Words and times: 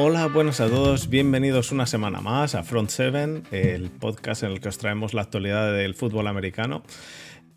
Hola, 0.00 0.28
buenos 0.28 0.60
a 0.60 0.68
todos, 0.68 1.10
bienvenidos 1.10 1.72
una 1.72 1.84
semana 1.84 2.20
más 2.20 2.54
a 2.54 2.62
Front 2.62 2.88
7, 2.88 3.42
el 3.50 3.90
podcast 3.90 4.44
en 4.44 4.52
el 4.52 4.60
que 4.60 4.68
os 4.68 4.78
traemos 4.78 5.12
la 5.12 5.22
actualidad 5.22 5.72
del 5.72 5.96
fútbol 5.96 6.28
americano. 6.28 6.84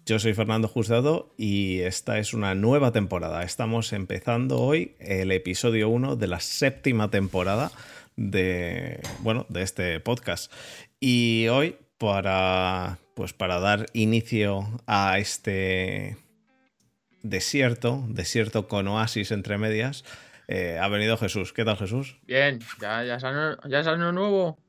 Yo 0.07 0.17
soy 0.17 0.33
Fernando 0.33 0.67
Juzgado 0.67 1.35
y 1.37 1.81
esta 1.81 2.17
es 2.17 2.33
una 2.33 2.55
nueva 2.55 2.91
temporada. 2.91 3.43
Estamos 3.43 3.93
empezando 3.93 4.59
hoy 4.59 4.95
el 4.97 5.31
episodio 5.31 5.89
1 5.89 6.15
de 6.15 6.25
la 6.25 6.39
séptima 6.39 7.11
temporada 7.11 7.71
de, 8.15 9.01
bueno, 9.19 9.45
de 9.49 9.61
este 9.61 9.99
podcast. 9.99 10.51
Y 10.99 11.47
hoy, 11.49 11.75
para, 11.99 12.97
pues 13.13 13.33
para 13.33 13.59
dar 13.59 13.85
inicio 13.93 14.81
a 14.87 15.19
este 15.19 16.17
desierto, 17.21 18.03
desierto 18.07 18.67
con 18.67 18.87
oasis 18.87 19.29
entre 19.29 19.59
medias, 19.59 20.03
eh, 20.51 20.79
ha 20.79 20.87
venido 20.89 21.17
Jesús. 21.17 21.53
¿Qué 21.53 21.63
tal, 21.63 21.77
Jesús? 21.77 22.17
Bien, 22.23 22.59
ya, 22.81 23.05
ya, 23.05 23.15
es, 23.15 23.23
año, 23.23 23.57
ya 23.69 23.79
es 23.79 23.87
año 23.87 24.11
nuevo. 24.11 24.59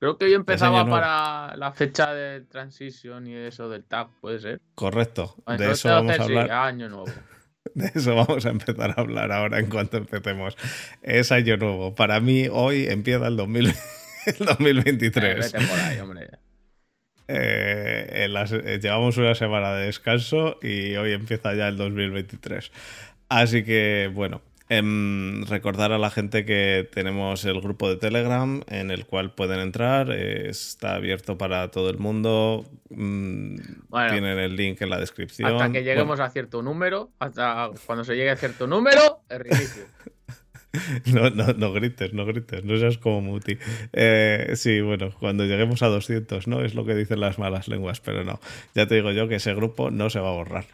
Creo 0.00 0.18
que 0.18 0.24
hoy 0.24 0.34
empezaba 0.34 0.84
para 0.88 1.56
la 1.56 1.70
fecha 1.72 2.12
de 2.12 2.40
transición 2.40 3.28
y 3.28 3.36
eso 3.36 3.68
del 3.68 3.84
tag, 3.84 4.08
puede 4.20 4.40
ser. 4.40 4.60
Correcto. 4.74 5.36
de 5.46 5.70
eso 5.70 5.88
vamos 5.88 6.18
a 6.18 6.24
hablar. 6.24 6.50
año 6.50 6.88
nuevo. 6.88 7.06
De 7.74 7.92
eso 7.94 8.16
vamos 8.16 8.46
a 8.46 8.50
empezar 8.50 8.94
a 8.96 9.00
hablar 9.00 9.30
ahora 9.30 9.60
en 9.60 9.68
cuanto 9.68 9.98
empecemos. 9.98 10.56
Es 11.02 11.30
año 11.30 11.58
nuevo. 11.58 11.94
Para 11.94 12.18
mí 12.18 12.48
hoy 12.50 12.86
empieza 12.86 13.28
el, 13.28 13.36
2023. 13.36 15.54
Eh, 17.32 18.26
eh, 18.28 18.80
llevamos 18.82 19.16
una 19.16 19.36
semana 19.36 19.72
de 19.74 19.86
descanso 19.86 20.58
y 20.60 20.96
hoy 20.96 21.12
empieza 21.12 21.54
ya 21.54 21.68
el 21.68 21.76
2023. 21.76 22.72
Así 23.28 23.62
que 23.62 24.10
bueno, 24.12 24.42
Em, 24.72 25.42
recordar 25.46 25.90
a 25.90 25.98
la 25.98 26.10
gente 26.10 26.44
que 26.44 26.88
tenemos 26.92 27.44
el 27.44 27.60
grupo 27.60 27.88
de 27.88 27.96
Telegram 27.96 28.62
en 28.68 28.92
el 28.92 29.04
cual 29.04 29.34
pueden 29.34 29.58
entrar. 29.58 30.12
está 30.12 30.94
abierto 30.94 31.36
para 31.36 31.72
todo 31.72 31.90
el 31.90 31.98
mundo. 31.98 32.64
Mm, 32.88 33.56
tienen 34.10 34.38
el 34.38 34.54
link 34.54 34.80
en 34.80 34.90
la 34.90 35.00
descripción. 35.00 35.52
Hasta 35.52 35.72
que 35.72 35.82
lleguemos 35.82 36.20
a 36.20 36.30
cierto 36.30 36.62
número, 36.62 37.10
hasta 37.18 37.70
cuando 37.84 38.04
se 38.04 38.14
llegue 38.14 38.30
a 38.30 38.36
cierto 38.36 38.68
número, 38.68 39.22
es 39.28 39.38
ridículo. 39.40 39.86
No, 41.06 41.30
no, 41.30 41.52
no, 41.54 41.72
grites, 41.72 42.12
no 42.12 42.24
grites, 42.24 42.64
no 42.64 42.78
seas 42.78 42.96
como 42.96 43.20
Muti. 43.20 43.58
Eh, 43.92 44.52
sí, 44.54 44.80
bueno, 44.80 45.10
cuando 45.18 45.44
lleguemos 45.44 45.82
a 45.82 45.88
200, 45.88 46.46
¿no? 46.46 46.62
Es 46.62 46.76
lo 46.76 46.84
que 46.84 46.94
dicen 46.94 47.18
las 47.18 47.40
malas 47.40 47.66
lenguas, 47.66 48.00
pero 48.00 48.22
no. 48.22 48.38
Ya 48.76 48.86
te 48.86 48.94
digo 48.94 49.10
yo 49.10 49.26
que 49.26 49.34
ese 49.34 49.52
grupo 49.52 49.90
no 49.90 50.10
se 50.10 50.20
va 50.20 50.28
a 50.28 50.32
borrar. 50.32 50.66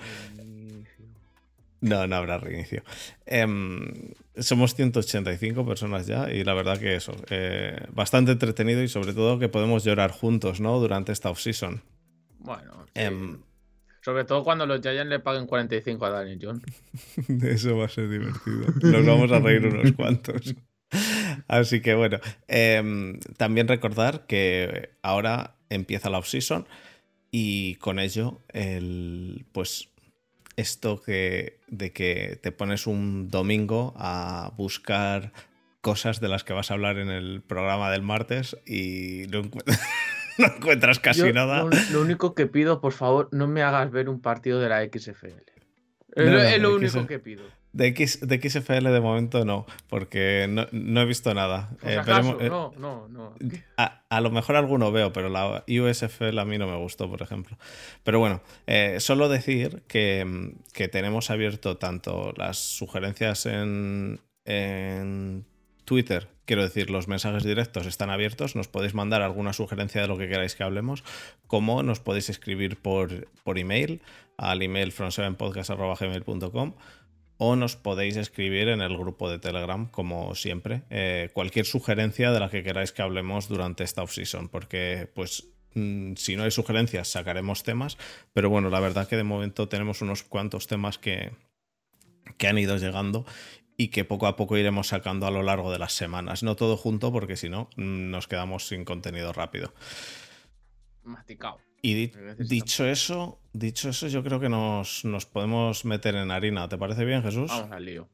No, 1.81 2.07
no 2.07 2.17
habrá 2.17 2.39
reinicio. 2.39 2.83
Em, 3.27 4.13
somos 4.39 4.75
185 4.75 5.67
personas 5.67 6.07
ya 6.07 6.31
y 6.31 6.43
la 6.45 6.55
verdad 6.55 6.79
que 6.79 6.97
eso, 6.97 7.13
eh, 7.31 7.87
bastante 7.93 8.33
entretenido 8.33 8.83
y 8.83 8.89
sobre 8.89 9.13
todo 9.13 9.39
que 9.39 9.49
podemos 9.49 9.85
llorar 9.85 10.11
juntos, 10.11 10.61
¿no? 10.61 10.79
Durante 10.81 11.13
esta 11.13 11.31
off-season. 11.31 11.83
Bueno. 12.39 12.87
Em, 12.95 13.39
sobre 14.03 14.25
todo 14.25 14.45
cuando 14.45 14.67
los 14.67 14.81
Giants 14.81 15.11
le 15.11 15.19
paguen 15.21 15.47
45 15.47 16.07
a 16.07 16.11
Daniel 16.11 16.39
John. 16.41 16.63
Eso 17.43 17.77
va 17.77 17.87
a 17.87 17.89
ser 17.89 18.09
divertido. 18.09 18.67
Nos 18.83 19.05
vamos 19.05 19.33
a 19.33 19.41
reír 19.41 19.67
unos 19.67 19.93
cuantos. 19.93 20.55
Así 21.49 21.81
que 21.81 21.95
bueno, 21.95 22.19
em, 22.47 23.19
también 23.37 23.69
recordar 23.69 24.27
que 24.27 24.91
ahora 25.03 25.57
empieza 25.69 26.09
la 26.09 26.19
off-season 26.19 26.67
y 27.31 27.75
con 27.77 27.99
ello 27.99 28.41
el, 28.53 29.45
pues 29.53 29.89
esto 30.57 31.01
que, 31.01 31.61
de 31.69 31.93
que 31.93 32.39
te 32.43 32.53
pones 32.53 32.87
un 32.87 33.31
domingo 33.31 33.95
a 33.97 34.53
buscar 34.57 35.33
cosas 35.81 36.21
de 36.21 36.29
las 36.29 36.43
que 36.43 36.53
vas 36.53 36.71
a 36.71 36.75
hablar 36.75 36.99
en 36.99 37.11
el 37.11 37.43
programa 37.43 37.91
del 37.91 38.03
martes 38.03 38.57
y 38.67 39.27
no, 39.31 39.43
encuentras 40.39 40.99
casi 40.99 41.33
nada. 41.33 41.65
Lo, 41.93 42.01
único 42.01 42.35
que 42.35 42.47
pido, 42.47 42.81
por 42.81 42.93
favor, 42.93 43.29
no 43.33 43.47
me 43.47 43.63
hagas 43.63 43.91
ver 43.91 44.09
un 44.09 44.21
partido 44.21 44.61
de 44.61 44.69
la 44.69 44.85
XFL. 44.85 45.29
es 46.17 46.61
lo 46.61 46.75
único 46.75 47.07
que 47.07 47.19
pido. 47.19 47.45
De, 47.77 47.89
X, 47.89 48.27
de 48.27 48.41
XFL 48.41 48.89
de 48.89 49.01
momento 49.01 49.45
no, 49.45 49.67
porque 49.91 50.49
no, 50.49 51.01
he 51.01 51.05
visto 51.05 51.35
nada. 51.35 51.69
Eh, 51.83 52.01
eh, 52.07 52.49
no, 52.49 52.73
no, 52.79 53.07
no. 53.09 53.35
A, 53.77 54.21
lo 54.23 54.31
mejor 54.31 54.57
alguno 54.57 54.93
veo, 54.93 55.13
pero 55.13 55.29
la 55.29 55.63
USFL 55.69 56.39
a 56.39 56.47
mí 56.47 56.57
no 56.57 56.67
me 56.67 56.77
gustó, 56.79 57.11
por 57.11 57.21
ejemplo. 57.21 57.59
Pero 58.03 58.19
bueno, 58.19 58.41
eh, 58.67 58.97
solo 59.01 59.29
decir 59.29 59.83
que, 59.89 60.55
tenemos 60.91 61.31
abierto 61.31 61.77
tanto 61.77 62.33
las 62.39 62.57
sugerencias 62.57 63.45
en, 63.45 64.21
en 64.47 65.45
Twitter, 65.85 66.29
quiero 66.47 66.63
decir, 66.63 66.89
los 66.89 67.09
mensajes 67.09 67.45
directos 67.45 67.87
están 67.87 68.09
abiertos, 68.09 68.57
nos 68.57 68.69
podéis 68.69 68.95
mandar 68.95 69.21
alguna 69.21 69.53
sugerencia 69.53 70.01
de 70.01 70.09
lo 70.09 70.17
que 70.17 70.29
queráis 70.29 70.55
que 70.55 70.63
hablemos, 70.63 71.05
como 71.47 71.83
nos 71.83 72.01
podéis 72.01 72.31
escribir 72.31 72.79
por, 72.79 73.29
por 73.45 73.59
email 73.59 74.01
al 74.39 74.63
email 74.63 74.95
from7podcast.gmail.com 74.95 76.73
o 77.39 77.57
nos 77.57 77.77
podéis 77.77 78.17
escribir 78.17 78.69
en 78.69 78.81
el 78.81 78.97
grupo 78.97 79.31
de 79.31 79.39
Telegram, 79.39 79.89
como 79.91 80.35
siempre, 80.35 80.83
eh, 80.91 81.31
cualquier 81.35 81.67
sugerencia 81.67 82.31
de 82.33 82.41
la 82.41 82.49
que 82.49 82.63
queráis 82.63 82.93
que 82.93 83.03
hablemos 83.03 83.49
durante 83.49 83.85
esta 83.85 84.03
off-season, 84.03 84.49
porque 84.49 85.11
pues 85.15 85.49
mm, 85.75 86.15
si 86.17 86.37
no 86.37 86.45
hay 86.45 86.51
sugerencias 86.51 87.09
sacaremos 87.09 87.63
temas, 87.63 87.99
pero 88.33 88.49
bueno, 88.49 88.71
la 88.71 88.81
verdad 88.81 89.09
que 89.09 89.17
de 89.17 89.25
momento 89.25 89.69
tenemos 89.69 90.01
unos 90.01 90.23
cuantos 90.23 90.67
temas 90.67 90.99
que, 90.99 91.33
que 92.39 92.49
han 92.49 92.59
ido 92.59 92.77
llegando 92.79 93.27
y 93.77 93.89
que 93.89 94.05
poco 94.05 94.27
a 94.27 94.37
poco 94.37 94.57
iremos 94.57 94.89
sacando 94.89 95.27
a 95.27 95.31
lo 95.31 95.43
largo 95.43 95.71
de 95.71 95.79
las 95.79 95.93
semanas, 95.93 96.43
no 96.43 96.57
todo 96.57 96.79
junto 96.79 97.13
porque 97.13 97.37
si 97.37 97.51
no 97.51 97.69
mm, 97.77 98.11
nos 98.11 98.29
quedamos 98.29 98.67
sin 98.67 98.85
contenido 98.85 99.33
rápido. 99.35 99.75
Masticado. 101.07 101.59
Y 101.83 102.11
dicho 102.39 102.85
eso, 102.85 103.39
dicho 103.53 103.91
eso, 103.91 104.09
yo 104.09 104.25
creo 104.25 104.41
que 104.41 104.49
nos, 104.49 105.05
podemos 105.33 105.85
meter 105.85 106.17
en 106.17 106.31
harina. 106.31 106.69
¿Te 106.69 106.77
parece 106.77 107.05
bien, 107.05 107.23
Jesús? 107.23 107.49
Vamos 107.49 107.71
al 107.71 107.85
lío. 107.85 108.09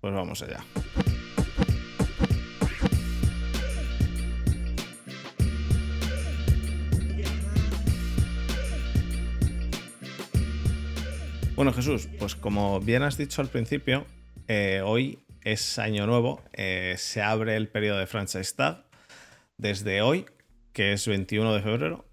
Pues 0.00 0.14
vamos 0.14 0.42
allá. 0.42 0.64
Bueno, 11.56 11.72
Jesús, 11.72 12.08
pues 12.18 12.34
como 12.34 12.80
bien 12.80 13.02
has 13.02 13.16
dicho 13.16 13.42
al 13.42 13.48
principio, 13.48 14.06
eh, 14.48 14.80
hoy 14.84 15.24
es 15.44 15.78
año 15.78 16.06
nuevo, 16.06 16.42
eh, 16.52 16.94
se 16.98 17.22
abre 17.22 17.56
el 17.56 17.68
periodo 17.68 17.98
de 17.98 18.06
franchise 18.06 18.54
tag 18.54 18.84
desde 19.58 20.02
hoy, 20.02 20.24
que 20.72 20.92
es 20.92 21.06
21 21.06 21.54
de 21.54 21.62
febrero, 21.62 22.04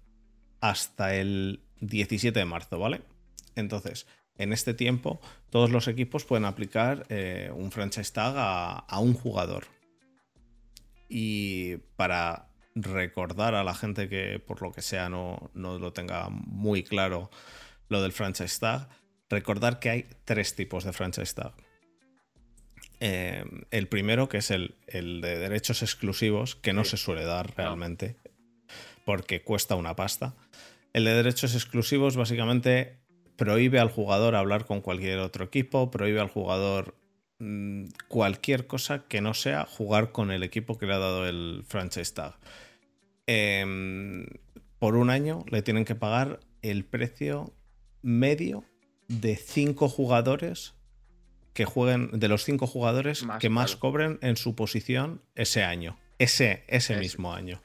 hasta 0.60 1.14
el 1.14 1.60
17 1.80 2.38
de 2.38 2.44
marzo, 2.44 2.78
¿vale? 2.78 3.02
Entonces, 3.56 4.06
en 4.40 4.52
este 4.52 4.74
tiempo, 4.74 5.20
todos 5.50 5.70
los 5.70 5.88
equipos 5.88 6.24
pueden 6.24 6.44
aplicar 6.44 7.04
eh, 7.08 7.50
un 7.54 7.70
franchise 7.70 8.12
tag 8.12 8.34
a, 8.36 8.98
un 9.00 9.14
jugador. 9.14 9.64
Y 11.08 11.76
para 11.96 12.48
recordar 12.74 13.54
a 13.54 13.64
la 13.64 13.74
gente 13.74 14.08
que 14.08 14.38
por 14.38 14.62
lo 14.62 14.72
que 14.72 14.80
sea 14.80 15.08
no, 15.08 15.50
lo 15.54 15.92
tenga 15.92 16.28
muy 16.30 16.84
claro 16.84 17.30
lo 17.88 18.00
del 18.00 18.12
franchise 18.12 18.60
tag, 18.60 18.88
recordar 19.28 19.78
que 19.78 19.90
hay 19.90 20.06
tres 20.24 20.54
tipos 20.54 20.84
de 20.84 20.92
franchise 20.92 21.34
tag. 21.34 21.52
Eh, 23.00 23.44
el 23.70 23.88
primero, 23.88 24.28
que 24.28 24.38
es 24.38 24.50
el, 24.50 24.74
de 24.86 25.38
derechos 25.38 25.82
exclusivos, 25.82 26.54
que 26.54 26.72
no 26.72 26.84
se 26.84 26.96
suele 26.96 27.24
dar 27.24 27.54
realmente, 27.56 28.16
porque 29.04 29.42
cuesta 29.42 29.74
una 29.76 29.96
pasta. 29.96 30.34
El 30.92 31.04
de 31.04 31.14
derechos 31.14 31.54
exclusivos 31.54 32.16
básicamente 32.16 32.98
prohíbe 33.36 33.78
al 33.78 33.90
jugador 33.90 34.34
hablar 34.34 34.66
con 34.66 34.80
cualquier 34.80 35.18
otro 35.20 35.44
equipo, 35.44 35.90
prohíbe 35.90 36.20
al 36.20 36.28
jugador 36.28 36.94
mm, 37.38 37.86
cualquier 38.08 38.66
cosa 38.66 39.04
que 39.08 39.20
no 39.20 39.34
sea 39.34 39.64
jugar 39.64 40.12
con 40.12 40.30
el 40.30 40.42
equipo 40.42 40.78
que 40.78 40.86
le 40.86 40.94
ha 40.94 40.98
dado 40.98 41.26
el 41.26 41.64
franchise 41.66 42.12
tag. 42.12 42.34
Em, 43.26 44.26
por 44.78 44.96
un 44.96 45.08
año 45.08 45.44
le 45.50 45.62
tienen 45.62 45.84
que 45.84 45.94
pagar 45.94 46.40
el 46.62 46.84
precio 46.84 47.54
medio 48.02 48.64
de 49.08 49.36
cinco 49.36 49.88
jugadores 49.88 50.74
que 51.54 51.64
jueguen, 51.64 52.10
de 52.12 52.28
los 52.28 52.44
cinco 52.44 52.66
jugadores 52.66 53.24
que 53.38 53.48
más 53.48 53.76
cobren 53.76 54.18
en 54.22 54.36
su 54.36 54.54
posición 54.54 55.22
ese 55.34 55.64
año, 55.64 55.98
ese, 56.18 56.64
ese 56.68 56.96
mismo 56.96 57.32
año. 57.32 57.60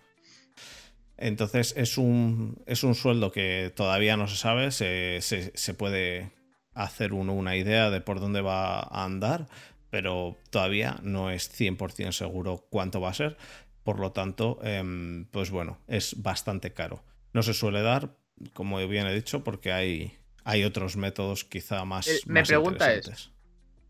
Entonces 1.18 1.74
es 1.78 1.98
un, 1.98 2.62
es 2.66 2.84
un 2.84 2.96
sueldo 2.96 3.32
que 3.32 3.72
todavía 3.76 4.18
no 4.18 4.28
se 4.28 4.36
sabe, 4.36 4.72
se, 4.72 5.74
puede 5.78 6.32
hacer 6.74 7.14
uno 7.14 7.34
una 7.34 7.56
idea 7.56 7.90
de 7.90 8.02
por 8.02 8.20
dónde 8.20 8.42
va 8.42 8.80
a 8.80 9.06
andar, 9.06 9.48
pero 9.90 10.38
todavía 10.50 10.98
no 11.04 11.32
es 11.32 11.50
100% 11.50 12.12
seguro 12.12 12.66
cuánto 12.70 13.00
va 13.00 13.10
a 13.10 13.14
ser. 13.14 13.38
Por 13.84 14.00
lo 14.00 14.12
tanto, 14.12 14.60
em, 14.64 15.26
pues 15.26 15.52
bueno, 15.52 15.78
es 15.88 16.22
bastante 16.22 16.74
caro. 16.74 17.04
No 17.34 17.44
se 17.44 17.54
suele 17.54 17.82
dar, 17.82 18.18
como 18.54 18.86
bien 18.88 19.08
he 19.08 19.14
dicho, 19.14 19.44
porque 19.44 19.72
hay, 19.72 20.18
hay 20.44 20.64
otros 20.64 20.98
métodos 20.98 21.46
quizá 21.46 21.86
más. 21.86 22.08
Eh, 22.08 22.20
me 22.26 22.44
pregunta 22.44 22.94
es, 22.94 23.32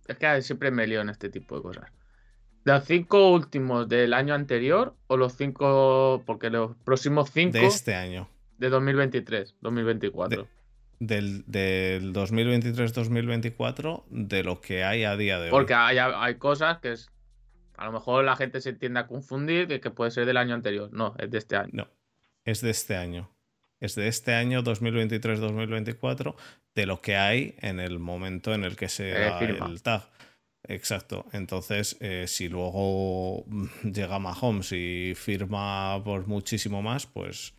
es 0.07 0.17
que 0.17 0.41
siempre 0.41 0.69
me 0.69 0.85
lío 0.85 1.01
en 1.01 1.09
este 1.09 1.29
tipo 1.29 1.55
de 1.55 1.61
cosas. 1.61 1.91
¿De 2.65 2.71
los 2.73 2.83
cinco 2.83 3.31
últimos 3.31 3.87
del 3.87 4.11
año 4.13 4.33
anterior 4.33 4.95
o 5.05 5.17
los 5.17 5.33
cinco, 5.33 6.23
porque 6.25 6.49
los 6.49 6.75
próximos 6.77 7.29
cinco... 7.31 7.59
De 7.59 7.67
este 7.67 7.93
año. 7.93 8.27
De 8.57 8.69
2023, 8.69 9.55
2024. 9.61 10.47
del, 10.99 11.43
del 11.45 12.11
2023-2024 12.11 14.05
de 14.09 14.43
lo 14.43 14.61
que 14.61 14.83
hay 14.83 15.03
a 15.03 15.15
día 15.15 15.37
de 15.37 15.45
hoy. 15.45 15.51
Porque 15.51 15.75
hay, 15.75 15.99
hay 15.99 16.35
cosas 16.35 16.79
que 16.79 16.93
es, 16.93 17.11
a 17.77 17.85
lo 17.85 17.91
mejor 17.91 18.25
la 18.25 18.35
gente 18.35 18.59
se 18.61 18.73
tiende 18.73 18.99
a 18.99 19.05
confundir 19.05 19.67
de 19.67 19.79
que 19.79 19.91
puede 19.91 20.09
ser 20.09 20.25
del 20.25 20.37
año 20.37 20.55
anterior. 20.55 20.89
No, 20.91 21.13
es 21.19 21.29
de 21.29 21.37
este 21.37 21.57
año. 21.57 21.69
No, 21.71 21.87
es 22.45 22.61
de 22.61 22.71
este 22.71 22.95
año. 22.95 23.29
Es 23.79 23.93
de 23.93 24.07
este 24.07 24.33
año 24.33 24.63
2023-2024 24.63 26.35
de 26.73 26.85
lo 26.87 26.99
que 26.99 27.15
hay 27.15 27.55
en 27.59 27.79
el 27.79 27.99
momento 27.99 28.55
en 28.55 28.63
el 28.63 28.75
que 28.75 28.89
se 28.89 29.11
eh, 29.11 29.29
da 29.29 29.39
el 29.67 29.83
tag. 29.83 30.09
Exacto. 30.67 31.25
Entonces, 31.31 31.97
eh, 31.99 32.25
si 32.27 32.49
luego 32.49 33.45
llega 33.83 34.19
Mahomes 34.19 34.71
y 34.71 35.13
firma 35.15 36.01
por 36.03 36.27
muchísimo 36.27 36.81
más, 36.81 37.05
pues. 37.05 37.53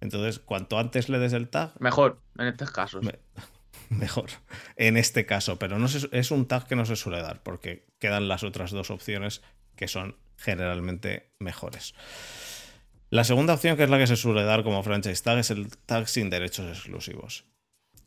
Entonces, 0.00 0.38
cuanto 0.38 0.78
antes 0.78 1.08
le 1.08 1.18
des 1.18 1.32
el 1.32 1.48
tag. 1.48 1.72
Mejor, 1.80 2.20
en 2.38 2.46
estos 2.48 2.70
casos. 2.70 3.04
mejor, 3.88 4.30
en 4.76 4.96
este 4.96 5.24
caso. 5.26 5.58
Pero 5.58 5.78
no 5.78 5.86
es 5.86 6.30
un 6.30 6.46
tag 6.46 6.66
que 6.66 6.76
no 6.76 6.84
se 6.84 6.96
suele 6.96 7.22
dar, 7.22 7.42
porque 7.42 7.86
quedan 7.98 8.28
las 8.28 8.42
otras 8.42 8.70
dos 8.70 8.90
opciones 8.90 9.42
que 9.74 9.88
son 9.88 10.16
generalmente 10.36 11.30
mejores. 11.38 11.94
La 13.08 13.24
segunda 13.24 13.54
opción, 13.54 13.76
que 13.76 13.84
es 13.84 13.90
la 13.90 13.98
que 13.98 14.06
se 14.06 14.16
suele 14.16 14.42
dar 14.42 14.64
como 14.64 14.82
franchise 14.82 15.22
tag, 15.22 15.38
es 15.38 15.50
el 15.50 15.68
tag 15.86 16.08
sin 16.08 16.28
derechos 16.28 16.66
exclusivos. 16.66 17.44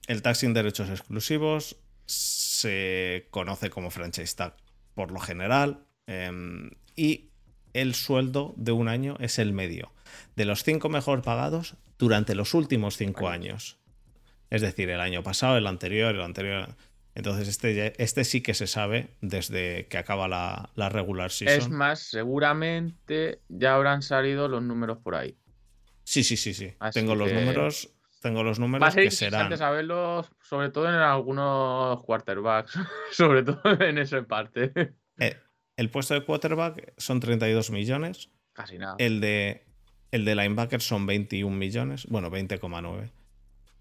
El 0.07 0.21
tag 0.21 0.35
sin 0.35 0.53
derechos 0.53 0.89
exclusivos 0.89 1.77
se 2.09 3.27
conoce 3.29 3.69
como 3.69 3.91
franchise 3.91 4.35
tag 4.35 4.55
por 4.95 5.11
lo 5.11 5.19
general 5.19 5.85
em, 6.07 6.71
y 6.95 7.29
el 7.73 7.93
sueldo 7.93 8.55
de 8.57 8.71
un 8.71 8.87
año 8.87 9.15
es 9.19 9.37
el 9.37 9.53
medio 9.53 9.91
de 10.35 10.45
los 10.45 10.63
cinco 10.63 10.89
mejor 10.89 11.21
pagados 11.21 11.75
durante 11.99 12.33
los 12.33 12.55
últimos 12.55 12.97
cinco 12.97 13.29
años. 13.29 13.77
Es 14.49 14.61
decir, 14.61 14.89
el 14.89 14.99
año 14.99 15.21
pasado, 15.21 15.57
el 15.57 15.67
anterior, 15.67 16.15
el 16.15 16.21
anterior. 16.21 16.75
Entonces, 17.13 17.47
este, 17.47 18.01
este 18.01 18.23
sí 18.23 18.41
que 18.41 18.55
se 18.55 18.65
sabe 18.65 19.09
desde 19.21 19.85
que 19.87 19.99
acaba 19.99 20.27
la, 20.27 20.71
la 20.73 20.89
regular 20.89 21.29
season. 21.29 21.59
Es 21.59 21.69
más, 21.69 21.99
seguramente 21.99 23.41
ya 23.49 23.75
habrán 23.75 24.01
salido 24.01 24.47
los 24.47 24.63
números 24.63 24.97
por 24.97 25.15
ahí. 25.15 25.37
Sí, 26.05 26.23
sí, 26.23 26.37
sí, 26.37 26.55
sí. 26.55 26.73
Tengo 26.91 27.13
los 27.13 27.31
números 27.31 27.91
tengo 28.19 28.43
los 28.43 28.59
números 28.59 28.93
que 28.93 29.11
serán. 29.11 29.55
saberlos, 29.57 30.31
sobre 30.41 30.69
todo 30.69 30.89
en 30.89 30.95
algunos 30.95 32.03
quarterbacks, 32.03 32.77
sobre 33.11 33.43
todo 33.43 33.81
en 33.81 33.97
esa 33.97 34.21
parte. 34.23 34.71
Eh, 35.17 35.37
el 35.77 35.89
puesto 35.89 36.13
de 36.13 36.23
quarterback 36.23 36.93
son 36.97 37.19
32 37.19 37.71
millones. 37.71 38.29
Casi 38.53 38.77
nada. 38.77 38.95
El 38.97 39.21
de, 39.21 39.65
el 40.11 40.25
de 40.25 40.35
linebacker 40.35 40.81
son 40.81 41.05
21 41.05 41.55
millones, 41.55 42.05
bueno, 42.07 42.29
20,9. 42.29 43.11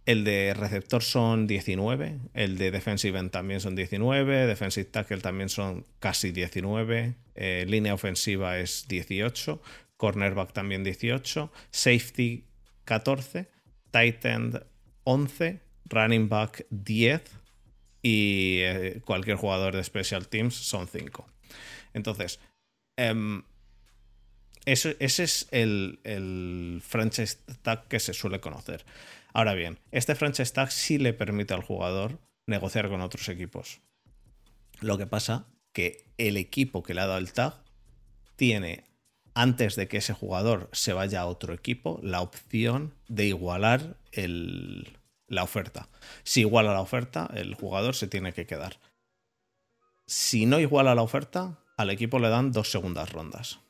El 0.07 0.25
de 0.25 0.55
receptor 0.55 1.03
son 1.03 1.47
19. 1.47 2.19
El 2.33 2.57
de 2.57 2.71
defensive 2.71 3.19
end 3.19 3.31
también 3.31 3.61
son 3.61 3.77
19. 3.77 4.47
Defensive 4.47 4.89
tackle 4.89 5.21
también 5.21 5.51
son 5.51 5.85
casi 5.99 6.33
19. 6.33 7.15
Eh, 7.35 7.67
línea 7.69 7.93
ofensiva 7.93 8.59
es 8.59 8.89
18. 8.89 9.61
Cornerback 9.99 10.53
también 10.53 10.83
18. 10.83 11.53
Safety 11.71 12.47
14 12.87 13.49
tight 13.91 14.25
end 14.25 14.63
11, 15.05 15.61
running 15.87 16.29
back 16.29 16.67
10 16.71 17.23
y 18.03 18.61
eh, 18.61 19.03
cualquier 19.05 19.37
jugador 19.37 19.75
de 19.75 19.85
special 19.85 20.29
teams 20.29 20.55
son 20.55 20.87
5. 20.87 21.27
Entonces, 21.95 22.41
em, 22.97 23.43
ese 24.67 24.97
es 24.99 25.49
el, 25.51 26.01
el, 26.05 26.83
franchise 26.85 27.39
tag 27.63 27.89
que 27.89 28.01
se 28.01 28.13
suele 28.13 28.41
conocer. 28.41 28.85
Ahora 29.33 29.55
bien, 29.55 29.79
este 29.93 30.15
franchise 30.15 30.53
tag 30.53 30.71
sí 30.71 30.99
le 30.99 31.13
permite 31.13 31.55
al 31.55 31.63
jugador 31.63 32.19
negociar 32.47 32.89
con 32.89 33.01
otros 33.01 33.29
equipos. 33.29 33.81
Lo 34.81 34.99
que 34.99 35.07
pasa 35.07 35.47
que 35.73 36.05
el 36.19 36.37
equipo 36.37 36.83
que 36.83 36.95
le 36.95 37.01
ha 37.01 37.07
dado 37.07 37.19
el 37.19 37.33
tag 37.33 37.63
tiene 38.37 38.88
antes 39.39 39.77
de 39.77 39.87
que 39.87 39.99
ese 39.99 40.15
jugador 40.15 40.69
se 40.73 40.93
vaya 40.93 41.21
a 41.21 41.27
otro 41.27 41.55
equipo, 41.55 42.01
la 42.03 42.23
opción 42.23 42.93
de 43.07 43.27
igualar 43.27 43.97
la 45.29 45.45
oferta. 45.45 45.89
Si 46.25 46.41
iguala 46.41 46.73
la 46.73 46.81
oferta, 46.81 47.31
el 47.33 47.55
jugador 47.55 47.95
se 47.95 48.09
tiene 48.09 48.33
que 48.33 48.47
quedar. 48.47 48.81
Si 50.07 50.45
no 50.45 50.59
iguala 50.59 50.97
la 50.97 51.03
oferta, 51.03 51.61
al 51.77 51.91
equipo 51.91 52.19
le 52.19 52.31
dan 52.31 52.51
dos 52.51 52.73
segundas 52.73 53.13
rondas. 53.13 53.61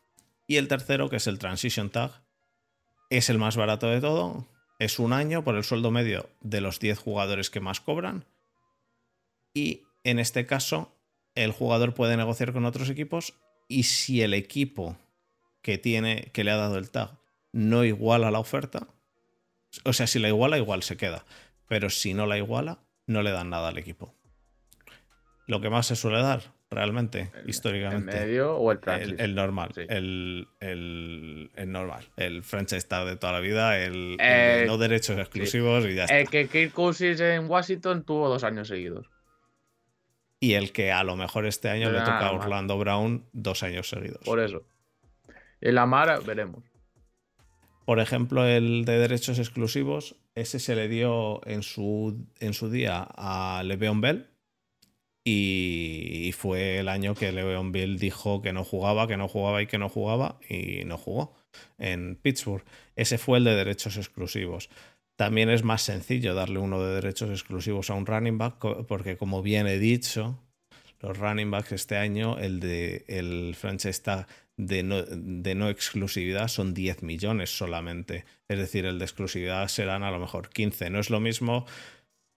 Y 0.47 0.57
el 0.57 0.69
tercero, 0.69 1.11
que 1.11 1.17
es 1.17 1.27
el 1.27 1.39
Transition 1.39 1.91
Tag, 1.91 2.13
es 3.11 3.29
el 3.29 3.37
más 3.37 3.59
barato 3.59 3.89
de 3.89 4.01
todo. 4.01 4.49
Es 4.79 4.99
un 4.99 5.13
año 5.13 5.45
por 5.45 5.55
el 5.55 5.65
sueldo 5.65 5.91
medio 5.91 6.31
de 6.41 6.63
los 6.63 6.81
10 6.81 6.99
jugadores 6.99 7.51
que 7.51 7.61
más 7.61 7.83
cobran. 7.83 8.25
Y 9.53 9.83
en 10.03 10.19
este 10.19 10.47
caso, 10.47 10.97
el 11.35 11.53
jugador 11.53 11.93
puede 11.93 12.17
negociar 12.17 12.55
con 12.55 12.65
otros 12.65 12.89
equipos. 12.89 13.35
Y 13.69 13.83
si 13.83 14.23
el 14.23 14.33
equipo 14.33 14.97
que 15.63 15.79
tiene, 15.79 16.31
que 16.33 16.45
le 16.45 16.51
ha 16.51 16.57
dado 16.57 16.79
el 16.79 16.91
tag, 16.91 17.19
no 17.53 17.85
iguala 17.85 18.31
la 18.31 18.39
oferta, 18.39 18.89
o 19.85 19.93
sea, 19.93 20.07
si 20.07 20.19
la 20.19 20.29
iguala, 20.29 20.59
igual 20.59 20.83
se 20.83 20.97
queda. 20.97 21.25
Pero 21.69 21.91
si 21.91 22.15
no 22.15 22.27
la 22.27 22.39
iguala, 22.39 22.79
no 23.07 23.23
le 23.23 23.31
dan 23.31 23.51
nada 23.51 23.69
al 23.69 23.79
equipo. 23.79 24.15
Lo 25.47 25.61
que 25.61 25.71
más 25.71 25.87
se 25.87 25.97
suele 25.97 26.21
dar, 26.21 26.43
realmente, 26.71 27.31
históricamente. 27.47 28.17
¿El 28.17 28.27
medio 28.27 28.57
o 28.57 28.73
el 28.73 28.79
El, 29.19 29.35
normal. 29.35 29.71
El, 29.89 30.49
normal. 31.67 32.05
El 32.17 32.43
franchise 32.43 32.87
tag 32.87 33.07
de 33.07 33.17
toda 33.17 33.33
la 33.33 33.41
vida. 33.41 33.79
El, 33.79 34.17
eh, 34.21 34.65
no 34.67 34.77
derechos 34.79 35.19
exclusivos 35.19 35.85
y 35.87 35.95
ya 35.95 36.05
está. 36.05 36.19
El 36.19 36.29
que 36.29 36.49
Kirk 36.49 36.73
Cousins 36.73 37.21
en 37.21 37.49
Washington 37.49 38.05
tuvo 38.05 38.29
dos 38.29 38.45
años 38.45 38.69
seguidos. 38.69 39.11
Y 40.41 40.55
el 40.55 40.73
que 40.73 40.93
a 40.93 41.03
lo 41.03 41.17
mejor 41.17 41.47
este 41.47 41.69
año 41.69 41.91
le 41.91 41.99
toca 41.99 42.29
a 42.29 42.33
Orlando 42.33 42.79
Brown 42.79 43.25
dos 43.33 43.63
años 43.63 43.89
seguidos. 43.89 44.21
Por 44.25 44.39
eso. 44.39 44.65
El 45.61 45.79
Amar, 45.79 46.23
veremos. 46.25 46.63
Por 47.85 48.01
ejemplo, 48.01 48.45
el 48.47 48.85
de 48.85 48.99
derechos 48.99 49.39
exclusivos, 49.39 50.17
ese 50.35 50.59
se 50.59 50.77
le 50.77 50.89
dio 50.89 51.41
en 51.47 51.63
su, 51.63 52.27
en 52.39 52.53
su 52.53 52.69
día 52.71 53.09
a 53.17 53.63
Le'Veon 53.65 54.01
Bell. 54.01 54.31
Y, 55.25 56.33
fue 56.37 56.79
el 56.79 56.89
año 56.89 57.15
que 57.15 57.33
Le'Veon 57.33 57.73
Bell 57.73 57.99
dijo 57.99 58.41
que 58.41 58.53
no 58.53 58.65
jugaba, 58.65 59.07
que 59.09 59.17
no 59.17 59.27
jugaba 59.27 59.63
y 59.63 59.67
que 59.67 59.79
no 59.79 59.89
jugaba, 59.89 60.39
y 60.49 60.85
no 60.85 60.97
jugó 60.99 61.35
en 61.79 62.17
Pittsburgh. 62.17 62.65
Ese 62.95 63.19
fue 63.19 63.39
el 63.39 63.45
de 63.45 63.55
derechos 63.55 63.97
exclusivos. 63.97 64.71
También 65.17 65.51
es 65.51 65.65
más 65.65 65.83
sencillo 65.83 66.35
darle 66.35 66.59
uno 66.61 66.83
de 66.83 66.95
derechos 66.95 67.31
exclusivos 67.31 67.91
a 67.91 67.95
un 67.95 68.07
running 68.07 68.39
back, 68.39 68.59
porque 68.87 69.17
como 69.17 69.43
bien 69.43 69.67
he 69.67 69.79
dicho, 69.79 70.39
los 71.01 71.19
running 71.19 71.51
backs 71.51 71.73
este 71.73 71.97
año, 71.97 72.39
el 72.39 72.61
de 72.61 73.05
el 73.09 73.55
franchise 73.55 74.03
de 74.59 75.55
no, 75.55 75.69
exclusividad 75.69 76.49
son 76.49 76.75
10 76.75 77.03
millones 77.03 77.57
solamente. 77.57 78.25
Es 78.49 78.59
decir, 78.59 78.85
el 78.85 78.99
de 78.99 79.05
exclusividad 79.05 79.67
serán 79.69 80.03
a 80.03 80.11
lo 80.11 80.19
mejor 80.19 80.51
15. 80.51 80.91
No 80.91 80.99
es 80.99 81.11
lo 81.11 81.21
mismo 81.21 81.65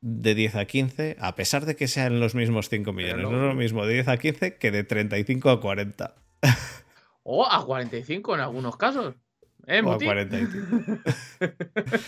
de 0.01 0.35
10 0.35 0.55
a 0.55 0.65
15, 0.65 1.17
a 1.19 1.35
pesar 1.35 1.65
de 1.65 1.75
que 1.75 1.87
sean 1.87 2.19
los 2.19 2.35
mismos 2.35 2.69
5 2.69 2.93
millones. 2.93 3.23
No, 3.23 3.29
es 3.31 3.41
lo 3.41 3.55
mismo 3.55 3.85
de 3.85 3.95
10 3.95 4.07
a 4.07 4.17
15 4.17 4.55
que 4.57 4.71
de 4.71 4.83
35 4.83 5.49
a 5.49 5.59
40. 5.59 6.15
O 7.23 7.45
a 7.45 7.65
45 7.65 8.35
en 8.35 8.41
algunos 8.41 8.77
casos. 8.77 9.15
¿Eh, 9.65 9.81
o 9.83 9.91
a 9.91 9.97
45. 9.97 11.01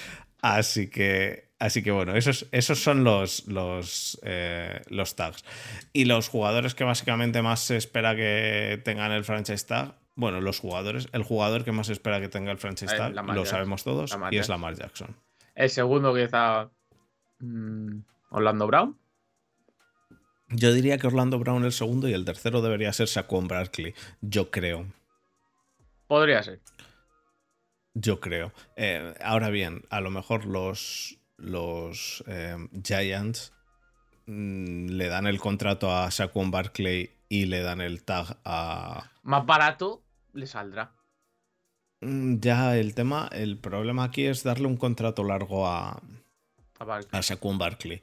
así 0.42 0.90
que, 0.90 1.50
así 1.58 1.82
que 1.82 1.92
bueno, 1.92 2.16
esos, 2.16 2.48
esos 2.52 2.80
son 2.80 3.04
los, 3.04 3.48
los, 3.48 4.20
eh, 4.24 4.80
los 4.90 5.16
tags. 5.16 5.44
Y 5.92 6.06
los 6.06 6.30
jugadores 6.30 6.76
que 6.76 6.84
básicamente 6.84 7.42
más 7.42 7.62
se 7.62 7.78
espera 7.78 8.16
que 8.16 8.80
tengan 8.84 9.12
el 9.12 9.24
franchise 9.24 9.66
tag 9.66 10.03
bueno, 10.16 10.42
los 10.42 10.60
jugadores, 10.60 11.08
el 11.12 11.24
jugador 11.24 11.64
que 11.64 11.72
más 11.72 11.90
espera 11.90 12.20
que 12.20 12.30
tenga 12.30 12.52
el 12.52 12.58
franchise 12.58 12.96
tag, 12.96 13.14
lo 13.14 13.46
sabemos 13.46 13.84
todos, 13.84 14.18
y 14.32 14.38
es 14.38 14.50
Lamar 14.50 14.76
Jackson. 14.76 15.16
El 15.56 15.70
segundo 15.70 16.14
quizá 16.14 16.70
mm, 17.40 18.00
Orlando 18.30 18.68
Brown. 18.68 18.98
Yo 20.50 20.72
diría 20.74 20.98
que 20.98 21.08
Orlando 21.08 21.40
Brown 21.40 21.64
el 21.64 21.72
segundo 21.72 22.08
y 22.08 22.14
el 22.14 22.26
tercero 22.26 22.62
debería 22.62 22.94
ser 22.94 23.08
Saquon 23.08 23.48
Barkley, 23.48 23.96
yo 24.22 24.52
creo. 24.52 24.86
Podría 26.08 26.44
ser. 26.44 26.62
Yo 27.96 28.20
creo. 28.20 28.52
Eh, 28.76 29.16
ahora 29.22 29.50
bien, 29.50 29.84
a 29.90 30.02
lo 30.02 30.12
mejor 30.12 30.46
los, 30.46 31.20
los 31.38 32.24
eh, 32.28 32.58
Giants 32.84 33.54
mm, 34.28 34.90
le 34.90 35.08
dan 35.08 35.26
el 35.26 35.40
contrato 35.40 35.92
a 35.92 36.12
Saquon 36.12 36.52
Barkley 36.52 37.12
y 37.34 37.48
le 37.48 37.62
dan 37.62 37.82
el 37.82 38.04
tag 38.04 38.38
a... 38.46 39.10
Más 39.24 39.44
barato 39.44 40.04
le 40.34 40.46
saldrá. 40.46 40.92
Mm, 42.02 42.40
ya 42.40 42.78
el 42.78 42.94
tema, 42.94 43.28
el 43.32 43.58
problema 43.58 44.04
aquí 44.04 44.28
es 44.28 44.44
darle 44.44 44.68
un 44.68 44.78
contrato 44.78 45.24
largo 45.24 45.68
a, 45.68 46.00
a, 46.78 46.86
Barkley. 46.86 47.58
Barkley. 47.58 48.02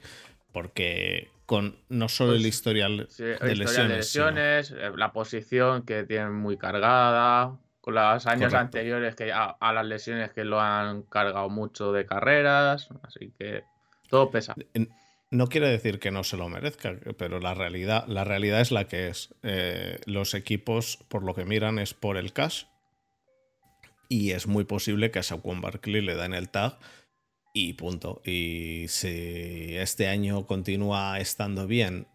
Porque 0.51 1.29
con 1.45 1.77
no 1.87 2.09
solo 2.09 2.33
el 2.33 2.39
pues, 2.39 2.47
historial, 2.47 3.07
de, 3.17 3.55
lesiones, 3.55 4.71
eh, 4.71 4.91
la 4.97 5.13
posición 5.13 5.83
que 5.83 6.03
tienen 6.03 6.33
muy 6.33 6.57
cargada, 6.57 7.57
con 7.79 7.95
los 7.95 8.27
años 8.27 8.53
anteriores 8.53 9.15
que 9.15 9.31
a, 9.31 9.55
las 9.61 9.85
lesiones 9.85 10.33
que 10.33 10.43
lo 10.43 10.59
han 10.59 11.03
cargado 11.03 11.47
mucho 11.47 11.93
de 11.93 12.05
carreras, 12.05 12.89
así 13.03 13.31
que 13.39 13.63
todo 14.09 14.29
pesa. 14.29 14.55
No 15.31 15.47
quiere 15.47 15.69
decir 15.69 15.99
que 15.99 16.11
no 16.11 16.25
se 16.25 16.35
lo 16.35 16.49
merezca, 16.49 16.93
pero 17.17 17.39
la 17.39 17.53
realidad, 17.53 18.05
la 18.07 18.25
realidad 18.25 18.59
es 18.59 18.71
la 18.71 18.89
que 18.89 19.07
es. 19.07 19.33
Eh, 19.43 19.97
los 20.05 20.33
equipos, 20.33 20.99
por 21.07 21.23
lo 21.23 21.33
que 21.33 21.45
miran, 21.45 21.79
es 21.79 21.93
por 21.93 22.17
el 22.17 22.33
cash. 22.33 22.65
Y 24.09 24.31
es 24.31 24.45
muy 24.45 24.65
posible 24.65 25.09
que 25.09 25.19
a 25.19 25.23
Saquon 25.23 25.61
Barkley 25.61 26.01
le 26.01 26.15
den 26.15 26.33
el 26.33 26.49
tag 26.49 26.77
y 27.53 27.73
punto. 27.73 28.21
Y 28.25 28.87
si 28.89 29.77
este 29.77 30.09
año 30.09 30.45
continúa 30.45 31.17
estando 31.21 31.65
bien, 31.65 32.07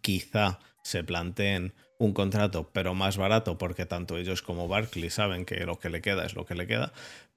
quizá 0.00 0.60
se 0.84 1.02
planteen 1.02 1.74
un 1.98 2.12
contrato, 2.12 2.70
pero 2.72 2.94
más 2.94 3.16
barato, 3.16 3.58
porque 3.58 3.84
tanto 3.84 4.16
ellos 4.16 4.42
como 4.42 4.68
Barkley 4.68 5.10
saben 5.10 5.44
que 5.44 5.66
lo 5.66 5.80
que 5.80 5.90
le 5.90 6.02
queda 6.02 6.24
es 6.24 6.36
lo 6.36 6.46
que 6.46 6.54
le 6.54 6.68
queda. 6.68 6.92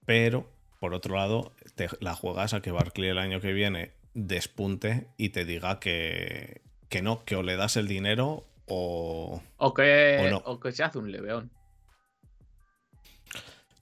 Pero, 0.05 0.47
por 0.79 0.93
otro 0.93 1.15
lado, 1.15 1.53
te 1.73 1.87
la 2.01 2.13
juegas 2.13 2.53
a 2.53 2.61
que 2.61 2.71
Barkley 2.71 3.09
el 3.09 3.17
año 3.17 3.41
que 3.41 3.51
viene 3.51 4.02
despunte 4.13 5.07
y 5.17 5.29
te 5.29 5.45
diga 5.45 5.79
que, 5.79 6.61
que 6.89 7.01
no, 7.01 7.23
que 7.25 7.35
o 7.35 7.43
le 7.43 7.55
das 7.55 7.77
el 7.77 7.87
dinero 7.87 8.45
o. 8.67 9.41
O 9.57 9.73
que, 9.73 10.39
o 10.45 10.59
que 10.59 10.71
se 10.71 10.83
hace 10.83 10.99
un 10.99 11.11
leveón. 11.11 11.51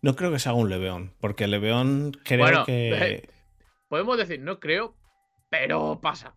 No 0.02 0.16
creo 0.16 0.32
que 0.32 0.40
se 0.40 0.50
haga 0.50 0.58
un 0.58 0.70
leveón, 0.70 1.14
porque 1.20 1.44
el 1.44 1.52
leveón 1.52 2.12
creo 2.24 2.66
que. 2.66 3.30
Podemos 3.88 4.18
decir, 4.18 4.40
no 4.40 4.60
creo, 4.60 4.96
pero 5.50 6.00
pasa. 6.02 6.34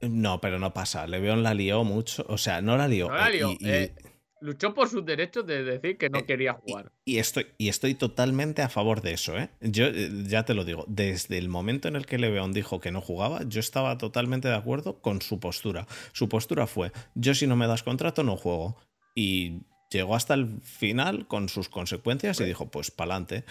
No, 0.00 0.40
pero 0.40 0.58
no 0.58 0.72
pasa. 0.72 1.06
Leveón 1.06 1.42
la 1.42 1.52
lió 1.52 1.84
mucho. 1.84 2.24
O 2.28 2.38
sea, 2.38 2.62
no 2.62 2.78
la 2.78 2.88
lió. 2.88 3.08
No 3.08 3.16
la 3.16 3.28
lió. 3.28 3.50
Eh, 3.60 3.94
luchó 4.40 4.74
por 4.74 4.88
sus 4.88 5.04
derechos 5.04 5.46
de 5.46 5.64
decir 5.64 5.96
que 5.96 6.10
no 6.10 6.18
eh, 6.18 6.26
quería 6.26 6.54
jugar. 6.54 6.92
Y, 7.04 7.18
estoy, 7.18 7.46
y 7.58 7.68
estoy 7.68 7.94
totalmente 7.94 8.62
a 8.62 8.68
favor 8.68 9.00
de 9.00 9.12
eso, 9.12 9.36
¿eh? 9.38 9.50
Yo 9.60 9.86
eh, 9.86 10.10
ya 10.26 10.44
te 10.44 10.54
lo 10.54 10.64
digo, 10.64 10.84
desde 10.88 11.38
el 11.38 11.48
momento 11.48 11.88
en 11.88 11.96
el 11.96 12.06
que 12.06 12.18
Leveón 12.18 12.52
dijo 12.52 12.80
que 12.80 12.92
no 12.92 13.00
jugaba, 13.00 13.42
yo 13.44 13.60
estaba 13.60 13.96
totalmente 13.98 14.48
de 14.48 14.54
acuerdo 14.54 15.00
con 15.00 15.22
su 15.22 15.40
postura. 15.40 15.86
Su 16.12 16.28
postura 16.28 16.66
fue, 16.66 16.92
yo 17.14 17.34
si 17.34 17.46
no 17.46 17.56
me 17.56 17.66
das 17.66 17.82
contrato 17.82 18.22
no 18.22 18.36
juego. 18.36 18.76
Y 19.14 19.62
llegó 19.90 20.16
hasta 20.16 20.34
el 20.34 20.60
final 20.62 21.26
con 21.28 21.48
sus 21.48 21.68
consecuencias 21.68 22.40
y 22.40 22.44
dijo, 22.44 22.70
pues 22.70 22.90
pa'lante. 22.90 23.44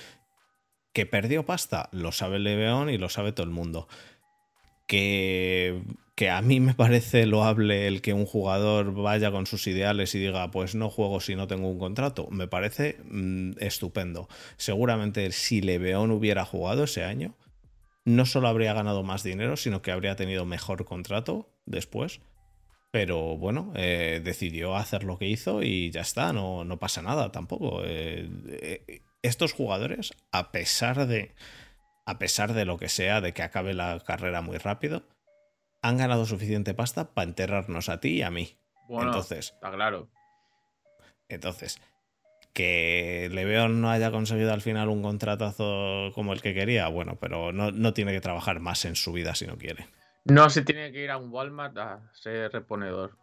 Que 0.94 1.06
perdió 1.08 1.46
pasta, 1.46 1.90
lo 1.92 2.12
sabe 2.12 2.38
Leveón 2.38 2.90
y 2.90 2.98
lo 2.98 3.10
sabe 3.10 3.32
todo 3.32 3.46
el 3.46 3.52
mundo. 3.52 3.88
Que 4.88 5.82
que 6.15 6.29
a 6.29 6.41
mí 6.41 6.60
me 6.60 6.74
parece 6.74 7.25
loable 7.25 7.88
el 7.88 8.01
que 8.01 8.13
un 8.13 8.25
jugador 8.25 8.93
vaya 8.93 9.32
con 9.32 9.48
sus 9.48 9.65
ideales 9.67 10.13
y 10.15 10.20
diga, 10.20 10.51
pues 10.51 10.75
no 10.75 10.89
juego 10.89 11.20
si 11.20 11.36
no 11.36 11.48
tengo 11.48 11.70
un 11.70 11.79
contrato, 11.79 12.27
me 12.29 12.48
parece 12.48 12.98
mm, 13.05 13.53
estupendo. 13.60 14.27
Seguramente 14.58 15.32
si 15.32 15.62
Leveón 15.62 16.12
hubiera 16.12 16.46
jugado 16.46 16.84
ese 16.84 17.03
año, 17.03 17.36
no 18.05 18.25
solo 18.25 18.48
habría 18.48 18.74
ganado 18.74 19.03
más 19.03 19.24
dinero, 19.24 19.58
sino 19.58 19.82
que 19.82 19.91
habría 19.91 20.15
tenido 20.15 20.46
mejor 20.46 20.86
contrato 20.86 21.50
después. 21.65 22.20
Pero 22.91 23.38
bueno, 23.38 23.74
eh, 23.75 24.22
decidió 24.24 24.75
hacer 24.75 25.03
lo 25.03 25.17
que 25.17 25.27
hizo 25.27 25.63
y 25.63 25.89
ya 25.89 26.01
está, 26.01 26.32
no, 26.32 26.63
no 26.63 26.77
pasa 26.77 27.01
nada 27.01 27.32
tampoco. 27.32 27.82
Eh, 27.84 28.29
eh, 28.48 29.01
estos 29.24 29.53
jugadores, 29.53 30.13
a 30.32 30.51
pesar 30.51 31.08
de. 31.08 31.34
A 32.05 32.20
pesar 32.20 32.53
de 32.53 32.65
lo 32.65 32.77
que 32.77 32.89
sea, 32.89 33.22
de 33.22 33.34
que 33.34 33.43
acabe 33.43 33.74
la 33.74 33.98
carrera 34.05 34.41
muy 34.41 34.58
rápido, 34.58 35.08
han 35.84 35.98
ganado 35.98 36.25
suficiente 36.25 36.74
pasta 36.74 37.13
para 37.13 37.28
enterrarnos 37.28 37.90
a 37.90 38.00
ti 38.00 38.16
y 38.16 38.22
a 38.24 38.32
mí. 38.32 38.58
Bueno, 38.88 39.10
entonces, 39.10 39.52
está 39.54 39.70
claro. 39.70 40.10
Entonces, 41.28 41.80
que 42.54 43.30
Leveón 43.32 43.82
no 43.82 43.92
haya 43.92 44.10
conseguido 44.10 44.54
al 44.54 44.62
final 44.62 44.88
un 44.90 45.04
contratazo 45.04 46.12
como 46.16 46.34
el 46.34 46.42
que 46.42 46.54
quería, 46.54 46.88
bueno, 46.88 47.18
pero 47.20 47.52
no, 47.52 47.94
tiene 47.94 48.13
que 48.13 48.22
trabajar 48.22 48.62
más 48.62 48.86
en 48.86 48.96
su 48.96 49.12
vida 49.12 49.36
si 49.36 49.46
no 49.46 49.58
quiere. 49.58 49.88
No 50.25 50.50
se 50.50 50.62
tiene 50.62 50.92
que 50.94 51.04
ir 51.04 51.12
a 51.12 51.18
un 51.18 51.32
Walmart 51.32 51.78
a 51.78 52.12
ser 52.13 52.52
reponedor. 52.52 53.18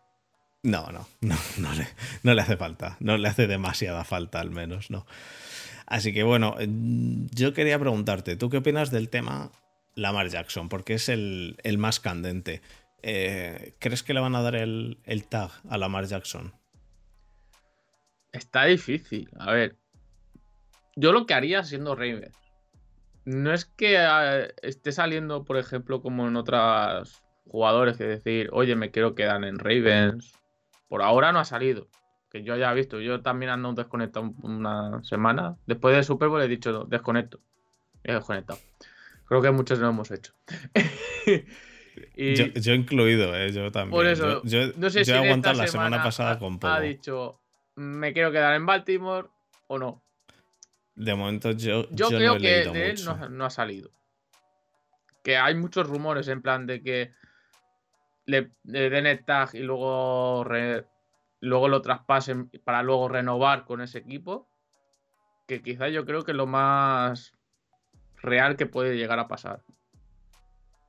No, 0.63 0.93
no, 0.93 1.09
no, 1.23 1.37
no 1.59 1.73
le, 1.73 1.89
no 2.23 2.35
le 2.35 2.43
hace 2.43 2.59
falta. 2.59 2.99
No 3.01 3.17
le 3.17 3.27
hace 3.27 3.47
demasiada 3.47 4.05
falta, 4.05 4.39
al 4.41 4.51
menos, 4.51 4.91
no. 4.91 5.07
Así 5.87 6.13
que 6.13 6.25
bueno, 6.25 6.57
yo 6.61 7.55
quería 7.55 7.79
preguntarte, 7.79 8.37
¿tú 8.37 8.51
qué 8.51 8.59
opinas 8.59 8.91
del 8.91 9.09
tema 9.09 9.51
Lamar 10.01 10.29
Jackson, 10.29 10.69
porque 10.69 10.95
es 10.95 11.09
el, 11.09 11.57
más 11.79 12.01
candente. 12.01 12.63
Eh, 13.03 13.75
¿Crees 13.79 14.03
que 14.03 14.15
le 14.15 14.21
van 14.21 14.35
a 14.35 14.43
dar 14.43 14.57
el, 14.57 14.97
tag 15.29 15.51
a 15.69 15.79
Lamar 15.79 16.07
Jackson? 16.07 16.53
Está 18.33 18.65
difícil. 18.65 19.29
A 19.39 19.53
ver, 19.53 19.77
yo 20.97 21.13
lo 21.13 21.27
que 21.27 21.35
haría 21.35 21.65
siendo 21.65 21.95
Ravens 21.95 22.41
no 23.25 23.53
es 23.53 23.65
que 23.65 23.97
eh, 23.99 24.55
esté 24.63 24.93
saliendo, 24.93 25.45
por 25.45 25.57
ejemplo, 25.57 26.01
como 26.03 26.27
en 26.27 26.37
otras 26.37 27.23
jugadores, 27.47 27.97
que 27.97 28.05
decir, 28.05 28.49
oye, 28.53 28.77
me 28.77 28.91
quiero 28.91 29.15
quedar 29.15 29.45
en 29.45 29.59
Ravens. 29.59 30.35
Por 30.89 31.03
ahora 31.03 31.33
no 31.33 31.39
ha 31.39 31.45
salido. 31.45 31.89
Que 32.31 32.43
yo 32.43 32.55
haya 32.55 32.73
visto. 32.73 33.01
Yo 33.01 33.23
también 33.23 33.51
ando 33.51 33.73
desconectado 33.73 34.33
una 34.43 35.03
semana. 35.05 35.57
Después 35.67 35.95
del 35.95 36.05
Super 36.05 36.29
Bowl 36.29 36.43
he 36.43 36.49
dicho, 36.49 36.85
desconecto. 36.85 37.41
He 38.03 38.15
desconectado. 38.15 38.61
Creo 39.31 39.43
que 39.43 39.51
muchos 39.53 39.79
lo 39.79 39.89
hemos 39.89 40.11
hecho. 40.11 40.35
yo, 42.17 42.75
incluido, 42.75 43.37
eh, 43.37 43.53
yo 43.53 43.71
también. 43.71 43.93
Por 43.93 44.09
eso, 44.09 44.43
yo, 44.43 44.73
no 44.77 44.91
sé 44.91 45.05
si 45.05 45.13
he 45.13 45.15
aguantado 45.15 45.57
la 45.57 45.69
semana 45.69 46.03
pasada 46.03 46.37
con 46.37 46.59
poco. 46.59 46.73
Ha 46.73 46.81
dicho, 46.81 47.41
me 47.77 48.13
quiero 48.13 48.33
quedar 48.33 48.55
en 48.55 48.67
Baltimore 48.67 49.29
o 49.69 49.79
no. 49.79 50.03
De 50.97 51.15
momento 51.15 51.53
yo. 51.53 51.89
Yo, 51.91 52.09
creo 52.09 52.39
que 52.39 52.65
de 52.71 52.91
él 52.91 52.99
no, 53.31 53.45
ha 53.45 53.51
salido. 53.51 53.93
Que 55.23 55.37
hay 55.37 55.55
muchos 55.55 55.87
rumores 55.87 56.27
en 56.27 56.43
plan 56.43 56.67
de 56.67 56.83
que 56.83 57.13
le, 58.27 58.51
den 58.65 59.07
el 59.07 59.25
tag 59.25 59.55
y 59.55 59.61
luego, 59.61 60.45
luego 61.39 61.69
lo 61.69 61.83
traspasen 61.83 62.51
para 62.65 62.83
luego 62.83 63.09
renovar 63.09 63.65
con 63.65 63.81
ese 63.81 63.99
equipo. 63.99 64.51
Que 65.47 65.63
quizá 65.63 65.89
yo 65.89 66.05
creo 66.05 66.25
que 66.25 66.33
lo 66.35 66.49
más 66.49 67.37
real 68.23 68.57
que 68.57 68.67
puede 68.67 68.97
llegar 68.97 69.19
a 69.19 69.29
pasar. 69.29 69.63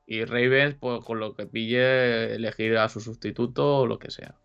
Y 0.05 0.25
Ravens, 0.25 0.75
pues 0.75 1.03
con 1.05 1.19
lo 1.19 1.35
que 1.35 1.45
pille, 1.45 2.35
elegir 2.35 2.77
a 2.77 2.89
su 2.89 2.99
sustituto 2.99 3.77
o 3.77 3.87
lo 3.87 3.97
que 3.99 4.11
sea. 4.11 4.35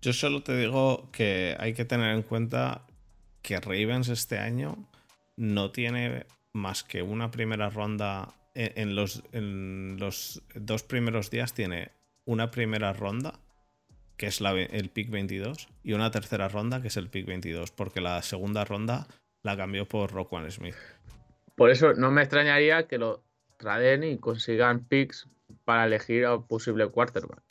Yo 0.00 0.12
solo 0.12 0.42
te 0.42 0.56
digo 0.56 1.10
que 1.12 1.56
hay 1.58 1.74
que 1.74 1.84
tener 1.84 2.14
en 2.14 2.22
cuenta 2.22 2.86
que 3.42 3.60
Ravens 3.60 4.08
este 4.08 4.38
año 4.38 4.88
no 5.36 5.70
tiene 5.72 6.26
más 6.52 6.82
que 6.82 7.02
una 7.02 7.30
primera 7.30 7.70
ronda. 7.70 8.34
En, 8.54 8.96
los, 8.96 9.22
en 9.32 9.98
los 9.98 10.42
dos 10.54 10.82
primeros 10.82 11.30
días 11.30 11.52
tiene 11.52 11.90
una 12.24 12.50
primera 12.50 12.94
ronda, 12.94 13.38
que 14.16 14.26
es 14.26 14.40
la, 14.40 14.52
el 14.52 14.88
pick 14.88 15.10
22, 15.10 15.68
y 15.82 15.92
una 15.92 16.10
tercera 16.10 16.48
ronda, 16.48 16.80
que 16.80 16.88
es 16.88 16.96
el 16.96 17.10
pick 17.10 17.26
22, 17.26 17.70
porque 17.70 18.00
la 18.00 18.22
segunda 18.22 18.64
ronda 18.64 19.06
la 19.42 19.58
cambió 19.58 19.86
por 19.86 20.10
Roquan 20.10 20.50
Smith. 20.50 20.74
Por 21.56 21.70
eso 21.70 21.94
no 21.94 22.10
me 22.10 22.22
extrañaría 22.22 22.86
que 22.86 22.98
lo 22.98 23.24
traden 23.56 24.04
y 24.04 24.18
consigan 24.18 24.84
picks 24.86 25.28
para 25.64 25.86
elegir 25.86 26.26
a 26.26 26.36
un 26.36 26.46
posible 26.46 26.86
quarterback. 26.88 27.42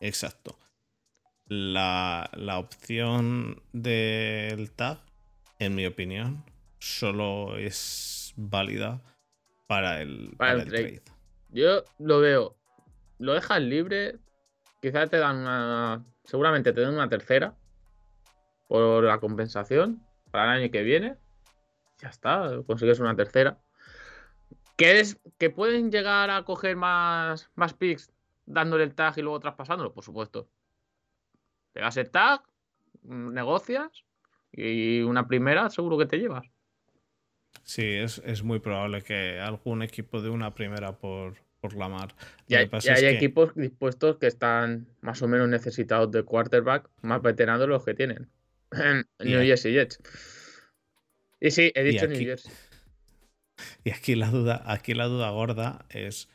Exacto. 0.00 0.58
La, 1.46 2.30
opción 2.58 3.62
del 3.72 4.72
tag, 4.72 4.98
en 5.58 5.74
mi 5.74 5.84
opinión, 5.84 6.44
solo 6.78 7.58
es 7.58 8.32
válida 8.36 9.02
para 9.66 10.00
el, 10.00 10.34
trade. 10.38 11.02
Yo 11.50 11.84
lo 11.98 12.20
veo. 12.20 12.56
Lo 13.18 13.34
dejas 13.34 13.60
libre. 13.60 14.18
Quizás 14.80 15.10
te 15.10 15.18
dan 15.18 15.36
una. 15.36 16.04
Seguramente 16.24 16.72
te 16.72 16.80
den 16.80 16.94
una 16.94 17.10
tercera. 17.10 17.54
Por 18.68 19.04
la 19.04 19.18
compensación. 19.18 20.02
Para 20.30 20.56
el 20.56 20.62
año 20.62 20.72
que 20.72 20.82
viene 20.82 21.21
ya 22.02 22.08
está, 22.08 22.62
consigues 22.66 23.00
una 23.00 23.14
tercera. 23.14 23.58
¿Que, 24.76 25.00
es, 25.00 25.20
que 25.38 25.50
pueden 25.50 25.92
llegar 25.92 26.30
a 26.30 26.44
coger 26.44 26.76
más, 26.76 27.50
más 27.54 27.74
picks 27.74 28.10
dándole 28.46 28.84
el 28.84 28.94
tag 28.94 29.16
y 29.16 29.22
luego 29.22 29.38
traspasándolo? 29.38 29.92
Por 29.92 30.04
supuesto. 30.04 30.48
Te 31.72 31.80
das 31.80 31.96
el 31.96 32.10
tag, 32.10 32.42
negocias 33.02 34.04
y 34.50 35.00
una 35.00 35.26
primera 35.28 35.70
seguro 35.70 35.96
que 35.96 36.06
te 36.06 36.18
llevas. 36.18 36.44
Sí, 37.62 37.84
es, 37.84 38.42
muy 38.42 38.58
probable 38.58 39.02
que 39.02 39.38
algún 39.38 39.82
equipo 39.82 40.20
de 40.20 40.30
una 40.30 40.52
primera 40.54 40.98
por, 40.98 41.36
por 41.60 41.74
la 41.74 41.88
mar. 41.88 42.14
Y 42.48 42.56
hay, 42.56 42.68
equipos 43.04 43.54
dispuestos 43.54 44.16
que 44.18 44.26
están 44.26 44.88
más 45.00 45.22
o 45.22 45.28
menos 45.28 45.48
necesitados 45.48 46.10
de 46.10 46.24
quarterback 46.24 46.90
más 47.02 47.22
veteranos 47.22 47.60
de 47.60 47.66
los 47.68 47.84
que 47.84 47.94
tienen. 47.94 48.28
New 49.20 49.42
Jersey 49.44 49.72
Jets. 49.72 50.00
Y 51.42 51.50
sí, 51.50 51.72
he 51.74 51.82
dicho 51.82 52.06
New 52.06 52.18
Jersey. 52.18 52.52
Y 53.84 53.90
aquí 53.90 54.14
la 54.14 54.30
duda, 54.30 54.62
aquí 54.64 54.94
la 54.94 55.06
duda 55.06 55.30
gorda 55.30 55.86
es 55.90 56.28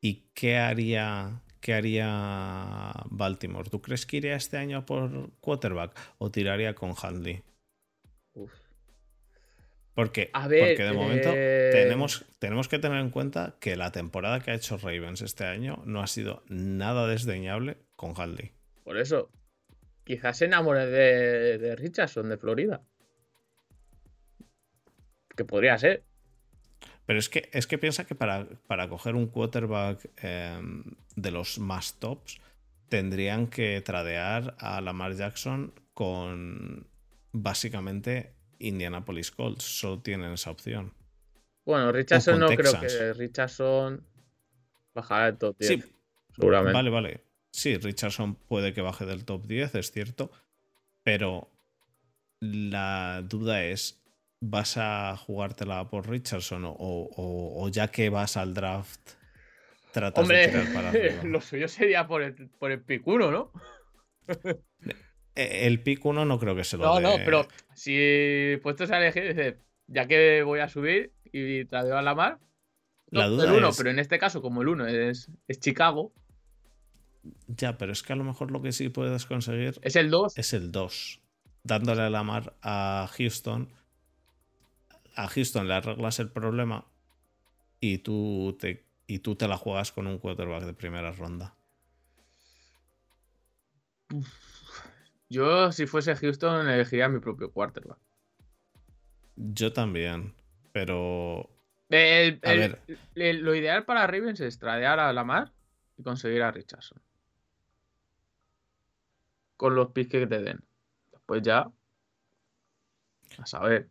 ¿Y 0.00 0.28
qué 0.34 0.56
haría, 0.56 1.42
qué 1.60 1.74
haría 1.74 2.92
Baltimore? 3.10 3.68
¿Tú 3.68 3.82
crees 3.82 4.06
que 4.06 4.18
iría 4.18 4.36
este 4.36 4.56
año 4.56 4.86
por 4.86 5.32
quarterback 5.40 5.98
o 6.18 6.30
tiraría 6.30 6.74
con 6.74 6.94
Handley? 7.00 7.42
Porque, 9.94 10.30
porque 10.32 10.84
de 10.84 10.92
momento 10.92 11.30
eh, 11.34 11.70
tenemos, 11.72 12.24
tenemos 12.38 12.68
que 12.68 12.78
tener 12.78 13.00
en 13.00 13.10
cuenta 13.10 13.56
que 13.58 13.74
la 13.74 13.90
temporada 13.90 14.38
que 14.38 14.52
ha 14.52 14.54
hecho 14.54 14.76
Ravens 14.76 15.22
este 15.22 15.44
año 15.44 15.82
no 15.84 16.00
ha 16.00 16.06
sido 16.06 16.44
nada 16.46 17.08
desdeñable 17.08 17.78
con 17.96 18.14
Handley. 18.16 18.52
Por 18.84 18.96
eso, 18.96 19.28
quizás 20.04 20.38
se 20.38 20.44
enamore 20.44 20.86
de, 20.86 21.58
de 21.58 21.74
Richardson 21.74 22.28
de 22.28 22.38
Florida. 22.38 22.80
Que 25.38 25.44
podría 25.44 25.78
ser. 25.78 26.02
Pero 27.06 27.20
es 27.20 27.28
que, 27.28 27.48
es 27.52 27.68
que 27.68 27.78
piensa 27.78 28.04
que 28.04 28.16
para, 28.16 28.48
para 28.66 28.88
coger 28.88 29.14
un 29.14 29.28
quarterback 29.28 30.10
em, 30.16 30.82
de 31.14 31.30
los 31.30 31.60
más 31.60 31.94
tops, 31.94 32.40
tendrían 32.88 33.46
que 33.46 33.80
tradear 33.82 34.56
a 34.58 34.80
Lamar 34.80 35.14
Jackson 35.14 35.72
con 35.94 36.88
básicamente 37.30 38.34
Indianapolis 38.58 39.30
Colts. 39.30 39.62
Solo 39.62 40.00
tienen 40.00 40.32
esa 40.32 40.50
opción. 40.50 40.92
Bueno, 41.64 41.92
Richardson 41.92 42.40
no 42.40 42.48
creo 42.48 42.80
que 42.80 43.12
Richardson 43.12 44.04
bajará 44.92 45.26
del 45.26 45.38
top 45.38 45.56
10. 45.56 45.68
Sí, 45.70 45.84
seguramente. 46.34 46.72
Vale, 46.72 46.90
vale. 46.90 47.24
Sí, 47.52 47.76
Richardson 47.76 48.34
puede 48.34 48.74
que 48.74 48.80
baje 48.80 49.06
del 49.06 49.24
top 49.24 49.46
10, 49.46 49.76
es 49.76 49.92
cierto. 49.92 50.32
Pero 51.04 51.48
la 52.40 53.22
duda 53.24 53.64
es, 53.64 54.02
¿vas 54.40 54.76
a 54.76 55.16
jugártela 55.16 55.88
por 55.88 56.08
Richardson 56.08 56.62
o, 56.64 57.68
ya 57.70 57.88
que 57.88 58.10
vas 58.10 58.36
al 58.36 58.54
draft 58.54 59.00
tratas 59.92 60.28
de 60.28 60.48
tirar 60.48 60.72
para 60.72 60.88
arriba? 60.90 61.22
lo 61.24 61.40
suyo 61.40 61.68
sería 61.68 62.06
por 62.06 62.22
el, 62.22 62.48
por 62.58 62.70
el 62.70 62.80
pick 62.82 63.06
1, 63.06 63.30
¿no? 63.30 63.52
E, 65.34 65.66
el 65.66 65.82
pick 65.82 66.04
1 66.04 66.24
no 66.24 66.38
creo 66.38 66.54
que 66.54 66.64
se 66.64 66.76
lo 66.76 66.84
No, 66.84 67.00
no, 67.00 67.16
pero 67.24 67.46
si 67.74 68.58
puestos 68.62 68.90
a 68.90 68.98
elegir, 68.98 69.58
ya 69.86 70.06
que 70.06 70.42
voy 70.42 70.60
a 70.60 70.68
subir 70.68 71.12
y 71.24 71.64
tradeo 71.64 71.96
a 71.96 72.02
la 72.02 72.14
mar, 72.14 72.38
la 73.10 73.26
duda 73.26 73.44
el 73.44 73.52
1, 73.52 73.70
pero 73.76 73.90
en 73.90 73.98
este 73.98 74.18
caso, 74.18 74.42
como 74.42 74.62
el 74.62 74.68
1 74.68 74.86
es, 74.86 75.30
es 75.46 75.60
Chicago. 75.60 76.12
Ya, 77.46 77.78
pero 77.78 77.92
es 77.92 78.02
que 78.02 78.12
a 78.12 78.16
lo 78.16 78.24
mejor 78.24 78.50
lo 78.50 78.62
que 78.62 78.72
sí 78.72 78.88
puedes 78.88 79.26
conseguir 79.26 79.78
es 79.82 79.96
el 79.96 80.10
2. 80.10 80.36
Es 80.36 80.52
el 80.52 80.70
2. 80.70 81.20
Dándole 81.64 82.02
a 82.02 82.10
la 82.10 82.22
mar 82.22 82.54
a 82.62 83.08
Houston. 83.16 83.68
A 85.18 85.26
Houston 85.26 85.66
le 85.66 85.74
arreglas 85.74 86.20
el 86.20 86.30
problema 86.30 86.86
y 87.80 87.98
tú 87.98 88.56
te, 88.60 88.86
y 89.08 89.18
tú 89.18 89.34
te 89.34 89.48
la 89.48 89.56
juegas 89.56 89.90
con 89.90 90.06
un 90.06 90.18
quarterback 90.18 90.62
de 90.62 90.74
primera 90.74 91.10
ronda. 91.10 91.56
Yo, 95.28 95.72
si 95.72 95.88
fuese 95.88 96.14
Houston, 96.14 96.68
elegiría 96.68 97.08
mi 97.08 97.18
propio 97.18 97.50
quarterback. 97.50 97.98
Yo 99.34 99.72
también, 99.72 100.34
pero. 100.70 101.50
lo 101.90 103.54
ideal 103.56 103.84
para 103.84 104.06
Ravens 104.06 104.38
es 104.38 104.60
tradear 104.60 105.00
a 105.00 105.12
Lamar 105.12 105.52
y 105.96 106.04
conseguir 106.04 106.42
a 106.44 106.52
Richardson. 106.52 107.02
Con 109.56 109.74
los 109.74 109.90
picks 109.90 110.12
que 110.12 110.28
te 110.28 110.42
den. 110.42 110.64
Después 111.10 111.42
ya. 111.42 111.68
A 113.38 113.46
saber. 113.46 113.90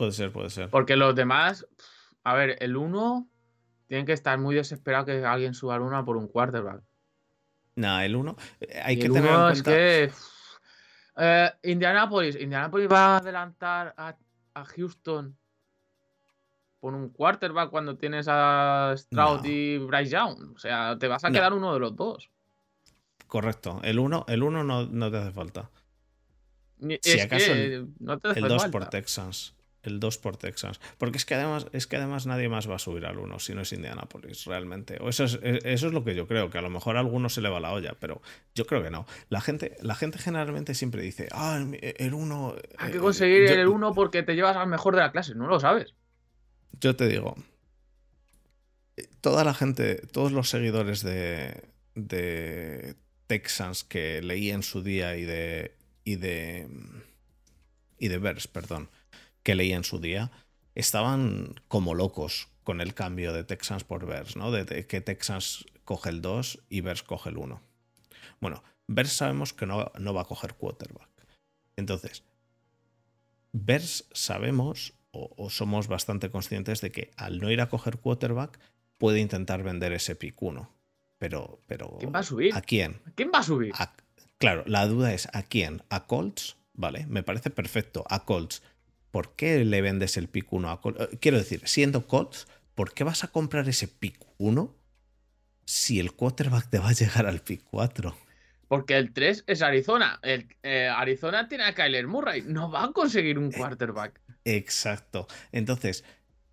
Puede 0.00 0.12
ser, 0.12 0.32
puede 0.32 0.48
ser. 0.48 0.70
Porque 0.70 0.96
los 0.96 1.14
demás. 1.14 1.66
A 2.24 2.32
ver, 2.32 2.56
el 2.60 2.74
1. 2.74 3.28
Tienen 3.86 4.06
que 4.06 4.14
estar 4.14 4.38
muy 4.38 4.54
desesperados 4.54 5.04
que 5.04 5.22
alguien 5.26 5.52
suba 5.52 5.74
al 5.74 5.82
1 5.82 6.06
por 6.06 6.16
un 6.16 6.26
quarterback. 6.26 6.82
No, 7.74 8.00
el 8.00 8.16
1. 8.16 8.34
Eh, 8.60 8.80
hay 8.82 8.98
que 8.98 9.10
tener 9.10 9.30
en 9.30 9.36
cuenta. 9.36 9.52
Es 9.52 9.62
que, 9.62 10.10
eh, 11.18 11.50
Indianapolis. 11.64 12.34
Indianapolis 12.40 12.88
va 12.90 13.16
a 13.16 13.16
adelantar 13.18 13.94
a, 13.98 14.16
Houston 14.74 15.36
por 16.80 16.94
un 16.94 17.10
quarterback 17.10 17.68
cuando 17.68 17.98
tienes 17.98 18.24
a 18.26 18.94
Stroud 18.96 19.44
y 19.44 19.76
Bryce 19.76 20.12
Young. 20.12 20.54
O 20.54 20.58
sea, 20.58 20.96
te 20.98 21.08
vas 21.08 21.24
a 21.24 21.30
quedar 21.30 21.52
uno 21.52 21.74
de 21.74 21.80
los 21.80 21.94
dos. 21.94 22.30
Correcto. 23.26 23.80
El 23.82 23.98
1 23.98 24.24
el 24.28 24.42
uno 24.42 24.64
no, 24.64 25.10
te 25.10 25.16
hace 25.18 25.32
falta. 25.32 25.70
si 27.02 27.20
acaso 27.20 27.52
el, 27.52 27.92
2 27.98 28.64
por 28.68 28.88
Texas 28.88 29.59
el 29.82 30.00
2 30.00 30.18
por 30.18 30.36
Texas. 30.36 30.80
Porque 30.98 31.18
es 31.18 31.24
que 31.24 31.34
además, 31.34 31.66
es 31.72 31.86
que 31.86 31.96
además 31.96 32.26
nadie 32.26 32.48
más 32.48 32.68
va 32.68 32.76
a 32.76 32.78
subir 32.78 33.06
al 33.06 33.18
1 33.18 33.38
si 33.38 33.54
no 33.54 33.62
es 33.62 33.72
Indianapolis, 33.72 34.44
realmente. 34.44 34.98
O 35.00 35.08
eso 35.08 35.24
es, 35.24 35.38
eso 35.42 35.86
es 35.86 35.92
lo 35.92 36.04
que 36.04 36.14
yo 36.14 36.26
creo, 36.26 36.50
que 36.50 36.58
a 36.58 36.62
lo 36.62 36.70
mejor 36.70 36.96
a 36.96 37.00
alguno 37.00 37.28
se 37.28 37.40
le 37.40 37.48
va 37.48 37.60
la 37.60 37.72
olla, 37.72 37.94
pero 37.98 38.20
yo 38.54 38.66
creo 38.66 38.82
que 38.82 38.90
no. 38.90 39.06
La 39.28 39.40
gente, 39.40 39.76
la 39.80 39.94
gente 39.94 40.18
generalmente 40.18 40.74
siempre 40.74 41.02
dice, 41.02 41.28
ah, 41.32 41.64
el 41.80 42.14
1. 42.14 42.54
Hay 42.78 42.92
que 42.92 42.98
eh, 42.98 43.00
conseguir 43.00 43.42
el 43.44 43.68
1 43.68 43.94
porque 43.94 44.22
te 44.22 44.34
llevas 44.34 44.56
al 44.56 44.68
mejor 44.68 44.94
de 44.94 45.02
la 45.02 45.12
clase, 45.12 45.34
no 45.34 45.46
lo 45.46 45.60
sabes. 45.60 45.94
Yo 46.80 46.96
te 46.96 47.08
digo, 47.08 47.36
toda 49.20 49.44
la 49.44 49.54
gente, 49.54 49.96
todos 50.12 50.32
los 50.32 50.48
seguidores 50.48 51.02
de, 51.02 51.64
de 51.94 52.94
Texans 53.26 53.84
que 53.84 54.22
leí 54.22 54.50
en 54.50 54.62
su 54.62 54.82
día 54.82 55.16
y 55.16 55.24
de. 55.24 55.74
y 56.04 56.16
de. 56.16 56.68
y 57.98 58.08
de 58.08 58.18
Bears, 58.18 58.46
perdón 58.46 58.88
que 59.42 59.54
leí 59.54 59.72
en 59.72 59.84
su 59.84 60.00
día, 60.00 60.30
estaban 60.74 61.60
como 61.68 61.94
locos 61.94 62.48
con 62.64 62.80
el 62.80 62.94
cambio 62.94 63.32
de 63.32 63.44
Texans 63.44 63.84
por 63.84 64.06
Bears, 64.06 64.36
¿no? 64.36 64.50
De, 64.50 64.86
que 64.86 65.00
Texans 65.00 65.66
coge 65.84 66.10
el 66.10 66.22
2 66.22 66.60
y 66.68 66.82
Bears 66.82 67.02
coge 67.02 67.30
el 67.30 67.38
1. 67.38 67.60
Bueno, 68.40 68.62
Bears 68.86 69.12
sabemos 69.12 69.52
que 69.52 69.66
no, 69.66 69.90
no 69.98 70.14
va 70.14 70.22
a 70.22 70.26
coger 70.26 70.54
quarterback. 70.54 71.08
Entonces, 71.76 72.22
Bears 73.52 74.06
sabemos 74.12 74.94
o, 75.12 75.50
somos 75.50 75.88
bastante 75.88 76.30
conscientes 76.30 76.80
de 76.80 76.92
que 76.92 77.10
al 77.16 77.40
no 77.40 77.50
ir 77.50 77.60
a 77.60 77.68
coger 77.68 77.98
quarterback 77.98 78.58
puede 78.98 79.20
intentar 79.20 79.62
vender 79.62 79.92
ese 79.92 80.14
pick 80.14 80.40
1. 80.40 80.70
Pero, 81.18 81.60
pero 81.66 81.96
¿Quién 81.98 82.14
va 82.14 82.20
a 82.20 82.22
subir? 82.22 82.54
¿A 82.54 82.62
quién? 82.62 83.00
quién 83.14 83.30
va 83.34 83.40
a 83.40 83.42
subir? 83.42 83.72
claro, 84.38 84.62
la 84.66 84.86
duda 84.86 85.12
es 85.12 85.28
¿a 85.32 85.42
quién? 85.42 85.82
¿A 85.90 86.06
Colts? 86.06 86.56
Vale, 86.72 87.06
me 87.06 87.22
parece 87.22 87.50
perfecto. 87.50 88.04
A 88.08 88.24
Colts. 88.24 88.62
¿Por 89.10 89.34
qué 89.34 89.64
le 89.64 89.80
vendes 89.82 90.16
el 90.16 90.28
pick 90.28 90.52
1 90.52 90.70
a 90.70 90.80
Colts? 90.80 91.00
Eh, 91.00 91.18
quiero 91.20 91.38
decir, 91.38 91.62
siendo 91.64 92.06
Colts, 92.06 92.46
¿por 92.74 92.92
qué 92.92 93.04
vas 93.04 93.24
a 93.24 93.28
comprar 93.28 93.68
ese 93.68 93.88
pick 93.88 94.18
1 94.38 94.76
si 95.64 96.00
el 96.00 96.12
quarterback 96.12 96.68
te 96.68 96.78
va 96.78 96.90
a 96.90 96.92
llegar 96.92 97.26
al 97.26 97.40
pick 97.40 97.62
4? 97.70 98.16
Porque 98.68 98.96
el 98.96 99.12
3 99.12 99.44
es 99.48 99.62
Arizona. 99.62 100.20
El, 100.22 100.46
eh, 100.62 100.88
Arizona 100.88 101.48
tiene 101.48 101.64
a 101.64 101.74
Kyler 101.74 102.06
Murray. 102.06 102.42
No 102.42 102.70
va 102.70 102.84
a 102.84 102.92
conseguir 102.92 103.36
un 103.36 103.48
eh, 103.48 103.56
quarterback. 103.56 104.20
Exacto. 104.44 105.26
Entonces, 105.50 106.04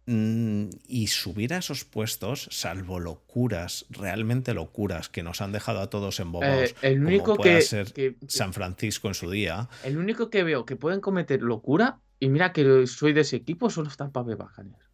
mm, 0.07 0.69
y 0.87 1.07
subir 1.07 1.53
a 1.53 1.57
esos 1.57 1.85
puestos, 1.85 2.47
salvo 2.49 2.99
locuras, 2.99 3.85
realmente 3.91 4.55
locuras, 4.55 5.09
que 5.09 5.21
nos 5.21 5.41
han 5.41 5.51
dejado 5.51 5.79
a 5.79 5.91
todos 5.91 6.19
embobados, 6.19 6.73
el 6.81 7.05
único 7.05 7.35
como 7.35 7.43
que, 7.43 7.61
ser 7.61 7.93
San 8.27 8.51
Francisco 8.51 9.07
en 9.09 9.13
su 9.13 9.29
día. 9.29 9.69
El 9.83 9.99
único 9.99 10.31
que 10.31 10.43
veo 10.43 10.65
que 10.65 10.75
pueden 10.75 11.01
cometer 11.01 11.43
locura 11.43 11.99
y 12.19 12.29
mira 12.29 12.51
que 12.51 12.87
soy 12.87 13.13
de 13.13 13.21
ese 13.21 13.35
equipo, 13.35 13.69
solo 13.69 13.89
están 13.89 14.11
Pape 14.11 14.35
Buccaneers. 14.35 14.85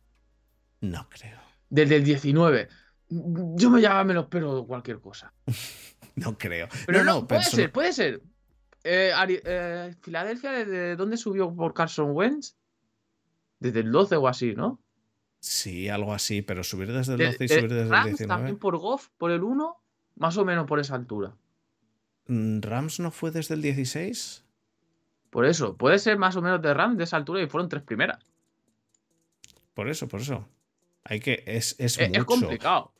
No 0.81 1.07
creo. 1.09 1.39
Desde 1.69 1.95
el 1.95 2.03
19. 2.03 2.67
Yo 3.09 3.69
me 3.69 3.79
llamo, 3.79 4.05
me 4.05 4.13
lo 4.13 4.21
espero 4.21 4.65
cualquier 4.65 4.99
cosa. 4.99 5.33
no 6.15 6.37
creo. 6.37 6.67
Pero 6.85 7.03
no, 7.03 7.27
puede 7.27 7.43
ser, 7.43 7.71
puede 7.71 7.93
ser. 7.93 8.21
Eh, 8.83 9.11
eh, 9.45 9.95
Filadelfia, 10.01 10.51
¿desde 10.51 10.95
dónde 10.95 11.15
subió 11.15 11.53
por 11.55 11.73
Carson 11.73 12.11
Wentz? 12.11 12.55
Desde 13.59 13.79
el 13.79 13.91
12 13.91 14.17
o 14.17 14.27
así, 14.27 14.53
¿no? 14.55 14.81
Sí, 15.39 15.87
algo 15.87 16.13
así, 16.13 16.41
pero 16.41 16.63
subir 16.63 16.91
desde 16.91 17.13
el 17.13 17.19
12 17.19 17.45
y 17.45 17.47
subir 17.47 17.73
desde 17.73 17.95
el 17.95 18.03
19. 18.03 18.27
También 18.27 18.57
por 18.57 18.77
Goff, 18.77 19.09
por 19.17 19.31
el 19.31 19.43
1, 19.43 19.81
más 20.15 20.37
o 20.37 20.45
menos 20.45 20.67
por 20.67 20.79
esa 20.79 20.95
altura. 20.95 21.35
Mm, 22.27 22.61
¿Rams 22.61 22.99
no 22.99 23.11
fue 23.11 23.31
desde 23.31 23.55
el 23.55 23.61
16? 23.61 24.42
Por 25.33 25.47
eso, 25.47 25.75
puede 25.75 25.97
ser 25.97 26.19
más 26.19 26.35
o 26.35 26.43
menos 26.43 26.61
de 26.61 26.75
RAM 26.75 26.95
de 26.95 27.05
esa 27.05 27.17
altura 27.17 27.41
y 27.41 27.47
fueron 27.47 27.67
tres 27.67 27.81
primeras. 27.81 28.23
Por 29.73 29.89
eso, 29.89 30.07
por 30.07 30.21
eso. 30.21 30.47
Hay 31.03 31.21
que. 31.21 31.43
Es, 31.47 31.75
es, 31.79 31.97
es, 31.97 32.23
complicado. 32.23 32.93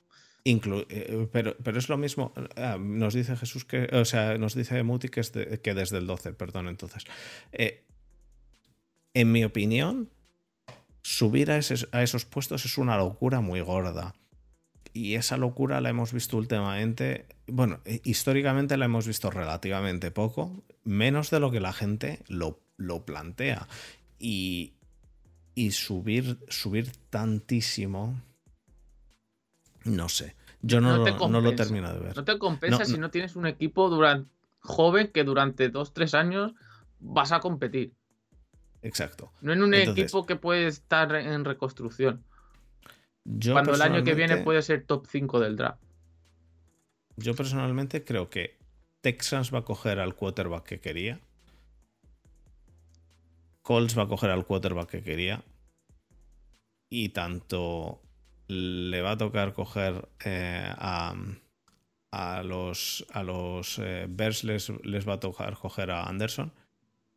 Eh, 0.43 1.28
pero, 1.32 1.56
pero 1.63 1.78
es 1.78 1.89
lo 1.89 1.98
mismo. 1.98 2.34
Ah, 2.56 2.78
nos 2.80 3.13
dice 3.13 3.38
Jesús 3.38 3.65
que. 3.65 3.88
O 3.93 4.04
sea, 4.04 4.39
nos 4.39 4.56
dice 4.56 4.82
Muti 4.82 5.10
que, 5.10 5.19
es 5.19 5.30
que 5.30 5.74
desde 5.76 6.00
el 6.00 6.08
12, 6.08 6.34
perdón, 6.34 6.69
entonces. 6.69 7.04
Eh, 7.52 7.84
en 9.13 9.32
mi 9.32 9.43
opinión, 9.43 10.10
subir 11.04 11.52
a, 11.52 11.60
a 11.91 12.02
esos 12.02 12.26
puestos 12.26 12.65
es 12.65 12.80
una 12.80 12.98
locura 12.98 13.41
muy 13.41 13.62
gorda. 13.62 14.15
Y 14.93 15.15
esa 15.15 15.38
locura 15.38 15.82
la 15.82 15.89
hemos 15.89 16.13
visto 16.13 16.38
últimamente, 16.38 17.25
bueno, 17.47 17.79
eh, 17.86 17.99
históricamente 18.03 18.77
la 18.77 18.86
hemos 18.86 19.08
visto 19.08 19.32
relativamente 19.32 20.12
poco, 20.12 20.63
menos 20.84 21.32
de 21.32 21.39
lo 21.39 21.49
que 21.49 21.60
la 21.60 21.73
gente 21.73 22.19
lo, 22.27 22.60
lo 22.77 23.03
plantea. 23.03 23.67
Y, 24.19 24.73
y 25.56 25.71
subir, 25.71 26.38
subir 26.47 26.91
tantísimo, 27.10 28.21
no 29.84 30.10
sé. 30.10 30.36
Yo 30.62 30.79
no, 30.79 30.97
No 30.97 31.06
lo- 31.06 31.27
no 31.27 31.41
lo 31.41 31.56
termino 31.56 31.91
de 31.91 31.99
ver. 31.99 32.15
No 32.15 32.23
te 32.23 32.38
compensa 32.38 32.79
No, 32.79 32.86
si 32.86 32.97
no. 32.97 33.10
tienes 33.10 33.36
un 33.36 33.47
equipo 33.47 33.89
durante, 33.89 34.29
joven 34.60 35.10
que 35.13 35.23
durante 35.23 35.69
dos, 35.69 35.93
tres 35.93 36.13
años 36.13 36.53
vas 36.99 37.32
a 37.34 37.39
competir. 37.41 37.93
Exacto. 38.82 39.32
No 39.41 39.51
en 39.53 39.63
un 39.63 39.73
Entonces- 39.73 40.03
equipo 40.06 40.25
que 40.25 40.36
puede 40.36 40.67
estar 40.67 41.13
en 41.15 41.43
reconstrucción. 41.45 42.23
Yo 43.25 43.53
cuando 43.53 43.73
el 43.73 43.81
año 43.81 44.03
que 44.03 44.13
viene 44.13 44.38
puede 44.38 44.62
ser 44.62 44.86
top 44.86 45.07
5 45.07 45.39
del 45.39 45.55
draft. 45.55 45.81
Yo 47.15 47.36
personalmente 47.36 48.03
creo 48.03 48.29
que 48.29 48.57
Texans 49.01 49.53
va 49.53 49.59
a 49.59 49.65
coger 49.65 49.99
al 49.99 50.15
quarterback 50.15 50.63
que 50.63 50.79
quería. 50.79 51.19
Colts 53.62 53.97
va 53.97 54.03
a 54.03 54.07
coger 54.07 54.29
al 54.29 54.45
quarterback 54.45 54.89
que 54.89 55.03
quería. 55.03 55.43
Y 56.89 57.09
tanto 57.09 58.01
le 58.47 59.01
va 59.01 59.12
a 59.12 59.17
tocar 59.17 59.53
coger 59.53 60.09
eh, 60.25 60.71
a, 60.77 61.15
a 62.12 62.43
los, 62.43 63.05
a 63.12 63.23
los 63.23 63.79
eh, 63.79 64.05
Bears 64.09 64.43
les, 64.43 64.69
les 64.83 65.07
va 65.07 65.13
a 65.13 65.19
tocar 65.19 65.55
coger 65.57 65.91
a 65.91 66.03
Anderson. 66.03 66.51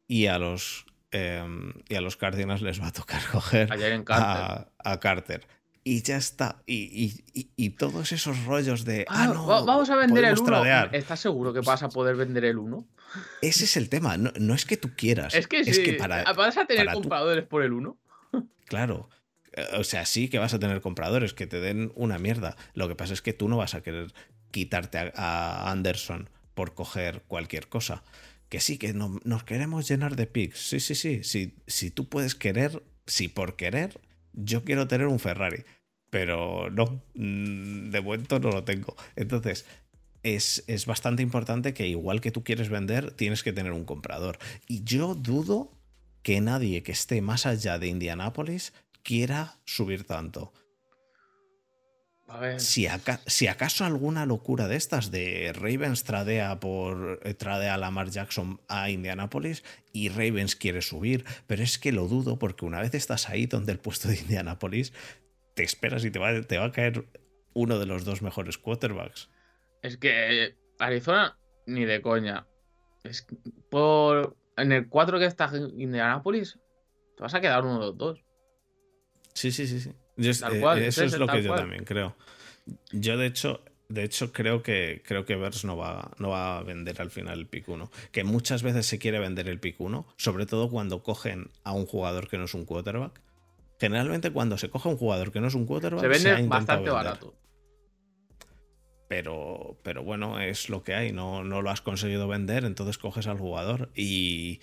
Y 0.07 0.27
a 0.27 0.38
los, 0.38 0.87
eh, 1.11 1.45
y 1.88 1.95
a 1.95 2.01
los 2.01 2.16
Cardinals 2.16 2.62
les 2.62 2.81
va 2.81 2.88
a 2.88 2.92
tocar 2.92 3.23
coger 3.33 3.69
Carter. 4.05 4.69
a 4.79 5.01
Carter. 5.01 5.56
Y 5.88 6.03
ya 6.03 6.16
está. 6.16 6.64
Y, 6.66 6.75
y- 7.05 7.25
y- 7.33 7.51
y 7.57 7.70
todos 7.70 8.11
esos 8.11 8.44
rollos 8.44 8.85
de. 8.85 9.05
Ah, 9.09 9.22
Ah, 9.22 9.27
no, 9.33 9.46
va- 9.46 9.62
vamos 9.62 9.88
a 9.88 9.94
vender 9.94 10.25
el 10.25 10.31
podemos 10.35 10.40
1. 10.40 10.46
tradear". 10.49 10.92
¿Estás 10.96 11.20
seguro 11.20 11.53
que 11.53 11.61
vas 11.61 11.81
a 11.85 11.88
poder 11.90 12.16
vender 12.16 12.44
el 12.44 12.59
1? 12.59 12.85
Ese 13.40 13.66
es 13.66 13.77
el 13.77 13.88
tema. 13.88 14.16
No, 14.16 14.33
no 14.40 14.55
es 14.55 14.64
que 14.66 14.77
tú 14.77 14.90
quieras. 14.96 15.33
Es 15.37 15.46
que 15.46 15.62
sí. 15.64 15.92
para, 15.92 16.25
¿Vas 16.33 16.57
a 16.57 16.66
tener 16.66 16.88
tú- 16.88 16.94
compradores 16.94 17.44
por 17.44 17.62
el 17.62 17.72
1? 17.72 17.96
Claro. 18.66 19.09
O 19.79 19.85
sea, 19.85 20.05
sí 20.07 20.29
que 20.29 20.40
vas 20.40 20.55
a 20.55 20.59
tener 20.59 20.81
compradores 20.81 21.35
que 21.35 21.46
te 21.46 21.61
den 21.61 21.92
una 21.94 22.18
mierda. 22.18 22.57
Lo 22.75 22.88
que 22.88 22.96
pasa 22.96 23.12
es 23.14 23.22
que 23.22 23.33
tú 23.33 23.49
no 23.49 23.57
vas 23.57 23.75
a 23.77 23.81
querer 23.83 24.12
quitarte 24.51 24.99
a, 24.99 25.12
a 25.14 25.70
Anderson 25.70 26.29
por 26.55 26.75
coger 26.75 27.22
cualquier 27.29 27.68
cosa. 27.68 28.03
Que 28.49 28.59
sí, 28.59 28.77
que 28.77 28.92
no- 28.92 29.20
nos 29.22 29.44
queremos 29.44 29.88
llenar 29.88 30.16
de 30.16 30.27
picks. 30.27 30.59
Sí, 30.68 30.81
sí, 30.81 30.96
sí. 30.96 31.22
Si, 31.22 31.55
si 31.68 31.92
tú 31.92 32.09
puedes 32.09 32.35
querer, 32.35 32.83
si 33.07 33.29
por 33.29 33.55
querer, 33.55 34.01
yo 34.33 34.64
quiero 34.64 34.87
tener 34.88 35.07
un 35.07 35.18
Ferrari. 35.20 35.64
Pero 36.17 36.71
no, 36.71 37.03
mm, 37.15 37.91
de 37.91 38.01
momento 38.01 38.39
no 38.41 38.51
lo 38.51 38.65
tengo. 38.65 38.97
Entonces, 39.17 39.67
es, 40.23 40.65
es 40.67 40.87
bastante 40.87 41.23
importante 41.23 41.75
que 41.75 41.89
igual 41.89 42.23
que 42.23 42.31
tú 42.31 42.43
quieres 42.43 42.71
vender, 42.71 43.11
tienes 43.11 43.43
que 43.43 43.53
tener 43.53 43.73
un 43.73 43.85
comprador. 43.85 44.39
Y 44.67 44.83
yo 44.83 45.15
dudo 45.15 45.71
que 46.23 46.41
nadie 46.41 46.83
que 46.83 46.93
esté 46.93 47.21
más 47.21 47.45
allá 47.45 47.79
de 47.79 47.89
Indianápolis 47.89 48.73
quiera 49.03 49.59
subir 49.67 50.05
tanto. 50.05 50.55
A 52.29 52.39
ver. 52.41 52.61
Si, 52.61 52.87
aca- 52.87 53.21
si 53.27 53.47
acaso 53.47 53.85
alguna 53.85 54.25
locura 54.25 54.69
de 54.69 54.77
estas 54.77 55.11
de 55.11 55.53
Ravens 55.53 56.03
tradea 56.03 56.59
por 56.61 57.21
eh, 57.25 57.35
tradea 57.35 57.75
a 57.75 57.77
Lamar 57.77 58.09
Jackson 58.09 58.59
a 58.69 58.89
Indianapolis 58.89 59.65
y 59.93 60.09
Ravens 60.09 60.57
quiere 60.57 60.81
subir, 60.81 61.27
pero 61.47 61.63
es 61.63 61.79
que 61.79 61.93
lo 61.93 62.09
dudo 62.09 62.39
porque 62.39 62.65
una 62.65 62.81
vez 62.81 62.95
estás 62.95 63.29
ahí 63.29 63.45
donde 63.45 63.73
el 63.73 63.79
puesto 63.79 64.09
de 64.09 64.17
Indianapolis 64.19 64.95
te 65.57 65.62
esperas 65.62 66.05
y 66.05 66.11
te 66.11 66.19
va, 66.19 66.40
te 66.42 66.59
va 66.59 66.66
a 66.66 66.73
caer 66.73 67.07
uno 67.55 67.79
de 67.79 67.87
los 67.87 68.05
dos 68.05 68.21
mejores 68.21 68.59
quarterbacks. 68.59 69.31
Es 69.83 69.97
que 69.97 70.55
Arizona, 70.79 71.38
ni 71.66 71.87
de 71.87 72.03
coña. 72.03 72.47
Es 73.03 73.23
que 73.23 73.37
por. 73.71 74.37
En 74.59 74.73
el 74.73 74.88
4 74.88 75.19
que 75.19 75.27
está 75.27 75.51
Indianapolis, 75.55 76.59
te 77.16 77.23
vas 77.23 77.35
a 77.35 77.40
quedar 77.40 77.64
uno 77.64 77.75
de 77.75 77.87
los 77.87 77.99
dos. 77.99 78.25
Sí, 79.35 79.51
sí, 79.51 79.66
sí, 79.66 79.81
sí. 79.81 79.92
Yo 80.16 80.31
eh, 80.31 80.61
cual, 80.61 80.83
eso 80.83 81.05
es 81.05 81.19
lo 81.19 81.27
que 81.27 81.42
yo 81.42 81.49
cual. 81.49 81.61
también 81.61 81.85
creo. 81.85 82.16
Yo 82.90 83.19
de 83.19 83.27
hecho, 83.27 83.62
de 83.88 84.05
hecho 84.05 84.33
creo 84.33 84.62
que 84.62 85.03
creo 85.05 85.27
que 85.27 85.37
Bears 85.37 85.64
no 85.66 85.77
va, 85.77 86.11
no 86.19 86.31
va 86.31 86.59
a 86.59 86.62
vender 86.62 87.01
al 87.03 87.11
final 87.11 87.38
el 87.38 87.47
pick 87.47 87.69
1. 87.69 87.90
Que 88.12 88.25
muchas 88.25 88.62
veces 88.62 88.87
se 88.87 88.99
quiere 88.99 89.19
vender 89.19 89.49
el 89.49 89.61
pick 89.61 89.79
1, 89.79 90.07
sobre 90.16 90.47
todo 90.47 90.71
cuando 90.71 91.03
cogen 91.03 91.51
a 91.64 91.73
un 91.73 91.87
jugador 91.87 92.29
que 92.29 92.38
no 92.38 92.45
es 92.45 92.55
un 92.55 92.64
quarterback. 92.64 93.21
Generalmente 93.79 94.31
cuando 94.33 94.57
se 94.59 94.71
coge 94.71 94.89
un 94.89 94.97
jugador 94.97 95.33
que 95.33 95.41
no 95.41 95.49
es 95.49 95.55
un 95.55 95.67
quarterback 95.67 96.01
Se 96.03 96.09
vende 96.09 96.49
bastante 96.49 96.75
vender. 96.85 96.93
barato. 96.95 97.35
Pero, 99.09 99.79
pero 99.85 100.03
bueno, 100.03 100.41
es 100.41 100.69
lo 100.69 100.83
que 100.83 100.95
hay. 100.95 101.12
No, 101.12 101.45
no 101.45 101.62
lo 101.62 101.71
has 101.71 101.81
conseguido 101.81 102.27
vender, 102.27 102.65
entonces 102.65 102.99
coges 102.99 103.27
al 103.29 103.39
jugador. 103.39 103.91
Y, 103.95 104.61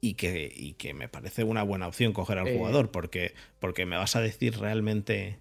y, 0.00 0.14
que, 0.14 0.52
y 0.54 0.74
que 0.74 0.92
me 0.94 1.08
parece 1.08 1.44
una 1.44 1.62
buena 1.62 1.86
opción 1.88 2.12
coger 2.12 2.38
al 2.38 2.48
Eh. 2.48 2.58
jugador, 2.58 2.90
porque, 2.90 3.34
porque 3.58 3.86
me 3.86 3.96
vas 3.96 4.16
a 4.16 4.20
decir 4.20 4.58
realmente. 4.58 5.38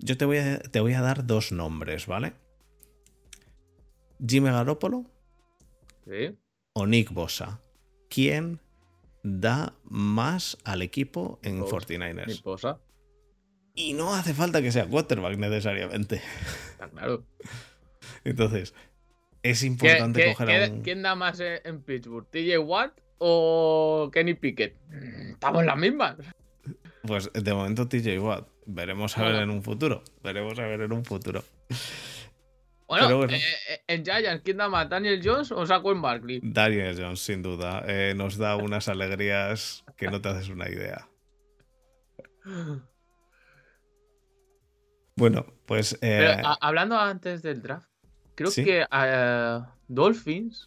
Yo 0.00 0.16
te 0.18 0.24
voy 0.26 0.38
a, 0.38 0.58
te 0.58 0.80
voy 0.80 0.92
a 0.94 1.00
dar 1.00 1.26
dos 1.26 1.50
nombres, 1.50 2.06
¿vale? 2.06 2.34
Jimmy 4.26 4.50
Garoppolo 4.50 5.04
Sí. 6.04 6.36
o 6.74 6.86
Nick 6.86 7.12
Bosa. 7.12 7.60
¿Quién 8.10 8.60
da 9.40 9.74
más 9.84 10.58
al 10.64 10.82
equipo 10.82 11.38
en 11.42 11.60
Bosa. 11.60 11.76
49ers? 11.76 12.26
Mi 12.26 12.32
esposa. 12.32 12.80
Y 13.74 13.92
no 13.92 14.14
hace 14.14 14.34
falta 14.34 14.60
que 14.60 14.72
sea 14.72 14.86
quarterback 14.86 15.36
necesariamente. 15.36 16.20
Está 16.72 16.88
claro. 16.88 17.24
Entonces, 18.24 18.74
es 19.42 19.60
¿Qué- 19.60 19.66
importante 19.66 20.22
qué- 20.22 20.32
coger 20.34 20.46
qué- 20.48 20.64
a 20.64 20.70
un. 20.72 20.82
¿Quién 20.82 21.02
da 21.02 21.14
más 21.14 21.40
en, 21.40 21.82
Pittsburgh? 21.82 22.26
¿TJ 22.30 22.58
Watt 22.58 22.98
o 23.18 24.10
Kenny 24.12 24.34
Pickett? 24.34 24.76
Mm, 24.88 25.30
Estamos 25.32 25.60
en 25.60 25.66
las 25.66 25.76
mismas. 25.78 26.16
Pues 27.02 27.30
de 27.32 27.54
momento 27.54 27.86
TJ 27.88 28.18
Watt. 28.18 28.48
Veremos 28.66 29.16
a 29.16 29.22
ver 29.22 29.36
en 29.36 29.50
un 29.50 29.62
futuro. 29.62 30.02
Veremos 30.22 30.58
a 30.58 30.66
ver 30.66 30.80
en 30.82 30.92
un 30.92 31.04
futuro. 31.04 31.42
Bueno, 32.88 33.16
bueno. 33.18 33.34
eh, 33.34 33.40
eh, 33.68 33.80
en 33.86 34.02
Giants, 34.04 34.42
¿quién 34.42 34.56
da 34.56 34.68
más? 34.68 34.88
¿Daniel 34.88 35.20
Jones 35.22 35.52
o 35.52 35.64
Saquon 35.66 36.00
Barkley? 36.00 36.40
Daniel 36.42 36.96
Jones, 36.98 37.20
sin 37.20 37.42
duda. 37.42 37.82
eh, 37.86 38.14
nos 38.16 38.38
da 38.38 38.56
unas 38.56 38.88
alegrías 38.88 39.84
que 39.96 40.08
no 40.10 40.20
te 40.22 40.30
haces 40.30 40.48
una 40.48 40.68
idea. 40.70 41.06
Bueno, 45.16 45.46
pues. 45.66 45.94
eh, 46.00 46.34
Pero 46.36 46.56
hablando 46.60 46.96
antes 46.98 47.42
del 47.42 47.60
draft, 47.60 47.88
creo 48.34 48.50
Sí. 48.50 48.64
que 48.64 48.86
eh, 48.90 49.60
Dolphins, 49.88 50.66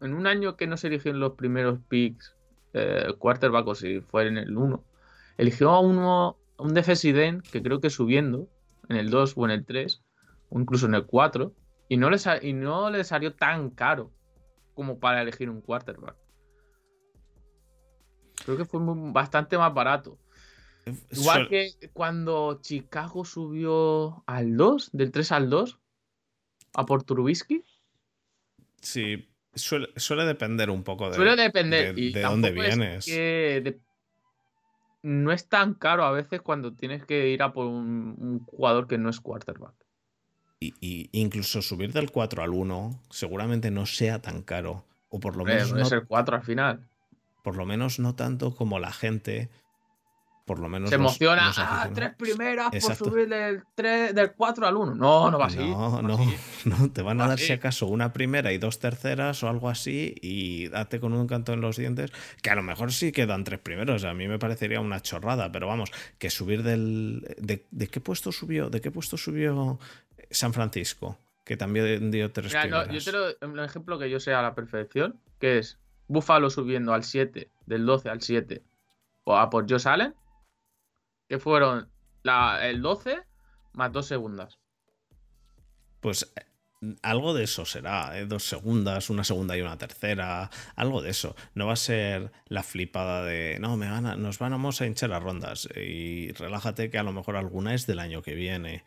en 0.00 0.14
un 0.14 0.26
año 0.26 0.56
que 0.56 0.66
no 0.66 0.76
se 0.76 0.88
eligieron 0.88 1.20
los 1.20 1.32
primeros 1.32 1.80
picks, 1.88 2.36
eh, 2.74 3.06
quarterback 3.18 3.66
o 3.66 3.74
si 3.74 4.00
fue 4.00 4.26
en 4.28 4.38
el 4.38 4.56
1, 4.56 4.84
eligió 5.38 5.70
a 5.70 5.80
uno, 5.80 6.36
un 6.58 6.74
defensive 6.74 7.26
end 7.26 7.42
que 7.42 7.62
creo 7.62 7.80
que 7.80 7.90
subiendo 7.90 8.48
en 8.88 8.96
el 8.96 9.10
2 9.10 9.32
o 9.36 9.44
en 9.46 9.50
el 9.52 9.64
3, 9.64 10.01
o 10.52 10.60
incluso 10.60 10.86
en 10.86 10.94
el 10.94 11.06
4, 11.06 11.54
y 11.88 11.96
no 11.96 12.10
le, 12.10 12.18
sa- 12.18 12.42
y 12.42 12.52
no 12.52 12.90
le 12.90 13.02
salió 13.04 13.34
tan 13.34 13.70
caro 13.70 14.12
como 14.74 14.98
para 14.98 15.22
elegir 15.22 15.48
un 15.50 15.60
quarterback. 15.60 16.16
Creo 18.44 18.56
que 18.56 18.64
fue 18.64 18.80
muy- 18.80 19.12
bastante 19.12 19.56
más 19.58 19.72
barato. 19.72 20.18
Igual 21.12 21.48
que 21.48 21.70
cuando 21.92 22.58
Chicago 22.60 23.24
subió 23.24 24.24
al 24.26 24.56
2, 24.56 24.90
del 24.92 25.12
3 25.12 25.30
al 25.32 25.48
2, 25.48 25.78
a 26.74 26.86
por 26.86 27.04
Trubisky. 27.04 27.64
Sí, 28.80 29.28
suele, 29.54 29.88
suele 29.96 30.24
depender 30.24 30.70
un 30.70 30.82
poco 30.82 31.08
de. 31.08 31.14
Suele 31.14 31.36
depender. 31.36 31.94
de- 31.94 32.00
y 32.00 32.12
de 32.12 32.22
dónde 32.22 32.48
es 32.48 32.54
vienes. 32.54 33.06
que 33.06 33.60
de- 33.64 33.80
No 35.04 35.30
es 35.32 35.48
tan 35.48 35.74
caro 35.74 36.04
a 36.04 36.10
veces 36.12 36.40
cuando 36.42 36.74
tienes 36.74 37.04
que 37.04 37.28
ir 37.28 37.42
a 37.42 37.52
por 37.52 37.66
un, 37.66 38.16
un 38.18 38.44
jugador 38.44 38.86
que 38.88 38.98
no 38.98 39.08
es 39.10 39.20
quarterback. 39.20 39.74
Y, 40.62 40.74
y 40.80 41.08
incluso 41.12 41.62
subir 41.62 41.92
del 41.92 42.10
4 42.10 42.42
al 42.42 42.50
1 42.50 43.00
seguramente 43.10 43.70
no 43.70 43.86
sea 43.86 44.20
tan 44.20 44.42
caro. 44.42 44.84
O 45.08 45.18
por 45.20 45.36
lo 45.36 45.44
menos 45.44 45.72
no 45.72 45.84
ser 45.84 46.04
4 46.06 46.36
al 46.36 46.42
final. 46.42 46.88
por 47.42 47.56
lo 47.56 47.66
menos 47.66 47.98
no 47.98 48.14
tanto 48.14 48.54
como 48.54 48.78
la 48.78 48.92
gente. 48.92 49.48
Por 50.44 50.58
lo 50.58 50.68
menos 50.68 50.90
Se 50.90 50.96
los- 50.96 51.02
emociona. 51.02 51.46
los 51.46 51.58
ah, 51.60 51.88
tres 51.94 52.14
primeras 52.16 52.70
por 52.70 52.96
subir 52.96 53.28
del, 53.28 53.62
3, 53.76 54.12
del 54.12 54.32
4 54.32 54.66
al 54.66 54.76
1. 54.76 54.94
No, 54.96 55.30
no 55.30 55.38
va 55.38 55.46
así. 55.46 55.58
No, 55.58 56.02
no 56.02 56.18
no, 56.18 56.18
no, 56.64 56.90
te 56.90 57.00
van 57.00 57.20
a 57.20 57.24
Va 57.24 57.28
dar 57.28 57.38
así. 57.38 57.46
si 57.46 57.52
acaso 57.52 57.86
una 57.86 58.12
primera 58.12 58.52
y 58.52 58.58
dos 58.58 58.80
terceras 58.80 59.40
o 59.44 59.48
algo 59.48 59.68
así 59.70 60.16
y 60.20 60.66
date 60.68 60.98
con 60.98 61.12
un 61.12 61.28
canto 61.28 61.52
en 61.52 61.60
los 61.60 61.76
dientes, 61.76 62.10
que 62.42 62.50
a 62.50 62.56
lo 62.56 62.62
mejor 62.64 62.92
sí 62.92 63.12
quedan 63.12 63.44
tres 63.44 63.60
primeros, 63.60 64.02
a 64.04 64.14
mí 64.14 64.26
me 64.26 64.40
parecería 64.40 64.80
una 64.80 65.00
chorrada, 65.00 65.52
pero 65.52 65.68
vamos, 65.68 65.92
que 66.18 66.28
subir 66.28 66.64
del... 66.64 67.24
¿De, 67.38 67.64
de 67.70 67.86
qué 67.86 68.00
puesto 68.00 68.32
subió? 68.32 68.68
¿De 68.68 68.80
qué 68.80 68.90
puesto 68.90 69.16
subió 69.16 69.78
San 70.30 70.52
Francisco? 70.52 71.18
Que 71.44 71.56
también 71.56 72.10
dio 72.10 72.30
tres 72.30 72.52
Mira, 72.52 72.66
no, 72.66 72.92
yo 72.92 73.02
te 73.02 73.12
lo, 73.12 73.48
un 73.48 73.58
ejemplo 73.60 73.98
que 73.98 74.08
yo 74.08 74.20
sé 74.20 74.32
a 74.32 74.42
la 74.42 74.54
perfección, 74.54 75.20
que 75.40 75.58
es 75.58 75.78
Buffalo 76.06 76.50
subiendo 76.50 76.94
al 76.94 77.04
7, 77.04 77.50
del 77.66 77.84
12 77.84 78.10
al 78.10 78.22
7, 78.22 78.62
o 79.24 79.36
a 79.36 79.50
por 79.50 79.68
Josh 79.68 79.88
Allen, 79.88 80.14
que 81.28 81.38
fueron 81.38 81.88
la, 82.22 82.68
el 82.68 82.80
12 82.82 83.22
más 83.72 83.92
dos 83.92 84.06
segundas. 84.06 84.58
Pues 86.00 86.32
eh, 86.36 86.44
algo 87.02 87.32
de 87.32 87.44
eso 87.44 87.64
será, 87.64 88.18
¿eh? 88.18 88.26
dos 88.26 88.44
segundas, 88.44 89.08
una 89.08 89.24
segunda 89.24 89.56
y 89.56 89.62
una 89.62 89.78
tercera, 89.78 90.50
algo 90.74 91.00
de 91.00 91.10
eso. 91.10 91.36
No 91.54 91.66
va 91.66 91.74
a 91.74 91.76
ser 91.76 92.32
la 92.48 92.62
flipada 92.62 93.24
de, 93.24 93.58
no, 93.60 93.76
me 93.76 93.88
van 93.88 94.20
nos 94.20 94.38
vamos 94.38 94.80
a 94.80 94.86
hinchar 94.86 95.10
las 95.10 95.22
rondas 95.22 95.68
y 95.76 96.32
relájate 96.32 96.90
que 96.90 96.98
a 96.98 97.02
lo 97.02 97.12
mejor 97.12 97.36
alguna 97.36 97.74
es 97.74 97.86
del 97.86 98.00
año 98.00 98.22
que 98.22 98.34
viene. 98.34 98.84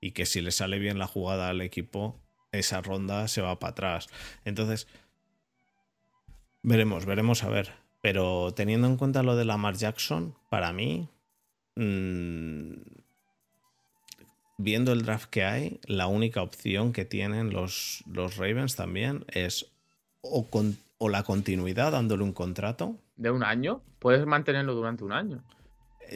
Y 0.00 0.12
que 0.12 0.26
si 0.26 0.40
le 0.40 0.50
sale 0.50 0.78
bien 0.78 0.98
la 0.98 1.06
jugada 1.06 1.48
al 1.48 1.60
equipo, 1.60 2.20
esa 2.52 2.80
ronda 2.80 3.28
se 3.28 3.42
va 3.42 3.58
para 3.58 3.72
atrás. 3.72 4.08
Entonces, 4.44 4.88
veremos, 6.62 7.06
veremos 7.06 7.42
a 7.44 7.48
ver. 7.48 7.72
Pero 8.02 8.52
teniendo 8.54 8.86
en 8.86 8.96
cuenta 8.96 9.22
lo 9.22 9.36
de 9.36 9.44
Lamar 9.44 9.74
Jackson, 9.76 10.34
para 10.48 10.72
mí, 10.72 11.08
mmm, 11.74 12.74
viendo 14.58 14.92
el 14.92 15.02
draft 15.02 15.28
que 15.30 15.44
hay, 15.44 15.80
la 15.86 16.06
única 16.06 16.42
opción 16.42 16.92
que 16.92 17.04
tienen 17.04 17.52
los, 17.52 18.04
los 18.06 18.36
Ravens 18.36 18.76
también 18.76 19.24
es 19.28 19.66
o, 20.20 20.48
con, 20.48 20.78
o 20.98 21.08
la 21.08 21.22
continuidad 21.22 21.92
dándole 21.92 22.22
un 22.22 22.32
contrato. 22.32 22.96
¿De 23.16 23.30
un 23.30 23.42
año? 23.42 23.82
Puedes 23.98 24.26
mantenerlo 24.26 24.74
durante 24.74 25.04
un 25.04 25.12
año. 25.12 25.42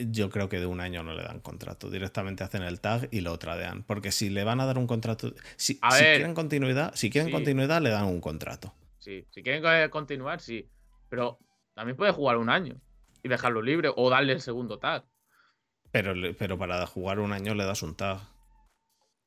Yo 0.09 0.29
creo 0.29 0.49
que 0.49 0.59
de 0.59 0.65
un 0.65 0.79
año 0.81 1.03
no 1.03 1.13
le 1.13 1.23
dan 1.23 1.39
contrato. 1.39 1.89
Directamente 1.89 2.43
hacen 2.43 2.63
el 2.63 2.79
tag 2.79 3.07
y 3.11 3.21
lo 3.21 3.37
tradean. 3.39 3.83
Porque 3.83 4.11
si 4.11 4.29
le 4.29 4.43
van 4.43 4.59
a 4.61 4.65
dar 4.65 4.77
un 4.77 4.87
contrato. 4.87 5.33
Si, 5.57 5.79
A 5.81 5.91
si 5.91 6.03
ver, 6.03 6.15
quieren 6.17 6.33
continuidad, 6.35 6.93
si 6.95 7.09
quieren 7.09 7.27
sí. 7.27 7.31
continuidad, 7.33 7.81
le 7.81 7.89
dan 7.89 8.05
un 8.05 8.21
contrato. 8.21 8.73
Sí, 8.99 9.25
si 9.31 9.41
quieren 9.43 9.89
continuar, 9.89 10.39
sí. 10.41 10.69
Pero 11.09 11.39
también 11.73 11.97
puede 11.97 12.11
jugar 12.11 12.37
un 12.37 12.49
año 12.49 12.79
y 13.23 13.29
dejarlo 13.29 13.61
libre 13.61 13.89
o 13.95 14.09
darle 14.09 14.33
el 14.33 14.41
segundo 14.41 14.77
tag. 14.79 15.03
Pero, 15.91 16.13
pero 16.37 16.57
para 16.57 16.85
jugar 16.87 17.19
un 17.19 17.33
año 17.33 17.53
le 17.55 17.65
das 17.65 17.83
un 17.83 17.95
tag. 17.95 18.19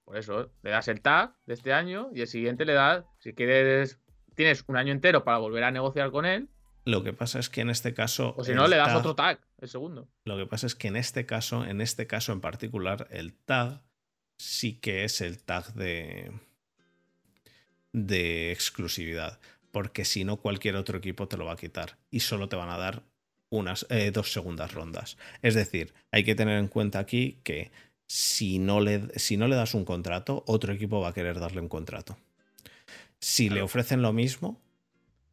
Por 0.05 0.16
eso, 0.16 0.50
le 0.62 0.70
das 0.70 0.88
el 0.88 1.00
tag 1.00 1.35
de 1.46 1.55
este 1.55 1.72
año 1.72 2.11
y 2.14 2.20
el 2.20 2.27
siguiente 2.27 2.64
le 2.64 2.74
das, 2.74 3.05
si 3.20 3.33
quieres, 3.35 3.98
tienes 4.35 4.64
un 4.66 4.77
año 4.77 4.92
entero 4.92 5.24
para 5.24 5.38
volver 5.38 5.64
a 5.64 5.70
negociar 5.70 6.11
con 6.11 6.27
él, 6.27 6.48
Lo 6.85 7.03
que 7.03 7.14
pasa 7.14 7.38
es 7.38 7.48
que 7.48 7.62
en 7.62 7.70
este 7.70 7.94
caso. 7.94 8.35
o 8.37 8.44
si 8.44 8.53
no, 8.53 8.66
le 8.68 8.77
das 8.77 8.88
tag- 8.90 8.98
otro 8.98 9.14
tag, 9.14 9.40
el 9.64 9.70
segundo. 9.70 10.09
Lo 10.24 10.37
que 10.37 10.46
pasa 10.46 10.66
es 10.66 10.74
que 10.74 10.88
en 10.88 10.96
este 10.96 11.27
caso, 11.27 11.64
en 11.64 11.81
este 11.81 12.07
caso 12.07 12.33
en 12.33 12.40
particular, 12.40 13.09
el 13.11 13.35
tag 13.35 13.83
sí 14.38 14.74
que 14.74 15.05
es 15.05 15.20
el 15.20 15.42
tag 15.42 15.74
de, 15.74 16.33
de 17.92 18.53
exclusividad. 18.53 19.40
Porque 19.72 20.05
si 20.05 20.24
no, 20.24 20.37
cualquier 20.37 20.77
otro 20.77 20.98
equipo 20.98 21.27
te 21.27 21.37
lo 21.37 21.46
va 21.46 21.55
a 21.55 21.57
quitar. 21.57 21.98
Y 22.11 22.20
solo 22.20 22.48
te 22.48 22.57
van 22.57 22.68
a 22.68 22.79
dar 22.79 23.03
unas 23.50 23.87
eh, 23.90 24.11
dos 24.12 24.33
segundas 24.33 24.72
rondas. 24.72 25.16
Es 25.42 25.55
decir, 25.55 25.94
hay 26.11 26.24
que 26.24 26.35
tener 26.35 26.59
en 26.59 26.68
cuenta 26.68 26.98
aquí 26.98 27.40
que 27.44 27.72
si 28.07 28.59
no, 28.59 28.81
le, 28.81 29.09
si 29.18 29.37
no 29.37 29.48
le 29.48 29.57
das 29.57 29.74
un 29.74 29.85
contrato, 29.85 30.44
otro 30.46 30.72
equipo 30.72 31.00
va 31.00 31.09
a 31.09 31.14
querer 31.14 31.40
darle 31.40 31.61
un 31.61 31.68
contrato. 31.68 32.16
Si 33.20 33.48
le 33.48 33.62
ofrecen 33.62 34.03
lo 34.03 34.12
mismo 34.12 34.61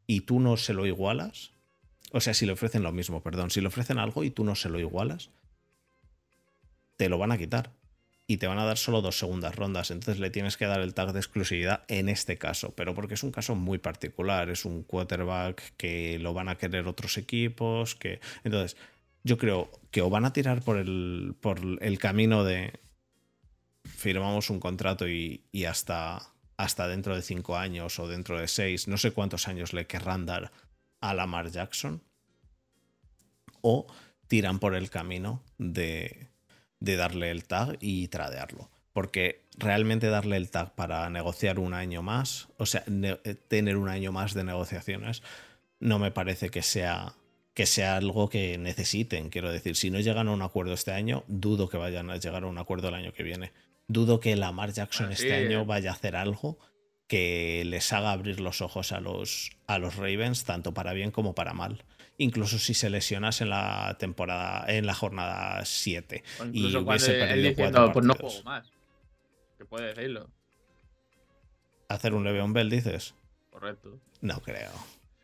y 0.07 0.21
tú 0.21 0.39
no 0.39 0.55
se 0.57 0.73
lo 0.73 0.85
igualas, 0.85 1.50
o 2.11 2.19
sea, 2.19 2.33
si 2.33 2.45
le 2.45 2.51
ofrecen 2.51 2.83
lo 2.83 2.91
mismo, 2.91 3.21
perdón, 3.21 3.51
si 3.51 3.61
le 3.61 3.67
ofrecen 3.67 3.97
algo 3.97 4.23
y 4.23 4.31
tú 4.31 4.43
no 4.43 4.55
se 4.55 4.69
lo 4.69 4.79
igualas, 4.79 5.29
te 6.97 7.09
lo 7.09 7.17
van 7.17 7.31
a 7.31 7.37
quitar. 7.37 7.71
Y 8.27 8.37
te 8.37 8.47
van 8.47 8.59
a 8.59 8.65
dar 8.65 8.77
solo 8.77 9.01
dos 9.01 9.17
segundas 9.17 9.55
rondas. 9.55 9.91
Entonces 9.91 10.19
le 10.19 10.29
tienes 10.29 10.55
que 10.55 10.65
dar 10.65 10.79
el 10.79 10.93
tag 10.93 11.11
de 11.11 11.19
exclusividad 11.19 11.83
en 11.89 12.07
este 12.07 12.37
caso. 12.37 12.73
Pero 12.75 12.95
porque 12.95 13.15
es 13.15 13.23
un 13.23 13.31
caso 13.31 13.55
muy 13.55 13.77
particular. 13.77 14.49
Es 14.49 14.63
un 14.63 14.83
quarterback 14.83 15.73
que 15.75 16.17
lo 16.19 16.33
van 16.33 16.47
a 16.47 16.57
querer 16.57 16.87
otros 16.87 17.17
equipos. 17.17 17.95
Que... 17.95 18.21
Entonces, 18.45 18.77
yo 19.23 19.37
creo 19.37 19.69
que 19.89 20.01
o 20.01 20.09
van 20.09 20.23
a 20.23 20.31
tirar 20.31 20.61
por 20.61 20.77
el, 20.77 21.35
por 21.41 21.59
el 21.81 21.99
camino 21.99 22.45
de 22.45 22.79
firmamos 23.83 24.49
un 24.49 24.61
contrato 24.61 25.09
y, 25.09 25.43
y 25.51 25.65
hasta, 25.65 26.21
hasta 26.55 26.87
dentro 26.87 27.15
de 27.15 27.21
cinco 27.21 27.57
años 27.57 27.99
o 27.99 28.07
dentro 28.07 28.39
de 28.39 28.47
seis, 28.47 28.87
no 28.87 28.97
sé 28.97 29.11
cuántos 29.11 29.47
años 29.49 29.73
le 29.73 29.87
querrán 29.87 30.25
dar 30.25 30.51
a 31.01 31.13
Lamar 31.13 31.51
Jackson. 31.51 32.01
O 33.61 33.87
tiran 34.27 34.59
por 34.59 34.75
el 34.75 34.89
camino 34.89 35.43
de, 35.57 36.29
de 36.79 36.95
darle 36.95 37.31
el 37.31 37.43
tag 37.43 37.77
y 37.81 38.07
tradearlo. 38.07 38.69
Porque 38.93 39.45
realmente 39.57 40.07
darle 40.07 40.37
el 40.37 40.49
tag 40.49 40.73
para 40.75 41.09
negociar 41.09 41.59
un 41.59 41.73
año 41.73 42.01
más, 42.01 42.49
o 42.57 42.65
sea, 42.65 42.83
eh, 42.87 43.35
tener 43.47 43.77
un 43.77 43.89
año 43.89 44.11
más 44.11 44.33
de 44.33 44.43
negociaciones, 44.43 45.21
no 45.79 45.99
me 45.99 46.11
parece 46.11 46.49
que 46.49 46.61
sea, 46.61 47.15
que 47.53 47.65
sea 47.65 47.97
algo 47.97 48.29
que 48.29 48.57
necesiten. 48.57 49.29
Quiero 49.29 49.51
decir, 49.51 49.75
si 49.75 49.89
no 49.89 49.99
llegan 49.99 50.27
a 50.27 50.31
un 50.31 50.41
acuerdo 50.41 50.73
este 50.73 50.91
año, 50.91 51.23
dudo 51.27 51.69
que 51.69 51.77
vayan 51.77 52.09
a 52.09 52.17
llegar 52.17 52.43
a 52.43 52.47
un 52.47 52.57
acuerdo 52.57 52.89
el 52.89 52.95
año 52.95 53.13
que 53.13 53.23
viene. 53.23 53.51
Dudo 53.87 54.19
que 54.19 54.35
Lamar 54.35 54.71
Jackson 54.71 55.11
este 55.11 55.33
año 55.33 55.65
vaya 55.65 55.91
a 55.91 55.93
hacer 55.93 56.15
algo 56.15 56.57
que 57.11 57.63
les 57.65 57.91
haga 57.91 58.13
abrir 58.13 58.39
los 58.39 58.61
ojos 58.61 58.93
a 58.93 59.01
los, 59.01 59.51
a 59.67 59.79
los 59.79 59.97
Ravens, 59.97 60.45
tanto 60.45 60.73
para 60.73 60.93
bien 60.93 61.11
como 61.11 61.35
para 61.35 61.51
mal. 61.51 61.83
Incluso 62.17 62.57
si 62.57 62.73
se 62.73 62.89
lesionas 62.89 63.41
en 63.41 63.49
la 63.49 63.97
temporada, 63.99 64.63
en 64.73 64.85
la 64.85 64.93
jornada 64.93 65.65
7 65.65 66.23
O 66.39 66.45
y 66.45 66.47
incluso 66.59 66.85
cuando 66.85 67.03
hubiese 67.05 67.21
él 67.21 67.27
perdido 67.27 67.49
diciendo, 67.49 67.91
pues 67.91 68.05
no 68.05 68.13
juego 68.13 68.43
más. 68.43 68.71
Que 69.57 69.65
puede 69.65 69.87
decirlo, 69.87 70.29
¿Hacer 71.89 72.13
un 72.13 72.23
Le'Veon 72.23 72.53
Bell, 72.53 72.69
dices? 72.69 73.13
correcto. 73.49 73.99
No 74.21 74.39
creo. 74.39 74.71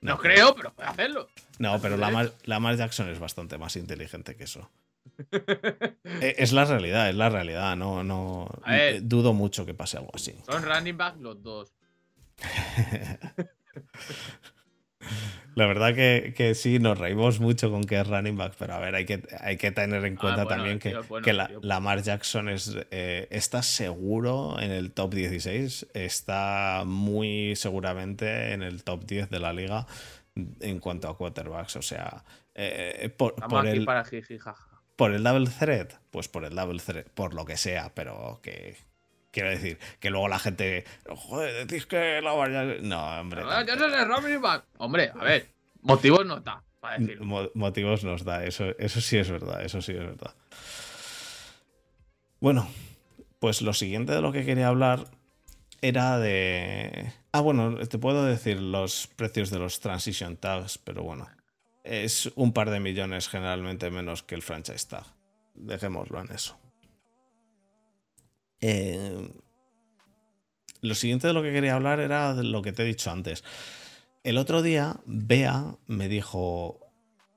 No, 0.01 0.17
creo, 0.17 0.53
pero 0.55 0.73
puede 0.73 0.89
hacerlo. 0.89 1.29
No, 1.57 1.79
pero 1.79 1.95
Lamar, 1.95 2.33
Lamar 2.43 2.75
Jackson 2.75 3.07
es 3.07 3.19
bastante 3.19 3.57
más 3.57 3.77
inteligente 3.77 4.35
que 4.35 4.43
eso. 4.43 4.69
Eh, 6.21 6.35
Es 6.37 6.51
la 6.51 6.65
realidad, 6.65 7.09
es 7.09 7.15
la 7.15 7.29
realidad. 7.29 7.77
No, 7.77 8.03
no. 8.03 8.49
Dudo 9.01 9.31
mucho 9.31 9.65
que 9.65 9.73
pase 9.73 9.97
algo 9.97 10.11
así. 10.13 10.35
Son 10.45 10.61
running 10.63 10.97
back 10.97 11.15
los 11.21 11.41
dos. 11.41 11.76
La 15.55 15.65
verdad 15.65 15.95
que, 15.95 16.33
que 16.37 16.53
sí, 16.53 16.77
nos 16.77 16.99
reímos 16.99 17.39
mucho 17.39 17.71
con 17.71 17.83
que 17.83 17.99
es 17.99 18.05
running 18.07 18.37
back, 18.37 18.53
pero 18.59 18.75
a 18.75 18.79
ver, 18.79 18.93
hay 18.93 19.05
que, 19.05 19.23
hay 19.39 19.57
que 19.57 19.71
tener 19.71 20.05
en 20.05 20.13
Ah, 20.15 20.19
cuenta 20.21 20.43
bueno, 20.43 20.55
también 20.57 20.77
que, 20.79 20.89
tío 20.89 20.99
es 20.99 21.07
bueno, 21.07 21.25
que 21.25 21.33
la-. 21.33 21.49
Lamar 21.61 22.03
Jackson 22.03 22.47
es, 22.49 22.77
eh, 22.91 23.27
está 23.31 23.63
seguro 23.63 24.59
en 24.59 24.69
el 24.69 24.91
top 24.91 25.15
16, 25.15 25.87
está 25.95 26.83
muy 26.85 27.55
seguramente 27.55 28.53
en 28.53 28.61
el 28.61 28.83
top 28.83 29.05
10 29.05 29.31
de 29.31 29.39
la 29.39 29.51
liga 29.51 29.87
en 30.59 30.79
cuanto 30.79 31.07
a 31.09 31.17
quarterbacks. 31.17 31.75
O 31.77 31.81
sea, 31.81 32.23
eh, 32.53 33.11
por, 33.17 33.31
Estamos 33.31 33.49
por 33.49 33.67
aquí 33.67 33.77
el, 33.79 33.85
para 33.85 34.05
jiji 34.05 34.37
jaja. 34.37 34.83
por 34.95 35.11
el 35.11 35.23
double 35.23 35.49
threat, 35.49 35.93
pues 36.11 36.27
por 36.27 36.45
el 36.45 36.53
double 36.55 36.79
threat, 36.79 37.07
por 37.09 37.33
lo 37.33 37.45
que 37.45 37.57
sea, 37.57 37.91
pero 37.95 38.41
que. 38.43 38.77
Quiero 39.31 39.49
decir, 39.49 39.77
que 39.99 40.09
luego 40.09 40.27
la 40.29 40.39
gente. 40.39 40.83
Joder, 41.07 41.67
decís 41.67 41.85
que 41.85 42.21
Lamar 42.21 42.51
Jackson. 42.51 42.89
No, 42.89 43.19
hombre. 43.19 43.41
Ya 43.41 43.75
no. 43.75 44.65
Hombre, 44.77 45.11
a 45.13 45.23
ver, 45.23 45.49
motivos 45.81 46.25
no 46.25 46.37
está 46.37 46.63
para 46.79 46.97
decirlo. 46.97 47.25
Mo- 47.25 47.51
motivos 47.53 48.03
nos 48.03 48.23
da, 48.23 48.43
eso, 48.45 48.65
eso 48.79 49.01
sí 49.01 49.17
es 49.17 49.29
verdad, 49.29 49.63
eso 49.63 49.81
sí 49.81 49.91
es 49.91 49.99
verdad. 49.99 50.33
Bueno, 52.39 52.67
pues 53.39 53.61
lo 53.61 53.73
siguiente 53.73 54.13
de 54.13 54.21
lo 54.21 54.31
que 54.31 54.45
quería 54.45 54.67
hablar 54.67 55.05
era 55.81 56.17
de... 56.19 57.11
Ah, 57.31 57.41
bueno, 57.41 57.77
te 57.87 57.97
puedo 57.99 58.25
decir 58.25 58.59
los 58.59 59.07
precios 59.07 59.49
de 59.51 59.59
los 59.59 59.79
transition 59.79 60.37
tags, 60.37 60.77
pero 60.77 61.03
bueno, 61.03 61.27
es 61.83 62.31
un 62.35 62.53
par 62.53 62.69
de 62.69 62.79
millones 62.79 63.27
generalmente 63.29 63.89
menos 63.91 64.23
que 64.23 64.35
el 64.35 64.41
franchise 64.41 64.87
tag. 64.87 65.03
Dejémoslo 65.55 66.21
en 66.21 66.31
eso. 66.31 66.57
Eh, 68.61 69.31
lo 70.81 70.95
siguiente 70.95 71.27
de 71.27 71.33
lo 71.33 71.43
que 71.43 71.51
quería 71.51 71.75
hablar 71.75 71.99
era 71.99 72.33
de 72.33 72.43
lo 72.43 72.61
que 72.61 72.71
te 72.71 72.83
he 72.83 72.85
dicho 72.85 73.11
antes. 73.11 73.43
El 74.23 74.37
otro 74.37 74.61
día, 74.61 74.99
Bea 75.05 75.77
me 75.87 76.07
dijo, 76.09 76.79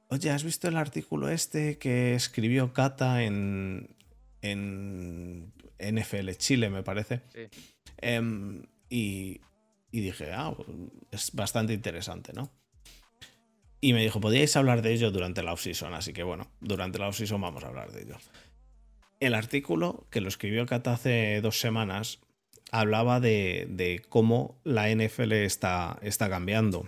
oye, 0.09 0.31
¿has 0.31 0.45
visto 0.45 0.69
el 0.69 0.77
artículo 0.77 1.29
este 1.29 1.79
que 1.79 2.15
escribió 2.15 2.73
Cata 2.73 3.23
en, 3.23 3.97
en 4.43 5.53
NFL 5.79 6.31
Chile, 6.37 6.71
me 6.71 6.83
parece? 6.83 7.23
Sí. 7.33 7.49
Em, 7.99 8.63
y, 8.89 9.41
y 9.93 10.01
dije, 10.01 10.33
ah, 10.33 10.55
es 11.11 11.33
bastante 11.33 11.73
interesante, 11.73 12.33
¿no? 12.33 12.51
Y 13.81 13.93
me 13.95 14.03
dijo, 14.03 14.21
podíais 14.21 14.55
hablar 14.57 14.83
de 14.83 14.93
ello 14.93 15.11
durante 15.11 15.43
la 15.43 15.53
off-season, 15.53 15.95
así 15.95 16.13
que 16.13 16.23
bueno, 16.23 16.51
durante 16.61 16.99
la 16.99 17.09
off-season 17.09 17.41
vamos 17.41 17.65
a 17.65 17.69
hablar 17.69 17.93
de 17.93 18.03
ello. 18.03 18.17
El 19.21 19.35
artículo 19.35 20.07
que 20.11 20.21
lo 20.21 20.29
escribió 20.29 20.65
Cata 20.67 20.95
hace 20.95 21.41
dos 21.43 21.61
semanas 21.61 22.21
hablaba 22.73 23.21
de, 23.21 23.67
de 23.69 24.03
cómo 24.09 24.59
la 24.65 24.89
NFL 24.89 25.33
está, 25.33 25.99
está 26.03 26.29
cambiando. 26.31 26.87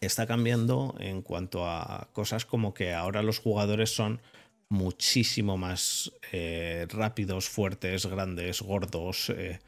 Está 0.00 0.26
cambiando 0.26 0.94
en 0.98 1.22
cuanto 1.22 1.66
a 1.68 2.08
cosas 2.12 2.44
como 2.44 2.72
que 2.74 2.92
ahora 2.92 3.22
los 3.22 3.38
jugadores 3.38 3.94
son 3.94 4.20
muchísimo 4.68 5.58
más 5.58 6.12
eh, 6.32 6.86
rápidos, 6.88 7.48
fuertes, 7.48 8.06
grandes, 8.06 8.62
gordos. 8.62 9.30
eh, 9.30 9.58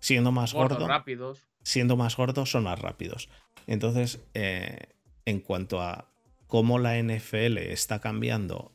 siendo 0.00 0.32
más 0.32 0.54
Gordos, 0.54 0.78
gordo, 0.78 0.88
rápidos. 0.88 1.42
siendo 1.62 1.96
más 1.96 2.16
gordos 2.16 2.50
son 2.50 2.64
más 2.64 2.78
rápidos. 2.78 3.28
Entonces, 3.66 4.20
eh, 4.34 4.78
en 5.26 5.40
cuanto 5.40 5.82
a 5.82 6.08
cómo 6.46 6.78
la 6.78 6.96
NFL 7.02 7.58
está 7.58 8.00
cambiando 8.00 8.72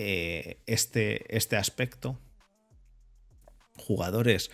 eh, 0.00 0.62
este, 0.66 1.36
este 1.36 1.56
aspecto, 1.56 2.20
jugadores 3.76 4.50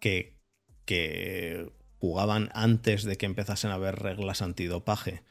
que, 0.00 0.38
que 0.86 1.70
jugaban 1.98 2.48
antes 2.54 3.04
de 3.04 3.16
que 3.18 3.26
empezasen 3.26 3.70
a 3.70 3.74
haber 3.74 3.96
reglas 3.96 4.40
antidopaje 4.40 5.22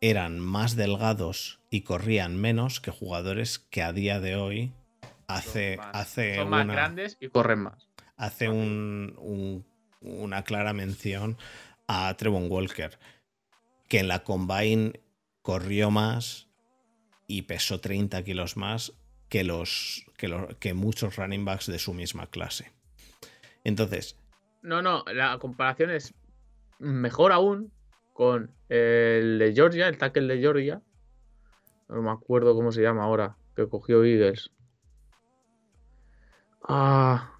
eran 0.00 0.38
más 0.40 0.76
delgados 0.76 1.60
y 1.70 1.82
corrían 1.82 2.36
menos 2.36 2.80
que 2.80 2.90
jugadores 2.90 3.58
que 3.58 3.82
a 3.82 3.92
día 3.92 4.18
de 4.20 4.36
hoy 4.36 4.72
hace, 5.28 5.76
Son 5.76 5.84
más- 5.86 5.96
hace 5.96 6.36
son 6.36 6.48
más 6.50 6.64
una- 6.64 6.72
grandes 6.74 7.16
y 7.20 7.28
corren 7.28 7.58
más. 7.60 7.88
hace 8.16 8.48
un- 8.48 9.14
un- 9.18 9.66
una 10.00 10.44
clara 10.44 10.72
mención 10.72 11.36
a 11.88 12.14
Trevon 12.16 12.46
Walker, 12.50 12.98
que 13.88 13.98
en 13.98 14.08
la 14.08 14.20
Combine 14.24 15.00
corrió 15.42 15.90
más 15.90 16.46
y 17.30 17.42
pesó 17.42 17.80
30 17.80 18.22
kilos 18.24 18.56
más 18.56 18.92
que, 19.28 19.44
los, 19.44 20.04
que, 20.16 20.28
los- 20.28 20.54
que 20.56 20.74
muchos 20.74 21.16
running 21.16 21.44
backs 21.44 21.66
de 21.66 21.78
su 21.78 21.94
misma 21.94 22.26
clase. 22.26 22.72
Entonces, 23.64 24.16
No, 24.62 24.82
no, 24.82 25.04
la 25.14 25.38
comparación 25.38 25.90
es 25.90 26.12
mejor 26.78 27.32
aún 27.32 27.72
con 28.12 28.50
el 28.68 29.38
de 29.38 29.52
Georgia, 29.54 29.88
el 29.88 29.96
tackle 29.98 30.26
de 30.34 30.40
Georgia. 30.40 30.82
No 31.88 32.02
me 32.02 32.10
acuerdo 32.10 32.54
cómo 32.54 32.72
se 32.72 32.82
llama 32.82 33.04
ahora, 33.04 33.36
que 33.56 33.68
cogió 33.68 34.04
Eagles. 34.04 34.50
Ah, 36.68 37.32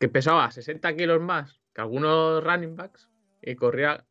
que 0.00 0.08
pesaba 0.08 0.50
60 0.50 0.96
kilos 0.96 1.20
más 1.20 1.60
que 1.74 1.80
algunos 1.80 2.42
running 2.42 2.76
backs 2.76 3.08
y 3.42 3.54
corría 3.54 4.04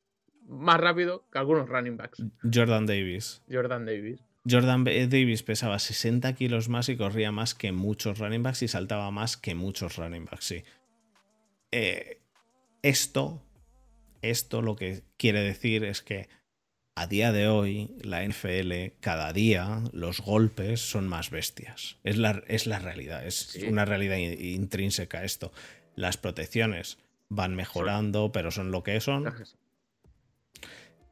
más 0.48 0.80
rápido 0.80 1.26
que 1.32 1.39
algunos 1.39 1.67
running 1.69 1.98
backs. 1.98 2.24
Jordan 2.52 2.86
Davis. 2.86 3.41
Jordan 3.52 3.86
Davis. 3.86 4.24
Jordan 4.49 4.84
Davis 4.84 5.43
pesaba 5.43 5.79
60 5.79 6.34
kilos 6.34 6.67
más 6.69 6.89
y 6.89 6.97
corría 6.97 7.32
más 7.32 7.53
que 7.56 7.71
muchos 7.71 8.19
running 8.19 8.43
backs 8.43 8.62
y 8.63 8.67
saltaba 8.67 9.10
más 9.12 9.38
que 9.38 9.56
muchos 9.56 9.95
running 9.95 10.25
backs, 10.25 10.45
sí. 10.45 10.63
Eh, 11.71 12.19
esto, 12.82 13.41
esto 14.21 14.62
lo 14.62 14.75
que 14.75 15.03
quiere 15.17 15.41
decir 15.41 15.84
es 15.86 16.01
que 16.01 16.27
a 16.95 17.08
día 17.08 17.32
de 17.32 17.47
hoy 17.47 17.89
la 18.03 18.23
NFL, 18.23 18.91
cada 18.99 19.34
día, 19.34 19.82
los 19.93 20.19
golpes 20.19 20.82
son 20.82 21.08
más 21.08 21.29
bestias. 21.32 21.97
Es 22.03 22.17
la, 22.17 22.43
es 22.47 22.67
la 22.67 22.77
realidad, 22.79 23.25
es 23.25 23.36
Sí. 23.53 23.63
una 23.65 23.86
realidad 23.86 24.17
in- 24.17 24.39
intrínseca 24.39 25.23
esto. 25.23 25.51
Las 25.95 26.17
protecciones 26.17 26.99
van 27.29 27.56
mejorando, 27.56 28.32
pero 28.32 28.51
son 28.51 28.71
lo 28.71 28.84
que 28.84 28.99
son. 28.99 29.34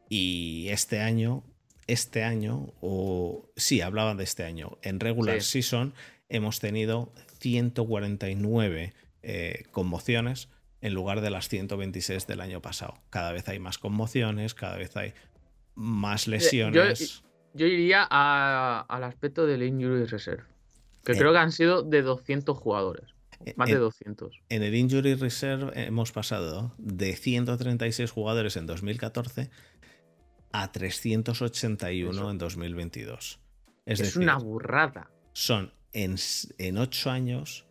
Y 0.10 0.68
este 0.70 1.00
año, 1.00 1.44
este 1.92 2.24
año, 2.24 2.74
o 2.82 3.50
sí, 3.56 3.82
hablaban 3.82 4.18
de 4.18 4.24
este 4.24 4.44
año, 4.44 4.78
en 4.82 5.00
regular 5.00 5.42
Sí. 5.42 5.62
season 5.62 5.94
hemos 6.30 6.60
tenido 6.60 7.12
149 7.40 8.94
eh, 9.24 9.64
conmociones 9.72 10.50
en 10.82 10.94
lugar 10.94 11.22
de 11.22 11.30
las 11.30 11.48
126 11.48 12.26
del 12.28 12.42
año 12.42 12.62
pasado. 12.62 12.96
Cada 13.10 13.32
vez 13.32 13.48
hay 13.50 13.60
más 13.60 13.78
conmociones, 13.78 14.54
cada 14.56 14.78
vez 14.78 14.96
hay 14.98 15.14
más 15.76 16.28
lesiones. 16.28 17.24
Yo 17.54 17.68
iría 17.68 18.08
a- 18.10 18.86
al 18.90 19.04
aspecto 19.04 19.46
del 19.46 19.62
Injury 19.64 20.06
Reserve, 20.06 20.44
que 21.04 21.12
Eh. 21.12 21.18
creo 21.18 21.32
que 21.34 21.38
han 21.38 21.52
sido 21.52 21.84
de 21.84 22.02
200 22.02 22.58
jugadores. 22.58 23.14
Más 23.56 23.70
de 23.70 23.76
En- 23.76 23.80
200. 23.82 24.40
En 24.50 24.62
el 24.64 24.76
Injury 24.76 25.16
Reserve 25.16 25.72
hemos 25.76 26.12
pasado 26.12 26.74
de 26.78 27.16
136 27.16 28.10
jugadores 28.12 28.56
en 28.56 28.68
2014 28.68 29.50
a 30.52 30.72
381 30.72 32.12
Eso. 32.12 32.32
en 32.32 32.38
2022. 32.38 33.40
Es, 33.86 34.00
Es, 34.00 34.08
decir, 34.08 34.22
una 34.22 34.38
burrada. 34.38 35.10
son 35.34 35.74
en, 35.94 36.16
en 36.58 36.78
8 36.78 37.10
años 37.10 37.66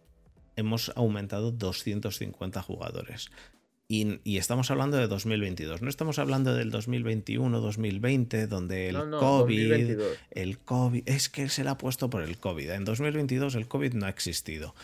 hemos 0.56 0.92
aumentado 0.94 1.52
250 1.52 2.62
jugadores. 2.62 3.30
Y, 3.88 4.20
y 4.22 4.36
estamos 4.36 4.70
hablando 4.70 4.98
de 4.98 5.08
2022, 5.08 5.82
no 5.82 5.88
estamos 5.88 6.20
hablando 6.20 6.54
del 6.54 6.70
2021, 6.70 7.60
2020, 7.60 8.46
donde 8.46 8.88
el 8.88 8.94
no, 8.94 9.06
no, 9.06 9.18
COVID, 9.18 9.68
2022. 9.68 10.18
el 10.30 10.58
COVID, 10.58 11.02
es 11.06 11.28
que 11.28 11.48
se 11.48 11.64
le 11.64 11.70
ha 11.70 11.76
puesto 11.76 12.08
por 12.08 12.22
el 12.22 12.38
COVID. 12.38 12.70
En 12.70 12.84
2022 12.84 13.56
el 13.56 13.66
COVID 13.66 13.94
no 13.94 14.06
ha 14.06 14.10
existido. 14.10 14.76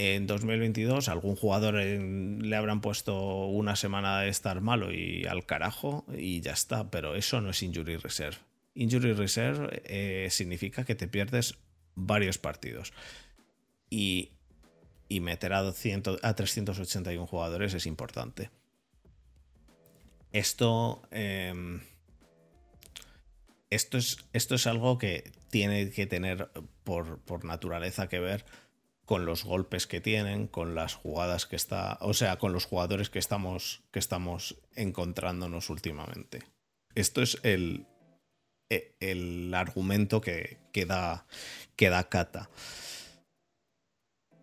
En 0.00 0.28
2022 0.28 1.08
algún 1.08 1.34
jugador 1.34 1.80
en- 1.80 2.48
le 2.48 2.54
habrán 2.54 2.80
puesto 2.80 3.46
una 3.46 3.74
semana 3.74 4.20
de 4.20 4.28
estar 4.28 4.60
malo 4.60 4.92
y 4.92 5.24
al 5.26 5.44
carajo 5.44 6.04
y 6.16 6.40
ya 6.40 6.52
está, 6.52 6.88
pero 6.88 7.16
eso 7.16 7.40
no 7.40 7.50
es 7.50 7.60
injury 7.64 7.96
reserve. 7.96 8.36
Injury 8.76 9.12
reserve 9.12 9.82
eh, 9.86 10.28
significa 10.30 10.84
que 10.84 10.94
te 10.94 11.08
pierdes 11.08 11.58
varios 11.96 12.38
partidos. 12.38 12.92
Y, 13.90 14.30
y 15.08 15.18
meter 15.18 15.52
a, 15.52 15.62
200 15.62 16.20
a 16.22 16.32
381 16.36 17.26
jugadores 17.26 17.74
es 17.74 17.84
importante. 17.84 18.50
Esto... 20.30 21.02
em, 21.10 21.80
esto 23.70 23.98
es, 23.98 24.18
esto 24.32 24.54
es 24.54 24.66
algo 24.68 24.96
que 24.96 25.32
tiene 25.50 25.90
que 25.90 26.06
tener 26.06 26.50
por, 26.84 27.18
por 27.18 27.44
naturaleza 27.44 28.08
que 28.08 28.20
ver 28.20 28.44
con 29.08 29.24
los 29.24 29.42
golpes 29.42 29.86
que 29.86 30.02
tienen, 30.02 30.48
con 30.48 30.74
las 30.74 30.92
jugadas 30.92 31.46
que 31.46 31.56
está, 31.56 31.96
o 32.02 32.12
sea, 32.12 32.36
con 32.36 32.52
los 32.52 32.66
jugadores 32.66 33.08
que 33.08 33.18
estamos, 33.18 33.82
que 33.90 33.98
estamos 33.98 34.60
encontrándonos 34.76 35.70
últimamente. 35.70 36.42
Esto 36.94 37.22
es 37.22 37.40
el, 37.42 37.86
e- 38.68 38.94
el 39.00 39.54
argumento 39.54 40.20
que, 40.20 40.58
que 40.72 40.84
da, 40.84 41.26
que 41.74 41.90
Kata. 42.10 42.50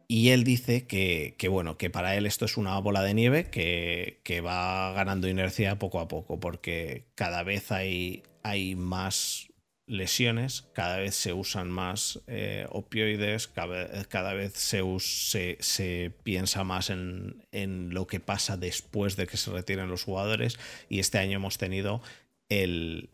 Y 0.08 0.30
él 0.30 0.44
dice 0.44 0.88
que, 0.88 1.36
que, 1.38 1.48
bueno, 1.48 1.78
que 1.78 1.92
para 1.92 2.16
él 2.16 2.26
esto 2.26 2.46
es 2.46 2.58
una 2.58 2.80
bola 2.80 3.04
de 3.04 3.14
nieve 3.14 3.52
que, 3.52 4.20
que 4.24 4.42
va 4.42 4.94
ganando 4.94 5.28
inercia 5.28 5.78
poco 5.78 6.00
a 6.00 6.08
poco, 6.08 6.40
porque 6.40 7.06
cada 7.14 7.44
vez 7.44 7.72
hay, 7.72 8.24
hay 8.42 8.76
más 8.76 9.48
lesiones, 9.88 10.64
cada 10.74 10.98
vez 10.98 11.16
se 11.16 11.32
usan 11.34 11.70
más 11.70 12.22
eh, 12.28 12.66
opioides, 12.70 13.48
cada, 13.48 14.04
cada 14.06 14.34
vez 14.34 14.54
se, 14.54 14.82
us- 14.82 15.30
se, 15.30 15.58
se 15.60 16.12
piensa 16.24 16.64
más 16.64 16.90
en, 16.90 17.46
en 17.52 17.94
lo 17.94 18.08
que 18.08 18.20
pasa 18.20 18.58
después 18.58 19.16
de 19.16 19.28
que 19.28 19.38
se 19.38 19.52
retiren 19.52 19.90
los 19.90 20.04
jugadores, 20.04 20.58
y 20.90 21.00
este 21.00 21.20
año 21.20 21.38
hemos 21.38 21.58
tenido 21.58 22.02
el, 22.50 23.10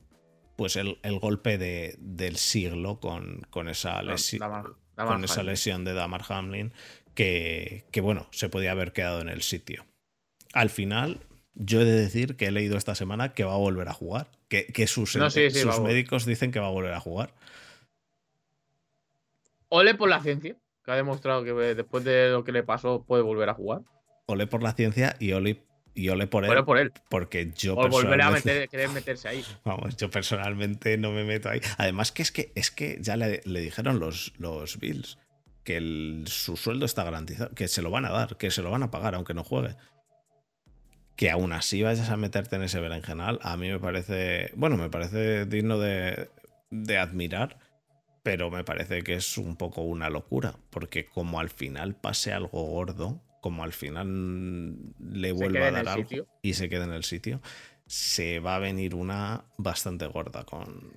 pues 0.55 0.75
el, 0.77 0.97
el 1.03 1.19
golpe 1.19 1.57
de- 1.57 1.95
del 1.99 2.37
siglo 2.37 2.99
con, 2.99 3.41
con 3.49 3.67
esa 3.67 4.01
lesión 4.03 4.39
Damar- 4.41 4.75
Damar 4.95 5.13
con 5.15 5.23
esa 5.25 5.43
lesión 5.43 5.83
de 5.85 5.93
Damar 5.93 6.23
Hamlin 6.29 6.71
que, 7.15 7.85
que, 7.91 7.99
bueno, 8.01 8.27
se 8.31 8.47
podía 8.49 8.71
haber 8.71 8.93
quedado 8.93 9.19
en 9.21 9.27
el 9.29 9.41
sitio. 9.41 9.85
Al 10.53 10.69
final, 10.69 11.19
yo 11.55 11.81
he 11.81 11.85
de 11.85 11.91
decir 11.99 12.35
que 12.37 12.45
he 12.47 12.51
leído 12.51 12.77
esta 12.77 12.95
semana 12.95 13.33
que 13.33 13.43
va 13.43 13.53
a 13.53 13.57
volver 13.57 13.87
a 13.89 13.93
jugar, 13.93 14.27
que, 14.47 14.65
que 14.67 14.87
sus, 14.87 15.15
No, 15.15 15.29
sí, 15.29 15.49
sí, 15.51 15.59
sus 15.61 15.77
a 15.77 15.81
médicos 15.81 16.25
dicen 16.25 16.51
que 16.51 16.59
va 16.59 16.67
a 16.67 16.71
volver 16.71 16.93
a 16.93 16.99
jugar. 16.99 17.33
Ole 19.69 19.95
por 19.95 20.09
la 20.09 20.21
ciencia, 20.21 20.55
que 20.83 20.91
ha 20.91 20.95
demostrado 20.95 21.43
que 21.43 21.51
eh, 21.51 21.75
después 21.75 22.03
de 22.03 22.29
lo 22.29 22.43
que 22.43 22.51
le 22.51 22.63
pasó 22.63 23.03
puede 23.03 23.23
volver 23.23 23.49
a 23.49 23.53
jugar. 23.53 23.81
Ole 24.25 24.47
por 24.47 24.63
la 24.63 24.73
ciencia 24.73 25.15
y 25.19 25.31
ole, 25.33 25.63
y 25.93 26.09
ole 26.09 26.27
por 26.27 26.43
él, 26.45 26.51
Ole 26.51 26.63
por 26.63 26.77
él. 26.77 26.91
porque 27.09 27.51
yo 27.55 27.73
O 27.73 27.87
volver 27.87 28.21
a 28.21 28.31
personalmente- 28.31 28.49
meter, 28.53 28.69
querer 28.69 28.89
meterse 28.89 29.27
ahí. 29.29 29.43
Vamos, 29.65 29.95
yo 29.97 30.09
personalmente 30.09 30.97
no 30.97 31.11
me 31.11 31.23
meto 31.23 31.49
ahí. 31.49 31.61
Además 31.77 32.11
que 32.11 32.21
es 32.21 32.31
que, 32.31 32.51
es 32.55 32.71
que 32.71 32.97
ya 33.01 33.15
le, 33.15 33.41
le 33.45 33.61
dijeron 33.61 33.99
los, 33.99 34.33
los 34.37 34.79
Bills 34.79 35.17
que 35.63 35.77
el- 35.77 36.23
su 36.27 36.57
sueldo 36.57 36.85
está 36.85 37.03
garantizado, 37.03 37.51
que 37.55 37.67
se 37.67 37.81
lo 37.81 37.91
van 37.91 38.05
a 38.05 38.09
dar, 38.11 38.35
que 38.37 38.51
se 38.51 38.61
lo 38.61 38.71
van 38.71 38.83
a 38.83 38.91
pagar 38.91 39.15
aunque 39.15 39.33
no 39.33 39.43
juegue. 39.43 39.75
Que 41.21 41.29
aún 41.29 41.53
así 41.53 41.83
vayas 41.83 42.09
a 42.09 42.17
meterte 42.17 42.55
en 42.55 42.63
ese 42.63 42.79
berenjenal, 42.79 43.37
a 43.43 43.55
mí 43.55 43.69
me 43.69 43.77
parece, 43.79 44.49
bueno, 44.55 44.75
me 44.75 44.89
parece 44.89 45.45
digno 45.45 45.77
de, 45.77 46.31
de 46.71 46.97
admirar, 46.97 47.59
pero 48.23 48.49
me 48.49 48.63
parece 48.63 49.03
que 49.03 49.13
es 49.13 49.37
un 49.37 49.55
poco 49.55 49.83
una 49.83 50.09
locura, 50.09 50.55
porque 50.71 51.05
como 51.05 51.39
al 51.39 51.49
final 51.51 51.93
pase 51.93 52.33
algo 52.33 52.63
gordo, 52.63 53.21
como 53.39 53.63
al 53.63 53.71
final 53.71 54.77
le 54.99 55.31
vuelva 55.31 55.67
a 55.67 55.71
dar 55.71 55.87
algo 55.89 56.01
sitio. 56.09 56.27
y 56.41 56.55
se 56.55 56.69
quede 56.69 56.85
en 56.85 56.93
el 56.93 57.03
sitio, 57.03 57.39
se 57.85 58.39
va 58.39 58.55
a 58.55 58.59
venir 58.59 58.95
una 58.95 59.45
bastante 59.57 60.07
gorda 60.07 60.43
con, 60.43 60.91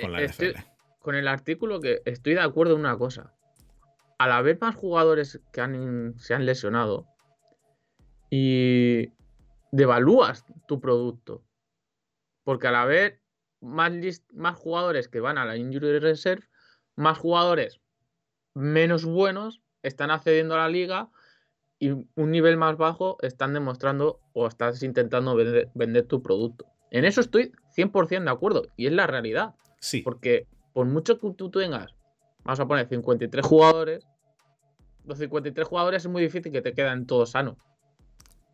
con 0.00 0.12
la 0.12 0.20
Eh, 0.22 0.26
estoy- 0.26 0.50
NFL. 0.52 0.60
Con 1.00 1.16
el 1.16 1.26
artículo 1.26 1.80
que 1.80 2.00
estoy 2.04 2.34
de 2.34 2.40
acuerdo 2.42 2.74
en 2.74 2.80
una 2.80 2.96
cosa. 2.96 3.32
Al 4.20 4.30
haber 4.30 4.56
más 4.60 4.76
jugadores 4.76 5.40
que 5.52 5.60
han, 5.60 6.14
se 6.16 6.32
han 6.32 6.46
lesionado 6.46 7.08
y 8.30 9.10
devalúas 9.74 10.44
tu 10.68 10.80
producto. 10.80 11.42
Porque 12.44 12.68
al 12.68 12.76
haber 12.76 13.20
más, 13.60 13.92
más 14.32 14.56
jugadores 14.56 15.08
que 15.08 15.18
van 15.18 15.36
a 15.36 15.44
la 15.44 15.56
Injury 15.56 15.98
Reserve, 15.98 16.46
más 16.94 17.18
jugadores 17.18 17.80
menos 18.54 19.04
buenos 19.04 19.62
están 19.82 20.12
accediendo 20.12 20.54
a 20.54 20.58
la 20.58 20.68
liga 20.68 21.10
y 21.80 21.90
un 21.90 22.30
nivel 22.30 22.56
más 22.56 22.76
bajo 22.76 23.16
están 23.20 23.52
demostrando 23.52 24.20
o 24.32 24.46
estás 24.46 24.80
intentando 24.84 25.34
vender, 25.34 25.68
vender 25.74 26.06
tu 26.06 26.22
producto. 26.22 26.66
En 26.92 27.04
eso 27.04 27.20
estoy 27.20 27.50
100% 27.76 28.22
de 28.22 28.30
acuerdo 28.30 28.68
y 28.76 28.86
es 28.86 28.92
la 28.92 29.08
realidad. 29.08 29.56
Sí, 29.80 30.02
Porque 30.02 30.46
por 30.72 30.86
mucho 30.86 31.18
que 31.18 31.32
tú 31.32 31.50
tengas, 31.50 31.96
vamos 32.44 32.60
a 32.60 32.68
poner 32.68 32.88
53 32.88 33.44
jugadores, 33.44 34.06
los 35.04 35.18
53 35.18 35.66
jugadores 35.66 36.04
es 36.04 36.10
muy 36.10 36.22
difícil 36.22 36.52
que 36.52 36.62
te 36.62 36.74
queden 36.74 37.06
todos 37.06 37.32
sanos. 37.32 37.56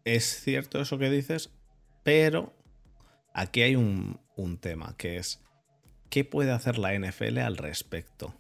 Es 0.05 0.25
cierto 0.25 0.81
eso 0.81 0.99
que 0.99 1.11
dices, 1.11 1.51
pero 2.03 2.55
aquí 3.35 3.63
hay 3.63 3.77
un, 3.77 4.21
un 4.37 4.59
tema 4.59 4.97
que 4.97 5.17
es 5.17 5.41
¿qué 6.11 6.25
puede 6.25 6.51
hacer 6.51 6.79
la 6.79 6.93
NFL 6.99 7.39
al 7.39 7.57
respecto? 7.57 8.35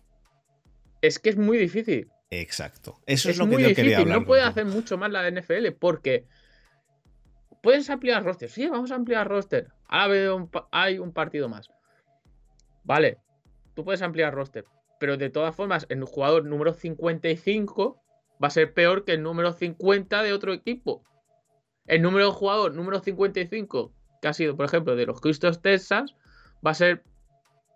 Es 1.00 1.18
que 1.18 1.30
es 1.30 1.36
muy 1.36 1.56
difícil. 1.56 2.10
Exacto. 2.30 3.00
Eso 3.06 3.30
es, 3.30 3.38
lo 3.38 3.48
que 3.48 3.62
yo 3.62 3.74
quería 3.74 3.98
hablar. 3.98 4.20
No 4.20 4.26
puede 4.26 4.42
hacer 4.42 4.66
mucho 4.66 4.98
más 4.98 5.10
la 5.10 5.22
de 5.22 5.40
NFL 5.40 5.72
porque 5.78 6.26
puedes 7.62 7.88
ampliar 7.88 8.22
roster. 8.22 8.50
Sí, 8.50 8.68
vamos 8.68 8.90
a 8.90 8.96
ampliar 8.96 9.26
roster. 9.26 9.68
Ahora 9.88 10.46
hay 10.70 10.98
un 10.98 11.12
partido 11.12 11.48
más. 11.48 11.70
Vale, 12.84 13.18
tú 13.74 13.84
puedes 13.84 14.02
ampliar 14.02 14.34
roster. 14.34 14.64
Pero 14.98 15.16
de 15.16 15.30
todas 15.30 15.54
formas, 15.54 15.86
el 15.88 16.04
jugador 16.04 16.44
número 16.44 16.74
55 16.74 18.02
va 18.42 18.48
a 18.48 18.50
ser 18.50 18.74
peor 18.74 19.04
que 19.04 19.12
el 19.12 19.22
número 19.22 19.52
50 19.52 20.22
de 20.22 20.32
otro 20.32 20.52
equipo. 20.52 21.02
El 21.86 22.02
número 22.02 22.26
de 22.26 22.32
jugador 22.32 22.74
número 22.74 23.00
55, 23.00 23.92
que 24.22 24.28
ha 24.28 24.32
sido, 24.32 24.56
por 24.56 24.66
ejemplo, 24.66 24.96
de 24.96 25.06
los 25.06 25.20
Cristos 25.20 25.62
Texas, 25.62 26.14
va 26.64 26.72
a 26.72 26.74
ser 26.74 27.02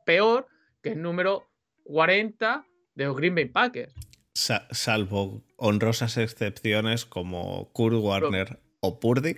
peor 0.04 0.46
que 0.82 0.90
el 0.90 1.02
número 1.02 1.48
40 1.84 2.66
de 2.94 3.04
los 3.04 3.16
Green 3.16 3.34
Bay 3.34 3.46
Packers. 3.46 3.92
salvo 4.34 5.42
honrosas 5.56 6.16
excepciones 6.16 7.04
como 7.04 7.70
Kurt 7.72 7.96
Warner 7.96 8.60
o 8.80 9.00
Purdy. 9.00 9.36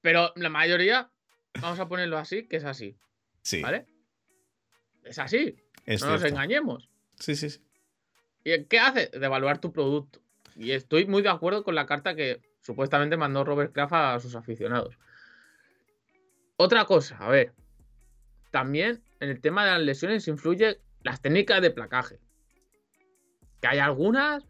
Pero 0.00 0.32
la 0.36 0.48
mayoría, 0.48 1.10
vamos 1.60 1.78
a 1.80 1.88
ponerlo 1.88 2.18
así, 2.18 2.46
que 2.48 2.56
es 2.56 2.64
así. 2.64 2.96
Sí. 3.42 3.60
¿Vale? 3.60 3.86
Es 5.04 5.18
así. 5.18 5.56
no 5.86 6.10
nos 6.10 6.24
engañemos. 6.24 6.88
Sí, 7.18 7.34
sí, 7.34 7.50
sí. 7.50 7.60
¿Y 8.44 8.64
qué 8.64 8.78
hace? 8.78 9.08
Devaluar 9.08 9.60
tu 9.60 9.72
producto. 9.72 10.20
Y 10.56 10.72
estoy 10.72 11.06
muy 11.06 11.22
de 11.22 11.28
acuerdo 11.28 11.64
con 11.64 11.74
la 11.74 11.86
carta 11.86 12.14
que 12.14 12.40
supuestamente 12.60 13.16
mandó 13.16 13.44
Robert 13.44 13.72
Kraft 13.72 13.92
a 13.92 14.20
sus 14.20 14.34
aficionados. 14.34 14.98
Otra 16.56 16.84
cosa, 16.84 17.16
a 17.18 17.28
ver. 17.28 17.52
También 18.50 19.02
en 19.20 19.30
el 19.30 19.40
tema 19.40 19.64
de 19.64 19.72
las 19.72 19.80
lesiones 19.80 20.28
influye 20.28 20.80
las 21.02 21.20
técnicas 21.20 21.62
de 21.62 21.70
placaje. 21.70 22.18
Que 23.60 23.68
hay 23.68 23.78
algunas 23.78 24.44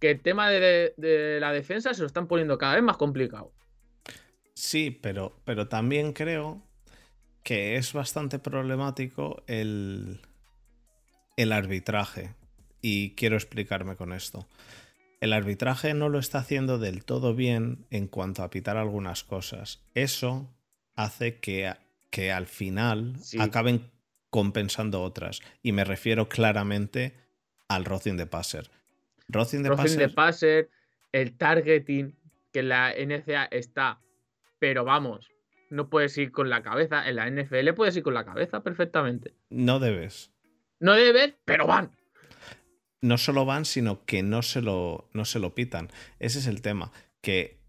que 0.00 0.10
el 0.10 0.20
tema 0.20 0.50
de, 0.50 1.38
la 1.40 1.52
defensa 1.52 1.94
se 1.94 2.00
lo 2.00 2.06
están 2.06 2.28
poniendo 2.28 2.58
cada 2.58 2.74
vez 2.74 2.82
más 2.82 2.96
complicado. 2.96 3.52
Sí, 4.54 4.90
pero, 4.90 5.40
pero 5.44 5.68
también 5.68 6.12
creo 6.12 6.62
que 7.42 7.76
es 7.76 7.92
bastante 7.92 8.38
problemático 8.38 9.42
el, 9.46 10.20
el 11.36 11.52
arbitraje. 11.52 12.34
Y 12.80 13.14
quiero 13.14 13.36
explicarme 13.36 13.96
con 13.96 14.12
esto. 14.12 14.46
El 15.24 15.32
arbitraje 15.32 15.94
no 15.94 16.10
lo 16.10 16.18
está 16.18 16.36
haciendo 16.36 16.78
del 16.78 17.06
todo 17.06 17.34
bien 17.34 17.86
en 17.88 18.08
cuanto 18.08 18.42
a 18.42 18.50
pitar 18.50 18.76
algunas 18.76 19.24
cosas. 19.24 19.82
Eso 19.94 20.54
hace 20.96 21.40
que, 21.40 21.72
que 22.10 22.30
al 22.30 22.44
final 22.46 23.14
acaben 23.38 23.90
compensando 24.28 25.00
otras. 25.00 25.40
Y 25.62 25.72
me 25.72 25.84
refiero 25.84 26.28
claramente 26.28 27.14
al 27.68 27.86
Rocing 27.86 28.18
de 28.18 28.26
Passer. 28.26 28.70
Rocing 29.28 29.62
de, 29.62 30.10
passer, 30.10 30.68
el 31.10 31.38
targeting, 31.38 32.18
que 32.52 32.62
la 32.62 32.92
NCA 32.92 33.46
está, 33.46 34.02
pero 34.58 34.84
vamos, 34.84 35.30
no 35.70 35.88
puedes 35.88 36.18
ir 36.18 36.32
con 36.32 36.50
la 36.50 36.62
cabeza. 36.62 37.08
En 37.08 37.16
la 37.16 37.30
NFL 37.30 37.72
puedes 37.72 37.96
ir 37.96 38.02
con 38.02 38.12
la 38.12 38.26
cabeza 38.26 38.62
perfectamente. 38.62 39.32
No 39.48 39.80
debes. 39.80 40.34
No 40.80 40.92
debes, 40.92 41.32
pero 41.46 41.66
van. 41.66 41.96
No 43.04 43.18
solo 43.18 43.44
van, 43.44 43.66
sino 43.66 44.06
que 44.06 44.22
no 44.22 44.40
se 44.40 44.62
lo, 44.62 45.10
no 45.12 45.26
se 45.26 45.38
lo 45.38 45.54
pitan. 45.54 45.90
Ese 46.20 46.38
es 46.38 46.46
el 46.46 46.62
tema. 46.62 46.90
Que. 47.20 47.60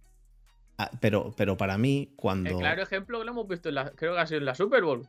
Ah, 0.77 0.89
pero, 1.01 1.33
pero 1.35 1.57
para 1.57 1.77
mí, 1.77 2.13
cuando. 2.15 2.51
El 2.51 2.57
claro 2.59 2.81
ejemplo 2.81 3.19
que 3.19 3.25
lo 3.25 3.31
hemos 3.31 3.45
visto, 3.45 3.67
en 3.67 3.75
la, 3.75 3.91
creo 3.91 4.13
que 4.13 4.21
ha 4.21 4.27
sido 4.27 4.39
en 4.39 4.45
la 4.45 4.55
Super 4.55 4.83
Bowl. 4.83 5.05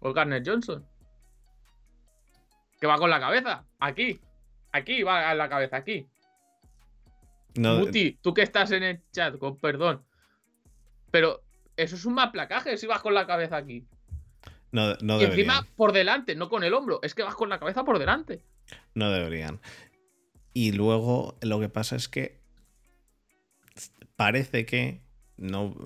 O 0.00 0.14
Garner 0.14 0.42
Johnson. 0.42 0.86
Que 2.80 2.86
va 2.86 2.96
con 2.96 3.10
la 3.10 3.20
cabeza. 3.20 3.66
Aquí. 3.78 4.18
Aquí 4.72 5.02
va 5.02 5.28
a 5.28 5.34
la 5.34 5.50
cabeza, 5.50 5.76
aquí. 5.76 6.08
No, 7.54 7.80
Muti, 7.80 8.18
tú 8.22 8.32
que 8.32 8.42
estás 8.42 8.70
en 8.70 8.84
el 8.84 9.02
chat, 9.12 9.36
con 9.36 9.58
perdón. 9.58 10.02
Pero 11.10 11.42
eso 11.76 11.94
es 11.94 12.06
un 12.06 12.14
mal 12.14 12.30
placaje 12.30 12.78
si 12.78 12.86
vas 12.86 13.02
con 13.02 13.12
la 13.12 13.26
cabeza 13.26 13.58
aquí. 13.58 13.86
No, 14.72 14.94
no 15.02 15.20
y 15.20 15.24
encima 15.24 15.66
por 15.76 15.92
delante, 15.92 16.34
no 16.36 16.48
con 16.48 16.64
el 16.64 16.72
hombro. 16.72 17.00
Es 17.02 17.14
que 17.14 17.22
vas 17.22 17.34
con 17.34 17.50
la 17.50 17.58
cabeza 17.58 17.84
por 17.84 17.98
delante. 17.98 18.42
No 18.94 19.10
deberían. 19.10 19.60
Y 20.52 20.72
luego 20.72 21.38
lo 21.42 21.60
que 21.60 21.68
pasa 21.68 21.96
es 21.96 22.08
que 22.08 22.38
parece 24.16 24.66
que 24.66 25.00
no 25.36 25.76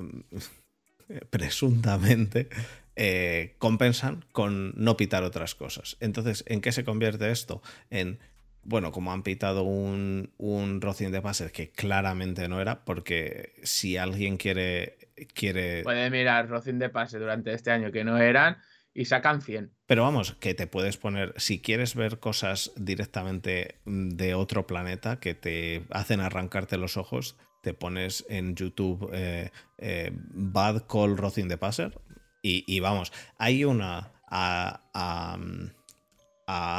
presuntamente 1.31 2.49
eh, 2.97 3.55
compensan 3.59 4.25
con 4.33 4.73
no 4.77 4.97
pitar 4.97 5.23
otras 5.25 5.55
cosas. 5.55 5.97
Entonces, 6.01 6.45
¿en 6.47 6.61
qué 6.61 6.73
se 6.73 6.85
convierte 6.85 7.31
esto? 7.31 7.63
En 7.91 8.19
bueno, 8.65 8.93
como 8.93 9.13
han 9.13 9.23
pitado 9.23 9.65
un, 9.65 10.31
un 10.39 10.81
Rocing 10.81 11.11
de 11.11 11.21
pases 11.21 11.53
que 11.53 11.71
claramente 11.71 12.49
no 12.49 12.61
era, 12.61 12.85
porque 12.85 13.55
si 13.63 13.97
alguien 13.97 14.37
quiere. 14.37 14.99
quiere... 15.35 15.83
Puede 15.83 16.11
mirar 16.11 16.49
Rocing 16.49 16.79
de 16.79 16.89
pase 16.89 17.19
durante 17.19 17.53
este 17.53 17.71
año 17.71 17.91
que 17.91 18.05
no 18.05 18.19
eran 18.19 18.59
y 18.95 19.07
sacan 19.07 19.43
100. 19.43 19.73
Pero 19.87 20.03
vamos, 20.03 20.35
que 20.41 20.55
te 20.55 20.67
puedes 20.67 20.97
poner, 20.97 21.35
si 21.37 21.61
quieres 21.61 21.95
ver 21.95 22.19
cosas 22.19 22.73
directamente 22.77 23.81
de 23.85 24.35
otro 24.35 24.67
planeta 24.67 25.19
que 25.21 25.35
te 25.35 25.85
hacen 25.91 26.21
arrancarte 26.21 26.77
los 26.77 26.97
ojos, 26.97 27.37
te 27.63 27.75
pones 27.75 28.25
en 28.29 28.55
YouTube 28.55 29.09
eh, 29.13 29.51
eh, 29.79 30.11
Bad 30.15 30.87
Call 30.87 31.17
Rocing 31.17 31.49
de 31.49 31.59
Passer 31.59 31.99
y, 32.43 32.65
y, 32.67 32.81
vamos, 32.81 33.13
hay 33.39 33.65
una 33.65 34.13
a, 34.29 34.83
a, 34.93 35.39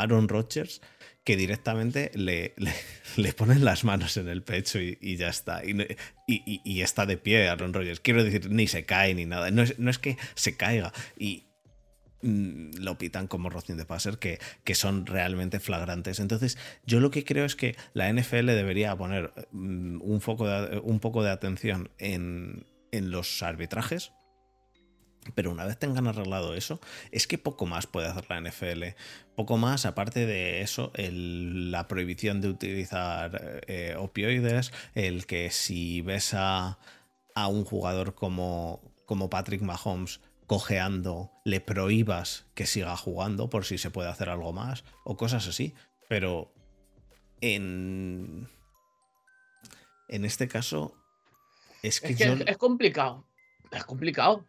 Aaron 0.01 0.27
Rodgers 0.27 0.81
que 1.23 1.37
directamente 1.37 2.11
le, 2.15 2.53
le, 3.15 3.33
ponen 3.37 3.63
las 3.63 3.85
manos 3.85 4.17
en 4.17 4.27
el 4.27 4.43
pecho 4.43 4.79
y, 4.79 5.15
ya 5.15 5.29
está. 5.29 5.61
Y, 5.63 6.81
está 6.81 7.05
de 7.05 7.17
pie 7.17 7.47
Aaron 7.47 7.73
Rodgers. 7.73 8.01
Quiero 8.01 8.23
decir, 8.23 8.49
ni 8.49 8.67
se 8.67 8.85
cae 8.85 9.13
ni 9.15 9.25
nada. 9.25 9.49
No 9.51 9.61
es, 9.63 9.99
que 9.99 10.17
se 10.35 10.57
caiga. 10.57 10.91
Y 11.17 11.45
lo 12.23 12.97
pitan 12.97 13.27
como 13.27 13.49
Rocín 13.49 13.77
de 13.77 13.85
Passer, 13.85 14.17
que, 14.17 14.39
que 14.63 14.75
son 14.75 15.05
realmente 15.05 15.59
flagrantes. 15.59 16.19
Entonces, 16.19 16.57
yo 16.85 16.99
lo 16.99 17.11
que 17.11 17.23
creo 17.23 17.45
es 17.45 17.55
que 17.55 17.75
la 17.93 18.11
NFL 18.11 18.47
debería 18.47 18.95
poner 18.95 19.33
mm, 19.51 20.01
un, 20.01 20.21
foco 20.21 20.47
un 20.83 20.99
poco 20.99 21.23
de 21.23 21.31
atención 21.31 21.89
en, 21.97 22.65
en 22.91 23.11
los 23.11 23.43
arbitrajes 23.43 24.13
pero 25.35 25.51
una 25.51 25.65
vez 25.65 25.77
tengan 25.77 26.07
arreglado 26.07 26.53
eso, 26.53 26.79
es 27.11 27.27
que 27.27 27.37
poco 27.37 27.65
más 27.65 27.87
puede 27.87 28.07
hacer 28.07 28.25
la 28.29 28.41
NFL. 28.41 28.83
Poco 29.35 29.57
más, 29.57 29.85
aparte 29.85 30.25
de 30.25 30.61
eso, 30.61 30.91
la 30.97 31.87
prohibición 31.87 32.41
de 32.41 32.49
utilizar 32.49 33.63
eh, 33.67 33.95
opioides, 33.97 34.71
el 34.95 35.25
que 35.25 35.49
si 35.51 36.01
ves 36.01 36.33
a, 36.33 36.77
un 37.35 37.65
jugador 37.65 38.13
como, 38.13 38.81
como 39.05 39.29
Patrick 39.29 39.61
Mahomes 39.61 40.19
cojeando, 40.47 41.31
le 41.45 41.61
prohíbas 41.61 42.45
que 42.53 42.65
siga 42.65 42.95
jugando 42.97 43.49
por 43.49 43.65
si 43.65 43.77
se 43.77 43.91
puede 43.91 44.09
hacer 44.09 44.29
algo 44.29 44.53
más, 44.53 44.83
o 45.03 45.17
cosas 45.17 45.47
así. 45.47 45.73
Pero 46.09 46.53
en, 47.41 48.49
en 50.07 50.25
este 50.25 50.47
caso, 50.47 50.95
es 51.81 52.01
que, 52.01 52.13
es 52.13 52.57
complicado. 52.57 53.25
Es 53.71 53.85
complicado 53.85 54.45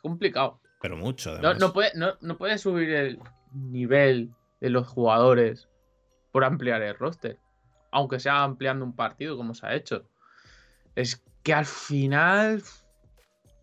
complicado. 0.00 0.60
Pero 0.80 0.96
mucho, 0.96 1.38
No, 1.38 1.54
no, 1.54 1.72
puede, 1.72 1.90
no, 1.94 2.38
puede 2.38 2.58
subir 2.58 2.90
el 2.90 3.18
nivel 3.52 4.32
de 4.60 4.70
los 4.70 4.86
jugadores 4.86 5.68
por 6.32 6.44
ampliar 6.44 6.82
el 6.82 6.96
roster. 6.96 7.38
Aunque 7.90 8.20
sea 8.20 8.44
ampliando 8.44 8.84
un 8.84 8.94
partido, 8.94 9.36
como 9.36 9.54
se 9.54 9.66
ha 9.66 9.74
hecho. 9.74 10.08
Es 10.94 11.24
que 11.42 11.54
al 11.54 11.66
final 11.66 12.62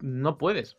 no 0.02 0.38
puedes. 0.38 0.78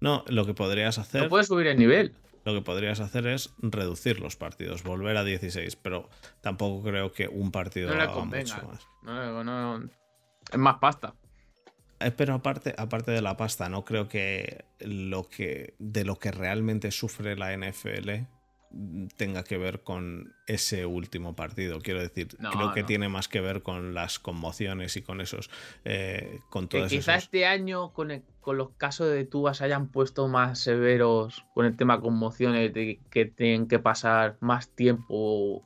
No, 0.00 0.24
lo 0.28 0.46
que 0.46 0.54
podrías 0.54 0.98
hacer. 0.98 1.22
No 1.22 1.28
puedes 1.28 1.48
subir 1.48 1.66
el 1.66 1.78
nivel. 1.78 2.14
Lo 2.44 2.54
que 2.54 2.62
podrías 2.62 3.00
hacer 3.00 3.26
es 3.26 3.50
reducir 3.58 4.20
los 4.20 4.36
partidos, 4.36 4.82
volver 4.82 5.16
a 5.16 5.24
16, 5.24 5.76
pero 5.76 6.08
tampoco 6.40 6.82
creo 6.88 7.12
que 7.12 7.28
un 7.28 7.50
partido 7.50 7.94
no 7.94 8.00
haga 8.00 8.24
mucho 8.24 8.56
más. 8.66 8.86
no, 9.02 9.84
es 10.50 10.58
más 10.58 10.76
pasta. 10.78 11.14
Eh, 12.00 12.12
pero 12.12 12.34
aparte, 12.34 12.74
aparte 12.78 13.10
de 13.10 13.20
la 13.20 13.36
pasta, 13.36 13.68
no 13.68 13.84
creo 13.84 14.08
que 14.08 14.64
lo 14.78 15.28
que 15.28 15.74
de 15.78 16.04
lo 16.04 16.18
que 16.18 16.30
realmente 16.30 16.90
sufre 16.90 17.36
la 17.36 17.56
NFL 17.56 18.10
tenga 19.16 19.44
que 19.44 19.56
ver 19.56 19.82
con 19.82 20.34
ese 20.46 20.84
último 20.84 21.34
partido. 21.34 21.80
Quiero 21.80 22.00
decir, 22.00 22.28
creo 22.28 22.72
que 22.74 22.82
tiene 22.82 23.08
más 23.08 23.28
que 23.28 23.40
ver 23.40 23.62
con 23.62 23.94
las 23.94 24.18
conmociones 24.18 24.96
y 24.96 25.02
con 25.02 25.20
esos. 25.20 25.50
Eh, 25.84 26.40
con 26.50 26.68
que 26.68 26.86
quizá 26.86 27.16
este 27.16 27.46
año, 27.46 27.92
con, 27.92 28.22
con, 28.40 28.58
los 28.58 28.70
casos 28.76 29.10
de 29.10 29.24
Tubas, 29.24 29.62
hayan 29.62 29.88
puesto 29.88 30.28
más 30.28 30.58
severos 30.58 31.44
con 31.54 31.66
el 31.66 31.76
tema 31.76 32.00
conmociones, 32.00 32.72
de 32.74 33.00
que 33.10 33.24
tienen 33.24 33.68
que 33.68 33.78
pasar 33.78 34.36
más 34.40 34.68
tiempo 34.74 35.64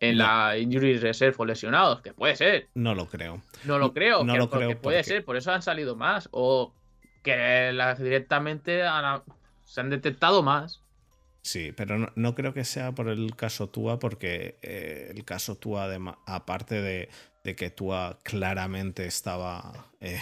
en 0.00 0.18
la 0.18 0.56
injury 0.58 0.98
reserve 0.98 1.34
o 1.38 1.44
lesionados, 1.44 2.02
que 2.02 2.12
puede 2.12 2.36
ser. 2.36 2.68
No 2.74 2.94
lo 2.94 3.06
creo. 3.06 3.42
No 3.64 3.78
lo 3.78 3.92
creo, 3.92 4.24
no 4.24 4.36
lo 4.36 4.50
creo 4.50 4.80
puede 4.80 5.02
ser, 5.02 5.24
por 5.24 5.36
eso 5.36 5.50
han 5.52 5.62
salido 5.62 5.96
más. 5.96 6.28
O 6.30 6.74
que 7.22 7.72
las 7.72 7.98
directamente 7.98 8.82
se 9.64 9.80
han 9.80 9.90
detectado 9.90 10.42
más. 10.42 10.82
Sí, 11.48 11.72
pero 11.74 12.12
no, 12.14 12.34
creo 12.34 12.52
que 12.52 12.66
sea 12.66 12.92
por 12.92 13.08
el 13.08 13.34
caso 13.34 13.70
Tua, 13.70 13.98
porque 13.98 14.58
eh, 14.60 15.10
el 15.16 15.24
caso 15.24 15.56
Tua, 15.56 15.88
aparte 16.26 16.82
de, 16.82 17.08
que 17.56 17.70
Tua 17.70 18.18
claramente 18.22 19.06
estaba 19.06 19.88
eh, 20.00 20.20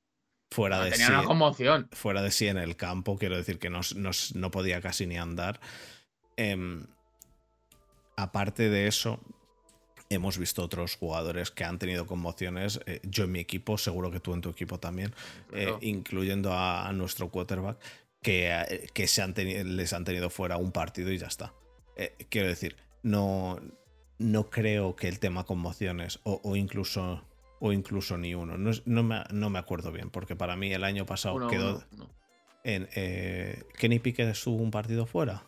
fuera 0.52 0.84
de 0.84 0.94
sí. 0.94 1.02
Una 1.10 1.24
conmoción. 1.24 1.88
Fuera 1.90 2.22
de 2.22 2.30
sí 2.30 2.46
en 2.46 2.58
el 2.58 2.76
campo, 2.76 3.18
quiero 3.18 3.36
decir 3.36 3.58
que 3.58 3.70
no, 3.70 3.80
no 4.34 4.50
podía 4.52 4.80
casi 4.80 5.08
ni 5.08 5.18
andar. 5.18 5.58
Em, 6.36 6.86
aparte 8.14 8.70
de 8.70 8.86
eso, 8.86 9.18
hemos 10.10 10.38
visto 10.38 10.62
otros 10.62 10.94
jugadores 10.94 11.50
que 11.50 11.64
han 11.64 11.80
tenido 11.80 12.06
conmociones. 12.06 12.78
Eh, 12.86 13.00
yo 13.02 13.24
en 13.24 13.32
mi 13.32 13.40
equipo, 13.40 13.78
seguro 13.78 14.12
que 14.12 14.20
tú 14.20 14.32
en 14.32 14.42
tu 14.42 14.50
equipo 14.50 14.78
también, 14.78 15.12
incluyendo 15.80 16.52
a, 16.52 16.88
nuestro 16.92 17.30
quarterback, 17.30 17.78
que, 18.28 18.50
eh, 18.50 18.88
que 18.92 19.06
se 19.06 19.22
han 19.22 19.32
les 19.34 19.92
han 19.94 20.04
tenido 20.04 20.28
fuera 20.28 20.58
un 20.58 20.70
partido 20.70 21.10
y 21.10 21.16
ya 21.16 21.28
está. 21.28 21.54
Eh, 21.96 22.14
quiero 22.28 22.48
decir, 22.48 22.76
no, 23.02 23.58
no 24.18 24.50
creo 24.50 24.96
que 24.96 25.08
el 25.08 25.18
tema 25.18 25.44
conmociones 25.44 26.20
o, 26.24 26.54
incluso 26.54 27.24
o 27.58 27.72
incluso 27.72 28.18
ni 28.18 28.34
uno. 28.34 28.58
No, 28.58 28.70
no, 28.84 29.02
me, 29.02 29.22
no, 29.30 29.48
me, 29.48 29.58
acuerdo 29.58 29.92
bien, 29.92 30.10
porque 30.10 30.36
para 30.36 30.56
mí 30.56 30.70
el 30.72 30.84
año 30.84 31.06
pasado 31.06 31.48
quedó. 31.48 31.82
En, 32.64 32.86
eh, 32.94 33.62
Kenny 33.78 33.98
Pickett 33.98 34.28
estuvo 34.28 34.62
un 34.62 34.70
partido 34.70 35.06
fuera. 35.06 35.42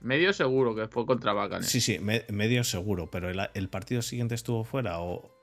Medio 0.00 0.32
seguro 0.32 0.76
que 0.76 0.86
fue 0.86 1.06
contra 1.06 1.32
Bacanes. 1.32 1.66
Sí, 1.66 1.80
sí, 1.80 1.98
medio 1.98 2.62
seguro, 2.62 3.10
pero 3.10 3.30
el, 3.30 3.68
partido 3.68 4.00
siguiente 4.00 4.36
estuvo 4.36 4.62
fuera 4.64 5.00
o, 5.00 5.34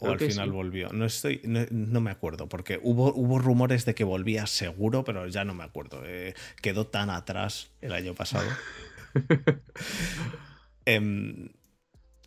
al 0.00 0.18
final 0.18 0.50
volvió. 0.50 0.88
No 0.88 1.04
estoy, 1.04 1.40
no, 1.44 2.00
me 2.00 2.10
acuerdo, 2.10 2.48
porque 2.48 2.80
hubo, 2.82 3.14
hubo 3.14 3.38
rumores 3.38 3.84
de 3.84 3.94
que 3.94 4.02
volvía 4.02 4.46
seguro, 4.46 5.04
pero 5.04 5.28
ya 5.28 5.44
no 5.44 5.54
me 5.54 5.62
acuerdo. 5.62 6.02
Eh, 6.04 6.34
quedó 6.60 6.88
tan 6.88 7.08
atrás 7.08 7.70
el 7.80 7.92
año 7.92 8.14
pasado. 8.14 8.48
Em, 10.86 11.50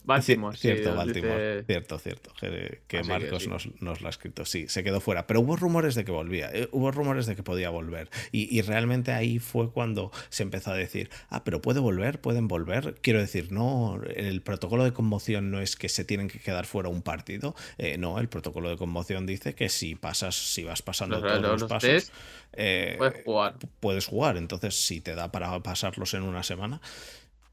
Baltimore. 0.04 0.58
Cierto, 0.58 0.96
Baltimore. 0.96 1.64
Cierto, 1.66 1.98
cierto. 1.98 2.32
Que, 2.40 3.04
Marcos 3.04 3.48
Nos, 3.48 4.02
lo 4.02 4.08
ha 4.08 4.10
escrito. 4.10 4.46
Sí, 4.46 4.68
se 4.68 4.84
quedó 4.84 5.00
fuera. 5.00 5.28
Pero 5.28 5.42
hubo 5.42 5.56
rumores 5.56 5.96
de 5.96 6.04
que 6.04 6.12
volvía. 6.12 6.50
Eh, 6.54 6.68
hubo 6.72 6.92
rumores 6.92 7.26
de 7.26 7.36
que 7.36 7.44
podía 7.44 7.70
volver. 7.70 8.10
Y, 8.32 8.62
realmente 8.62 9.12
ahí 9.12 9.40
fue 9.40 9.72
cuando 9.72 10.12
se 10.30 10.44
empezó 10.44 10.72
a 10.72 10.76
decir, 10.76 11.10
ah, 11.30 11.44
pero 11.44 11.62
puede 11.62 11.80
volver, 11.80 12.20
pueden 12.22 12.48
volver. 12.48 12.96
Quiero 13.02 13.20
decir, 13.20 13.52
no, 13.52 14.02
el 14.16 14.42
protocolo 14.42 14.84
de 14.84 14.94
conmoción 14.94 15.52
no 15.52 15.60
es 15.60 15.76
que 15.76 15.90
se 15.90 16.06
tienen 16.06 16.28
que 16.28 16.40
quedar 16.40 16.66
fuera 16.66 16.90
un 16.90 17.02
partido. 17.02 17.56
Eh, 17.78 17.98
no, 17.98 18.20
el 18.20 18.30
protocolo 18.30 18.70
de 18.70 18.78
conmoción 18.78 19.26
dice 19.26 19.56
que 19.56 19.70
si 19.70 19.96
pasas, 19.96 20.36
si 20.36 20.64
vas 20.64 20.82
pasando 20.82 21.22
todos 21.22 21.62
los, 21.62 21.64
pasos, 21.70 22.12
eh, 22.54 22.96
puedes 22.98 23.24
jugar. 23.24 23.56
Puedes 23.80 24.06
jugar. 24.06 24.38
Entonces, 24.38 24.76
si 24.76 25.02
te 25.02 25.16
da 25.16 25.32
para 25.32 25.58
pasarlos 25.62 26.14
en 26.14 26.24
una 26.24 26.44
semana. 26.44 26.82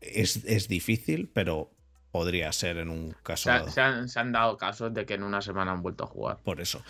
Es, 0.01 0.45
es 0.47 0.67
difícil, 0.67 1.29
pero 1.31 1.71
podría 2.11 2.53
ser 2.53 2.79
en 2.79 2.89
un 2.89 3.15
caso. 3.23 3.51
Se, 3.69 3.81
han, 3.81 4.33
dado 4.33 4.57
casos 4.57 4.93
de 4.93 5.07
que 5.07 5.15
en 5.15 5.23
una 5.23 5.41
semana 5.41 5.73
han 5.73 5.83
vuelto 5.83 6.05
a 6.05 6.07
jugar. 6.07 6.39
Por 6.43 6.61
eso. 6.61 6.83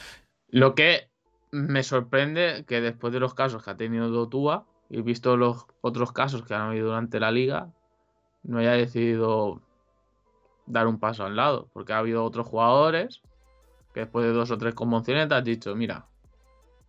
Lo 0.49 0.75
que 0.75 1.09
me 1.51 1.83
sorprende 1.83 2.65
que 2.67 2.81
después 2.81 3.13
de 3.13 3.21
los 3.21 3.35
casos 3.35 3.63
que 3.63 3.71
ha 3.71 3.77
tenido 3.77 4.29
Tua 4.29 4.67
y 4.89 5.03
visto 5.03 5.37
los 5.37 5.67
otros 5.81 6.13
casos 6.13 6.45
que 6.45 6.55
han 6.55 6.63
habido 6.63 6.89
durante 6.89 7.21
la 7.21 7.31
liga, 7.31 7.71
no 8.43 8.59
haya 8.59 8.73
decidido 8.73 9.61
dar 10.67 10.87
un 10.87 10.99
paso 10.99 11.25
al 11.25 11.37
lado. 11.37 11.69
Porque 11.73 11.93
ha 11.93 11.99
habido 11.99 12.25
otros 12.25 12.47
jugadores 12.47 13.21
que 13.95 14.01
después 14.01 14.25
de 14.25 14.33
dos 14.33 14.51
o 14.51 14.59
tres 14.59 14.75
conmociones 14.75 15.29
te 15.29 15.35
has 15.35 15.45
dicho, 15.45 15.75
mira, 15.75 16.07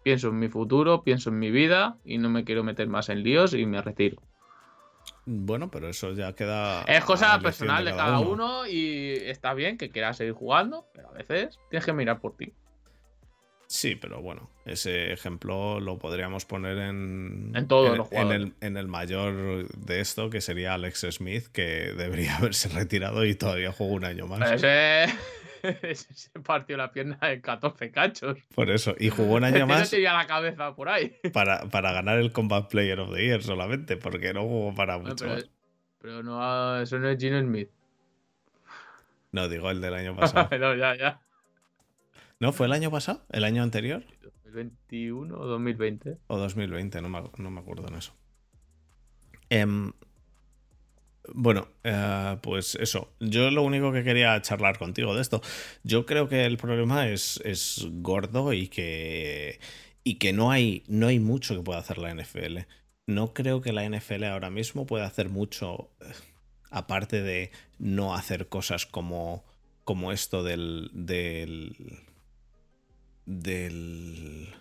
pienso 0.03 0.29
en 0.29 0.39
mi 0.39 0.47
futuro, 0.47 1.03
pienso 1.03 1.29
en 1.29 1.39
mi 1.39 1.51
vida 1.51 1.97
y 2.03 2.17
no 2.17 2.29
me 2.29 2.43
quiero 2.43 2.63
meter 2.63 2.88
más 2.88 3.09
en 3.09 3.23
líos 3.23 3.53
y 3.53 3.65
me 3.65 3.82
retiro. 3.82 4.21
Bueno, 5.34 5.71
pero 5.71 5.88
eso 5.88 6.11
ya 6.11 6.34
queda. 6.34 6.84
Es 6.84 7.05
cosa 7.05 7.39
personal 7.39 7.86
de 7.86 7.91
cada, 7.91 8.19
uno. 8.19 8.67
y 8.67 9.13
está 9.13 9.53
bien 9.53 9.77
que 9.77 9.89
quieras 9.89 10.17
seguir 10.17 10.34
jugando, 10.34 10.86
pero 10.93 11.09
a 11.09 11.13
veces 11.13 11.57
tienes 11.69 11.86
que 11.86 11.93
mirar 11.93 12.19
por 12.19 12.36
ti. 12.36 12.53
Sí, 13.67 13.95
pero 13.95 14.21
bueno, 14.21 14.49
ese 14.65 15.13
ejemplo 15.13 15.79
lo 15.79 15.97
podríamos 15.97 16.43
poner 16.43 16.77
en. 16.79 17.53
En 17.55 17.67
todos 17.69 17.97
los 17.97 18.09
jugadores. 18.09 18.49
En 18.59 18.75
el, 18.75 18.88
mayor 18.89 19.69
de 19.69 20.01
esto, 20.01 20.29
que 20.29 20.41
sería 20.41 20.73
Alex 20.73 21.07
Smith, 21.11 21.47
que 21.53 21.93
debería 21.95 22.36
haberse 22.38 22.67
retirado 22.67 23.23
y 23.23 23.34
todavía 23.34 23.71
jugó 23.71 23.93
un 23.93 24.03
año 24.03 24.27
más. 24.27 24.51
Ese... 24.51 25.05
se 25.93 26.39
partió 26.39 26.78
la 26.78 26.91
pierna 26.91 27.18
de 27.22 27.41
14 27.41 27.91
cachos. 27.91 28.38
Por 28.55 28.70
eso, 28.70 28.95
y 28.99 29.09
jugó 29.09 29.36
un 29.36 29.43
año 29.43 29.68
más. 29.68 29.89
tenía 29.89 30.14
la 30.14 30.28
cabeza 30.28 30.76
por 30.76 30.89
ahí. 30.89 31.16
Para, 31.34 31.70
para, 31.70 31.91
ganar 31.91 32.18
el 32.20 32.32
Combat 32.32 32.70
Player 32.70 32.99
of 32.99 33.14
the 33.14 33.24
Year 33.24 33.41
solamente, 33.41 33.97
porque 33.97 34.34
no 34.34 34.43
jugó 34.43 34.74
para 34.76 34.97
mucho 34.97 35.26
pero, 35.99 36.24
no, 36.24 36.82
eso 36.82 36.97
no 36.97 37.09
es 37.09 37.20
Gino 37.20 37.39
Smith. 37.39 37.70
No, 39.32 39.47
digo 39.47 39.70
el 39.70 39.82
del 39.82 39.93
año 39.93 40.16
pasado. 40.16 40.49
no, 40.57 40.76
ya, 40.76 40.95
ya. 40.95 41.22
¿No 42.39 42.51
fue 42.53 42.66
el 42.66 42.74
año 42.74 42.89
pasado? 42.89 43.24
¿El 43.30 43.43
año 43.43 43.62
anterior? 43.62 44.03
2021 44.45 45.38
o 45.38 45.45
2020. 45.45 46.18
O 46.26 46.38
2020, 46.39 47.01
no 47.03 47.09
me, 47.09 47.22
no 47.38 47.51
me 47.51 47.59
acuerdo 47.59 47.88
en 47.88 47.95
eso. 47.95 48.16
Eh, 49.51 49.91
bueno, 51.34 51.67
eh, 51.84 52.38
pues 52.41 52.76
eso. 52.76 53.11
Yo 53.19 53.51
lo 53.51 53.63
único 53.63 53.91
que 53.91 54.03
quería 54.03 54.41
charlar 54.41 54.78
contigo 54.78 55.15
de 55.15 55.22
esto. 55.22 55.41
Yo 55.84 56.05
creo 56.05 56.28
que 56.28 56.45
el 56.45 56.57
problema 56.57 57.07
es, 57.09 57.39
es 57.45 57.88
gordo 57.91 58.53
y 58.53 58.67
que, 58.67 59.59
y 60.03 60.15
que 60.15 60.34
no, 60.34 60.51
hay, 60.51 60.84
no 60.88 61.07
hay 61.07 61.19
mucho 61.19 61.55
que 61.55 61.63
pueda 61.63 61.80
hacer 61.80 61.97
la 61.97 62.13
NFL. 62.13 62.59
No 63.07 63.34
creo 63.34 63.61
que 63.61 63.74
la 63.74 63.88
NFL 63.88 64.24
ahora 64.26 64.49
mismo 64.49 64.86
pueda 64.86 65.05
hacer 65.05 65.30
mucho, 65.30 65.91
eh, 66.01 66.05
aparte 66.69 67.22
de 67.22 67.51
no 67.80 68.15
hacer 68.15 68.47
cosas 68.47 68.86
como, 68.86 69.43
como 69.84 70.11
esto 70.11 70.43
del, 70.43 70.89
del, 70.93 71.99
del 73.26 74.53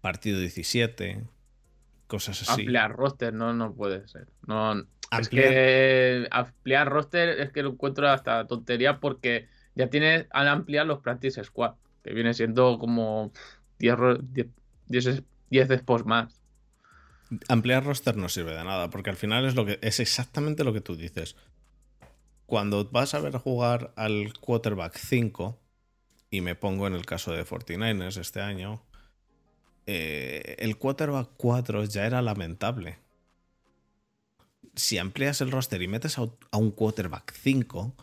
partido 0.00 0.40
17, 0.40 1.24
cosas 2.06 2.42
así. 2.42 2.62
Ampliar 2.62 2.92
roster, 2.92 3.32
no, 3.32 3.52
no 3.52 3.74
puede 3.74 4.06
ser. 4.08 4.28
No, 4.46 4.74
es 5.18 5.28
que 5.28 6.26
ampliar 6.30 6.88
roster 6.88 7.40
es 7.40 7.52
que 7.52 7.62
lo 7.62 7.70
encuentro 7.70 8.08
hasta 8.08 8.46
tontería 8.46 9.00
porque 9.00 9.48
ya 9.74 9.88
tiene 9.88 10.26
al 10.30 10.48
ampliar 10.48 10.86
los 10.86 11.00
practice 11.00 11.42
squad, 11.44 11.74
que 12.02 12.14
viene 12.14 12.34
siendo 12.34 12.78
como 12.78 13.32
10, 13.78 13.96
10, 14.86 15.22
10 15.50 15.68
más. 16.04 16.40
Ampliar 17.48 17.84
roster 17.84 18.16
no 18.16 18.28
sirve 18.28 18.54
de 18.54 18.64
nada, 18.64 18.88
porque 18.90 19.10
al 19.10 19.16
final 19.16 19.46
es 19.46 19.54
lo 19.54 19.66
que 19.66 19.78
es 19.82 20.00
exactamente 20.00 20.64
lo 20.64 20.72
que 20.72 20.80
tú 20.80 20.96
dices. 20.96 21.36
Cuando 22.46 22.88
vas 22.90 23.14
a 23.14 23.20
ver 23.20 23.36
jugar 23.36 23.92
al 23.96 24.32
quarterback 24.38 24.96
5, 24.96 25.60
y 26.30 26.40
me 26.40 26.54
pongo 26.54 26.86
en 26.86 26.94
el 26.94 27.04
caso 27.04 27.32
de 27.32 27.44
49ers 27.44 28.18
este 28.18 28.40
año, 28.40 28.82
eh, 29.86 30.56
el 30.58 30.76
quarterback 30.76 31.30
4 31.36 31.84
ya 31.84 32.06
era 32.06 32.22
lamentable 32.22 32.98
si 34.76 34.98
amplias 34.98 35.40
el 35.40 35.50
roster 35.50 35.82
y 35.82 35.88
metes 35.88 36.18
a, 36.18 36.28
un 36.52 36.70
quarterback 36.70 37.32
5. 37.32 37.96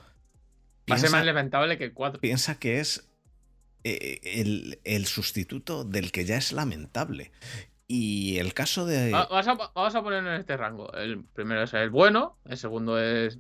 Va 0.92 0.96
a 0.96 0.98
ser 0.98 1.12
más 1.12 1.26
lamentable 1.26 1.78
que 1.78 1.86
el 1.86 1.94
4. 1.94 2.20
Piensa 2.20 2.60
que 2.60 2.80
es 2.80 3.10
eh, 3.84 4.80
el, 4.84 5.06
sustituto 5.06 5.86
del 5.86 6.12
que 6.12 6.26
ya 6.26 6.36
es 6.36 6.52
lamentable. 6.52 7.32
Y 7.88 8.40
el 8.40 8.54
caso 8.54 8.86
de. 8.86 9.12
Vamos 9.12 9.48
a, 9.48 9.54
vamos 9.54 9.96
a 9.96 10.04
ponerlo 10.04 10.34
en 10.34 10.40
este 10.42 10.58
rango. 10.58 10.92
El 10.94 11.24
primero 11.24 11.64
es 11.64 11.74
el 11.74 11.92
bueno, 11.92 12.38
el 12.46 12.58
segundo 12.58 13.00
es 13.00 13.40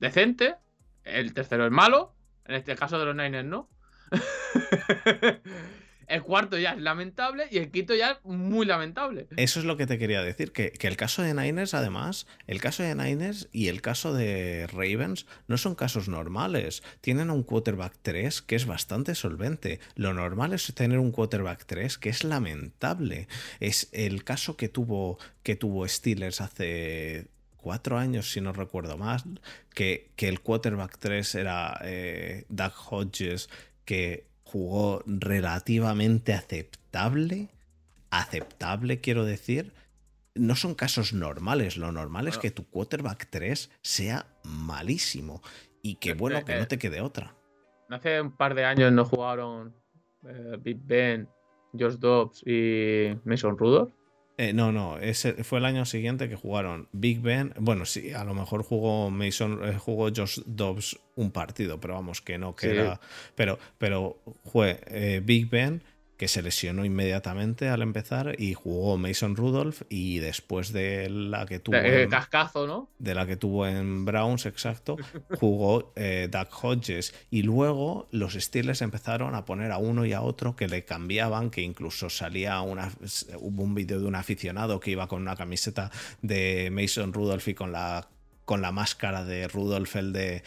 decente, 0.00 0.56
el 1.04 1.34
tercero 1.34 1.66
es 1.66 1.72
malo. 1.72 2.14
En 2.46 2.54
este 2.54 2.76
caso 2.76 2.98
de 2.98 3.04
los 3.04 3.16
Niners, 3.16 3.46
¿no? 3.46 3.68
El 6.08 6.22
cuarto 6.22 6.58
ya 6.58 6.72
es 6.72 6.80
lamentable 6.80 7.46
y 7.50 7.58
el 7.58 7.70
quinto 7.70 7.94
ya 7.94 8.12
es 8.12 8.18
muy 8.24 8.66
lamentable. 8.66 9.26
Eso 9.36 9.60
es 9.60 9.66
lo 9.66 9.76
que 9.76 9.86
te 9.86 9.98
quería 9.98 10.22
decir, 10.22 10.52
que, 10.52 10.72
el 10.80 10.96
caso 10.96 11.22
de 11.22 11.34
Niners, 11.34 11.74
además, 11.74 12.26
el 12.46 12.60
caso 12.60 12.82
de 12.82 12.94
Niners 12.94 13.48
y 13.52 13.68
el 13.68 13.80
caso 13.80 14.12
de 14.12 14.66
Ravens 14.66 15.26
no 15.48 15.56
son 15.56 15.74
casos 15.74 16.08
normales. 16.08 16.82
Tienen 17.00 17.30
un 17.30 17.42
quarterback 17.42 17.94
3 18.02 18.42
que 18.42 18.56
es 18.56 18.66
bastante 18.66 19.14
solvente. 19.14 19.80
Lo 19.94 20.14
normal 20.14 20.52
es 20.52 20.72
tener 20.74 20.98
un 20.98 21.12
quarterback 21.12 21.64
3 21.66 21.98
que 21.98 22.10
es 22.10 22.24
lamentable. 22.24 23.28
Es 23.60 23.88
el 23.92 24.24
caso 24.24 24.56
que 24.56 24.68
tuvo, 24.68 25.18
que 25.42 25.56
tuvo 25.56 25.86
Steelers 25.88 26.40
hace 26.40 27.28
cuatro 27.64 27.96
años, 27.96 28.30
si 28.30 28.42
no 28.42 28.52
recuerdo 28.52 28.98
más, 28.98 29.24
que, 29.74 30.10
que 30.16 30.28
el 30.28 30.40
quarterback 30.40 30.98
3 30.98 31.34
era 31.36 31.80
eh, 31.82 32.44
Doug 32.50 32.72
Hodges, 32.90 33.48
que 33.86 34.26
jugó 34.54 35.02
relativamente 35.04 36.32
aceptable. 36.32 37.48
Aceptable, 38.10 39.00
quiero 39.00 39.24
decir. 39.24 39.72
No 40.36 40.54
son 40.54 40.76
casos 40.76 41.12
normales. 41.12 41.76
Lo 41.76 41.90
normal 41.90 42.28
es 42.28 42.38
que 42.38 42.52
tu 42.52 42.64
quarterback 42.64 43.26
3 43.30 43.72
sea 43.82 44.26
malísimo. 44.44 45.42
Y 45.82 45.96
que 45.96 46.14
bueno, 46.14 46.44
que 46.44 46.56
no 46.56 46.68
te 46.68 46.78
quede 46.78 47.00
otra. 47.00 47.34
Hace 47.88 48.20
un 48.20 48.30
par 48.30 48.54
de 48.54 48.64
años 48.64 48.92
no 48.92 49.04
jugaron 49.04 49.74
eh, 50.24 50.56
Big 50.60 50.78
Ben, 50.84 51.28
Josh 51.76 51.96
Dobbs 51.96 52.44
y 52.46 53.18
Mason 53.24 53.58
Rudolph. 53.58 53.92
Eh, 54.36 54.52
no, 54.52 54.72
no, 54.72 54.98
ese 54.98 55.44
fue 55.44 55.60
el 55.60 55.64
año 55.64 55.84
siguiente 55.84 56.28
que 56.28 56.34
jugaron 56.34 56.88
Big 56.92 57.20
Ben. 57.20 57.54
Bueno, 57.58 57.84
sí, 57.84 58.12
a 58.12 58.24
lo 58.24 58.34
mejor 58.34 58.64
jugó 58.64 59.08
Mason, 59.10 59.60
eh, 59.64 59.78
jugó 59.78 60.08
Josh 60.14 60.40
Dobbs 60.44 60.98
un 61.14 61.30
partido, 61.30 61.78
pero 61.78 61.94
vamos, 61.94 62.20
que 62.20 62.36
no, 62.36 62.56
que 62.56 62.70
Sí. 62.70 62.76
era. 62.76 63.00
Pero, 63.36 63.60
pero 63.78 64.18
fue 64.44 64.80
eh, 64.88 65.20
Big 65.24 65.48
Ben, 65.48 65.84
que 66.16 66.28
se 66.28 66.42
lesionó 66.42 66.84
inmediatamente 66.84 67.68
al 67.68 67.82
empezar, 67.82 68.36
y 68.38 68.54
jugó 68.54 68.96
Mason 68.96 69.34
Rudolph, 69.34 69.82
y 69.88 70.18
después 70.18 70.72
de 70.72 71.10
la 71.10 71.44
que 71.46 71.58
tuvo. 71.58 71.76
Eh, 71.76 72.02
en- 72.04 72.10
cascazo, 72.10 72.66
¿no? 72.66 72.88
de 72.98 73.14
la 73.14 73.26
que 73.26 73.36
tuvo 73.36 73.66
en 73.66 74.04
Browns, 74.04 74.46
exacto, 74.46 74.96
jugó 75.40 75.92
eh, 75.96 76.28
Doug 76.30 76.48
Hodges. 76.62 77.14
Y 77.30 77.42
luego 77.42 78.08
los 78.12 78.34
Steelers 78.34 78.80
empezaron 78.82 79.34
a 79.34 79.44
poner 79.44 79.72
a 79.72 79.78
uno 79.78 80.06
y 80.06 80.12
a 80.12 80.22
otro 80.22 80.54
que 80.56 80.68
le 80.68 80.84
cambiaban, 80.84 81.50
que 81.50 81.62
incluso 81.62 82.08
salía 82.10 82.60
una, 82.60 82.92
hubo 83.40 83.62
un 83.62 83.74
vídeo 83.74 83.98
de 84.00 84.06
un 84.06 84.14
aficionado 84.14 84.80
que 84.80 84.92
iba 84.92 85.08
con 85.08 85.22
una 85.22 85.36
camiseta 85.36 85.90
de 86.22 86.70
Mason 86.72 87.12
Rudolph 87.12 87.48
y 87.48 87.54
con 87.54 87.72
la, 87.72 88.08
con 88.44 88.62
la 88.62 88.72
máscara 88.72 89.24
de 89.24 89.48
Rudolph, 89.48 89.96
el 89.96 90.12
de... 90.12 90.42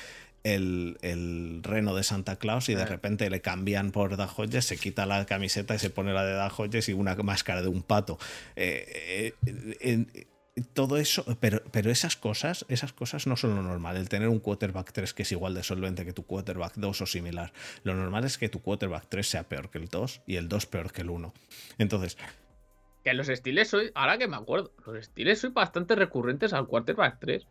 El, 0.55 0.97
el 1.01 1.61
reno 1.63 1.95
de 1.95 2.03
Santa 2.03 2.37
Claus 2.37 2.69
y 2.69 2.75
de 2.75 2.85
repente 2.85 3.29
le 3.29 3.41
cambian 3.41 3.91
por 3.91 4.13
Hodges, 4.13 4.65
se 4.65 4.77
quita 4.77 5.05
la 5.05 5.25
camiseta 5.25 5.75
y 5.75 5.79
se 5.79 5.89
pone 5.89 6.13
la 6.13 6.23
de 6.25 6.51
Hodges 6.55 6.89
y 6.89 6.93
una 6.93 7.15
máscara 7.15 7.61
de 7.61 7.67
un 7.67 7.81
pato. 7.83 8.17
Eh, 8.55 9.33
eh, 9.45 10.05
eh, 10.15 10.27
todo 10.73 10.97
eso, 10.97 11.23
pero, 11.39 11.61
pero 11.71 11.91
esas 11.91 12.15
cosas, 12.15 12.65
esas 12.67 12.93
cosas 12.93 13.27
no 13.27 13.35
son 13.35 13.55
lo 13.55 13.61
normal. 13.61 13.97
El 13.97 14.09
tener 14.09 14.27
un 14.27 14.39
quarterback 14.39 14.91
3 14.91 15.13
que 15.13 15.23
es 15.23 15.31
igual 15.31 15.53
de 15.53 15.63
solvente 15.63 16.05
que 16.05 16.13
tu 16.13 16.23
quarterback 16.25 16.73
2 16.75 17.01
o 17.01 17.05
similar. 17.05 17.53
Lo 17.83 17.93
normal 17.93 18.23
es 18.23 18.37
que 18.37 18.49
tu 18.49 18.61
quarterback 18.61 19.05
3 19.07 19.27
sea 19.27 19.43
peor 19.43 19.69
que 19.69 19.77
el 19.77 19.87
2 19.87 20.21
y 20.25 20.35
el 20.35 20.47
2 20.47 20.65
peor 20.65 20.91
que 20.91 21.01
el 21.01 21.09
1. 21.09 21.33
Entonces, 21.77 22.17
Que 23.03 23.13
los 23.13 23.29
estiles 23.29 23.69
soy, 23.69 23.91
ahora 23.93 24.17
que 24.17 24.27
me 24.27 24.37
acuerdo, 24.37 24.71
los 24.85 24.97
estiles 24.97 25.39
soy 25.39 25.51
bastante 25.51 25.95
recurrentes 25.95 26.53
al 26.53 26.67
quarterback 26.67 27.19
3. 27.19 27.47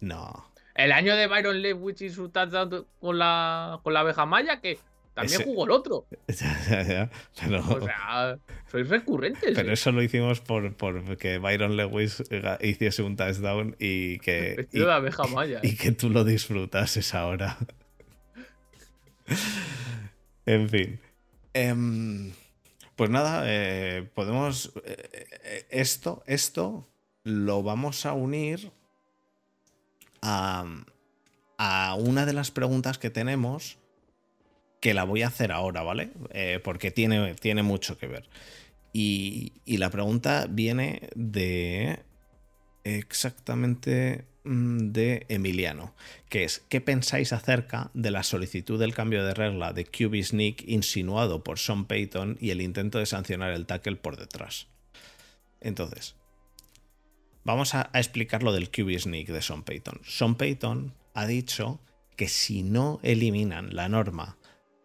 no. 0.00 0.50
El 0.84 0.92
año 0.92 1.16
de 1.16 1.26
Byron 1.26 1.60
Lewis 1.62 2.00
y 2.02 2.10
su 2.10 2.28
touchdown 2.30 2.86
con 3.00 3.18
la, 3.18 3.80
con 3.82 3.92
la 3.94 4.00
abeja 4.00 4.24
maya, 4.26 4.60
que 4.60 4.78
también 5.14 5.40
Ese- 5.40 5.44
jugó 5.44 5.64
el 5.64 5.70
otro. 5.72 6.06
Ya, 6.28 6.58
ya, 6.68 6.82
ya, 6.82 7.10
Pero, 7.40 7.60
O 7.68 7.80
sea, 7.80 8.38
sois 8.70 8.88
recurrentes. 8.88 9.52
pero 9.54 9.70
¿eh? 9.70 9.74
eso 9.74 9.92
lo 9.92 10.02
hicimos 10.02 10.40
por, 10.40 10.74
por 10.74 11.16
que 11.18 11.38
Byron 11.38 11.76
Lewis 11.76 12.22
eh, 12.30 12.56
hiciese 12.62 13.02
un 13.02 13.16
touchdown 13.16 13.76
y 13.78 14.18
que, 14.20 14.52
y, 14.52 14.56
Vestido 14.56 14.86
de 14.86 14.92
abeja 14.94 15.24
maya. 15.26 15.60
y 15.62 15.76
que 15.76 15.92
tú 15.92 16.08
lo 16.10 16.24
disfrutases 16.24 17.14
ahora. 17.14 17.58
en 20.46 20.68
fin. 20.68 21.00
Em, 21.52 22.32
pues 22.96 23.10
nada, 23.10 23.42
eh, 23.46 24.08
podemos. 24.14 24.72
eh, 24.84 24.96
eh, 25.44 25.66
esto, 25.70 26.22
esto 26.26 26.88
lo 27.24 27.62
vamos 27.62 28.06
a 28.06 28.12
unir 28.12 28.70
a, 30.22 30.64
una 31.98 32.26
de 32.26 32.32
las 32.32 32.50
preguntas 32.50 32.98
que 32.98 33.10
tenemos. 33.10 33.78
Que 34.80 34.94
la 34.94 35.04
voy 35.04 35.20
a 35.22 35.26
hacer 35.26 35.52
ahora, 35.52 35.82
¿vale? 35.82 36.10
Eh, 36.30 36.58
porque 36.64 36.90
tiene, 36.90 37.34
tiene 37.34 37.62
mucho 37.62 37.98
que 37.98 38.06
ver. 38.06 38.30
Y, 38.94 39.52
y 39.66 39.76
la 39.76 39.90
pregunta 39.90 40.46
viene 40.48 41.10
de 41.14 42.00
exactamente 42.84 44.24
mm, 44.44 44.90
de 44.90 45.26
Emiliano, 45.28 45.94
que 46.28 46.44
es, 46.44 46.62
¿qué 46.68 46.80
pensáis 46.80 47.32
acerca 47.32 47.90
de 47.94 48.10
la 48.10 48.22
solicitud 48.22 48.78
del 48.78 48.94
cambio 48.94 49.24
de 49.24 49.34
regla 49.34 49.72
de 49.72 49.84
QB 49.84 50.22
Sneak 50.22 50.64
insinuado 50.66 51.44
por 51.44 51.58
Sean 51.58 51.84
Payton 51.84 52.38
y 52.40 52.50
el 52.50 52.60
intento 52.60 52.98
de 52.98 53.06
sancionar 53.06 53.52
el 53.52 53.66
tackle 53.66 53.96
por 53.96 54.16
detrás? 54.16 54.68
Entonces, 55.60 56.16
vamos 57.44 57.74
a, 57.74 57.90
a 57.92 57.98
explicar 57.98 58.42
lo 58.42 58.52
del 58.52 58.70
QB 58.70 58.98
Sneak 58.98 59.28
de 59.28 59.42
Sean 59.42 59.62
Payton. 59.62 60.00
Sean 60.04 60.34
Payton 60.34 60.94
ha 61.14 61.26
dicho 61.26 61.80
que 62.16 62.28
si 62.28 62.62
no 62.62 63.00
eliminan 63.02 63.74
la 63.74 63.88
norma 63.88 64.36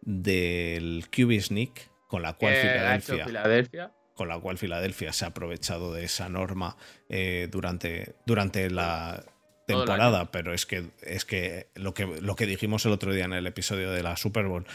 del 0.02 1.06
QB 1.10 1.42
Sneak, 1.42 1.90
con 2.08 2.22
la 2.22 2.34
cual 2.34 2.54
hecho 2.54 2.62
Filadelfia 2.62 3.26
Filadelfia. 3.26 3.94
con 4.14 4.30
la 4.30 4.40
cual 4.40 4.58
Filadelfia 4.58 5.12
se 5.12 5.26
ha 5.26 5.30
aprovechado 5.30 5.94
de 5.94 6.06
esa 6.06 6.30
norma 6.30 6.78
eh, 7.10 7.50
durante, 7.52 8.16
durante 8.26 8.70
la 8.70 9.26
temporada, 9.68 10.32
pero 10.32 10.54
es 10.54 10.66
que, 10.66 10.92
es 11.02 11.26
que, 11.26 11.68
lo 11.76 11.94
que 11.94 12.06
lo 12.06 12.36
que 12.36 12.46
dijimos 12.46 12.86
el 12.86 12.92
otro 12.92 13.12
día 13.14 13.26
en 13.26 13.34
el 13.34 13.48
episodio 13.48 13.92
de 13.92 14.04
la 14.04 14.16
Super 14.16 14.46
Bowl 14.46 14.66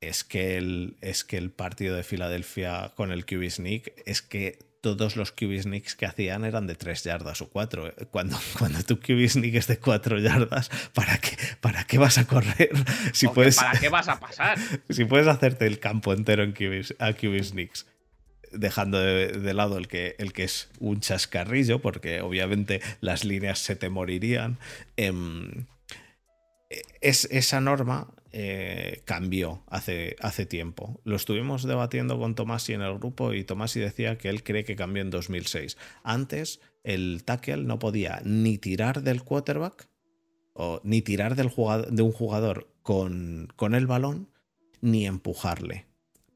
es 0.00 0.22
que 0.22 0.58
el, 0.58 0.96
es 1.00 1.24
que 1.24 1.38
el 1.38 1.50
partido 1.50 1.96
de 1.96 2.02
Filadelfia 2.02 2.92
con 2.94 3.10
el 3.10 3.24
QB 3.24 3.50
Sneak 3.50 3.94
es 4.04 4.20
que 4.20 4.58
todos 4.84 5.16
los 5.16 5.32
QB 5.32 5.62
Sneaks 5.62 5.94
que 5.94 6.04
hacían 6.04 6.44
eran 6.44 6.66
de 6.66 6.74
3 6.74 7.04
yardas 7.04 7.40
o 7.40 7.48
4. 7.48 7.94
Cuando, 8.10 8.38
cuando 8.58 8.82
tu 8.82 9.00
QB 9.00 9.26
Sneak 9.26 9.54
es 9.54 9.66
de 9.66 9.78
4 9.78 10.18
yardas, 10.18 10.70
¿para 10.92 11.16
qué, 11.16 11.38
¿para 11.62 11.84
qué 11.84 11.96
vas 11.96 12.18
a 12.18 12.26
correr? 12.26 12.68
Si 13.14 13.26
Porque 13.26 13.34
puedes, 13.34 13.56
¿Para 13.56 13.80
qué 13.80 13.88
vas 13.88 14.08
a 14.08 14.20
pasar? 14.20 14.58
si 14.90 15.06
puedes 15.06 15.26
hacerte 15.26 15.66
el 15.66 15.78
campo 15.78 16.12
entero 16.12 16.42
en 16.42 16.52
QB, 16.52 16.96
a 16.98 17.14
QB 17.14 17.42
Sneaks, 17.42 17.86
dejando 18.52 19.00
de, 19.00 19.28
de 19.28 19.54
lado 19.54 19.78
el 19.78 19.88
que, 19.88 20.16
el 20.18 20.34
que 20.34 20.44
es 20.44 20.68
un 20.80 21.00
chascarrillo, 21.00 21.78
porque 21.80 22.20
obviamente 22.20 22.82
las 23.00 23.24
líneas 23.24 23.58
se 23.60 23.74
te 23.74 23.88
morirían, 23.88 24.58
em, 24.98 25.64
es, 27.00 27.26
esa 27.30 27.62
norma 27.62 28.08
eh, 28.36 29.02
cambió 29.04 29.62
hace, 29.68 30.16
hace 30.18 30.44
tiempo. 30.44 31.00
Lo 31.04 31.14
estuvimos 31.14 31.62
debatiendo 31.62 32.18
con 32.18 32.34
Tomasi 32.34 32.72
en 32.72 32.82
el 32.82 32.98
grupo 32.98 33.32
y 33.32 33.44
Tomasi 33.44 33.78
decía 33.78 34.18
que 34.18 34.28
él 34.28 34.42
cree 34.42 34.64
que 34.64 34.74
cambió 34.74 35.02
en 35.02 35.10
2006. 35.10 35.76
Antes 36.02 36.60
el 36.82 37.22
tackle 37.24 37.58
no 37.58 37.78
podía 37.78 38.20
ni 38.24 38.58
tirar 38.58 39.02
del 39.02 39.22
quarterback 39.22 39.88
o 40.52 40.80
ni 40.82 41.00
tirar 41.00 41.36
del 41.36 41.52
de 41.90 42.02
un 42.02 42.10
jugador 42.10 42.74
con, 42.82 43.52
con 43.54 43.76
el 43.76 43.86
balón 43.86 44.28
ni 44.80 45.06
empujarle 45.06 45.86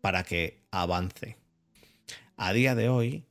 para 0.00 0.22
que 0.22 0.62
avance. 0.70 1.36
A 2.36 2.52
día 2.52 2.76
de 2.76 2.88
hoy, 2.88 3.26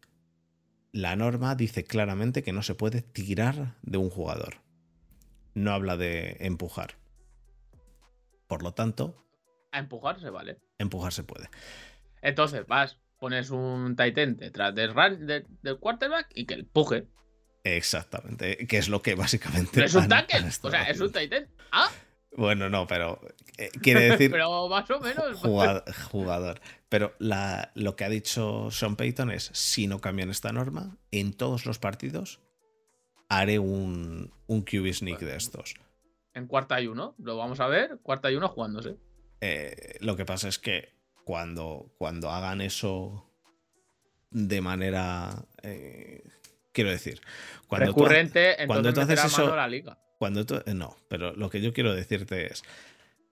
la 0.91 1.15
norma 1.15 1.55
dice 1.55 1.85
claramente 1.85 2.43
que 2.43 2.51
no 2.51 2.63
se 2.63 2.75
puede 2.75 3.01
tirar 3.01 3.77
de 3.81 3.97
un 3.97 4.09
jugador. 4.09 4.55
No 5.53 5.71
habla 5.71 5.95
de 5.95 6.35
empujar. 6.41 6.97
Por 8.47 8.63
lo 8.63 8.73
tanto, 8.73 9.25
A 9.71 9.79
empujarse, 9.79 10.29
vale. 10.29 10.57
empujar 10.77 11.11
se 11.13 11.23
puede. 11.23 11.49
Entonces 12.21 12.65
vas, 12.67 12.97
pones 13.19 13.49
un 13.49 13.95
Titan 13.95 14.37
detrás 14.37 14.73
del, 14.73 14.93
run- 14.93 15.25
de- 15.25 15.45
del 15.61 15.77
quarterback 15.79 16.27
y 16.33 16.45
que 16.45 16.55
empuje. 16.55 17.07
Exactamente, 17.63 18.65
que 18.67 18.77
es 18.77 18.87
lo 18.89 19.01
que 19.01 19.15
básicamente... 19.15 19.79
No 19.81 19.85
es 19.85 19.93
un 19.95 20.11
han 20.13 20.25
O 20.61 20.69
sea, 20.71 20.83
es 20.83 20.99
un. 21.01 21.11
Titan. 21.11 21.47
Ah, 21.71 21.91
Bueno, 22.37 22.69
no, 22.69 22.87
pero 22.87 23.19
eh, 23.57 23.69
quiere 23.81 24.01
decir 24.11 24.31
pero 24.31 24.69
más 24.69 24.89
o 24.89 24.99
menos. 25.01 25.37
jugad- 25.41 25.83
jugador. 26.09 26.61
Pero 26.87 27.13
la- 27.19 27.71
lo 27.75 27.95
que 27.97 28.05
ha 28.05 28.09
dicho 28.09 28.71
Sean 28.71 28.95
Payton 28.95 29.31
es, 29.31 29.49
si 29.53 29.87
no 29.87 29.99
cambian 29.99 30.29
esta 30.29 30.53
norma, 30.53 30.95
en 31.11 31.33
todos 31.33 31.65
los 31.65 31.77
partidos 31.79 32.39
haré 33.27 33.59
un, 33.59 34.31
un 34.47 34.61
QB 34.61 34.93
sneak 34.93 35.19
de 35.19 35.35
estos. 35.35 35.75
En 36.37 36.45
cuarta 36.47 36.79
y 36.79 36.85
uno, 36.87 37.15
lo 37.17 37.35
vamos 37.35 37.59
a 37.59 37.67
ver. 37.67 37.97
Cuarta 38.03 38.31
y 38.31 38.35
uno 38.35 38.47
jugándose. 38.47 38.95
Eh, 39.41 39.97
lo 40.01 40.15
que 40.15 40.23
pasa 40.23 40.47
es 40.47 40.59
que 40.59 40.93
cuando, 41.23 41.91
cuando 41.97 42.29
hagan 42.29 42.61
eso 42.61 43.27
de 44.29 44.61
manera... 44.61 45.45
eh, 45.63 46.21
quiero 46.71 46.91
decir, 46.91 47.21
cuando 47.67 47.91
tú 47.91 48.01
Recurrente, 48.01 48.55
cuando 48.67 48.89
entonces 48.89 49.15
tú 49.15 49.21
haces 49.25 49.33
eso- 49.33 49.55
la 49.55 49.67
liga. 49.67 49.97
Cuando 50.19 50.45
tú, 50.45 50.61
eh, 50.65 50.73
no, 50.75 50.95
pero 51.09 51.33
lo 51.33 51.49
que 51.49 51.59
yo 51.61 51.73
quiero 51.73 51.93
decirte 51.95 52.51
es, 52.51 52.63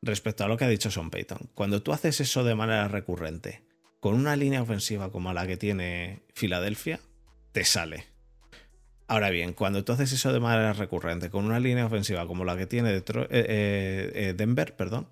respecto 0.01 0.43
a 0.43 0.47
lo 0.47 0.57
que 0.57 0.65
ha 0.65 0.67
dicho 0.69 0.89
Sean 0.89 1.09
Payton, 1.11 1.49
cuando 1.53 1.81
tú 1.83 1.93
haces 1.93 2.19
eso 2.21 2.43
de 2.43 2.55
manera 2.55 2.87
recurrente, 2.87 3.63
con 3.99 4.15
una 4.15 4.35
línea 4.35 4.61
ofensiva 4.61 5.11
como 5.11 5.31
la 5.33 5.45
que 5.47 5.57
tiene 5.57 6.23
Filadelfia, 6.33 6.99
te 7.51 7.65
sale. 7.65 8.05
Ahora 9.07 9.29
bien, 9.29 9.53
cuando 9.53 9.83
tú 9.83 9.93
haces 9.93 10.11
eso 10.13 10.33
de 10.33 10.39
manera 10.39 10.73
recurrente, 10.73 11.29
con 11.29 11.45
una 11.45 11.59
línea 11.59 11.85
ofensiva 11.85 12.25
como 12.27 12.43
la 12.43 12.57
que 12.57 12.65
tiene 12.65 12.91
Detro- 12.91 13.27
eh, 13.29 13.45
eh, 13.47 14.11
eh, 14.15 14.33
Denver, 14.35 14.75
perdón, 14.75 15.07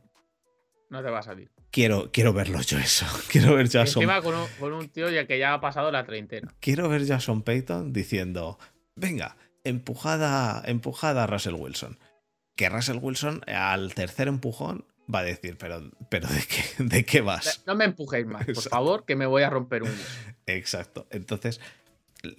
No 0.89 1.04
te 1.04 1.10
va 1.12 1.20
a 1.20 1.24
salir. 1.24 1.52
quiero, 1.72 2.12
quiero 2.12 2.34
verlo 2.34 2.60
yo 2.62 2.80
eso. 2.80 3.06
Quiero 3.32 3.56
ver 3.56 3.68
Sean 3.68 3.86
encima 3.86 4.22
con 4.22 4.34
un, 4.36 4.48
con 4.60 4.74
un 4.74 4.89
tío 4.89 5.10
ya 5.12 5.28
que 5.28 5.38
ya 5.38 5.54
ha 5.54 5.62
pasado 5.62 5.91
la 5.91 6.06
treintena. 6.06 6.52
quiero 6.60 6.89
ver 6.89 7.06
Sean 7.06 7.44
Payton 7.44 7.94
diciendo, 7.94 8.58
venga, 8.96 9.38
empujada, 9.64 10.64
empujada 10.66 11.24
a 11.24 11.28
Russell 11.28 11.54
Wilson. 11.56 12.00
Que 12.56 12.70
Russell 12.70 12.98
Wilson 13.02 13.41
al 13.48 13.94
tercer 13.94 14.28
empujón 14.28 14.86
va 15.14 15.20
a 15.20 15.24
decir, 15.24 15.58
pero, 15.60 15.91
pero 16.10 16.28
¿de 16.28 16.41
qué, 16.48 16.84
de 16.84 17.04
qué 17.06 17.22
vas? 17.22 17.64
No 17.68 17.76
me 17.76 17.86
empujéis 17.86 18.26
más, 18.26 18.41
por 18.46 18.50
Exacto. 18.50 18.70
favor, 18.70 19.06
que 19.06 19.16
me 19.16 19.26
voy 19.28 19.44
a 19.44 19.50
romper 19.50 19.84
un. 19.84 19.96
Exacto. 20.48 21.08
Entonces, 21.10 21.60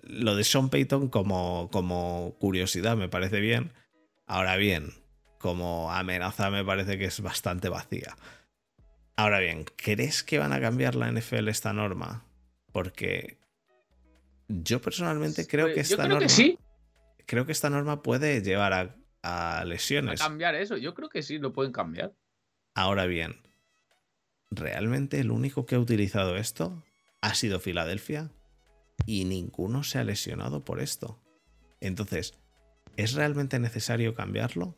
lo 0.03 0.35
de 0.37 0.45
Sean 0.45 0.71
Payton 0.71 1.09
como, 1.09 1.69
como 1.71 2.35
curiosidad 2.39 2.97
me 2.97 3.09
parece 3.09 3.41
bien. 3.41 3.73
Ahora 4.27 4.57
bien, 4.57 4.93
como 5.39 5.93
amenaza 5.93 6.51
me 6.51 6.65
parece 6.65 6.99
que 6.99 7.05
es 7.05 7.21
bastante 7.21 7.69
vacía. 7.69 8.17
Ahora 9.17 9.39
bien, 9.39 9.65
¿crees 9.77 10.23
que 10.25 10.39
van 10.39 10.53
a 10.53 10.61
cambiar 10.61 10.95
la 10.95 11.11
NFL 11.13 11.49
esta 11.49 11.73
norma? 11.73 12.25
Porque 12.73 13.39
Yo 14.49 14.81
personalmente 14.81 15.47
creo 15.47 15.67
que 15.69 15.75
Pues, 15.75 15.89
yo 15.91 15.95
esta 15.95 16.05
creo 16.05 16.15
norma. 16.15 16.27
que 16.27 16.33
sí. 16.33 16.59
Creo 17.27 17.47
que 17.47 17.53
esta 17.53 17.71
norma 17.71 18.03
puede 18.03 18.43
llevar 18.43 18.73
a, 18.73 18.97
a 19.23 19.61
A 19.61 19.65
lesiones. 19.65 20.21
cambiar 20.21 20.55
eso. 20.55 20.77
Yo 20.77 20.95
creo 20.95 21.09
que 21.09 21.23
sí 21.23 21.39
lo 21.39 21.53
pueden 21.53 21.73
cambiar. 21.73 22.13
Ahora 22.75 23.07
bien, 23.07 23.37
¿realmente 24.51 25.21
el 25.21 25.31
único 25.31 25.65
que 25.67 25.75
ha 25.77 25.79
utilizado 25.79 26.37
esto 26.37 26.83
ha 27.21 27.35
sido 27.35 27.61
Filadelfia? 27.61 28.31
Y 29.07 29.25
ninguno 29.25 29.83
se 29.83 29.99
ha 29.99 30.05
lesionado 30.05 30.65
por 30.65 30.81
esto. 30.81 31.21
Entonces, 31.81 32.35
¿es 32.97 33.15
realmente 33.15 33.59
necesario 33.59 34.15
cambiarlo? 34.15 34.77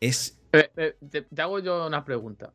Es. 0.00 0.40
Eh, 0.52 0.70
eh, 0.76 0.96
Te, 1.10 1.22
te 1.22 1.42
hago 1.42 1.58
yo 1.58 1.86
una 1.86 2.04
pregunta. 2.04 2.54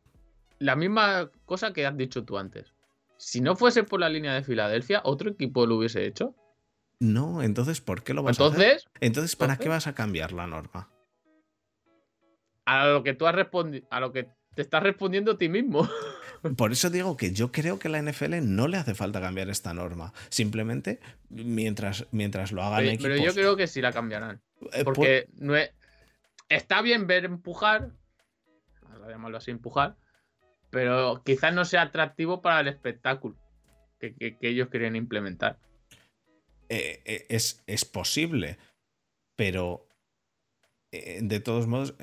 La 0.60 0.76
misma 0.76 1.30
cosa 1.46 1.74
que 1.74 1.86
has 1.86 1.96
dicho 1.98 2.24
tú 2.24 2.38
antes. 2.38 2.74
Si 3.18 3.42
no 3.42 3.56
fuese 3.56 3.84
por 3.84 4.00
la 4.00 4.10
línea 4.10 4.34
de 4.34 4.44
Filadelfia, 4.44 5.02
¿otro 5.06 5.30
equipo 5.30 5.66
lo 5.66 5.78
hubiese 5.78 6.06
hecho? 6.06 6.36
No, 7.00 7.42
entonces, 7.44 7.82
¿por 7.82 8.04
qué 8.04 8.14
lo 8.14 8.24
vas 8.24 8.40
a 8.40 8.46
hacer? 8.48 8.62
Entonces, 8.62 8.86
Entonces, 9.02 9.36
¿para 9.36 9.58
qué 9.58 9.64
entonces- 9.66 9.70
vas 9.70 9.88
a 9.88 9.96
cambiar 9.96 10.32
la 10.32 10.48
norma? 10.48 10.90
a 12.66 12.88
lo 12.88 13.04
que 13.04 13.14
tú 13.14 13.28
has 13.28 13.36
respondido, 13.36 13.86
a 13.92 14.00
lo 14.00 14.14
que 14.14 14.30
te 14.56 14.62
estás 14.62 14.82
respondiendo 14.82 15.34
a 15.34 15.38
ti 15.38 15.50
mismo. 15.50 15.88
Por 16.58 16.72
eso 16.74 16.90
digo 16.90 17.16
que 17.18 17.32
yo 17.32 17.52
creo 17.52 17.80
que 17.80 17.90
la 17.90 18.00
NFL 18.02 18.42
no 18.42 18.68
le 18.68 18.78
hace 18.78 18.96
falta 18.96 19.22
cambiar 19.22 19.50
esta 19.50 19.74
norma. 19.74 20.14
Simplemente, 20.30 21.00
mientras, 21.30 22.06
mientras 22.12 22.52
lo 22.52 22.64
hagan 22.64 22.80
Pero, 22.86 22.98
pero 23.02 23.16
yo 23.16 23.22
equipos. 23.22 23.36
creo 23.36 23.56
que 23.56 23.68
sí 23.68 23.82
la 23.82 23.92
cambiarán. 23.94 24.42
eh, 24.74 24.84
Porque 24.84 25.30
no 25.36 25.56
es- 25.56 25.72
está 26.50 26.82
bien 26.82 27.08
ver 27.08 27.26
empujar, 27.26 27.92
vamos 28.82 29.08
a 29.08 29.12
llamarlo 29.12 29.38
así, 29.38 29.52
empujar, 29.52 29.96
pero 30.70 31.22
quizás 31.26 31.54
no 31.54 31.66
sea 31.66 31.84
atractivo 31.84 32.42
para 32.42 32.60
el 32.60 32.68
espectáculo 32.68 33.38
que, 34.00 34.14
que- 34.16 34.38
que 34.38 34.50
ellos 34.50 34.68
quieren 34.70 34.96
implementar. 34.96 35.60
eh, 36.70 37.02
eh, 37.06 37.26
es, 37.30 37.62
es 37.68 37.86
posible, 37.86 38.58
pero 39.36 39.88
de 40.92 41.40
todos 41.40 41.68
modos, 41.68 41.94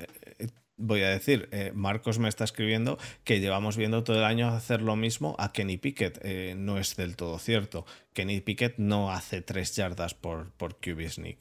voy 0.81 1.01
a 1.03 1.09
decir, 1.09 1.47
eh, 1.51 1.71
Marcos 1.73 2.19
me 2.19 2.27
está 2.29 2.43
escribiendo 2.43 2.97
que 3.23 3.39
llevamos 3.39 3.77
viendo 3.77 4.03
todo 4.03 4.17
el 4.17 4.23
año 4.23 4.47
hacer 4.49 4.81
lo 4.81 4.95
mismo 4.95 5.35
a 5.39 5.51
Kenny 5.53 5.77
Pickett. 5.77 6.19
Eh, 6.23 6.55
no 6.57 6.77
es 6.77 6.95
del 6.95 7.15
todo 7.15 7.39
cierto. 7.39 7.85
Kenny 8.13 8.41
Pickett 8.41 8.77
no 8.77 9.11
hace 9.11 9.41
tres 9.41 9.75
yardas 9.75 10.13
por, 10.13 10.51
por 10.53 10.77
QB 10.79 11.07
sneak. 11.09 11.37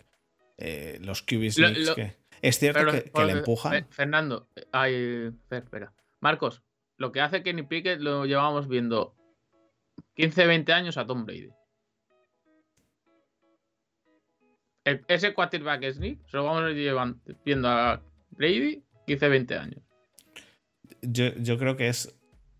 Eh, 0.58 0.98
los 1.02 1.22
QB 1.22 1.50
sneaks 1.50 1.86
lo- 1.88 1.94
que... 1.94 2.16
Es 2.42 2.58
cierto 2.58 2.80
Pero, 2.80 2.92
que, 3.12 3.24
le 3.26 3.32
empujan. 3.32 3.72
Fe- 3.72 3.86
Fernando, 3.90 4.48
ay, 4.72 5.30
espera. 5.50 5.92
Marcos, 6.20 6.62
lo 6.96 7.12
que 7.12 7.20
hace 7.20 7.42
Kenny 7.42 7.64
Pickett 7.64 8.00
lo 8.00 8.24
llevamos 8.24 8.66
viendo 8.68 9.14
15, 10.14 10.46
20 10.46 10.72
años 10.72 10.96
a 10.96 11.06
Tom 11.06 11.26
Brady. 11.26 11.50
El- 14.84 15.04
ese 15.08 15.34
quarterback 15.34 15.90
sneak 15.92 16.18
se 16.28 16.36
lo 16.38 16.44
vamos 16.44 16.70
llevan- 16.72 17.20
viendo 17.44 17.68
a 17.68 18.00
Brady 18.30 18.82
15, 19.06 19.28
20 19.28 19.56
años. 19.58 19.80
Yo, 21.02 21.34
yo 21.36 21.58
creo 21.58 21.76
que 21.76 21.88
es 21.88 22.14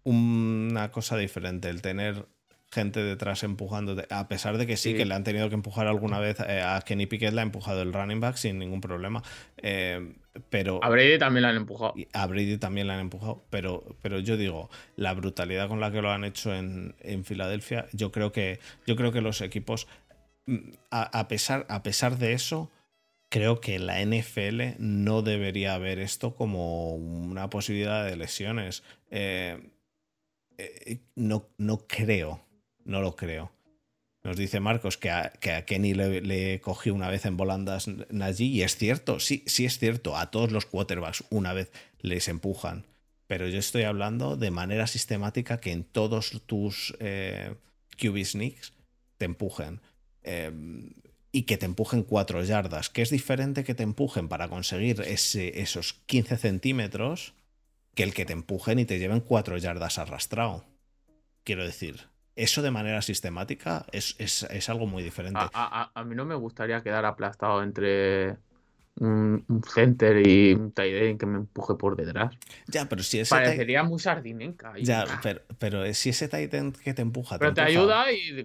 una 0.05 0.91
cosa 0.91 1.16
diferente 1.16 1.68
el 1.68 1.82
tener 1.82 2.26
gente 2.72 3.03
detrás 3.03 3.43
empujando, 3.43 4.01
a 4.11 4.28
pesar 4.28 4.57
de 4.57 4.64
que 4.66 4.76
sí, 4.76 4.93
Sí. 4.93 4.97
que 4.97 5.05
le 5.05 5.14
han 5.14 5.24
tenido 5.24 5.49
que 5.49 5.57
empujar 5.57 5.88
alguna 5.88 6.20
vez 6.20 6.38
eh, 6.38 6.62
a 6.62 6.80
Kenny 6.82 7.07
Pickett, 7.07 7.34
le 7.34 7.41
ha 7.41 7.43
empujado 7.43 7.82
el 7.82 7.93
running 7.93 8.20
back 8.20 8.36
sin 8.36 8.61
ningún 8.61 8.80
problema. 8.80 9.22
Eh, 9.57 10.14
pero 10.51 10.78
A 10.82 10.88
Brady 10.88 11.18
también 11.18 11.43
lo 11.43 11.49
han 11.49 11.57
empujado. 11.57 11.95
a 12.12 12.26
Brady 12.26 12.59
también 12.59 12.86
le 12.86 12.93
han 12.93 13.01
empujado. 13.01 13.43
Pero, 13.51 13.97
pero 14.03 14.20
yo 14.20 14.36
digo, 14.36 14.70
la 14.95 15.12
brutalidad 15.14 15.66
con 15.66 15.80
la 15.80 15.91
que 15.91 16.01
lo 16.01 16.12
han 16.12 16.22
hecho 16.22 16.55
en, 16.55 16.95
en 17.01 17.24
Filadelfia, 17.24 17.88
yo 17.93 18.12
creo 18.12 18.30
que, 18.30 18.61
yo 18.86 18.95
creo 18.95 19.11
que 19.11 19.20
los 19.20 19.41
equipos, 19.41 19.88
mm, 20.47 20.57
a, 20.93 21.18
a 21.18 21.26
pesar, 21.26 21.66
a 21.68 21.82
pesar 21.82 22.18
de 22.18 22.34
eso, 22.34 22.70
creo 23.31 23.61
que 23.61 23.78
la 23.78 24.05
NFL 24.05 24.76
no 24.78 25.22
debería 25.22 25.78
ver 25.78 25.99
esto 25.99 26.35
como 26.35 26.95
una 26.95 27.49
posibilidad 27.49 28.05
de 28.05 28.16
lesiones. 28.16 28.83
Eh, 29.11 29.70
eh, 30.59 30.99
no, 31.14 31.49
no 31.57 31.87
creo, 31.87 32.45
no 32.85 33.01
lo 33.01 33.16
creo. 33.16 33.51
Nos 34.22 34.37
dice 34.37 34.61
Marcos 34.61 34.99
que 34.99 35.11
a, 35.11 35.31
que 35.41 35.64
Kenny 35.64 35.95
le, 35.95 36.61
cogió 36.61 36.95
una 36.95 37.09
vez 37.09 37.24
en 37.24 37.39
volandas 37.39 37.89
Najee 38.11 38.45
y 38.47 38.62
es 38.62 38.76
cierto, 38.76 39.18
sí, 39.18 39.43
sí 39.47 39.64
es 39.64 39.78
cierto, 39.78 40.16
a 40.16 40.31
todos 40.31 40.53
los 40.53 40.66
quarterbacks 40.66 41.24
una 41.31 41.55
vez 41.55 41.72
les 42.01 42.28
empujan. 42.28 42.85
Pero 43.26 43.49
yo 43.49 43.59
estoy 43.59 43.85
hablando 43.85 44.37
de 44.37 44.51
manera 44.51 44.87
sistemática 44.89 45.61
que 45.61 45.72
en 45.72 45.85
todos 45.85 46.43
tus 46.47 46.95
eh, 46.99 47.55
QB 47.97 48.24
sneaks 48.24 48.74
te 49.16 49.24
empujen. 49.24 49.81
Eh, 50.24 50.51
y 51.33 51.43
que 51.45 51.57
te 51.57 51.66
empujen 51.66 52.03
4 52.03 52.43
yardas, 52.43 52.91
que 52.91 53.03
es 53.03 53.11
diferente 53.11 53.64
que 53.64 53.74
te 53.74 53.83
empujen 53.83 54.28
para 54.28 54.49
conseguir 54.49 55.01
ese, 55.03 55.61
esos 55.61 55.95
15 56.07 56.37
centímetros 56.37 57.35
que 57.95 58.03
el 58.03 58.14
que 58.14 58.24
te 58.24 58.33
empujen 58.33 58.78
y 58.78 58.85
te 58.85 58.99
lleven 58.99 59.20
4 59.20 59.57
yardas 59.59 59.99
arrastrado. 59.99 60.64
Quiero 61.45 61.64
decir, 61.64 62.09
eso 62.37 62.62
de 62.62 62.70
manera 62.70 63.03
sistemática 63.03 63.87
es, 63.93 64.14
es- 64.18 64.45
es 64.45 64.68
algo 64.68 64.87
muy 64.87 65.03
diferente. 65.03 65.39
A, 65.41 65.51
a- 65.53 65.91
a- 65.95 66.05
mí 66.05 66.14
no 66.14 66.24
me 66.24 66.35
gustaría 66.35 66.83
quedar 66.83 67.05
aplastado 67.05 67.62
entre 67.62 68.37
un, 68.97 69.45
un 69.49 69.62
center 69.62 70.26
y 70.26 70.53
un 70.53 70.72
tight 70.72 70.95
end 70.95 71.20
que 71.20 71.26
me 71.26 71.39
empuje 71.39 71.74
por 71.74 71.97
detrás. 71.97 72.35
ya, 72.68 72.89
pero 72.89 73.03
si 73.03 73.20
ese 73.20 73.35
Parecería 73.35 73.83
muy 73.83 73.99
sardinenca. 73.99 74.72
ya, 74.78 75.07
pero, 75.22 75.41
pero 75.59 75.95
si 75.95 76.11
ese 76.11 76.28
tight 76.28 76.53
end 76.55 76.76
que 76.76 76.95
te 76.95 77.03
empuja, 77.03 77.39
pero 77.39 77.55
te 77.55 77.62
empuja- 77.62 77.81
ayuda 77.81 78.12
y. 78.12 78.45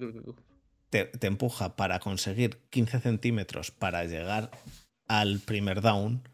te, 1.03 1.27
empuja 1.27 1.75
para 1.75 1.99
conseguir 1.99 2.57
15 2.69 2.99
centímetros 3.01 3.71
para 3.71 4.05
llegar 4.05 4.51
al 5.07 5.39
primer 5.39 5.81
down, 5.81 6.27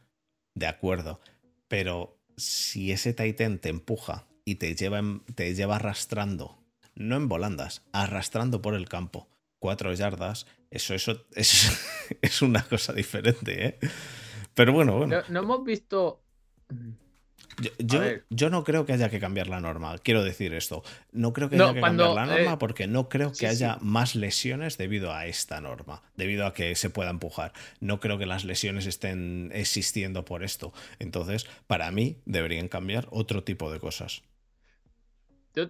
de 0.55 0.67
acuerdo. 0.67 1.19
Pero 1.67 2.19
si 2.37 2.91
ese 2.91 3.13
Titan 3.13 3.59
te 3.59 3.69
empuja 3.69 4.27
y 4.45 4.55
te 4.55 4.75
lleva, 4.75 5.01
te 5.35 5.55
lleva 5.55 5.77
arrastrando, 5.77 6.63
no 6.95 7.15
en 7.15 7.27
volandas, 7.27 7.83
arrastrando 7.91 8.61
por 8.61 8.75
el 8.75 8.87
campo, 8.87 9.29
cuatro 9.59 9.93
yardas, 9.93 10.45
eso, 10.69 10.93
eso, 10.93 11.25
eso 11.35 11.73
es 12.21 12.41
una 12.41 12.63
cosa 12.63 12.93
diferente, 12.93 13.65
¿eh? 13.65 13.79
Pero 14.53 14.73
bueno, 14.73 14.97
bueno. 14.97 15.17
No, 15.17 15.23
no 15.29 15.39
hemos 15.39 15.63
visto. 15.63 16.23
Yo, 17.79 17.99
yo- 18.29 18.49
no 18.49 18.63
creo 18.63 18.85
que 18.85 18.93
haya 18.93 19.09
que 19.09 19.19
cambiar 19.19 19.47
la 19.47 19.59
norma, 19.59 19.97
quiero 19.99 20.23
decir 20.23 20.53
esto. 20.53 20.83
No 21.11 21.33
creo 21.33 21.49
que 21.49 21.57
No, 21.57 21.65
haya 21.65 21.73
que 21.73 21.79
cuando, 21.79 22.05
cambiar 22.15 22.27
la 22.27 22.35
norma 22.35 22.53
eh, 22.53 22.57
porque 22.57 22.87
no 22.87 23.09
creo 23.09 23.29
que 23.31 23.35
sí, 23.35 23.45
haya 23.45 23.73
sí. 23.75 23.79
más 23.83 24.15
lesiones 24.15 24.77
debido 24.77 25.13
a 25.13 25.25
esta 25.27 25.59
norma, 25.61 26.01
debido 26.15 26.45
a 26.45 26.53
que 26.53 26.75
se 26.75 26.89
pueda 26.89 27.09
empujar. 27.09 27.53
No 27.79 27.99
creo 27.99 28.17
que 28.17 28.25
las 28.25 28.45
lesiones 28.45 28.85
estén 28.85 29.51
existiendo 29.53 30.25
por 30.25 30.43
esto. 30.43 30.73
Entonces, 30.99 31.45
para 31.67 31.91
mí, 31.91 32.17
deberían 32.25 32.67
cambiar 32.67 33.07
otro 33.11 33.43
tipo 33.43 33.71
de 33.71 33.79
cosas. 33.79 34.23
yo- 35.55 35.69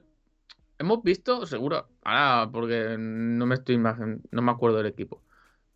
hemos 0.77 1.03
visto, 1.03 1.45
seguro. 1.45 1.89
Ahora, 2.03 2.49
porque 2.51 2.95
no 2.99 3.45
me 3.45 3.55
estoy 3.55 3.75
imagen- 3.75 4.21
no 4.31 4.41
me 4.41 4.51
acuerdo 4.51 4.77
del 4.77 4.87
equipo. 4.87 5.23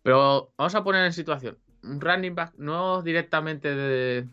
Pero 0.02 0.52
vamos 0.56 0.74
a 0.76 0.84
poner 0.84 1.04
en 1.04 1.12
situación. 1.12 1.58
Un 1.82 2.00
running 2.00 2.34
back, 2.34 2.54
no 2.58 3.02
directamente 3.02 3.74
de- 3.74 4.26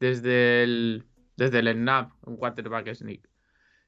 desde 0.00 0.62
el. 0.62 1.06
Desde 1.36 1.58
el 1.58 1.68
snap, 1.74 2.12
un 2.26 2.36
quarterback 2.38 2.94
sneak. 2.94 3.28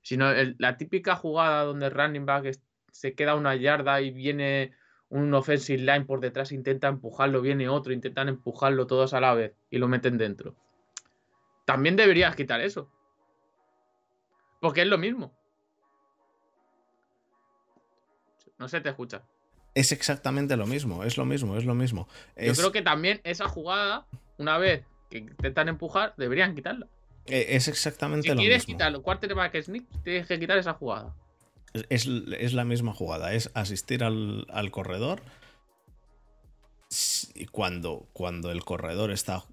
Sino 0.03 0.31
el- 0.31 0.55
la 0.59 0.77
típica 0.77 1.17
jugada 1.17 1.65
donde 1.65 1.87
el 1.87 1.93
running 1.93 2.27
back 2.27 2.45
es- 2.45 2.63
se 2.93 3.15
queda 3.15 3.35
una 3.35 3.57
yarda 3.57 4.01
y 4.03 4.11
viene 4.11 4.73
un 5.09 5.33
offensive 5.33 5.79
line 5.79 6.05
por 6.05 6.21
detrás, 6.21 6.53
intenta 6.53 6.89
empujarlo, 6.89 7.41
viene 7.41 7.69
otro, 7.71 7.95
intentan 7.95 8.29
empujarlo 8.29 8.87
todos 8.87 9.15
a 9.15 9.21
la 9.21 9.33
vez 9.33 9.55
y 9.71 9.79
lo 9.79 9.89
meten 9.89 10.19
dentro. 10.19 10.57
También 11.65 11.97
deberías 11.97 12.37
quitar 12.37 12.61
eso. 12.61 12.91
Porque 14.61 14.83
es 14.83 14.89
lo 14.89 14.99
mismo. 14.99 15.33
No 18.59 18.69
se 18.69 18.81
te 18.81 18.89
escucha. 18.91 19.23
Es 19.75 19.93
exactamente 19.93 20.57
lo 20.57 20.67
mismo, 20.67 21.05
es 21.05 21.17
lo 21.17 21.25
mismo, 21.25 21.57
es 21.57 21.65
lo 21.65 21.75
mismo. 21.75 22.09
Yo 22.37 22.53
Es, 22.53 22.59
creo 22.59 22.73
que 22.73 22.83
también 22.83 23.21
esa 23.25 23.49
jugada, 23.49 24.07
una 24.37 24.59
vez 24.59 24.85
que 25.11 25.19
intentan 25.19 25.69
empujar, 25.69 26.15
deberían 26.17 26.55
quitarla. 26.55 26.87
eh, 27.27 27.47
es 27.51 27.69
exactamente 27.69 28.29
Si 28.29 28.35
lo 28.35 28.41
quieres 28.41 28.67
mismo. 28.67 28.75
quitarlo, 28.79 29.03
quarterback 29.03 29.63
sneak, 29.63 29.85
tienes 30.03 30.27
que 30.27 30.39
quitar 30.39 30.59
esa 30.59 30.75
jugada. 30.75 31.15
Es, 31.91 32.07
es 32.07 32.53
la 32.55 32.65
misma 32.65 32.95
jugada, 32.95 33.35
es 33.35 33.51
asistir 33.55 34.03
al, 34.03 34.47
al 34.51 34.71
corredor 34.71 35.23
y 37.35 37.47
cuando, 37.47 38.09
cuando 38.13 38.51
el 38.51 38.65
corredor 38.65 39.11
está 39.11 39.45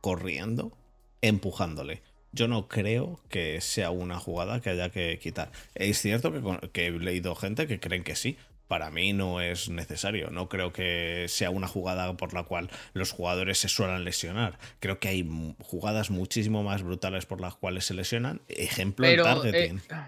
corriendo, 0.00 0.76
empujándole. 1.22 2.02
Yo 2.32 2.48
no 2.48 2.68
creo 2.68 3.20
que 3.28 3.60
sea 3.60 3.90
una 3.90 4.18
jugada 4.18 4.60
que 4.60 4.70
haya 4.70 4.90
que 4.90 5.18
quitar. 5.20 5.50
Es 5.74 5.98
cierto 6.00 6.32
que, 6.32 6.70
que 6.70 6.86
he 6.86 6.90
leído 6.92 7.34
gente 7.34 7.66
que 7.66 7.80
creen 7.80 8.04
que 8.04 8.16
sí. 8.16 8.36
Para 8.68 8.90
mí 8.90 9.12
no 9.12 9.40
es 9.42 9.68
necesario. 9.68 10.30
No 10.30 10.48
creo 10.48 10.72
que 10.72 11.26
sea 11.28 11.50
una 11.50 11.68
jugada 11.68 12.16
por 12.16 12.32
la 12.32 12.44
cual 12.44 12.70
los 12.94 13.12
jugadores 13.12 13.58
se 13.58 13.68
suelen 13.68 14.04
lesionar. 14.04 14.58
Creo 14.80 14.98
que 14.98 15.08
hay 15.08 15.54
jugadas 15.60 16.10
muchísimo 16.10 16.62
más 16.62 16.82
brutales 16.82 17.26
por 17.26 17.40
las 17.40 17.54
cuales 17.56 17.84
se 17.84 17.94
lesionan. 17.94 18.40
Ejemplo, 18.48 19.04
Pero 19.06 19.26
el 19.26 19.34
targeting. 19.42 19.78
eh, 19.78 20.06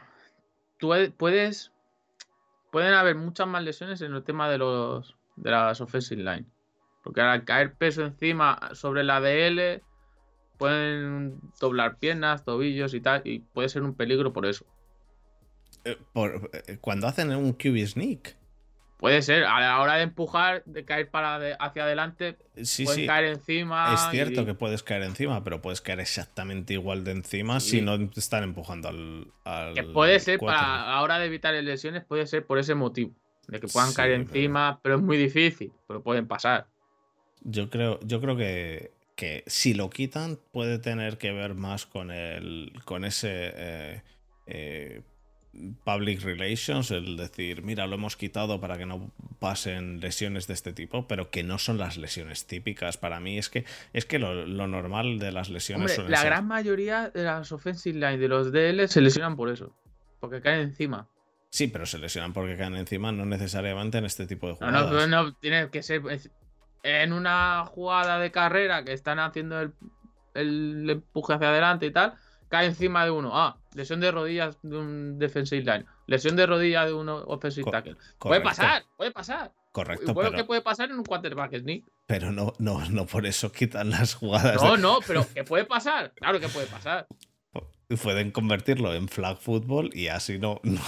tú 0.79 0.95
e- 0.95 1.11
puedes. 1.11 1.73
Pueden 2.73 2.95
haber 2.95 3.15
muchas 3.15 3.47
más 3.47 3.63
lesiones 3.63 4.01
en 4.01 4.15
el 4.15 4.25
tema 4.25 4.49
de 4.51 4.59
los 4.59 5.17
de 5.37 5.51
las 5.51 5.81
offensive 5.83 6.23
line. 6.23 6.47
Porque 7.05 7.21
al 7.21 7.45
caer 7.45 7.75
peso 7.75 8.05
encima 8.05 8.71
sobre 8.73 9.05
la 9.05 9.21
DL, 9.21 9.83
pueden 10.59 11.41
doblar 11.61 11.99
piernas, 11.99 12.45
tobillos 12.45 12.95
y 12.95 13.01
tal, 13.01 13.21
y 13.25 13.41
puede 13.41 13.69
ser 13.69 13.83
un 13.83 13.95
peligro 13.95 14.33
por 14.33 14.47
eso. 14.47 14.65
Eh, 15.85 15.97
por- 16.13 16.51
eh, 16.67 16.79
cuando 16.81 17.07
hacen 17.07 17.31
un 17.37 17.53
QB 17.53 17.87
sneak. 17.87 18.37
Puede 18.99 19.21
ser, 19.21 19.45
a 19.45 19.61
la 19.61 19.81
hora 19.81 19.97
de 19.97 20.05
empujar, 20.05 20.63
de 20.65 20.87
caer 20.87 21.11
para 21.11 21.39
de- 21.39 21.55
hacia 21.61 21.83
adelante, 21.85 22.39
Sí, 22.63 22.85
pueden 22.85 23.01
sí. 23.03 23.07
caer 23.07 23.25
encima. 23.27 23.93
Es 23.93 24.01
cierto 24.11 24.41
y- 24.43 24.47
que 24.47 24.55
puedes 24.55 24.83
caer 24.83 25.03
encima, 25.03 25.45
pero 25.45 25.61
puedes 25.61 25.83
caer 25.83 26.01
exactamente 26.01 26.73
igual 26.73 27.05
de 27.05 27.11
encima 27.13 27.61
Sí. 27.61 27.71
si 27.71 27.81
no 27.83 27.99
te 28.09 28.21
están 28.21 28.43
empujando 28.43 28.89
al. 28.89 29.27
al 29.45 29.75
Que 29.75 29.83
puede 29.83 30.19
ser, 30.19 30.39
para, 30.39 30.85
a 30.87 30.95
la 30.95 31.03
hora 31.03 31.19
de 31.19 31.27
evitar 31.27 31.53
lesiones, 31.55 32.05
puede 32.05 32.27
ser 32.27 32.47
por 32.47 32.59
ese 32.59 32.75
motivo. 32.75 33.13
De 33.49 33.61
que 33.61 33.69
puedan 33.69 33.93
caer 33.93 34.13
pero- 34.13 34.23
encima, 34.23 34.81
pero... 34.83 34.97
es 34.97 35.03
muy 35.03 35.17
difícil, 35.19 35.73
pero 35.87 36.03
pueden 36.03 36.27
pasar. 36.27 36.67
Yo 37.43 37.69
creo, 37.71 38.01
yo 38.03 38.21
creo 38.21 38.37
que, 38.37 38.93
que 39.15 39.45
si 39.47 39.75
lo 39.75 39.89
quitan, 39.91 40.39
puede 40.53 40.79
tener 40.79 41.19
que 41.19 41.33
ver 41.33 41.55
más 41.55 41.85
con 41.87 42.11
el. 42.11 42.73
con 42.87 43.05
ese. 43.05 43.29
eh, 43.55 44.03
eh, 44.47 45.03
public 45.85 46.23
relations, 46.23 46.91
el 46.91 47.17
decir, 47.17 47.63
mira, 47.63 47.87
lo 47.87 47.95
hemos 47.95 48.17
quitado 48.17 48.61
para 48.61 48.77
que 48.79 48.87
no 48.87 49.11
pasen 49.39 50.01
lesiones 50.01 50.47
de 50.47 50.55
este 50.55 50.73
tipo, 50.73 51.07
pero 51.09 51.31
que 51.31 51.43
no 51.43 51.59
son 51.59 51.79
las 51.79 51.97
lesiones 51.97 52.47
típicas. 52.47 52.97
Para 52.99 53.21
mí 53.21 53.39
es 53.39 53.49
que 53.49 53.65
es 53.93 54.05
que 54.07 54.19
lo, 54.19 54.47
lo 54.47 54.67
normal 54.67 55.19
de 55.19 55.33
las 55.33 55.49
lesiones 55.51 55.99
Hombre, 55.99 56.11
la 56.11 56.19
ser- 56.19 56.27
gran 56.27 56.47
mayoría 56.47 57.11
de 57.11 57.23
las 57.25 57.53
offensive 57.53 57.95
line 57.99 58.19
de 58.19 58.29
los 58.29 58.53
DL 58.53 58.87
se 58.89 59.01
lesionan 59.01 59.37
por 59.37 59.49
eso. 59.51 59.75
Porque 60.21 60.41
caen 60.41 60.61
encima. 60.61 61.09
Sí, 61.51 61.69
pero 61.69 61.87
se 61.87 61.99
lesionan 61.99 62.33
porque 62.33 62.57
caen 62.57 62.75
encima, 62.77 63.13
no 63.13 63.25
necesariamente 63.25 63.99
en 63.99 64.05
este 64.05 64.27
tipo 64.27 64.47
de 64.49 64.57
No, 64.61 64.71
no, 64.71 64.87
jugadas. 64.89 65.09
no, 65.09 65.35
tiene 65.35 65.71
que 65.71 65.83
ser. 65.83 66.03
En 66.83 67.13
una 67.13 67.65
jugada 67.67 68.19
de 68.19 68.31
carrera 68.31 68.85
que 68.85 68.93
están 68.93 69.19
haciendo 69.19 69.61
el, 69.61 69.73
el 70.35 70.89
empuje 70.91 71.35
hacia 71.35 71.49
adelante 71.49 71.87
y 71.87 71.91
tal, 71.91 72.15
cae 72.49 72.67
encima 72.67 73.05
de 73.05 73.11
uno. 73.11 73.31
Ah, 73.35 73.59
lesión 73.75 74.01
de 74.01 74.11
rodillas 74.11 74.59
de 74.63 74.77
un 74.77 75.19
defensive 75.19 75.63
line. 75.63 75.85
Lesión 76.07 76.37
de 76.37 76.47
rodilla 76.47 76.85
de 76.87 76.93
un 76.93 77.09
offensive 77.09 77.65
Co- 77.65 77.71
tackle. 77.71 77.97
Puede 78.19 78.41
pasar, 78.41 78.85
puede 78.97 79.11
pasar. 79.13 79.53
Correcto, 79.73 80.11
Igual 80.11 80.29
pero, 80.29 80.37
que 80.39 80.45
puede 80.45 80.63
pasar 80.63 80.91
en 80.91 80.97
un 80.99 81.05
quarterback 81.05 81.59
sneak. 81.59 81.85
pero 82.07 82.33
no, 82.33 82.55
no, 82.59 82.83
no 82.89 83.05
por 83.07 83.27
eso 83.27 83.53
quitan 83.53 83.91
las 83.91 84.15
jugadas. 84.15 84.63
No, 84.63 84.77
de- 84.77 84.83
no, 84.83 84.99
pero 85.07 85.27
que 85.35 85.45
puede 85.45 85.65
pasar. 85.67 86.13
Claro 86.15 86.41
que 86.41 86.49
puede 86.49 86.67
pasar. 86.67 87.07
Pueden 88.03 88.33
convertirlo 88.33 88.93
en 88.95 89.07
flag 89.09 89.39
football 89.39 89.91
y 89.95 90.09
así 90.09 90.39
no, 90.41 90.61
no, 90.65 90.81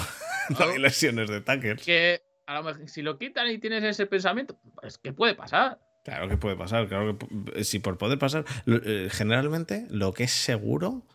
no 0.59 0.65
hay 0.69 0.79
lesiones 0.79 1.29
de 1.31 1.41
tackles. 1.41 1.83
Que 1.85 2.21
a 2.47 2.55
lo 2.55 2.63
mejor 2.65 2.89
si 2.89 3.03
lo 3.03 3.19
quitan 3.19 3.49
y 3.51 3.59
tienes 3.59 3.85
ese 3.85 4.07
pensamiento, 4.07 4.59
es 4.83 4.99
que 4.99 5.13
puede 5.13 5.35
pasar. 5.37 5.79
Claro 6.05 6.29
que 6.29 6.37
puede 6.37 6.57
pasar, 6.57 6.89
claro 6.89 7.17
que 7.19 7.27
pu- 7.27 7.63
si 7.63 7.79
por 7.79 7.99
poder 7.99 8.19
pasar. 8.19 8.45
eh, 8.67 9.09
generalmente 9.13 9.87
lo 9.91 10.13
que 10.13 10.25
es 10.25 10.33
seguro 10.33 11.07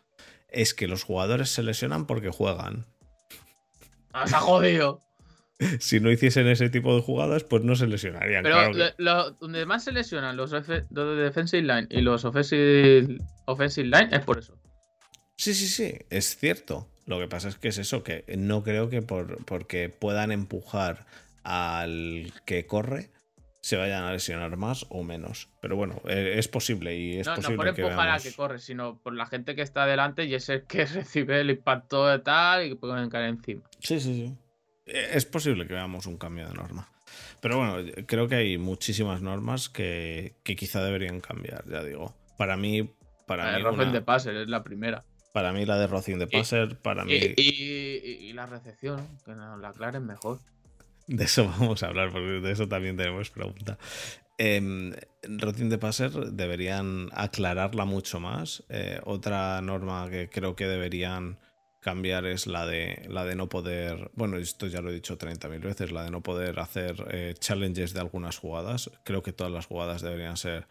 es 0.53 0.73
que 0.73 0.87
los 0.87 1.03
jugadores 1.03 1.49
se 1.49 1.63
lesionan 1.63 2.05
porque 2.05 2.29
juegan. 2.29 2.85
Ah, 4.13 4.27
Se 4.27 4.35
ha 4.35 4.39
jodido. 4.39 5.01
Si 5.79 5.99
no 6.01 6.11
hiciesen 6.11 6.47
ese 6.47 6.69
tipo 6.69 6.93
de 6.95 7.01
jugadas, 7.01 7.43
pues 7.45 7.63
no 7.63 7.75
se 7.75 7.87
lesionarían. 7.87 8.43
Pero 8.43 8.55
claro 8.55 8.71
que- 8.73 8.77
lo- 8.97 9.13
lo- 9.27 9.31
donde 9.31 9.65
más 9.65 9.83
se 9.83 9.91
lesionan 9.93 10.35
los, 10.35 10.51
los 10.51 10.67
de 10.67 11.15
defensive 11.23 11.61
line 11.61 11.87
y 11.89 12.01
los 12.01 12.25
offensive, 12.25 13.17
offensive 13.45 13.87
line 13.87 14.09
es 14.11 14.19
por 14.25 14.39
eso. 14.39 14.59
Sí, 15.37 15.53
sí, 15.53 15.67
sí, 15.67 15.93
es 16.09 16.37
cierto. 16.37 16.89
Lo 17.05 17.19
que 17.19 17.27
pasa 17.27 17.47
es 17.49 17.55
que 17.57 17.69
es 17.69 17.77
eso, 17.77 18.03
que 18.03 18.25
no 18.37 18.63
creo 18.63 18.89
que 18.89 19.01
por, 19.03 19.45
porque 19.45 19.87
puedan 19.89 20.31
empujar 20.31 21.05
al 21.43 22.33
que 22.45 22.65
corre 22.65 23.11
se 23.63 23.77
vayan 23.77 24.03
a 24.03 24.11
lesionar 24.11 24.57
más 24.57 24.85
o 24.89 25.03
menos. 25.03 25.47
Pero 25.61 25.77
bueno, 25.77 26.01
eh, 26.05 26.33
es 26.37 26.49
posible 26.49 26.97
y 26.97 27.17
es 27.19 27.27
No, 27.27 27.31
no 27.31 27.35
posible 27.37 27.55
por 27.55 27.73
que 27.75 27.81
empujar 27.81 28.09
al 28.09 28.19
veamos- 28.19 28.23
que 28.23 28.33
corre, 28.33 28.59
sino 28.59 28.97
por 28.99 29.13
la 29.15 29.25
gente 29.25 29.55
que 29.55 29.61
está 29.61 29.85
delante 29.85 30.25
y 30.25 30.35
es 30.35 30.49
el 30.49 30.63
que 30.65 30.85
recibe 30.85 31.39
el 31.39 31.49
impacto 31.49 32.05
de 32.05 32.19
tal 32.19 32.65
y 32.65 32.69
que 32.69 32.75
pueden 32.75 33.09
caer 33.09 33.29
encima. 33.29 33.61
Sí, 33.79 34.01
sí, 34.01 34.13
sí. 34.13 34.37
Eh, 34.85 35.11
Es 35.13 35.25
posible 35.25 35.65
que 35.65 35.73
veamos 35.75 36.07
un 36.07 36.17
cambio 36.17 36.45
de 36.47 36.53
norma. 36.53 36.89
Pero 37.41 37.57
bueno, 37.57 37.89
creo 38.05 38.27
que 38.27 38.35
hay 38.35 38.57
muchísimas 38.57 39.21
normas 39.21 39.69
que, 39.69 40.35
que 40.43 40.55
quizá 40.57 40.83
deberían 40.83 41.21
cambiar, 41.21 41.63
ya 41.69 41.81
digo. 41.83 42.13
Para 42.37 42.57
mí, 42.57 42.89
para 43.27 43.49
el 43.51 43.57
mí, 43.57 43.63
roughen 43.63 43.81
una- 43.83 43.91
de 43.93 44.01
passer 44.01 44.35
es 44.35 44.49
la 44.49 44.61
primera. 44.63 45.05
para 45.33 45.53
mí 45.53 45.65
la 45.65 45.77
de 45.77 45.87
Rocing 45.87 46.19
de 46.19 46.27
Passer, 46.27 46.77
para 46.77 47.05
mí... 47.05 47.13
Y, 47.13 47.33
y- 47.37 48.01
y- 48.03 48.29
y 48.29 48.33
la 48.33 48.45
recepción, 48.45 49.07
que 49.25 49.31
nos 49.33 49.57
la 49.59 49.69
aclaren 49.69 50.05
mejor. 50.05 50.39
De 51.13 51.25
eso 51.25 51.45
vamos 51.59 51.83
a 51.83 51.87
hablar, 51.87 52.11
porque 52.11 52.41
de 52.41 52.51
eso 52.51 52.67
también 52.67 52.97
tenemos 52.97 53.29
pregunta. 53.29 53.77
Eh, 54.39 54.91
Rocing 55.21 55.69
de 55.69 55.77
Passer 55.77 56.11
deberían 56.11 57.09
aclararla 57.13 57.85
mucho 57.85 58.19
más. 58.19 58.63
Eh, 58.69 58.99
otra 59.03 59.61
norma 59.61 60.09
que 60.09 60.27
creo 60.29 60.55
que 60.55 60.67
deberían 60.67 61.37
cambiar 61.81 62.25
es 62.25 62.47
la 62.47 62.65
de, 62.65 63.05
la 63.09 63.25
de 63.25 63.35
no 63.35 63.47
poder, 63.47 64.09
bueno, 64.15 64.37
esto 64.37 64.65
ya 64.65 64.81
lo 64.81 64.89
he 64.89 64.93
dicho 64.93 65.17
30.000 65.17 65.59
veces, 65.59 65.91
la 65.91 66.03
de 66.03 66.09
no 66.09 66.21
poder 66.21 66.59
hacer 66.59 66.95
eh, 67.11 67.35
challenges 67.37 67.93
de 67.93 67.99
algunas 67.99 68.37
jugadas. 68.37 68.89
Creo 69.03 69.21
que 69.21 69.33
todas 69.33 69.53
las 69.53 69.67
jugadas 69.67 70.01
deberían 70.01 70.37
ser 70.37 70.65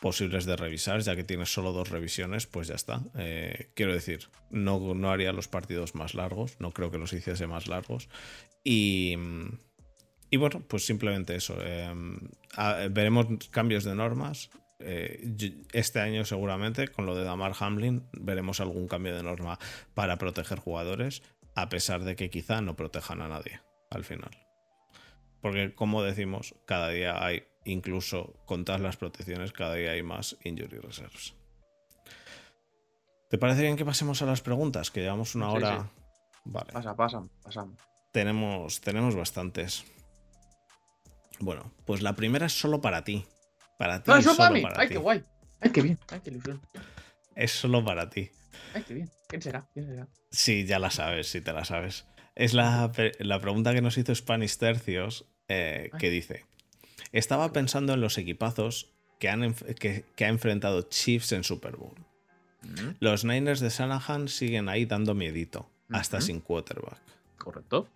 posibles 0.00 0.44
de 0.44 0.56
revisar, 0.56 1.00
ya 1.00 1.16
que 1.16 1.24
tienes 1.24 1.52
solo 1.52 1.72
dos 1.72 1.90
revisiones, 1.90 2.46
pues 2.46 2.68
ya 2.68 2.74
está. 2.74 3.02
Eh, 3.16 3.70
quiero 3.74 3.92
decir, 3.92 4.28
no, 4.50 4.94
no 4.94 5.10
haría 5.10 5.32
los 5.32 5.48
partidos 5.48 5.94
más 5.94 6.14
largos, 6.14 6.56
no 6.60 6.72
creo 6.72 6.90
que 6.90 6.98
los 6.98 7.12
hiciese 7.12 7.46
más 7.46 7.66
largos. 7.66 8.08
Y, 8.68 9.14
y 10.28 10.36
bueno, 10.38 10.60
pues 10.66 10.84
simplemente 10.84 11.36
eso. 11.36 11.56
eh, 11.60 11.88
a- 12.56 12.88
veremos 12.90 13.26
cambios 13.52 13.84
de 13.84 13.94
normas. 13.94 14.50
Eh, 14.80 15.34
este 15.72 16.00
año 16.00 16.24
seguramente 16.24 16.88
con 16.88 17.06
lo 17.06 17.14
de 17.14 17.22
Damar 17.24 17.52
Hamlin 17.60 18.02
veremos 18.12 18.60
algún 18.60 18.88
cambio 18.88 19.14
de 19.16 19.22
norma 19.22 19.58
para 19.94 20.18
proteger 20.18 20.58
jugadores, 20.58 21.22
a 21.54 21.68
pesar 21.68 22.02
de 22.02 22.16
que 22.16 22.28
quizá 22.28 22.60
no 22.60 22.74
protejan 22.74 23.22
a 23.22 23.28
nadie 23.28 23.60
al 23.90 24.02
final. 24.04 24.30
Porque 25.40 25.72
como 25.74 26.02
decimos, 26.02 26.56
cada 26.66 26.90
día 26.90 27.24
hay, 27.24 27.44
incluso 27.64 28.34
con 28.46 28.64
todas 28.64 28.80
las 28.80 28.96
protecciones, 28.96 29.52
cada 29.52 29.76
día 29.76 29.92
hay 29.92 30.02
más 30.02 30.36
injury 30.44 30.78
reserves. 30.80 31.34
¿Te 33.30 33.38
parece 33.38 33.62
bien 33.62 33.76
que 33.76 33.84
pasemos 33.84 34.20
a 34.22 34.26
las 34.26 34.40
preguntas? 34.42 34.90
Que 34.90 35.00
llevamos 35.02 35.34
una 35.36 35.50
Sí, 35.50 35.56
hora. 35.56 35.82
sí. 35.94 36.02
Vale. 36.46 36.72
Pasa, 36.72 36.94
pasan, 36.96 37.30
pasamos. 37.42 37.78
Tenemos, 38.16 38.80
tenemos 38.80 39.14
bastantes. 39.14 39.84
Bueno, 41.38 41.70
pues 41.84 42.00
la 42.00 42.16
primera 42.16 42.46
es 42.46 42.58
solo 42.58 42.80
para 42.80 43.04
ti. 43.04 43.26
Para 43.78 44.02
ti. 44.02 44.10
No, 44.10 44.16
eso 44.16 44.30
solo 44.30 44.38
para 44.38 44.50
mí. 44.54 44.62
para 44.62 44.80
Ay, 44.80 44.88
ti. 44.88 44.94
qué 44.94 44.98
guay. 44.98 45.24
Ay, 45.60 45.70
qué 45.70 45.82
bien. 45.82 45.98
Ay, 46.08 46.20
qué 46.24 46.30
ilusión. 46.30 46.62
Es 47.34 47.52
solo 47.52 47.84
para 47.84 48.08
ti. 48.08 48.30
Ay, 48.72 48.84
qué 48.88 48.94
bien. 48.94 49.10
¿Quién 49.28 49.42
será? 49.42 49.68
¿Quién 49.74 49.84
será? 49.84 50.08
Sí, 50.30 50.64
ya 50.64 50.78
la 50.78 50.90
sabes, 50.90 51.28
sí 51.28 51.42
te 51.42 51.52
la 51.52 51.66
sabes. 51.66 52.06
Es 52.34 52.54
la, 52.54 52.90
la 53.18 53.38
pregunta 53.38 53.74
que 53.74 53.82
nos 53.82 53.98
hizo 53.98 54.14
Spanish 54.14 54.56
Tercios, 54.56 55.26
eh, 55.48 55.90
que 55.98 56.08
dice: 56.08 56.46
Estaba 57.12 57.52
pensando 57.52 57.92
en 57.92 58.00
los 58.00 58.16
equipazos 58.16 58.94
que, 59.20 59.28
han 59.28 59.52
que, 59.78 60.06
que 60.16 60.24
ha 60.24 60.28
enfrentado 60.28 60.88
Chiefs 60.88 61.32
en 61.32 61.44
Super 61.44 61.76
Bowl. 61.76 61.96
Los 62.98 63.26
Niners 63.26 63.60
de 63.60 63.68
Shanahan 63.68 64.28
siguen 64.28 64.70
ahí 64.70 64.86
dando 64.86 65.14
miedito, 65.14 65.68
hasta 65.90 66.22
sin 66.22 66.40
quarterback. 66.40 66.98
Correcto. 67.36 67.90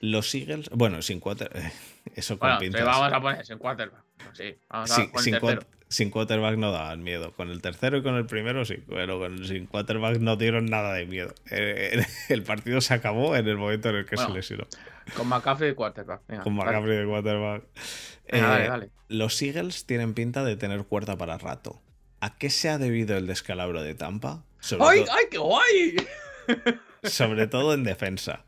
Los 0.00 0.34
Eagles, 0.34 0.70
bueno, 0.70 1.02
sin 1.02 1.20
quarterback, 1.20 1.72
eso 2.16 2.38
con 2.38 2.48
Bueno, 2.48 2.60
pinzas. 2.60 2.80
te 2.80 2.84
vamos 2.86 3.12
a 3.12 3.20
poner 3.20 3.44
en 3.48 3.58
quarterback. 3.58 4.02
Sí, 4.32 4.56
vamos 4.68 4.90
a 4.90 4.94
con 4.96 5.04
el 5.18 5.20
sin, 5.24 5.32
tercero. 5.34 5.62
sin 5.88 6.10
quarterback 6.10 6.56
no 6.56 6.72
daban 6.72 7.02
miedo. 7.02 7.32
Con 7.32 7.50
el 7.50 7.60
tercero 7.62 7.98
y 7.98 8.02
con 8.02 8.14
el 8.16 8.26
primero 8.26 8.64
sí, 8.64 8.76
pero 8.88 9.18
con, 9.18 9.44
sin 9.46 9.66
quarterback 9.66 10.18
no 10.18 10.36
dieron 10.36 10.66
nada 10.66 10.94
de 10.94 11.06
miedo. 11.06 11.34
El 12.28 12.42
partido 12.44 12.80
se 12.80 12.94
acabó 12.94 13.36
en 13.36 13.46
el 13.48 13.56
momento 13.56 13.88
en 13.90 13.96
el 13.96 14.06
que 14.06 14.16
Bueno, 14.16 14.30
se 14.30 14.34
lesionó. 14.36 14.66
Con 15.16 15.26
McCaffrey 15.28 15.70
de 15.70 15.74
quarterback. 15.74 16.22
Venga, 16.28 16.42
Con 16.44 16.56
dale. 16.56 16.70
McCaffrey 16.70 16.96
de 16.98 17.06
quarterback. 17.06 17.62
Venga, 18.32 18.46
Eh, 18.46 18.50
dale, 18.52 18.68
dale. 18.68 18.90
Los 19.08 19.42
Eagles 19.42 19.86
tienen 19.86 20.14
pinta 20.14 20.44
de 20.44 20.56
tener 20.56 20.84
cuerda 20.84 21.16
para 21.18 21.36
rato. 21.38 21.80
¿A 22.20 22.36
qué 22.36 22.50
se 22.50 22.68
ha 22.68 22.78
debido 22.78 23.16
el 23.16 23.26
descalabro 23.26 23.82
de 23.82 23.94
Tampa? 23.94 24.44
Sobre, 24.60 24.84
¡Ay, 24.86 25.04
ay, 25.10 25.24
qué 25.30 25.38
guay! 25.38 25.96
sobre 27.02 27.46
todo 27.48 27.74
en 27.74 27.82
defensa. 27.84 28.44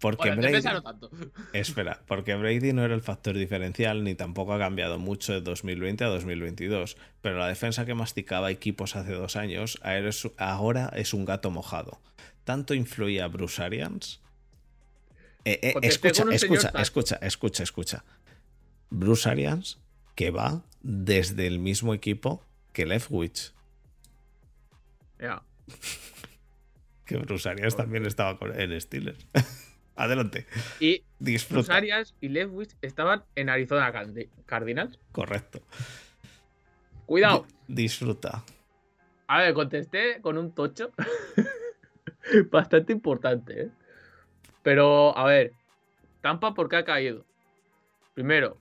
Porque 0.00 0.28
Bueno, 0.30 0.42
Brady... 0.42 0.64
no 0.64 0.82
tanto. 0.82 1.10
Espera, 1.52 2.00
porque 2.06 2.34
Brady 2.34 2.72
no 2.72 2.84
era 2.84 2.94
el 2.94 3.02
factor 3.02 3.36
diferencial 3.36 4.02
ni 4.02 4.14
tampoco 4.14 4.54
ha 4.54 4.58
cambiado 4.58 4.98
mucho 4.98 5.32
de 5.34 5.42
2020 5.42 6.04
a 6.04 6.08
2022, 6.08 6.96
pero 7.20 7.38
la 7.38 7.48
defensa 7.48 7.84
que 7.84 7.94
masticaba 7.94 8.50
equipos 8.50 8.96
hace 8.96 9.12
dos 9.12 9.36
años 9.36 9.78
ahora 10.38 10.90
es- 10.96 11.12
un 11.12 11.24
gato 11.26 11.50
mojado. 11.50 12.00
¿Tanto 12.44 12.72
influía 12.74 13.26
Bruce 13.28 13.62
Arians? 13.62 14.20
Eh, 15.44 15.58
eh, 15.62 15.74
escucha, 15.82 16.24
escucha, 16.32 16.70
escucha, 16.80 17.16
escucha, 17.20 17.62
escucha. 17.62 18.04
Bruce 18.90 19.28
Arians 19.28 19.78
que 20.14 20.30
va 20.30 20.62
desde 20.82 21.46
el 21.46 21.58
mismo 21.58 21.92
equipo 21.94 22.42
que 22.72 22.86
Leftwich. 22.86 23.52
Ya. 25.18 25.42
Que 27.04 27.16
Bruce 27.16 27.48
Arians 27.48 27.74
también 27.76 28.06
estaba 28.06 28.38
con- 28.38 28.58
en 28.58 28.80
Steelers. 28.80 29.18
Adelante. 30.04 30.46
Y 30.80 31.02
Disfruta. 31.18 31.74
Arias 31.76 32.14
y 32.20 32.28
Lewis 32.28 32.76
estaban 32.80 33.22
en 33.34 33.50
Arizona 33.50 33.92
Card- 33.92 34.28
Cardinals. 34.46 34.98
Correcto. 35.12 35.60
Cuidado. 37.06 37.46
Di- 37.68 37.82
Disfruta. 37.82 38.42
A 39.26 39.38
ver, 39.42 39.54
contesté 39.54 40.20
con 40.22 40.38
un 40.38 40.52
tocho. 40.54 40.90
Bastante 42.50 42.92
importante, 42.92 43.62
¿eh? 43.62 43.70
Pero, 44.62 45.16
a 45.16 45.24
ver. 45.24 45.52
Tampa, 46.20 46.52
¿por 46.54 46.68
qué 46.68 46.76
ha 46.76 46.84
caído? 46.84 47.24
Primero, 48.14 48.58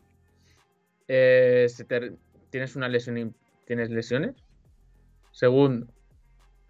eh, 1.07 1.67
se 1.69 1.83
te- 1.85 2.13
tienes 2.49 2.75
una 2.75 2.87
lesión. 2.87 3.35
¿Tienes 3.65 3.89
lesiones? 3.89 4.35
Segundo, 5.31 5.87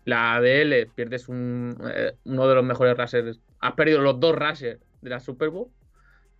la 0.05 0.35
ADL, 0.35 0.87
pierdes 0.95 1.29
un, 1.29 1.77
eh, 1.93 2.13
uno 2.25 2.47
de 2.47 2.55
los 2.55 2.63
mejores 2.65 2.97
rushers. 2.97 3.39
Has 3.59 3.73
perdido 3.73 4.01
los 4.01 4.19
dos 4.19 4.35
rushers 4.35 4.79
de 5.01 5.09
la 5.09 5.19
Super 5.19 5.49
Bowl. 5.49 5.69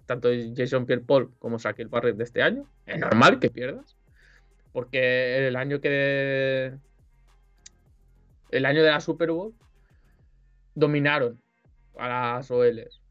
Tanto 0.06 0.30
Jason 0.56 0.86
Pierre 0.86 1.04
Paul 1.04 1.32
como 1.40 1.58
Shaquille 1.58 1.90
Barrett 1.90 2.16
de 2.16 2.24
este 2.24 2.42
año. 2.42 2.66
Es 2.86 3.00
normal 3.00 3.40
que 3.40 3.50
pierdas. 3.50 3.96
Porque 4.72 5.48
el 5.48 5.56
año 5.56 5.82
que. 5.82 6.74
El 8.50 8.66
año 8.66 8.84
de 8.84 8.90
la 8.90 9.00
Super 9.00 9.32
Bowl 9.32 9.54
dominaron 10.74 11.40
a 11.98 12.08
las 12.08 12.50
OLs. 12.50 13.02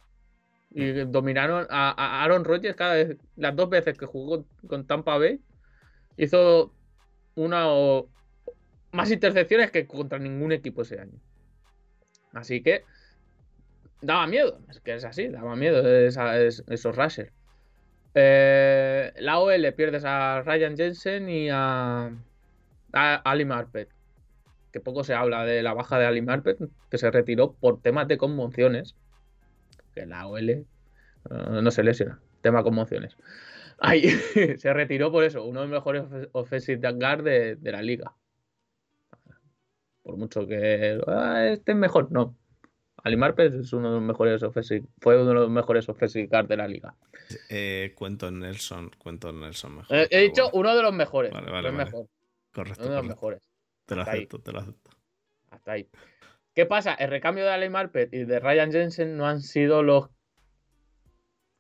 Y 0.71 0.93
dominaron 1.05 1.67
a, 1.71 1.91
a 1.91 2.25
Aaron 2.25 2.45
Rodgers 2.45 2.77
cada 2.77 2.95
vez, 2.95 3.17
las 3.37 3.57
dos 3.57 3.71
veces 3.71 3.97
que 3.97 4.07
jugó 4.07 4.45
con 4.67 4.87
Tampa 4.87 5.17
Bay, 5.17 5.41
hizo 6.17 6.73
una 7.35 7.69
o 7.69 8.09
más 8.93 9.11
intercepciones 9.11 9.71
que 9.71 9.87
contra 9.87 10.19
ningún 10.19 10.53
equipo 10.53 10.83
ese 10.83 11.01
año. 11.01 11.19
Así 12.33 12.63
que 12.63 12.85
daba 14.01 14.27
miedo, 14.27 14.61
es 14.71 14.81
que 14.81 14.95
es 14.95 15.05
así, 15.05 15.29
daba 15.29 15.57
miedo 15.57 15.87
esos 15.87 16.97
rushers. 16.97 17.33
Eh, 18.15 19.13
la 19.19 19.39
OL 19.39 19.73
pierdes 19.75 20.05
a 20.05 20.43
Ryan 20.43 20.77
Jensen 20.77 21.29
y 21.29 21.49
a, 21.51 22.11
Ali 22.93 23.45
Marpet. 23.45 23.89
Que 24.73 24.81
poco 24.81 25.05
se 25.05 25.15
habla 25.15 25.45
de 25.45 25.63
la 25.63 25.73
baja 25.73 25.99
de 25.99 26.07
Ali 26.07 26.23
Marpet, 26.23 26.59
que 26.91 26.99
se 26.99 27.11
retiró 27.11 27.53
por 27.53 27.81
temas 27.81 28.09
de 28.09 28.19
conmociones. 28.19 28.97
Que 29.95 30.07
la 30.07 30.27
OL 30.27 30.51
eh, 30.51 30.65
no 31.31 31.71
se 31.71 31.83
lesiona, 31.83 32.21
tema 32.41 32.63
conmociones. 32.63 33.17
Ay, 33.79 34.11
se 34.59 34.73
retiró 34.73 35.13
por 35.13 35.25
eso, 35.25 35.45
uno 35.45 35.61
de 35.61 35.69
los 35.69 35.75
mejores 35.75 36.05
offensive 36.33 36.93
guard 36.93 37.23
de, 37.23 37.57
de 37.57 37.73
la 37.73 37.83
liga. 37.83 38.15
Por 40.03 40.17
mucho 40.17 40.47
que 40.47 41.01
"Ah, 41.07 41.47
este 41.47 41.73
es 41.73 41.79
mejor, 41.79 42.11
no. 42.11 42.35
Ali 43.05 43.17
Marpet 43.17 43.55
es 43.55 43.73
uno 43.73 43.89
de 43.91 43.95
los 43.97 44.03
mejores 44.03 44.43
offensive, 44.43 44.87
fue 45.01 45.17
uno 45.21 45.29
de 45.29 45.35
los 45.35 45.51
mejores 45.51 45.89
offensive 45.89 46.27
guard 46.27 46.49
de 46.49 46.57
la 46.57 46.67
liga. 46.67 46.95
Eh, 47.49 47.93
cuento 47.97 48.31
Nelson. 48.31 48.91
Cuento 48.99 49.33
Nelson 49.33 49.77
mejor. 49.77 49.97
Eh, 49.97 50.09
he 50.11 50.21
dicho 50.23 50.45
bueno, 50.51 50.59
uno 50.59 50.77
de 50.77 50.83
los 50.83 50.93
mejores. 50.95 51.33
Vale, 51.33 51.71
mejor, 51.73 52.07
Correcto. 52.53 52.83
uno 52.85 52.91
de 52.91 53.03
los 53.03 53.03
correcto. 53.03 53.09
mejores. 53.09 53.43
Te 53.87 53.95
lo 53.95 54.01
Hasta 54.03 54.13
ahí. 54.13 54.19
acepto, 54.19 54.41
te 54.41 54.53
lo 54.53 54.59
acepto. 54.61 54.91
Hasta 55.51 55.73
ahí. 55.73 55.89
¿Qué 56.55 56.67
pasa? 56.67 56.95
El 56.95 57.11
recambio 57.11 57.45
de 57.45 57.51
Ali 57.51 57.69
Marpet 57.69 58.13
y 58.13 58.25
de 58.25 58.41
Ryan 58.41 58.73
Jensen 58.73 59.17
no 59.17 59.27
han 59.27 59.41
sido 59.41 59.83
los 59.83 60.11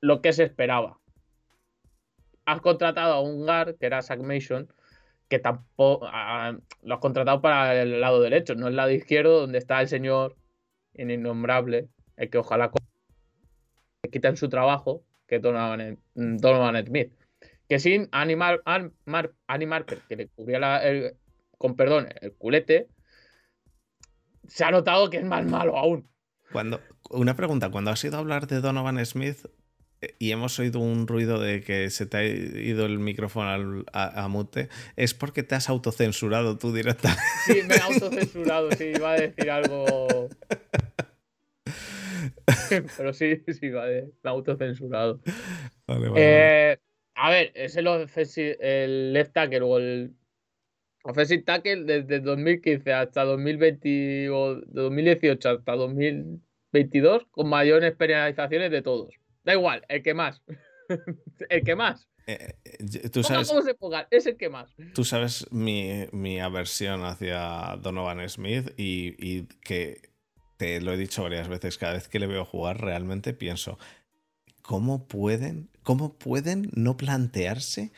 lo 0.00 0.20
que 0.22 0.32
se 0.32 0.44
esperaba. 0.44 0.98
Has 2.46 2.60
contratado 2.60 3.14
a 3.14 3.20
un 3.20 3.44
guard 3.44 3.76
que 3.78 3.86
era 3.86 4.02
Zach 4.02 4.20
Mason, 4.20 4.72
que 5.28 5.38
tampoco 5.38 6.06
ah, 6.10 6.56
lo 6.82 6.94
has 6.94 7.00
contratado 7.00 7.40
para 7.40 7.80
el 7.80 8.00
lado 8.00 8.20
derecho, 8.20 8.54
no 8.54 8.68
el 8.68 8.76
lado 8.76 8.90
izquierdo, 8.90 9.40
donde 9.40 9.58
está 9.58 9.80
el 9.80 9.88
señor 9.88 10.36
innombrable, 10.98 11.88
el 12.16 12.30
que 12.30 12.38
ojalá 12.38 12.70
quiten 14.10 14.36
su 14.36 14.48
trabajo, 14.48 15.02
que 15.26 15.36
es 15.36 15.42
Donovan, 15.42 15.98
Donovan 16.14 16.84
Smith. 16.86 17.12
Que 17.68 17.78
sin 17.78 18.08
Animal, 18.12 18.62
An- 18.64 18.92
Mar- 19.04 19.32
Annie 19.46 19.66
Marpet, 19.66 20.00
que 20.08 20.16
le 20.16 20.28
cubría 20.28 20.58
la- 20.58 20.82
el- 20.82 21.14
con 21.58 21.76
perdón, 21.76 22.08
el 22.20 22.32
culete, 22.32 22.88
se 24.46 24.64
ha 24.64 24.70
notado 24.70 25.10
que 25.10 25.18
es 25.18 25.24
más 25.24 25.44
malo 25.44 25.76
aún. 25.76 26.08
Cuando, 26.52 26.80
una 27.10 27.36
pregunta, 27.36 27.70
cuando 27.70 27.90
has 27.90 28.02
ido 28.04 28.16
a 28.16 28.20
hablar 28.20 28.46
de 28.46 28.60
Donovan 28.62 29.04
Smith 29.04 29.44
eh, 30.00 30.14
y 30.18 30.30
hemos 30.30 30.58
oído 30.58 30.78
un 30.78 31.06
ruido 31.06 31.38
de 31.40 31.60
que 31.60 31.90
se 31.90 32.06
te 32.06 32.16
ha 32.16 32.24
ido 32.24 32.86
el 32.86 32.98
micrófono 33.00 33.50
al- 33.50 33.84
a, 33.92 34.24
a 34.24 34.28
mute, 34.28 34.70
¿es 34.96 35.12
porque 35.12 35.42
te 35.42 35.54
has 35.56 35.68
autocensurado 35.68 36.56
tú 36.56 36.72
directamente? 36.72 37.22
Sí, 37.44 37.60
me 37.68 37.74
he 37.74 37.80
autocensurado, 37.80 38.70
sí, 38.72 38.92
iba 38.96 39.12
a 39.12 39.20
decir 39.20 39.50
algo. 39.50 40.28
Pero 42.96 43.12
sí, 43.12 43.42
sí, 43.48 43.70
decir, 43.70 44.12
me 44.22 44.30
autocensurado. 44.30 45.20
Vale, 45.86 46.08
vale, 46.08 46.08
vale. 46.10 46.72
Eh, 46.72 46.78
a 47.14 47.30
ver, 47.30 47.52
es 47.54 47.76
el, 47.76 47.86
offensive- 47.86 48.56
el 48.60 49.12
left 49.12 49.32
tackle 49.32 49.62
o 49.62 49.78
el 49.78 50.14
offensive 51.04 51.42
tackle 51.42 51.84
desde 51.84 52.20
2015 52.20 52.92
hasta 52.92 53.24
2020 53.24 54.30
o 54.30 54.56
de 54.56 54.66
2018 54.82 55.48
hasta 55.50 55.72
2022 55.72 57.26
con 57.30 57.48
mayores 57.48 57.94
penalizaciones 57.96 58.70
de 58.70 58.82
todos. 58.82 59.14
Da 59.44 59.54
igual, 59.54 59.84
el 59.88 60.02
que 60.02 60.14
más. 60.14 60.42
el 61.48 61.64
que 61.64 61.74
más. 61.74 62.08
Eh, 62.26 62.54
eh, 62.64 63.08
tú 63.10 63.22
sabes, 63.22 63.48
cómo 63.48 63.62
se 63.62 63.74
ponga, 63.74 64.06
es 64.10 64.26
el 64.26 64.36
que 64.36 64.50
más. 64.50 64.74
tú 64.94 65.02
sabes 65.02 65.50
mi, 65.50 66.06
mi 66.12 66.40
aversión 66.40 67.02
hacia 67.04 67.76
Donovan 67.80 68.28
Smith 68.28 68.68
y, 68.76 69.14
y 69.18 69.46
que 69.64 70.02
te 70.58 70.80
lo 70.82 70.92
he 70.92 70.96
dicho 70.98 71.22
varias 71.22 71.48
veces, 71.48 71.78
cada 71.78 71.94
vez 71.94 72.08
que 72.08 72.18
le 72.18 72.26
veo 72.26 72.44
jugar 72.44 72.80
realmente 72.82 73.32
pienso, 73.32 73.78
¿cómo 74.60 75.06
pueden, 75.08 75.70
cómo 75.82 76.12
pueden 76.18 76.70
no 76.74 76.96
plantearse 76.98 77.90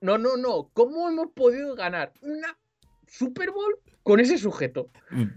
No, 0.00 0.16
no, 0.16 0.38
no. 0.38 0.70
¿Cómo 0.72 1.08
hemos 1.10 1.32
podido 1.32 1.74
ganar 1.74 2.12
una 2.22 2.56
Super 3.06 3.50
Bowl 3.50 3.74
con 4.02 4.20
ese 4.20 4.38
sujeto? 4.38 4.88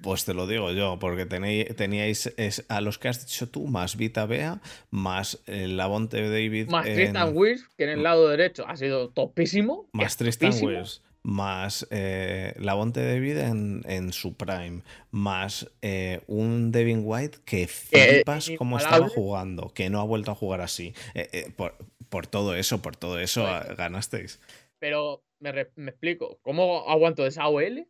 Pues 0.01 0.23
te 0.23 0.33
lo 0.33 0.47
digo 0.47 0.71
yo, 0.71 0.97
porque 0.99 1.25
tenéis, 1.25 1.75
teníais 1.75 2.33
es, 2.37 2.63
a 2.69 2.79
los 2.79 2.97
que 2.97 3.09
has 3.09 3.25
dicho 3.25 3.49
tú, 3.49 3.67
más 3.67 3.97
Vita 3.97 4.25
Bea, 4.25 4.61
más 4.89 5.39
eh, 5.47 5.67
Lavonte 5.67 6.21
David, 6.29 6.69
Más 6.69 6.85
en- 6.87 6.93
Tristan 6.95 7.35
Wirfs, 7.35 7.67
que 7.75 7.83
en 7.83 7.89
el 7.89 8.03
lado 8.03 8.29
derecho 8.29 8.65
ha 8.67 8.77
sido 8.77 9.09
topísimo. 9.09 9.89
más 9.91 10.15
Tristan 10.15 10.51
topísimo. 10.51 10.71
Más 11.29 11.85
eh, 11.89 12.53
Lavonte 12.57 13.05
David 13.05 13.37
en, 13.39 13.81
en 13.85 14.13
su 14.13 14.35
prime, 14.37 14.81
más 15.11 15.69
eh, 15.81 16.21
un 16.27 16.71
Devin 16.71 17.01
White 17.03 17.39
que 17.43 17.67
flipas 17.67 18.49
cómo 18.57 18.77
estaba 18.77 18.95
inigualable. 18.95 19.13
jugando, 19.13 19.73
que 19.73 19.89
no 19.89 19.99
ha 19.99 20.05
vuelto 20.05 20.31
a 20.31 20.35
jugar 20.35 20.61
así. 20.61 20.93
Eh, 21.15 21.27
eh, 21.33 21.51
por, 21.53 21.75
por 22.07 22.27
todo 22.27 22.55
eso, 22.55 22.81
por 22.81 22.95
todo 22.95 23.19
eso 23.19 23.41
Bueno. 23.41 23.57
ah, 23.57 23.73
ganasteis. 23.75 24.39
Pero 24.79 25.21
me, 25.39 25.51
re- 25.51 25.71
me 25.75 25.91
explico. 25.91 26.39
¿Cómo 26.43 26.89
aguanto 26.89 27.25
esa 27.27 27.45
OL 27.49 27.85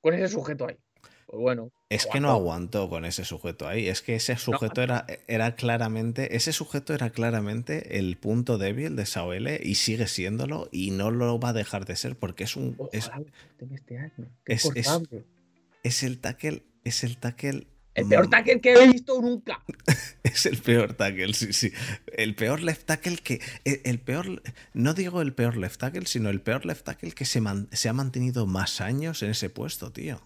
con 0.00 0.14
ese 0.14 0.28
sujeto 0.28 0.66
ahí? 0.66 0.78
Pues 1.26 1.38
bueno. 1.38 1.70
Es 1.90 2.06
que 2.06 2.20
no 2.20 2.30
aguantó. 2.30 2.88
con 2.88 3.04
ese 3.04 3.24
sujeto 3.24 3.66
ahí. 3.68 3.88
Es 3.88 4.00
que 4.00 4.14
ese 4.14 4.36
sujeto 4.36 4.80
era, 4.82 5.06
era 5.26 5.54
claramente. 5.56 6.36
Ese 6.36 6.52
sujeto 6.52 6.94
era 6.94 7.10
claramente 7.10 7.98
el 7.98 8.16
punto 8.16 8.58
débil 8.58 8.96
de 8.96 9.06
Saoel 9.06 9.60
y 9.62 9.74
sigue 9.74 10.06
siéndolo 10.06 10.68
y 10.72 10.92
no 10.92 11.10
lo 11.10 11.38
va 11.40 11.50
a 11.50 11.52
dejar 11.52 11.84
de 11.86 11.96
ser 11.96 12.16
porque 12.16 12.44
es 12.44 12.56
un. 12.56 12.76
Es, 12.92 13.08
Ojalá 13.08 13.24
tenga 13.58 13.74
este 13.74 13.98
año. 13.98 14.30
Es- 14.46 14.70
es- 14.74 14.88
es 15.82 16.02
el 16.02 16.18
tackle. 16.18 16.62
Es 16.84 17.04
el 17.04 17.16
tackle. 17.18 17.66
El 17.94 18.06
peor 18.06 18.28
mm, 18.28 18.30
tackle 18.30 18.60
que 18.60 18.72
he 18.72 18.88
visto 18.88 19.20
nunca. 19.20 19.62
Es 20.22 20.46
el 20.46 20.58
peor 20.58 20.94
tackle, 20.94 21.32
sí, 21.34 21.52
sí. 21.52 21.72
El 22.12 22.34
peor 22.34 22.60
left 22.62 22.84
tackle 22.86 23.16
que. 23.16 23.40
El, 23.64 23.80
el 23.84 23.98
peor. 24.00 24.42
No 24.74 24.94
digo 24.94 25.22
el 25.22 25.32
peor 25.34 25.56
left 25.56 25.80
tackle, 25.80 26.06
sino 26.06 26.28
el 26.30 26.40
peor 26.40 26.64
left 26.66 26.84
tackle 26.84 27.10
que 27.12 27.24
se, 27.24 27.40
man- 27.40 27.68
se 27.72 27.88
ha 27.88 27.92
mantenido 27.94 28.46
más 28.46 28.80
años 28.80 29.22
en 29.24 29.30
ese 29.30 29.50
puesto, 29.50 29.90
tío. 29.92 30.20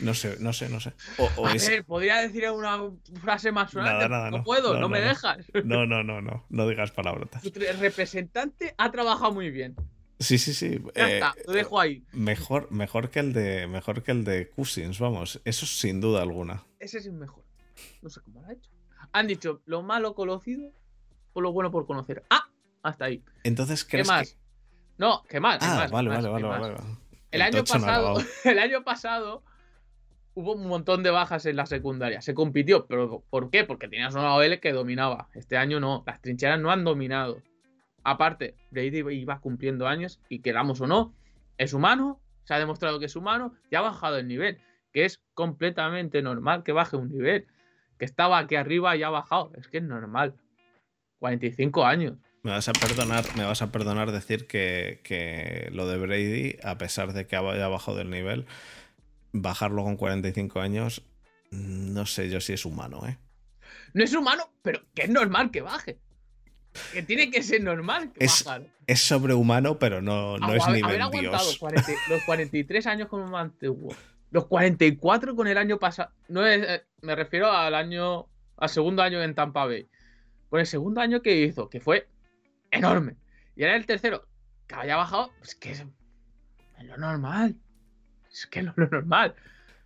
No 0.00 0.14
sé, 0.14 0.36
no 0.40 0.52
sé, 0.52 0.68
no 0.68 0.80
sé. 0.80 0.92
O, 1.18 1.30
o 1.36 1.46
A 1.46 1.54
es- 1.54 1.68
ver, 1.68 1.84
podría 1.84 2.16
decir 2.18 2.50
una 2.50 2.78
frase 3.20 3.52
más 3.52 3.70
sonante. 3.70 3.92
Nada, 3.94 4.08
nada, 4.08 4.30
no, 4.30 4.38
no. 4.38 4.44
puedo, 4.44 4.78
No, 4.78 4.88
me 4.88 5.00
no. 5.00 5.06
dejas. 5.08 5.46
No, 5.64 5.86
no, 5.86 6.02
no, 6.02 6.20
no. 6.20 6.44
No 6.50 6.68
digas 6.68 6.90
palabrotas. 6.90 7.42
Tu 7.42 7.60
representante 7.78 8.74
ha 8.78 8.90
trabajado 8.90 9.32
muy 9.32 9.50
bien. 9.50 9.76
Sí, 10.18 10.38
sí, 10.38 10.54
sí. 10.54 10.80
Ya 10.96 11.08
eh, 11.08 11.14
está, 11.14 11.34
lo 11.46 11.52
dejo 11.52 11.80
ahí. 11.80 12.04
mejor, 12.12 12.70
mejor 12.72 13.10
que 13.10 13.20
el 13.20 13.32
de. 13.32 13.66
Mejor 13.68 14.02
que 14.02 14.10
el 14.12 14.24
de 14.24 14.48
Cousins, 14.50 14.98
vamos. 14.98 15.40
Eso 15.44 15.66
sin 15.66 16.00
duda 16.00 16.22
alguna. 16.22 16.64
Ese 16.80 16.98
es 16.98 17.06
el 17.06 17.12
mejor. 17.12 17.44
No 18.02 18.08
sé 18.08 18.20
cómo 18.22 18.40
lo 18.42 18.48
ha 18.48 18.52
hecho. 18.52 18.70
Han 19.12 19.26
dicho 19.28 19.62
lo 19.66 19.82
malo 19.82 20.14
conocido 20.14 20.72
o 21.32 21.40
lo 21.40 21.52
bueno 21.52 21.70
por 21.70 21.86
conocer. 21.86 22.24
Ah, 22.30 22.48
hasta 22.82 23.04
ahí. 23.06 23.22
Entonces, 23.44 23.84
¿Qué 23.84 23.90
¿crees 23.92 24.08
más? 24.08 24.30
que.? 24.32 24.36
No, 24.98 25.22
¿qué 25.28 25.38
más? 25.40 25.58
¿Qué 25.58 25.64
Ah? 25.66 25.86
¿Qué 25.86 25.92
vale, 25.92 26.08
más? 26.08 26.24
vale, 26.24 26.28
¿Qué 26.38 26.44
vale, 26.44 26.46
más? 26.48 26.60
vale, 26.60 26.74
vale. 26.74 26.96
El, 27.32 27.42
año 27.42 27.64
pasado, 27.64 28.14
el 28.44 28.58
año 28.58 28.84
pasado 28.84 29.42
hubo 30.34 30.52
un 30.52 30.66
montón 30.66 31.02
de 31.02 31.10
bajas 31.10 31.46
en 31.46 31.56
la 31.56 31.66
secundaria. 31.66 32.20
Se 32.22 32.34
compitió, 32.34 32.86
pero 32.86 33.24
¿por 33.30 33.50
qué? 33.50 33.64
Porque 33.64 33.88
tenías 33.88 34.14
una 34.14 34.34
OL 34.34 34.60
que 34.60 34.72
dominaba. 34.72 35.28
Este 35.34 35.56
año 35.56 35.80
no, 35.80 36.04
las 36.06 36.20
trincheras 36.20 36.60
no 36.60 36.70
han 36.70 36.84
dominado. 36.84 37.42
Aparte, 38.04 38.56
Brady 38.70 38.98
iba 39.14 39.40
cumpliendo 39.40 39.86
años 39.86 40.20
y 40.28 40.40
queramos 40.40 40.80
o 40.80 40.86
no, 40.86 41.14
es 41.58 41.72
humano, 41.72 42.20
se 42.44 42.54
ha 42.54 42.58
demostrado 42.58 42.98
que 42.98 43.06
es 43.06 43.16
humano 43.16 43.54
y 43.70 43.76
ha 43.76 43.80
bajado 43.80 44.18
el 44.18 44.26
nivel, 44.26 44.58
que 44.92 45.04
es 45.04 45.22
completamente 45.34 46.22
normal 46.22 46.64
que 46.64 46.72
baje 46.72 46.96
un 46.96 47.08
nivel. 47.08 47.46
que 47.98 48.04
estaba 48.04 48.38
aquí 48.38 48.56
arriba 48.56 48.96
y 48.96 49.04
ha 49.04 49.10
bajado. 49.10 49.52
Es 49.56 49.68
que 49.68 49.78
es 49.78 49.84
normal. 49.84 50.34
45 51.20 51.84
años. 51.84 52.18
Me 52.44 52.50
vas 52.50 52.68
a 52.68 52.72
perdonar, 52.72 53.24
me 53.36 53.44
vas 53.44 53.62
a 53.62 53.70
perdonar 53.70 54.10
decir 54.10 54.46
que, 54.48 55.00
que 55.04 55.68
lo 55.72 55.86
de 55.86 55.96
Brady, 55.96 56.56
a 56.64 56.76
pesar 56.76 57.12
de 57.12 57.26
que 57.26 57.36
haya 57.36 57.68
bajado 57.68 57.98
del 57.98 58.10
nivel, 58.10 58.46
bajarlo 59.32 59.84
con 59.84 59.96
45 59.96 60.60
años, 60.60 61.04
no 61.52 62.04
sé 62.04 62.28
yo 62.30 62.40
si 62.40 62.52
es 62.54 62.64
humano, 62.64 63.06
¿eh? 63.06 63.16
No 63.94 64.02
es 64.02 64.12
humano, 64.14 64.50
pero 64.62 64.80
que 64.94 65.02
es 65.02 65.08
normal 65.10 65.52
que 65.52 65.60
baje. 65.60 65.98
Que 66.92 67.02
tiene 67.02 67.30
que 67.30 67.42
ser 67.44 67.62
normal 67.62 68.12
que 68.12 68.24
Es, 68.24 68.42
bajar. 68.44 68.66
es 68.88 69.00
sobrehumano, 69.02 69.78
pero 69.78 70.02
no, 70.02 70.36
no 70.38 70.48
Agu- 70.48 70.56
es 70.56 70.66
nivel 70.68 70.84
haber 70.84 71.02
aguantado 71.02 71.44
Dios. 71.44 71.58
40 71.58 71.92
los 72.08 72.22
43 72.24 72.86
años 72.88 73.08
como 73.08 73.26
mantuvo. 73.28 73.94
Los 74.30 74.46
44 74.46 75.36
con 75.36 75.46
el 75.46 75.58
año 75.58 75.78
pasado. 75.78 76.10
No 76.28 76.44
es, 76.46 76.66
eh, 76.66 76.82
me 77.02 77.14
refiero 77.14 77.52
al 77.52 77.74
año. 77.74 78.26
Al 78.56 78.68
segundo 78.70 79.02
año 79.02 79.22
en 79.22 79.34
Tampa 79.34 79.66
Bay. 79.66 79.86
Con 80.48 80.60
el 80.60 80.66
segundo 80.66 81.00
año 81.02 81.20
que 81.20 81.36
hizo, 81.42 81.68
que 81.68 81.80
fue 81.80 82.08
enorme. 82.72 83.16
Y 83.56 83.62
ahora 83.62 83.76
el 83.76 83.86
tercero, 83.86 84.26
que 84.66 84.74
haya 84.74 84.96
bajado, 84.96 85.30
pues 85.38 85.54
que 85.54 85.70
es, 85.70 85.80
es 86.78 86.84
lo 86.86 86.96
normal. 86.96 87.56
Es 88.32 88.46
que 88.46 88.60
es 88.60 88.64
lo 88.64 88.74
normal. 88.76 89.34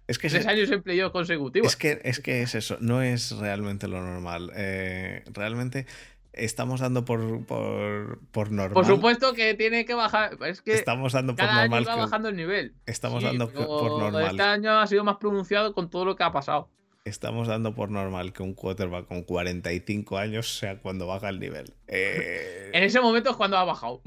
Es 0.06 0.18
que, 0.18 0.28
Tres 0.28 0.42
es, 0.42 0.46
años 0.46 0.70
en 0.70 0.82
playoff 0.82 1.12
consecutivos. 1.12 1.66
es 1.68 1.76
que 1.76 2.00
es 2.04 2.20
que 2.20 2.42
es 2.42 2.54
eso, 2.54 2.78
no 2.80 3.02
es 3.02 3.32
realmente 3.32 3.88
lo 3.88 4.00
normal. 4.00 4.52
Eh, 4.54 5.24
realmente 5.32 5.86
estamos 6.32 6.80
dando 6.80 7.04
por, 7.04 7.44
por, 7.44 8.20
por 8.30 8.52
normal. 8.52 8.72
Por 8.74 8.86
supuesto 8.86 9.32
que 9.32 9.54
tiene 9.54 9.84
que 9.84 9.94
bajar. 9.94 10.38
Es 10.46 10.62
que 10.62 10.74
estamos 10.74 11.12
dando 11.12 11.34
por 11.34 11.44
cada 11.44 11.62
año 11.62 11.70
normal 11.70 11.88
va 11.88 11.94
que, 11.94 12.00
bajando 12.02 12.28
el 12.28 12.36
nivel. 12.36 12.74
estamos 12.86 13.20
Sí, 13.20 13.26
dando 13.26 13.50
por 13.50 13.98
normal. 14.00 14.26
Este 14.26 14.42
año 14.42 14.78
ha 14.78 14.86
sido 14.86 15.02
más 15.02 15.16
pronunciado 15.16 15.74
con 15.74 15.90
todo 15.90 16.04
lo 16.04 16.14
que 16.14 16.22
ha 16.22 16.30
pasado. 16.30 16.70
Estamos 17.06 17.46
dando 17.46 17.72
por 17.74 17.88
normal 17.90 18.32
que 18.32 18.42
un 18.42 18.52
quarterback 18.54 19.06
con 19.06 19.22
45 19.22 20.18
años 20.18 20.58
sea 20.58 20.80
cuando 20.80 21.06
baja 21.06 21.28
el 21.28 21.38
nivel. 21.38 21.72
Eh, 21.86 22.70
En 22.72 22.82
ese 22.82 23.00
momento 23.00 23.30
es 23.30 23.36
cuando 23.36 23.56
ha 23.56 23.64
bajado. 23.64 24.02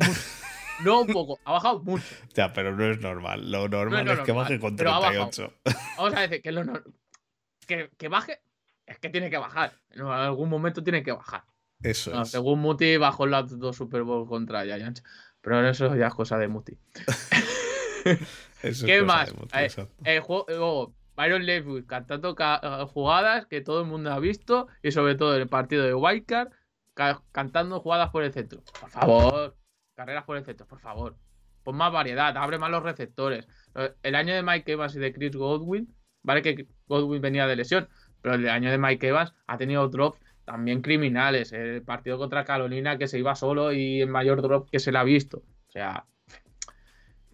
No 0.83 1.01
un 1.01 1.07
poco, 1.07 1.39
ha 1.45 1.53
bajado 1.53 1.79
mucho. 1.81 2.03
Ya, 2.33 2.51
pero 2.51 2.75
no 2.75 2.85
es 2.91 2.99
normal. 2.99 3.49
Lo 3.51 3.67
normal 3.69 4.01
es 4.07 4.19
que 4.19 4.27
normal, 4.27 4.35
baje 4.35 4.59
con 4.59 4.75
pero 4.75 4.91
ha 4.91 4.99
bajado. 4.99 5.29
38. 5.29 5.53
Vamos 5.97 6.13
a 6.13 6.19
decir 6.21 6.41
que, 6.41 6.51
lo 6.51 6.63
nor- 6.63 6.83
que, 7.67 7.89
que 7.97 8.07
baje, 8.09 8.41
es 8.85 8.99
que 8.99 9.09
tiene 9.09 9.29
que 9.29 9.37
bajar. 9.37 9.73
En 9.91 10.01
algún 10.01 10.49
momento 10.49 10.83
tiene 10.83 11.01
que 11.03 11.11
bajar. 11.13 11.43
Eso 11.81 12.11
No, 12.11 12.23
es. 12.23 12.29
según 12.31 12.59
Muti 12.59 12.97
bajó 12.97 13.25
las 13.27 13.57
dos 13.57 13.77
Super 13.77 14.03
Bowl 14.03 14.27
contra 14.27 14.63
Giants. 14.65 15.03
Pero 15.41 15.65
eso 15.69 15.95
ya 15.95 16.07
es 16.07 16.13
cosa 16.13 16.37
de 16.37 16.49
Muti. 16.49 16.77
Eso 18.05 18.19
es 18.63 18.83
¿Qué 18.83 18.99
cosa 18.99 19.05
más? 19.05 19.27
de 19.29 19.33
Muti, 19.35 19.57
Eh. 19.57 19.87
El 20.15 20.19
juego, 20.21 20.93
Byron 21.19 21.45
Leftwich 21.45 21.85
cantando 21.85 22.33
ca- 22.33 22.61
eh, 22.63 22.85
jugadas 22.93 23.45
que 23.47 23.59
todo 23.61 23.81
el 23.81 23.87
mundo 23.87 24.11
ha 24.13 24.19
visto 24.19 24.67
y 24.81 24.91
sobre 24.91 25.15
todo 25.15 25.35
en 25.35 25.41
el 25.41 25.49
partido 25.49 25.83
de 25.83 25.93
Wildcard 25.93 26.49
ca- 26.93 27.21
cantando 27.33 27.81
jugadas 27.81 28.09
por 28.09 28.23
el 28.23 28.31
centro. 28.31 28.61
Por 28.79 28.89
favor, 28.89 29.55
carreras 29.95 30.23
por 30.23 30.37
el 30.37 30.45
centro, 30.45 30.65
por 30.65 30.79
favor. 30.79 31.17
Pon 31.63 31.75
más 31.75 31.91
variedad, 31.91 32.35
abre 32.37 32.57
más 32.57 32.71
los 32.71 32.83
receptores. 32.83 33.47
Eh, 33.75 33.91
El 34.01 34.15
año 34.15 34.33
de 34.33 34.43
Mike 34.43 34.71
Evans 34.71 34.95
y 34.95 34.99
de 34.99 35.11
Chris 35.13 35.35
Godwin, 35.35 35.93
vale 36.23 36.41
que 36.41 36.67
Godwin 36.87 37.21
venía 37.21 37.47
de 37.47 37.55
lesión, 37.57 37.89
pero 38.21 38.35
el 38.35 38.47
año 38.49 38.71
de 38.71 38.77
Mike 38.77 39.09
Evans 39.09 39.33
ha 39.47 39.57
tenido 39.57 39.87
drops 39.89 40.19
también 40.45 40.81
criminales. 40.81 41.51
El 41.51 41.83
partido 41.83 42.17
contra 42.17 42.45
Carolina 42.45 42.97
que 42.97 43.07
se 43.07 43.19
iba 43.19 43.35
solo 43.35 43.73
y 43.73 44.01
el 44.01 44.09
mayor 44.09 44.41
drop 44.41 44.69
que 44.69 44.79
se 44.79 44.91
le 44.93 44.97
ha 44.99 45.03
visto. 45.03 45.39
O 45.67 45.71
sea, 45.71 46.05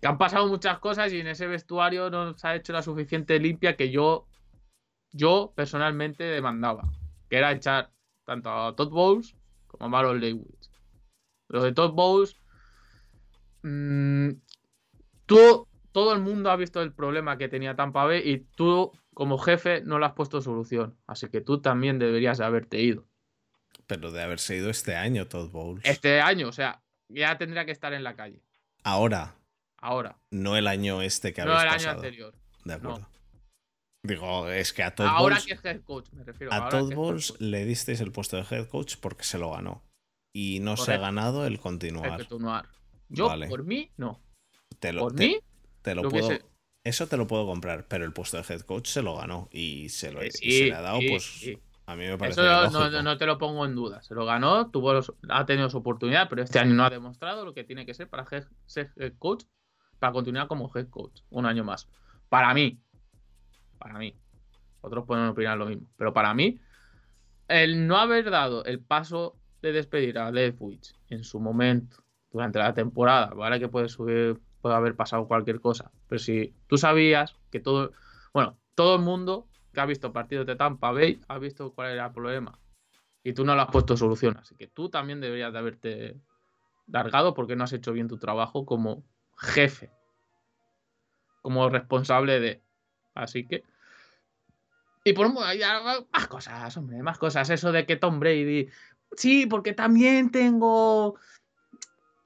que 0.06 0.10
han 0.10 0.20
pasado 0.20 0.46
muchas 0.48 0.78
cosas 0.78 1.12
y 1.12 1.20
en 1.20 1.26
ese 1.26 1.48
vestuario 1.48 2.12
no 2.12 2.38
se 2.38 2.48
ha 2.48 2.56
hecho 2.56 2.72
la 2.72 2.84
suficiente 2.84 3.40
limpia 3.40 3.76
que 3.76 3.90
yo, 3.90 4.28
yo 5.12 5.52
personalmente 5.56 6.24
demandaba. 6.26 6.84
Que 7.28 7.38
era 7.38 7.52
echar 7.52 7.90
tanto 8.24 8.52
a 8.52 8.76
Todd 8.76 8.92
Bowles 8.92 9.36
como 9.66 9.86
a 9.86 9.90
Baron 9.90 10.20
Leibowitz. 10.20 10.70
Lo 11.48 11.64
de 11.64 11.72
Todd 11.72 11.94
Bowles, 11.94 12.36
mm, 13.64 14.30
tú, 15.26 15.68
todo 15.92 16.14
el 16.14 16.22
mundo 16.22 16.52
ha 16.52 16.56
visto 16.56 16.84
el 16.84 16.94
problema 16.94 17.40
que 17.40 17.50
tenía 17.50 17.76
Tampa 17.76 18.06
Bay 18.06 18.22
y 18.24 18.42
tú, 18.56 18.92
como 19.16 19.40
jefe, 19.40 19.82
no 19.82 19.98
le 19.98 20.06
has 20.06 20.14
puesto 20.14 20.40
solución. 20.40 20.96
Así 21.08 21.30
que 21.30 21.42
tú 21.42 21.62
también 21.62 21.98
deberías 21.98 22.38
de 22.38 22.46
haberte 22.46 22.80
ido. 22.80 23.08
Pero 23.88 24.12
de 24.12 24.22
haberse 24.22 24.56
ido 24.56 24.70
este 24.70 24.96
año, 24.96 25.26
Todd 25.26 25.50
Bowles. 25.50 25.84
Este 25.84 26.22
año, 26.22 26.50
o 26.50 26.52
sea, 26.52 26.84
ya 27.10 27.40
tendría 27.40 27.66
que 27.66 27.72
estar 27.72 27.92
en 27.92 28.04
la 28.04 28.16
calle. 28.16 28.44
Ahora, 28.84 29.34
Ahora, 29.86 30.18
no 30.32 30.58
el 30.58 30.68
año 30.68 31.02
este 31.02 31.32
que 31.34 31.44
no 31.46 31.52
habéis 31.54 31.64
el 31.64 31.70
año 31.70 31.78
pasado. 31.78 31.96
anterior. 31.98 32.34
De 32.64 32.80
no. 32.80 32.90
acuerdo. 32.90 33.10
Digo, 34.04 34.50
es 34.50 34.72
que 34.74 34.84
a 34.84 34.94
Todd 34.94 35.08
Ahora 35.08 35.40
que 35.46 35.54
es 35.54 35.66
head 35.66 35.82
coach, 35.82 36.10
me 36.12 36.24
refiero. 36.24 36.54
a 36.54 36.58
ahora 36.58 36.70
Todd 36.70 36.94
coach. 36.94 37.32
le 37.40 37.66
disteis 37.66 38.00
el 38.02 38.12
puesto 38.12 38.38
de 38.38 38.44
head 38.50 38.68
coach 38.68 38.96
porque 39.02 39.24
se 39.24 39.38
lo 39.40 39.52
ganó. 39.52 39.82
Y 40.34 40.60
no 40.60 40.78
se 40.78 40.94
ha 40.94 40.98
ganado 40.98 41.46
el 41.48 41.60
continuar. 41.60 42.28
Yo, 43.10 43.28
Vale. 43.28 43.48
por 43.48 43.64
mí, 43.64 43.92
no. 43.98 44.20
Te 44.80 44.92
lo, 44.94 45.02
Por 45.02 45.16
te- 45.16 45.28
mí, 45.28 45.40
te 45.82 45.96
lo 45.96 46.04
lo 46.04 46.10
puedo. 46.10 46.30
Eso 46.84 47.08
te 47.08 47.18
lo 47.18 47.26
puedo 47.26 47.48
comprar, 47.48 47.88
pero 47.88 48.06
el 48.06 48.14
puesto 48.14 48.38
de 48.38 48.44
head 48.54 48.62
coach 48.62 48.88
se 48.90 49.02
lo 49.02 49.16
ganó 49.18 49.48
y 49.52 49.90
se, 49.90 50.12
lo, 50.12 50.22
Eh, 50.22 50.28
y 50.28 50.32
sí, 50.32 50.52
se 50.52 50.64
le 50.66 50.74
ha 50.76 50.82
dado, 50.82 51.00
sí, 51.00 51.10
pues 51.10 51.24
sí. 51.24 51.58
a 51.88 51.96
mí 51.96 52.06
me 52.06 52.18
parece 52.18 52.42
Eso 52.42 52.70
no, 52.72 52.90
no- 52.92 53.02
no 53.02 53.18
te 53.18 53.26
lo 53.26 53.38
pongo 53.40 53.66
en 53.66 53.74
duda. 53.74 54.04
Se 54.04 54.14
lo 54.14 54.26
ganó, 54.26 54.70
tuvo 54.70 54.94
los- 54.94 55.12
ha 55.30 55.46
tenido 55.48 55.70
su 55.72 55.78
oportunidad, 55.78 56.30
pero 56.30 56.44
este 56.44 56.60
año 56.60 56.76
no 56.76 56.84
ha 56.86 56.90
demostrado 56.92 57.44
lo 57.46 57.54
que 57.56 57.64
tiene 57.64 57.86
que 57.88 57.94
ser 57.96 58.08
para 58.08 58.26
ser 58.68 58.92
head 58.98 59.14
coach, 59.18 59.46
para 60.00 60.14
continuar 60.14 60.48
como 60.48 60.72
head 60.74 60.90
coach 60.90 61.22
un 61.30 61.46
año 61.46 61.64
más. 61.64 61.88
Para 62.30 62.54
mí. 62.54 62.80
Para 63.78 63.98
mí. 63.98 64.16
Otros 64.82 65.06
pueden 65.06 65.28
opinar 65.28 65.58
lo 65.58 65.66
mismo. 65.66 65.88
Pero 65.98 66.14
para 66.14 66.34
mí, 66.34 66.60
el 67.48 67.88
no 67.88 67.98
haber 67.98 68.30
dado 68.30 68.64
el 68.66 68.80
paso 68.80 69.36
de 69.62 69.72
despedir 69.72 70.18
a 70.20 70.32
Leftwich 70.32 70.96
en 71.10 71.24
su 71.24 71.40
momento, 71.40 72.04
durante 72.32 72.60
la 72.60 72.74
temporada, 72.74 73.28
vale 73.34 73.60
que 73.60 73.70
puede 73.70 73.88
subir, 73.88 74.40
puede 74.62 74.76
haber 74.76 74.96
pasado 74.96 75.28
cualquier 75.28 75.62
cosa. 75.62 75.92
Pero 76.08 76.20
si 76.20 76.54
tú 76.68 76.78
sabías 76.78 77.36
que 77.50 77.60
todo, 77.60 77.92
bueno, 78.34 78.58
todo 78.76 78.98
el 78.98 79.02
mundo 79.02 79.48
que 79.74 79.80
ha 79.80 79.86
visto 79.86 80.12
partidos 80.12 80.46
de 80.46 80.56
Tampa 80.56 80.92
Bay 80.92 81.20
ha 81.28 81.38
visto 81.40 81.72
cuál 81.74 81.92
era 81.92 82.08
el 82.08 82.12
problema. 82.12 82.60
Y 83.24 83.34
tú 83.34 83.46
no 83.46 83.56
le 83.56 83.62
has 83.62 83.72
puesto 83.72 83.96
solución. 83.98 84.38
Así 84.38 84.56
que 84.56 84.68
tú 84.68 84.90
también 84.90 85.22
deberías 85.22 85.54
de 85.54 85.60
haberte 85.60 86.22
largado 86.88 87.34
porque 87.34 87.56
no 87.56 87.64
has 87.64 87.74
hecho 87.74 87.94
bien 87.94 88.08
tu 88.08 88.18
trabajo 88.18 88.66
como 88.66 89.04
jefe. 89.38 89.92
Como 91.42 91.70
responsable 91.70 92.40
de. 92.40 92.62
Así 93.14 93.46
que. 93.48 93.64
Y 95.04 95.14
por 95.14 95.32
más 95.32 96.28
cosas, 96.28 96.76
hombre, 96.78 97.04
más 97.04 97.18
cosas. 97.18 97.50
Eso 97.50 97.72
de 97.72 97.86
que 97.86 97.96
Tom 97.96 98.20
Brady. 98.20 98.70
Sí, 99.16 99.46
porque 99.46 99.74
también 99.74 100.32
tengo 100.32 101.20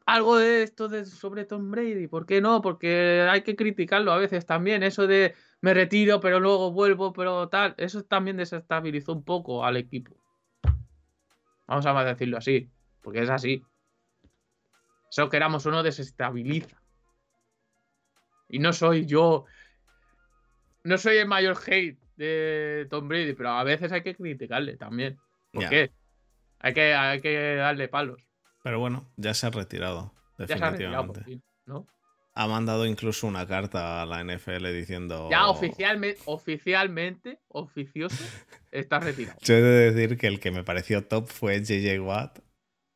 algo 0.06 0.38
de 0.38 0.64
esto 0.64 0.88
de, 0.88 1.06
sobre 1.06 1.46
Tom 1.46 1.70
Brady. 1.70 2.08
¿Por 2.08 2.26
qué 2.26 2.42
no? 2.42 2.62
Porque 2.62 3.28
hay 3.30 3.44
que 3.44 3.56
criticarlo 3.56 4.12
a 4.12 4.18
veces 4.18 4.46
también. 4.46 4.82
Eso 4.82 5.08
de 5.08 5.36
me 5.62 5.74
retiro, 5.74 6.20
pero 6.20 6.40
luego 6.40 6.72
vuelvo, 6.72 7.14
pero 7.14 7.50
tal. 7.50 7.76
Eso 7.78 8.04
también 8.04 8.38
desestabilizó 8.38 9.14
un 9.14 9.24
poco 9.24 9.66
al 9.66 9.78
equipo. 9.78 10.16
Vamos 11.68 11.86
a 11.86 12.04
decirlo 12.04 12.38
así, 12.38 12.72
porque 13.02 13.22
es 13.22 13.30
así. 13.30 13.64
Eso 15.12 15.30
queramos 15.30 15.66
o 15.66 15.72
no 15.72 15.84
desestabiliza. 15.84 16.79
Y 18.50 18.60
no 18.60 18.74
soy 18.74 19.06
yo. 19.06 19.46
No 20.84 20.98
soy 20.98 21.18
el 21.18 21.28
mayor 21.28 21.58
hate 21.66 21.98
de 22.18 22.88
Tom 22.90 23.08
Brady, 23.08 23.34
pero 23.34 23.50
a 23.50 23.64
veces 23.64 23.92
hay 23.92 24.02
que 24.02 24.16
criticarle 24.16 24.76
también. 24.76 25.18
¿Por 25.52 25.70
qué? 25.70 25.92
Hay 26.60 26.74
que, 26.74 26.94
hay 26.94 27.22
que 27.22 27.56
darle 27.56 27.88
palos. 27.88 28.22
Pero 28.64 28.80
bueno, 28.80 29.10
ya 29.16 29.34
se 29.34 29.48
ha 29.48 29.50
retirado, 29.52 30.14
Ya 30.38 30.48
se 30.48 30.54
ha 30.54 30.70
retirado 30.72 31.08
por 31.08 31.16
definitivamente. 31.18 31.24
fin, 31.24 31.44
¿no? 31.66 31.88
Ha 32.34 32.48
mandado 32.48 32.86
incluso 32.86 33.28
una 33.28 33.48
carta 33.48 34.02
a 34.02 34.06
la 34.06 34.24
NFL 34.24 34.66
diciendo. 34.74 35.28
Ya 35.32 35.48
oficialmente, 35.48 36.22
oficialmente, 36.26 37.40
oficioso, 37.48 38.24
está 38.72 39.00
retirado. 39.00 39.38
Yo 39.44 39.56
he 39.56 39.62
de 39.62 39.92
decir 39.92 40.18
que 40.18 40.28
el 40.28 40.40
que 40.40 40.52
me 40.52 40.64
pareció 40.64 41.06
top 41.06 41.28
fue 41.28 41.62
JJ 41.62 42.00
Watt 42.02 42.40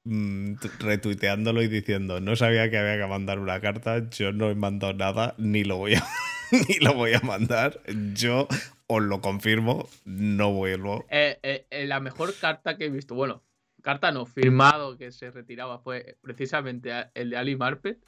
retuiteándolo 0.06 1.62
y 1.62 1.68
diciendo 1.68 2.20
no 2.20 2.36
sabía 2.36 2.70
que 2.70 2.78
había 2.78 2.98
que 2.98 3.10
mandar 3.10 3.40
una 3.40 3.62
carta, 3.62 4.10
yo 4.10 4.34
no 4.34 4.50
he 4.50 4.56
mandado 4.56 4.94
nada, 4.94 5.36
ni 5.38 5.64
lo 5.64 5.78
voy 5.78 5.96
a, 5.96 6.04
ni 6.52 6.76
lo 6.80 6.94
voy 6.94 7.14
a 7.14 7.22
mandar. 7.22 7.80
Yo 8.14 8.48
os 8.88 9.02
lo 9.02 9.22
confirmo, 9.22 9.88
no 10.06 10.52
vuelvo. 10.52 11.06
Eh, 11.10 11.40
eh, 11.44 11.68
eh, 11.70 11.88
la 11.88 12.00
mejor 12.00 12.34
carta 12.40 12.78
que 12.78 12.86
he 12.86 12.90
visto, 12.90 13.16
bueno, 13.16 13.44
carta 13.82 14.12
no, 14.12 14.26
firmado 14.26 14.98
que 14.98 15.12
se 15.12 15.32
retiraba 15.32 15.80
fue 15.80 16.18
precisamente 16.22 16.92
el 17.14 17.30
de 17.30 17.38
Ali 17.38 17.56
Marpet 17.56 18.00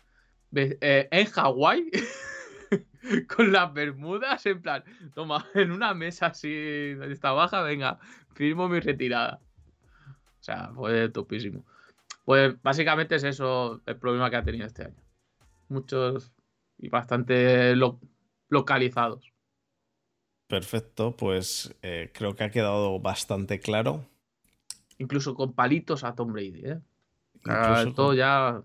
eh, 0.55 1.07
en 1.11 1.25
Hawái 1.27 1.91
con 3.35 3.51
las 3.51 3.73
bermudas 3.73 4.45
en 4.45 4.61
plan, 4.61 4.83
toma, 5.13 5.45
en 5.53 5.71
una 5.71 5.93
mesa 5.93 6.27
así 6.27 6.49
de 6.49 7.11
esta 7.11 7.31
baja, 7.31 7.61
venga, 7.61 7.99
firmo 8.33 8.69
mi 8.69 8.79
retirada. 8.79 9.39
O 10.39 10.43
sea, 10.45 10.71
fue 10.73 11.09
topísimo. 11.09 11.65
Pues 12.25 12.61
básicamente 12.61 13.15
es 13.15 13.23
eso 13.23 13.81
el 13.85 13.97
problema 13.97 14.29
que 14.29 14.35
ha 14.35 14.43
tenido 14.43 14.65
este 14.65 14.85
año. 14.85 14.95
Muchos 15.69 16.31
y 16.77 16.89
bastante 16.89 17.75
lo- 17.75 17.99
localizados. 18.49 19.31
Perfecto, 20.47 21.15
pues 21.15 21.73
eh, 21.81 22.11
creo 22.13 22.35
que 22.35 22.43
ha 22.43 22.51
quedado 22.51 22.99
bastante 22.99 23.59
claro. 23.59 24.05
Incluso 24.97 25.35
con 25.35 25.53
palitos 25.53 26.03
a 26.03 26.13
Tom 26.15 26.31
Brady, 26.33 26.63
¿eh? 26.65 26.79
Incluso 27.45 27.93
todo 27.93 28.07
con- 28.07 28.15
ya 28.17 28.61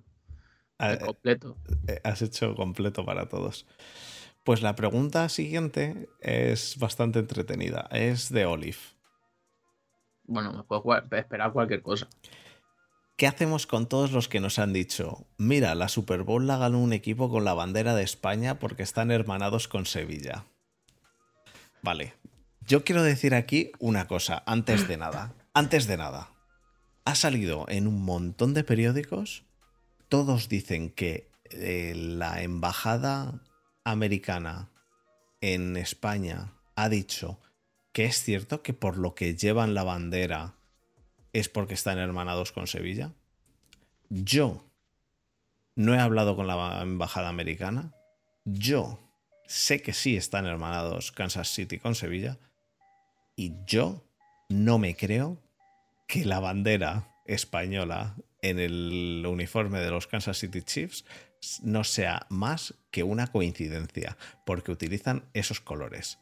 Ah, 0.78 0.96
completo. 1.04 1.56
eh, 1.86 2.00
has 2.04 2.22
hecho 2.22 2.54
completo 2.54 3.04
para 3.04 3.28
todos. 3.28 3.66
Pues 4.44 4.62
la 4.62 4.74
pregunta 4.74 5.28
siguiente 5.28 6.08
es 6.20 6.78
bastante 6.78 7.18
entretenida. 7.18 7.88
Es 7.90 8.30
de 8.32 8.46
Olive. 8.46 8.78
Bueno, 10.24 10.52
me 10.52 10.62
puedo 10.62 10.82
esperar 11.12 11.52
cualquier 11.52 11.82
cosa. 11.82 12.08
¿Qué 13.20 13.26
hacemos 13.26 13.66
con 13.66 13.86
todos 13.86 14.12
los 14.12 14.28
que 14.28 14.40
nos 14.40 14.58
han 14.58 14.72
dicho, 14.72 15.26
mira, 15.36 15.74
la 15.74 15.88
Super 15.88 16.22
Bowl 16.22 16.46
la 16.46 16.56
ganó 16.56 16.78
un 16.78 16.94
equipo 16.94 17.28
con 17.28 17.44
la 17.44 17.52
bandera 17.52 17.94
de 17.94 18.02
España 18.02 18.58
porque 18.58 18.82
están 18.82 19.10
hermanados 19.10 19.68
con 19.68 19.84
Sevilla? 19.84 20.46
Vale, 21.82 22.14
yo 22.66 22.82
quiero 22.82 23.02
decir 23.02 23.34
aquí 23.34 23.72
una 23.78 24.06
cosa, 24.06 24.42
antes 24.46 24.88
de 24.88 24.96
nada. 24.96 25.34
Antes 25.52 25.86
de 25.86 25.98
nada. 25.98 26.30
Ha 27.04 27.14
salido 27.14 27.66
en 27.68 27.86
un 27.86 28.02
montón 28.02 28.54
de 28.54 28.64
periódicos, 28.64 29.44
todos 30.08 30.48
dicen 30.48 30.88
que 30.88 31.30
eh, 31.50 31.92
la 31.94 32.40
embajada 32.40 33.42
americana 33.84 34.70
en 35.42 35.76
España 35.76 36.54
ha 36.74 36.88
dicho 36.88 37.38
que 37.92 38.06
es 38.06 38.22
cierto 38.22 38.62
que 38.62 38.72
por 38.72 38.96
lo 38.96 39.14
que 39.14 39.36
llevan 39.36 39.74
la 39.74 39.84
bandera 39.84 40.54
es 41.32 41.48
porque 41.48 41.74
están 41.74 41.98
hermanados 41.98 42.52
con 42.52 42.66
Sevilla. 42.66 43.12
Yo 44.08 44.64
no 45.74 45.94
he 45.94 45.98
hablado 45.98 46.36
con 46.36 46.46
la 46.46 46.82
embajada 46.82 47.28
americana. 47.28 47.94
Yo 48.44 48.98
sé 49.46 49.82
que 49.82 49.92
sí 49.92 50.16
están 50.16 50.46
hermanados 50.46 51.12
Kansas 51.12 51.48
City 51.48 51.78
con 51.78 51.94
Sevilla. 51.94 52.38
Y 53.36 53.54
yo 53.66 54.04
no 54.48 54.78
me 54.78 54.96
creo 54.96 55.38
que 56.06 56.24
la 56.24 56.40
bandera 56.40 57.14
española 57.24 58.16
en 58.42 58.58
el 58.58 59.24
uniforme 59.26 59.80
de 59.80 59.90
los 59.90 60.06
Kansas 60.06 60.38
City 60.38 60.62
Chiefs 60.62 61.04
no 61.62 61.84
sea 61.84 62.26
más 62.28 62.74
que 62.90 63.02
una 63.02 63.28
coincidencia, 63.28 64.16
porque 64.44 64.72
utilizan 64.72 65.24
esos 65.32 65.60
colores. 65.60 66.18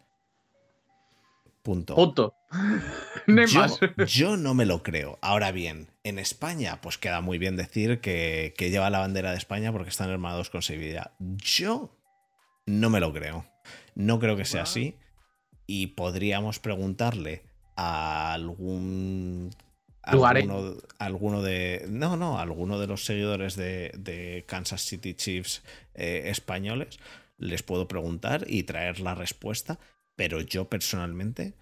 Punto. 1.63 1.95
Punto. 1.95 2.35
no 3.27 3.47
Yo, 3.47 3.61
más. 3.61 3.81
yo 4.07 4.37
no 4.37 4.55
me 4.55 4.65
lo 4.65 4.83
creo. 4.83 5.19
Ahora 5.21 5.53
bien, 5.53 5.89
en 6.05 6.19
España, 6.19 6.81
pues 6.81 6.99
queda 6.99 7.21
muy 7.21 7.39
bien 7.39 7.57
decir 7.57 8.01
que, 8.01 8.55
que 8.57 8.71
lleva 8.71 8.91
la 8.91 9.01
bandera 9.01 9.33
de 9.33 9.39
España 9.39 9.73
porque 9.73 9.91
están 9.91 10.11
hermanados 10.11 10.51
con 10.51 10.63
Sevilla. 10.63 11.13
Yo 11.19 11.95
no 12.67 12.91
me 12.91 13.01
lo 13.01 13.13
creo. 13.13 13.45
No 13.95 14.19
creo 14.19 14.37
que 14.37 14.45
sea 14.45 14.63
así. 14.63 14.95
Y 15.67 15.89
podríamos 15.89 16.59
preguntarle 16.59 17.43
a 17.77 18.33
algún. 18.33 19.51
Alguno, 20.03 20.77
alguno 20.99 21.43
de. 21.43 21.85
No, 21.89 22.17
no, 22.17 22.39
alguno 22.39 22.79
de 22.79 22.87
los 22.87 23.05
seguidores 23.05 23.57
de, 23.57 23.93
de 23.99 24.45
Kansas 24.47 24.83
City 24.83 25.15
Chiefs 25.15 25.63
eh, 25.95 26.25
españoles. 26.27 26.99
Les 27.37 27.63
puedo 27.63 27.89
preguntar 27.89 28.45
y 28.49 28.63
traer 28.63 29.01
la 29.01 29.15
respuesta. 29.15 29.79
Pero 30.19 30.41
yo 30.41 30.69
personalmente 30.69 31.55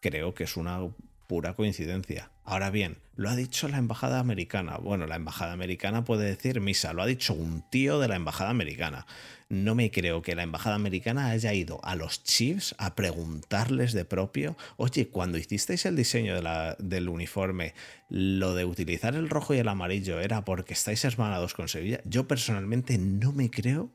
creo 0.00 0.32
que 0.32 0.44
es 0.44 0.56
una 0.56 0.80
pura 1.26 1.52
coincidencia. 1.52 2.30
Ahora 2.42 2.70
bien, 2.70 2.96
lo 3.16 3.28
ha 3.28 3.36
dicho 3.36 3.68
la 3.68 3.76
embajada 3.76 4.18
americana. 4.18 4.78
Bueno, 4.78 5.06
la 5.06 5.16
embajada 5.16 5.52
americana 5.52 6.04
puede 6.04 6.24
decir 6.24 6.62
misa, 6.62 6.94
lo 6.94 7.02
ha 7.02 7.06
dicho 7.06 7.34
un 7.34 7.62
tío 7.70 8.00
de 8.00 8.08
la 8.08 8.16
embajada 8.16 8.48
americana. 8.48 9.06
No 9.50 9.74
me 9.74 9.90
creo 9.90 10.22
que 10.22 10.34
la 10.34 10.42
embajada 10.42 10.76
americana 10.76 11.28
haya 11.28 11.52
ido 11.52 11.84
a 11.84 11.96
los 11.96 12.24
Chiefs 12.24 12.74
a 12.78 12.94
preguntarles 12.94 13.92
de 13.92 14.06
propio, 14.06 14.56
oye, 14.78 15.08
cuando 15.08 15.36
hicisteis 15.36 15.84
el 15.84 15.94
diseño 15.94 16.40
del 16.78 17.08
uniforme, 17.10 17.74
lo 18.08 18.54
de 18.54 18.64
utilizar 18.64 19.16
el 19.16 19.28
rojo 19.28 19.52
y 19.52 19.58
el 19.58 19.68
amarillo 19.68 20.18
era 20.18 20.46
porque 20.46 20.72
estáis 20.72 21.04
hermanados 21.04 21.52
con 21.52 21.68
Sevilla. 21.68 22.00
Yo 22.06 22.26
personalmente 22.26 22.96
no 22.96 23.32
me 23.32 23.50
creo 23.50 23.90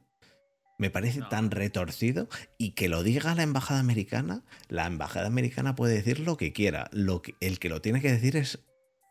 me 0.77 0.89
parece 0.89 1.19
No. 1.19 1.29
tan 1.29 1.51
retorcido 1.51 2.27
y 2.57 2.71
que 2.71 2.89
lo 2.89 3.03
diga 3.03 3.35
la 3.35 3.43
embajada 3.43 3.79
americana, 3.79 4.43
la 4.69 4.85
embajada 4.87 5.27
americana 5.27 5.75
puede 5.75 5.93
decir 5.95 6.19
lo 6.19 6.37
que 6.37 6.51
quiera. 6.53 6.89
Lo 6.91 7.21
que, 7.21 7.35
el 7.41 7.59
que 7.59 7.69
lo 7.69 7.81
tiene 7.81 8.01
que 8.01 8.11
decir 8.11 8.35
es 8.35 8.59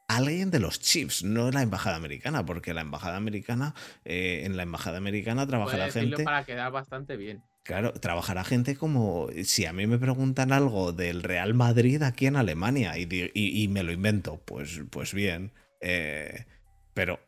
alguien 0.09 0.51
de 0.51 0.59
los 0.59 0.81
chips, 0.81 1.25
no 1.25 1.51
la 1.51 1.63
embajada 1.63 1.97
americana, 1.97 2.45
porque 2.45 2.75
la 2.75 2.83
embajada 2.83 3.17
americana, 3.17 3.75
eh, 4.05 4.43
en 4.45 4.57
la 4.57 4.65
embajada 4.65 4.99
americana 4.99 5.47
decirlo 5.47 6.17
gente. 6.17 6.25
para 6.25 6.45
quedar 6.45 6.71
bastante 6.73 7.17
bien. 7.17 7.43
Claro, 7.65 7.93
trabajará 7.93 8.43
gente 8.43 8.75
como 8.77 9.29
si 9.45 9.65
a 9.67 9.73
mí 9.73 9.87
me 9.87 9.97
preguntan 9.99 10.53
algo 10.53 10.93
del 10.93 11.23
Real 11.23 11.55
Madrid 11.55 12.03
aquí 12.03 12.27
en 12.27 12.35
Alemania 12.37 12.99
y, 12.99 13.05
di- 13.07 13.31
y- 13.35 13.63
y 13.63 13.69
me 13.69 13.85
lo 13.85 13.93
invento, 13.93 14.43
pues, 14.45 14.81
pues 14.91 15.15
bien. 15.15 15.53
Eh, 15.81 16.45
pero 16.93 17.21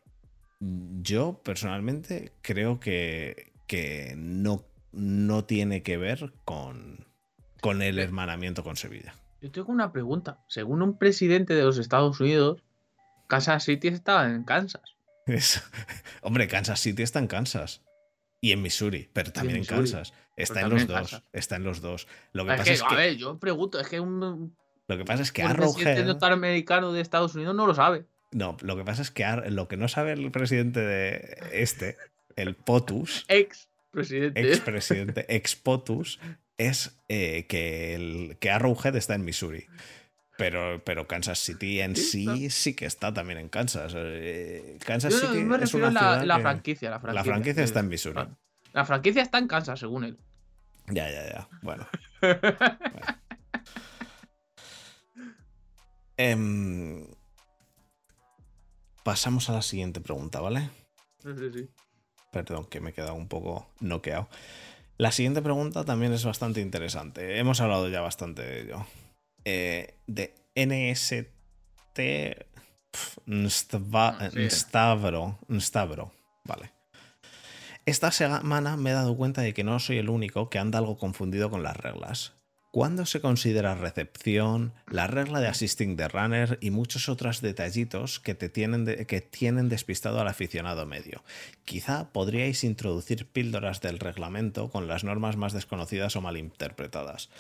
yo 0.61 1.41
personalmente 1.45 2.33
creo 2.43 2.81
que, 2.81 3.53
que 3.67 4.15
no, 4.17 4.65
no 4.93 5.45
tiene 5.45 5.83
que 5.83 5.97
ver 5.97 6.33
con, 6.45 7.07
con 7.61 7.83
el 7.83 7.99
hermanamiento 7.99 8.63
con 8.65 8.77
Sevilla. 8.77 9.15
Yo 9.41 9.51
tengo 9.51 9.73
una 9.73 9.93
pregunta. 9.93 10.39
Según 10.49 10.83
un 10.83 10.99
presidente 10.99 11.55
de 11.55 11.63
los 11.63 11.79
Estados 11.79 12.19
Unidos, 12.21 12.63
Kansas 13.29 13.65
City 13.65 13.89
estaba 13.89 14.27
en 14.27 14.45
Kansas. 14.45 14.83
Hombre, 16.23 16.49
Kansas 16.49 16.81
City 16.81 17.03
está 17.03 17.19
en 17.19 17.27
Kansas. 17.27 17.83
Y 18.41 18.53
en 18.53 18.61
Missouri, 18.61 19.09
pero 19.13 19.33
también 19.33 19.57
en 19.57 19.61
Missouri, 19.63 19.91
Kansas. 19.91 20.13
Está 20.37 20.61
en 20.61 20.71
los 20.71 20.83
en 20.83 20.89
dos. 20.89 20.97
Kansas. 20.97 21.23
Está 21.33 21.57
en 21.57 21.65
los 21.65 21.81
dos. 21.81 22.07
Lo 22.33 22.45
que, 22.45 22.53
Es 22.53 22.59
pasa 22.59 22.65
que, 22.71 22.75
es 22.75 22.83
a 22.83 22.89
que, 22.89 22.95
ver, 22.97 23.17
yo 23.17 23.39
pregunto, 23.39 23.81
es 23.81 23.89
que 23.89 24.01
un, 24.01 24.55
lo 24.87 24.99
que 24.99 25.05
pasa 25.05 25.23
es 25.23 25.33
que 25.33 25.43
un 25.45 25.53
presidente 25.55 25.91
Arrowhead. 25.93 26.07
norteamericano 26.07 26.93
de 26.93 27.01
Estados 27.01 27.35
Unidos 27.35 27.55
no 27.55 27.67
lo 27.67 27.75
sabe. 27.75 28.05
No, 28.33 28.57
lo 28.63 28.77
que 28.77 28.85
pasa 28.85 29.01
es 29.01 29.11
que 29.11 29.25
Ar- 29.25 29.51
lo 29.51 29.67
que 29.69 29.77
no 29.79 29.89
sabe 29.89 30.13
el 30.13 30.31
presidente 30.31 30.81
de 30.81 31.39
este, 31.53 31.97
el 32.37 32.55
POTUS, 32.55 33.25
Ex 33.29 33.69
presidente. 33.91 34.41
expresidente, 34.41 35.27
ex 35.37 35.57
POTUS, 35.57 36.19
es 36.59 36.97
eh, 37.09 37.47
que, 37.49 37.95
el, 37.95 38.37
que 38.41 38.51
Arrowhead 38.51 38.97
está 38.97 39.15
en 39.15 39.25
Missouri. 39.25 39.67
Pero, 40.37 40.83
pero 40.85 41.07
Kansas 41.07 41.39
City 41.39 41.81
en 41.81 41.95
Sí, 41.95 42.27
sí 42.27 42.51
sí 42.51 42.75
que 42.75 42.87
está 42.87 43.15
también 43.15 43.39
en 43.39 43.49
Kansas. 43.49 43.93
Eh, 43.97 44.79
Kansas 44.85 45.13
Yo 45.13 45.21
City 45.21 45.45
me 45.45 45.55
es 45.55 45.61
refiero 45.61 45.89
una 45.89 46.13
a 46.15 46.17
la, 46.19 46.25
la 46.27 46.41
franquicia, 46.41 46.91
la 46.91 46.99
franquicia. 46.99 47.21
La 47.21 47.25
franquicia 47.35 47.63
está 47.63 47.81
en 47.81 47.89
Missouri. 47.89 48.19
ah, 48.19 48.29
La 48.73 48.85
franquicia 48.85 49.23
está 49.23 49.39
en 49.39 49.47
Kansas, 49.47 49.79
según 49.79 50.03
él. 50.05 50.19
Ya, 50.89 51.09
ya, 51.11 51.25
ya. 51.29 51.49
Bueno. 51.63 51.87
Em, 56.17 57.07
pasamos 59.03 59.49
a 59.51 59.55
la 59.55 59.63
siguiente 59.63 60.01
pregunta, 60.01 60.41
¿vale? 60.41 60.71
Sí, 61.23 61.31
sí. 61.53 61.69
Perdón, 62.43 62.67
que 62.67 62.81
me 62.81 62.91
he 62.91 62.93
quedado 62.93 63.15
un 63.15 63.29
poco 63.29 63.69
noqueado. 63.81 64.29
La 64.99 65.13
siguiente 65.13 65.41
pregunta 65.41 65.85
también 65.85 66.13
es 66.13 66.25
bastante 66.25 66.61
interesante. 66.61 67.39
Hemos 67.39 67.61
hablado 67.61 67.89
ya 67.89 68.01
bastante 68.01 68.43
de 68.43 68.61
ello. 68.63 68.87
Eh, 69.45 69.95
de 70.07 70.35
NST 70.55 71.99
pf, 72.91 73.21
Ah, 73.95 74.31
sí. 74.33 74.41
Nstavro. 74.41 75.39
Nstavro. 75.49 76.13
Vale. 76.45 76.73
Esta 77.87 78.11
semana 78.11 78.77
me 78.77 78.91
he 78.91 78.95
dado 78.95 79.17
cuenta 79.17 79.43
de 79.43 79.53
que 79.53 79.65
no 79.65 79.79
soy 79.79 79.99
el 79.99 80.09
único 80.09 80.49
que 80.49 80.59
anda 80.59 80.79
algo 80.79 80.97
confundido 80.97 81.51
con 81.51 81.63
las 81.63 81.77
reglas. 81.77 82.34
¿Cuándo 82.75 83.07
se 83.07 83.21
considera 83.21 83.77
recepción, 83.77 84.73
la 84.91 85.07
regla 85.07 85.39
de 85.39 85.47
assisting 85.47 85.97
the 85.97 86.09
runner 86.09 86.59
y 86.61 86.73
muchos 86.73 87.09
otros 87.09 87.41
detallitos 87.41 88.19
que, 88.19 88.35
te 88.35 88.49
tienen 88.49 88.85
que 89.07 89.21
tienen 89.21 89.69
despistado 89.69 90.21
al 90.21 90.27
aficionado 90.27 90.85
medio? 90.85 91.23
Quizá 91.65 92.11
podríais 92.11 92.65
introducir 92.65 93.29
píldoras 93.29 93.81
del 93.81 94.01
reglamento 94.01 94.71
con 94.71 94.89
las 94.89 95.05
normas 95.05 95.37
más 95.37 95.53
desconocidas 95.53 96.17
o 96.17 96.21
malinterpretadas. 96.21 97.31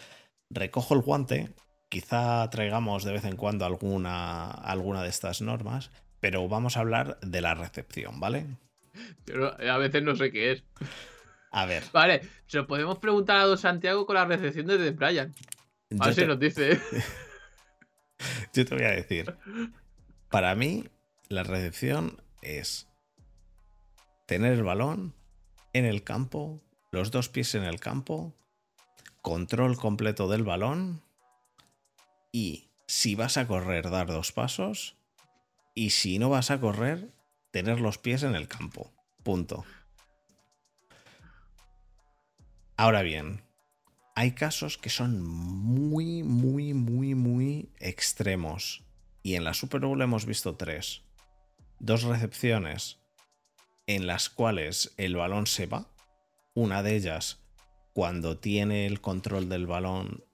Recojo 0.50 0.94
el 0.94 1.00
guante, 1.00 1.50
quizá 1.88 2.48
traigamos 2.50 3.02
de 3.02 3.14
vez 3.14 3.24
en 3.24 3.34
cuando 3.34 3.64
alguna, 3.64 4.52
alguna 4.52 5.02
de 5.02 5.08
estas 5.08 5.42
normas, 5.42 5.90
pero 6.20 6.46
vamos 6.46 6.76
a 6.76 6.80
hablar 6.80 7.18
de 7.22 7.40
la 7.40 7.56
recepción, 7.56 8.20
¿vale? 8.20 8.46
Pero 9.24 9.60
a 9.60 9.78
veces 9.78 10.00
no 10.00 10.14
sé 10.14 10.30
qué 10.30 10.52
es. 10.52 10.62
A 11.56 11.66
ver, 11.66 11.84
Vale, 11.92 12.20
se 12.48 12.56
lo 12.56 12.66
podemos 12.66 12.98
preguntar 12.98 13.36
a 13.36 13.44
Don 13.44 13.56
Santiago 13.56 14.06
con 14.06 14.16
la 14.16 14.24
recepción 14.24 14.66
de 14.66 14.76
The 14.76 14.90
Brian. 14.90 15.32
A 16.00 16.06
ver 16.06 16.14
si 16.14 16.22
te, 16.22 16.26
nos 16.26 16.40
dice. 16.40 16.80
yo 18.52 18.64
te 18.64 18.74
voy 18.74 18.82
a 18.82 18.90
decir, 18.90 19.36
para 20.30 20.56
mí 20.56 20.88
la 21.28 21.44
recepción 21.44 22.20
es 22.42 22.88
tener 24.26 24.54
el 24.54 24.64
balón 24.64 25.14
en 25.72 25.84
el 25.84 26.02
campo, 26.02 26.60
los 26.90 27.12
dos 27.12 27.28
pies 27.28 27.54
en 27.54 27.62
el 27.62 27.78
campo, 27.78 28.34
control 29.22 29.76
completo 29.76 30.28
del 30.28 30.42
balón 30.42 31.04
y 32.32 32.68
si 32.88 33.14
vas 33.14 33.36
a 33.36 33.46
correr 33.46 33.90
dar 33.90 34.08
dos 34.08 34.32
pasos 34.32 34.96
y 35.72 35.90
si 35.90 36.18
no 36.18 36.30
vas 36.30 36.50
a 36.50 36.58
correr 36.58 37.12
tener 37.52 37.80
los 37.80 37.98
pies 37.98 38.24
en 38.24 38.34
el 38.34 38.48
campo. 38.48 38.92
Punto. 39.22 39.64
Ahora 42.76 43.02
bien, 43.02 43.42
hay 44.16 44.32
casos 44.32 44.78
que 44.78 44.90
son 44.90 45.22
muy, 45.22 46.22
muy, 46.22 46.74
muy, 46.74 47.14
muy 47.14 47.68
extremos. 47.78 48.82
Y 49.22 49.36
en 49.36 49.44
la 49.44 49.54
Super 49.54 49.80
Bowl 49.80 50.02
hemos 50.02 50.26
visto 50.26 50.56
tres. 50.56 51.02
Dos 51.78 52.02
recepciones 52.02 52.98
en 53.86 54.06
las 54.06 54.28
cuales 54.28 54.92
el 54.96 55.14
balón 55.16 55.46
se 55.46 55.66
va. 55.66 55.86
Una 56.54 56.82
de 56.82 56.96
ellas 56.96 57.40
cuando 57.92 58.38
tiene 58.38 58.86
el 58.86 59.00
control 59.00 59.48
del 59.48 59.66
balón 59.66 60.24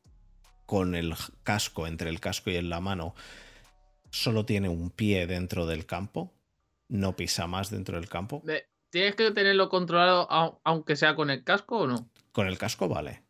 con 0.64 0.94
el 0.94 1.14
casco, 1.42 1.86
entre 1.86 2.08
el 2.08 2.20
casco 2.20 2.50
y 2.50 2.56
en 2.56 2.70
la 2.70 2.80
mano, 2.80 3.14
solo 4.10 4.46
tiene 4.46 4.68
un 4.68 4.90
pie 4.90 5.26
dentro 5.26 5.66
del 5.66 5.84
campo, 5.84 6.32
no 6.88 7.16
pisa 7.16 7.46
más 7.46 7.70
dentro 7.70 8.00
del 8.00 8.08
campo. 8.08 8.42
¿Tienes 8.90 9.14
que 9.14 9.30
tenerlo 9.30 9.68
controlado 9.68 10.26
aunque 10.64 10.96
sea 10.96 11.14
con 11.14 11.30
el 11.30 11.44
casco 11.44 11.80
o 11.80 11.86
no? 11.86 12.08
Con 12.32 12.46
el 12.46 12.58
casco 12.58 12.88
vale. 12.88 13.22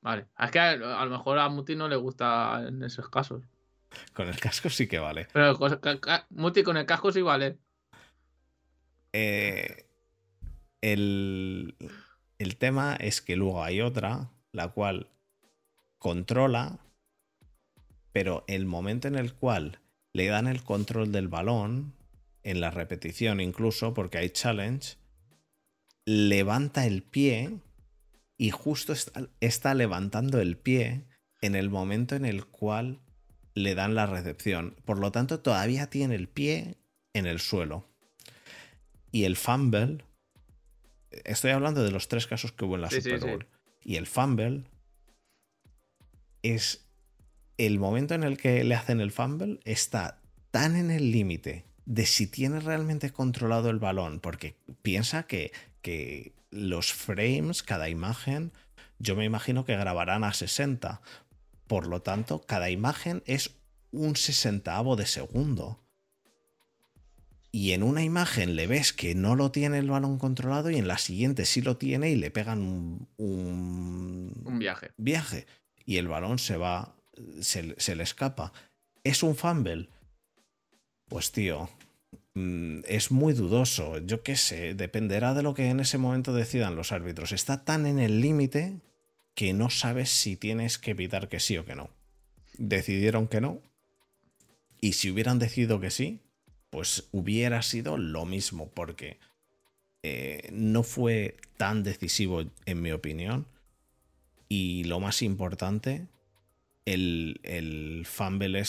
Vale. 0.00 0.26
Es 0.38 0.50
que 0.50 0.58
a, 0.58 0.76
lo 0.76 1.10
mejor 1.10 1.38
a 1.38 1.48
Muti 1.48 1.76
no 1.76 1.88
le 1.88 1.96
gusta 1.96 2.64
en 2.68 2.82
esos 2.82 3.08
casos. 3.08 3.42
Con 4.12 4.28
el 4.28 4.38
casco 4.38 4.68
sí 4.68 4.86
que 4.86 4.98
vale. 4.98 5.28
Pero 5.32 5.58
Muti 6.30 6.62
con 6.62 6.76
el 6.76 6.86
casco 6.86 7.10
sí 7.10 7.22
vale. 7.22 7.58
Eh, 9.12 9.86
el, 10.80 11.76
el 12.38 12.56
tema 12.56 12.96
es 12.96 13.22
que 13.22 13.36
luego 13.36 13.62
hay 13.62 13.80
otra, 13.80 14.30
la 14.52 14.68
cual 14.68 15.08
controla, 15.98 16.80
pero 18.12 18.44
el 18.46 18.66
momento 18.66 19.08
en 19.08 19.14
el 19.14 19.32
cual 19.32 19.80
le 20.12 20.26
dan 20.26 20.46
el 20.46 20.62
control 20.62 21.12
del 21.12 21.28
balón, 21.28 21.94
en 22.42 22.60
la 22.60 22.70
repetición 22.70 23.40
incluso, 23.40 23.94
porque 23.94 24.18
hay 24.18 24.30
challenge, 24.30 24.96
levanta 26.04 26.86
el 26.86 27.02
pie 27.02 27.58
y 28.36 28.50
justo 28.50 28.94
está, 29.40 29.74
levantando 29.74 30.40
el 30.40 30.56
pie 30.56 31.04
en 31.40 31.54
el 31.54 31.70
momento 31.70 32.16
en 32.16 32.24
el 32.24 32.46
cual 32.46 33.00
le 33.54 33.74
dan 33.74 33.94
la 33.94 34.06
recepción. 34.06 34.76
Por 34.84 34.98
lo 34.98 35.12
tanto, 35.12 35.40
todavía 35.40 35.88
tiene 35.88 36.16
el 36.16 36.28
pie 36.28 36.78
en 37.12 37.26
el 37.26 37.38
suelo. 37.38 37.88
Y 39.12 39.24
el 39.24 39.36
fumble, 39.36 40.04
estoy 41.24 41.52
hablando 41.52 41.84
de 41.84 41.92
los 41.92 42.08
tres 42.08 42.26
casos 42.26 42.52
que 42.52 42.64
hubo 42.64 42.74
en 42.74 42.82
la 42.82 42.90
Super 42.90 43.20
Bowl. 43.20 43.46
Y 43.82 43.96
el 43.96 44.06
fumble 44.06 44.64
es 46.42 46.88
el 47.56 47.78
momento 47.78 48.14
en 48.14 48.24
el 48.24 48.36
que 48.36 48.64
le 48.64 48.74
hacen 48.74 49.00
el 49.00 49.12
fumble, 49.12 49.60
está 49.64 50.20
tan 50.50 50.74
en 50.74 50.90
el 50.90 51.12
límite 51.12 51.64
de 51.86 52.06
si 52.06 52.26
tiene 52.26 52.60
realmente 52.60 53.10
controlado 53.10 53.70
el 53.70 53.78
balón, 53.78 54.18
porque 54.20 54.56
piensa 54.82 55.26
que, 55.26 55.52
que 55.82 56.33
los 56.54 56.92
frames, 56.92 57.62
cada 57.62 57.88
imagen, 57.88 58.52
yo 58.98 59.16
me 59.16 59.24
imagino 59.24 59.64
que 59.64 59.76
grabarán 59.76 60.24
a 60.24 60.32
60. 60.32 61.00
Por 61.66 61.86
lo 61.86 62.00
tanto, 62.02 62.40
cada 62.42 62.70
imagen 62.70 63.22
es 63.26 63.56
un 63.90 64.16
sesentavo 64.16 64.96
de 64.96 65.06
segundo. 65.06 65.80
Y 67.50 67.72
en 67.72 67.82
una 67.82 68.02
imagen 68.02 68.56
le 68.56 68.66
ves 68.66 68.92
que 68.92 69.14
no 69.14 69.36
lo 69.36 69.52
tiene 69.52 69.78
el 69.78 69.90
balón 69.90 70.18
controlado 70.18 70.70
y 70.70 70.76
en 70.76 70.88
la 70.88 70.98
siguiente 70.98 71.44
sí 71.44 71.60
lo 71.60 71.76
tiene 71.76 72.10
y 72.10 72.16
le 72.16 72.30
pegan 72.30 72.60
un, 72.60 73.08
un, 73.16 74.58
viaje. 74.58 74.90
viaje. 74.96 75.46
Y 75.84 75.98
el 75.98 76.08
balón 76.08 76.38
se 76.38 76.56
va, 76.56 76.96
se, 77.40 77.74
se 77.78 77.94
le 77.94 78.02
escapa. 78.02 78.52
¿Es 79.04 79.22
un 79.22 79.36
fumble? 79.36 79.88
Pues 81.06 81.30
tío, 81.30 81.68
es 82.34 83.10
muy 83.10 83.32
dudoso. 83.32 83.98
Yo 83.98 84.22
qué 84.22 84.36
sé, 84.36 84.74
dependerá 84.74 85.34
de 85.34 85.42
lo 85.42 85.54
que 85.54 85.68
en 85.68 85.80
ese 85.80 85.98
momento 85.98 86.34
decidan 86.34 86.76
los 86.76 86.92
árbitros. 86.92 87.32
Está 87.32 87.64
tan 87.64 87.86
en 87.86 87.98
el 87.98 88.20
límite 88.20 88.80
que 89.34 89.52
no 89.52 89.70
sabes 89.70 90.10
si 90.10 90.36
tienes 90.36 90.78
que 90.78 90.92
evitar 90.92 91.28
que 91.28 91.40
sí 91.40 91.56
o 91.58 91.64
que 91.64 91.76
no. 91.76 91.90
Decidieron 92.58 93.28
que 93.28 93.40
no. 93.40 93.62
Y 94.80 94.94
si 94.94 95.10
hubieran 95.10 95.38
decidido 95.38 95.80
que 95.80 95.90
sí, 95.90 96.20
pues 96.70 97.08
hubiera 97.12 97.62
sido 97.62 97.96
lo 97.98 98.26
mismo, 98.26 98.68
porque 98.70 99.18
eh, 100.02 100.48
no 100.52 100.82
fue 100.82 101.36
tan 101.56 101.82
decisivo, 101.82 102.44
en 102.66 102.82
mi 102.82 102.90
opinión. 102.90 103.46
Y 104.48 104.84
lo 104.84 105.00
más 105.00 105.22
importante, 105.22 106.06
el, 106.84 107.40
el 107.44 108.04
fumble 108.06 108.62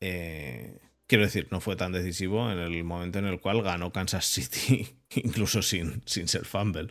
eh, 0.00 0.78
Quiero 1.06 1.24
decir, 1.24 1.48
no 1.50 1.60
fue 1.60 1.76
tan 1.76 1.92
decisivo 1.92 2.50
en 2.50 2.58
el 2.58 2.82
momento 2.82 3.18
en 3.18 3.26
el 3.26 3.40
cual 3.40 3.62
ganó 3.62 3.92
Kansas 3.92 4.24
City, 4.24 4.96
incluso 5.14 5.62
sin, 5.62 6.02
sin 6.06 6.28
ser 6.28 6.44
fumble. 6.44 6.88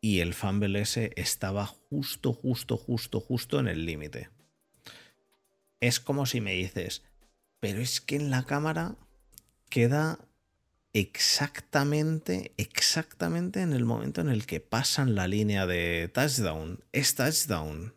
Y 0.00 0.20
el 0.20 0.34
fumble 0.34 0.80
ese 0.80 1.12
estaba 1.16 1.64
justo, 1.66 2.32
justo, 2.32 2.76
justo, 2.76 3.20
justo 3.20 3.60
en 3.60 3.68
el 3.68 3.86
límite. 3.86 4.30
Es 5.80 6.00
como 6.00 6.26
si 6.26 6.40
me 6.40 6.54
dices, 6.54 7.02
pero 7.60 7.80
es 7.80 8.00
que 8.00 8.16
en 8.16 8.30
la 8.30 8.44
cámara 8.44 8.96
queda 9.70 10.18
exactamente, 10.92 12.52
exactamente 12.56 13.62
en 13.62 13.72
el 13.72 13.84
momento 13.84 14.20
en 14.20 14.28
el 14.28 14.44
que 14.44 14.60
pasan 14.60 15.14
la 15.14 15.26
línea 15.26 15.66
de 15.66 16.10
touchdown. 16.12 16.84
Es 16.92 17.14
touchdown. 17.14 17.94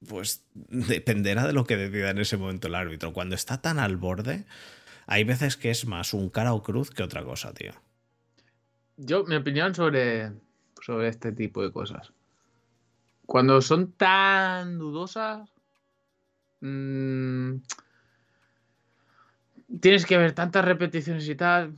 Mm, 0.00 0.06
pues 0.06 0.44
dependerá 0.54 1.46
de 1.46 1.52
lo 1.52 1.64
que 1.64 1.76
decida 1.76 2.10
en 2.10 2.18
ese 2.18 2.36
momento 2.36 2.68
el 2.68 2.74
árbitro. 2.74 3.12
Cuando 3.12 3.34
está 3.34 3.60
tan 3.60 3.78
al 3.78 3.96
borde, 3.96 4.44
hay 5.06 5.24
veces 5.24 5.56
que 5.56 5.70
es 5.70 5.86
más 5.86 6.14
un 6.14 6.30
cara 6.30 6.52
o 6.52 6.62
cruz 6.62 6.90
que 6.90 7.02
otra 7.02 7.24
cosa, 7.24 7.52
tío. 7.54 7.72
Yo, 8.96 9.24
mi 9.24 9.36
opinión 9.36 9.74
sobre, 9.74 10.32
sobre 10.80 11.08
este 11.08 11.32
tipo 11.32 11.62
de 11.62 11.72
cosas. 11.72 12.12
Cuando 13.26 13.60
son 13.60 13.92
tan 13.92 14.78
dudosas, 14.78 15.50
mmm, 16.60 17.56
tienes 19.80 20.06
que 20.06 20.16
ver 20.16 20.32
tantas 20.32 20.64
repeticiones 20.64 21.28
y 21.28 21.34
tal. 21.34 21.76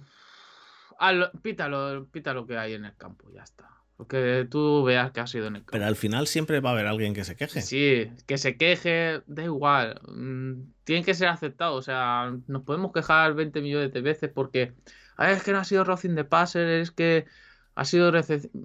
pítalo 1.43 2.47
que 2.47 2.59
hay 2.59 2.74
en 2.74 2.85
el 2.85 2.97
campo, 2.97 3.31
ya 3.32 3.43
está. 3.43 3.78
Porque 3.99 4.47
tú 4.49 4.85
veas 4.85 5.11
que 5.11 5.19
ha 5.19 5.27
sido 5.27 5.49
en 5.49 5.57
el 5.57 5.62
Pero 5.62 5.85
al 5.85 5.97
final 5.97 6.29
siempre 6.29 6.61
va 6.61 6.70
a 6.70 6.73
haber 6.73 6.87
alguien 6.87 7.15
que 7.15 7.25
se 7.25 7.35
queje. 7.35 7.61
Sí, 7.62 8.09
que 8.27 8.39
se 8.39 8.57
queje, 8.57 9.23
da 9.27 9.43
igual. 9.43 10.01
Mm, 10.07 10.70
tienen 10.85 11.05
que 11.05 11.15
ser 11.15 11.27
aceptados. 11.27 11.77
O 11.77 11.83
sea, 11.83 12.33
nos 12.47 12.62
podemos 12.62 12.93
quejar 12.93 13.35
20 13.35 13.61
millones 13.61 13.93
de 13.93 14.01
veces 14.01 14.31
porque 14.33 14.73
es 15.19 15.43
que 15.43 15.51
no 15.51 15.59
ha 15.59 15.65
sido 15.65 15.83
Rocing 15.83 16.15
de 16.15 16.23
Passer, 16.23 16.69
es 16.69 16.93
que 16.93 17.27
ha 17.75 17.85
sido, 17.85 18.12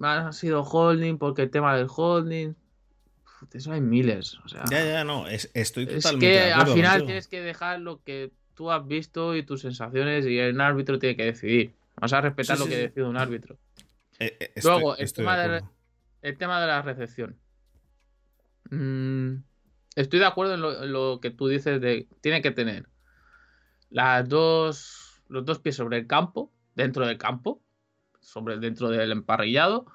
ha 0.02 0.32
sido 0.32 0.62
holding 0.62 1.18
porque 1.18 1.42
el 1.42 1.50
tema 1.50 1.76
del 1.76 1.88
holding. 1.88 2.54
Eso 3.52 3.72
hay 3.72 3.80
miles. 3.80 4.38
O 4.44 4.48
sea, 4.48 4.62
ya, 4.70 4.84
ya, 4.84 5.04
no. 5.04 5.26
estoy 5.26 5.86
totalmente. 5.86 6.38
Es 6.38 6.44
que 6.44 6.52
al 6.52 6.68
final 6.68 7.06
tienes 7.06 7.26
que 7.26 7.40
dejar 7.40 7.80
lo 7.80 8.00
que 8.04 8.30
tú 8.54 8.70
has 8.70 8.86
visto 8.86 9.34
y 9.34 9.42
tus 9.42 9.62
sensaciones 9.62 10.26
y 10.26 10.38
el 10.38 10.60
árbitro 10.60 11.00
tiene 11.00 11.16
que 11.16 11.24
decidir. 11.24 11.72
Vamos 11.96 12.12
a 12.12 12.20
respetar 12.20 12.56
lo 12.56 12.66
que 12.66 12.76
decide 12.76 13.04
un 13.04 13.16
árbitro. 13.16 13.58
Eh, 14.18 14.36
eh, 14.40 14.60
Luego, 14.62 14.96
el, 14.96 15.12
tema 15.12 15.36
de, 15.38 15.62
el, 16.22 16.38
tema 16.38 16.60
de, 16.60 16.66
la 16.66 16.82
recepción. 16.82 17.38
Mm, 18.70 19.42
estoy 19.96 20.18
de 20.18 20.26
acuerdo 20.26 20.54
en 20.54 20.92
lo, 20.92 21.20
que 21.20 21.30
tú 21.30 21.48
dices 21.48 21.80
de 21.80 22.08
tiene 22.20 22.42
que 22.42 22.50
tener 22.50 22.88
las 23.90 24.28
dos, 24.28 25.22
los 25.28 25.44
dos 25.44 25.58
pies 25.58 25.76
sobre 25.76 25.98
el 25.98 26.06
campo, 26.06 26.52
dentro 26.74 27.06
del 27.06 27.18
campo, 27.18 27.62
sobre 28.20 28.58
dentro 28.58 28.88
del 28.88 29.12
emparrillado 29.12 29.86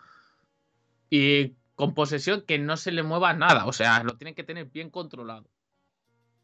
y 1.09 1.55
con 1.75 1.93
posesión 1.93 2.43
que 2.45 2.59
no 2.59 2.77
se 2.77 2.91
le 2.91 3.03
mueva 3.03 3.33
nada, 3.33 3.65
o 3.65 3.73
sea, 3.73 4.03
lo 4.03 4.17
tiene 4.17 4.35
que 4.35 4.43
tener 4.43 4.65
bien 4.65 4.89
controlado. 4.89 5.49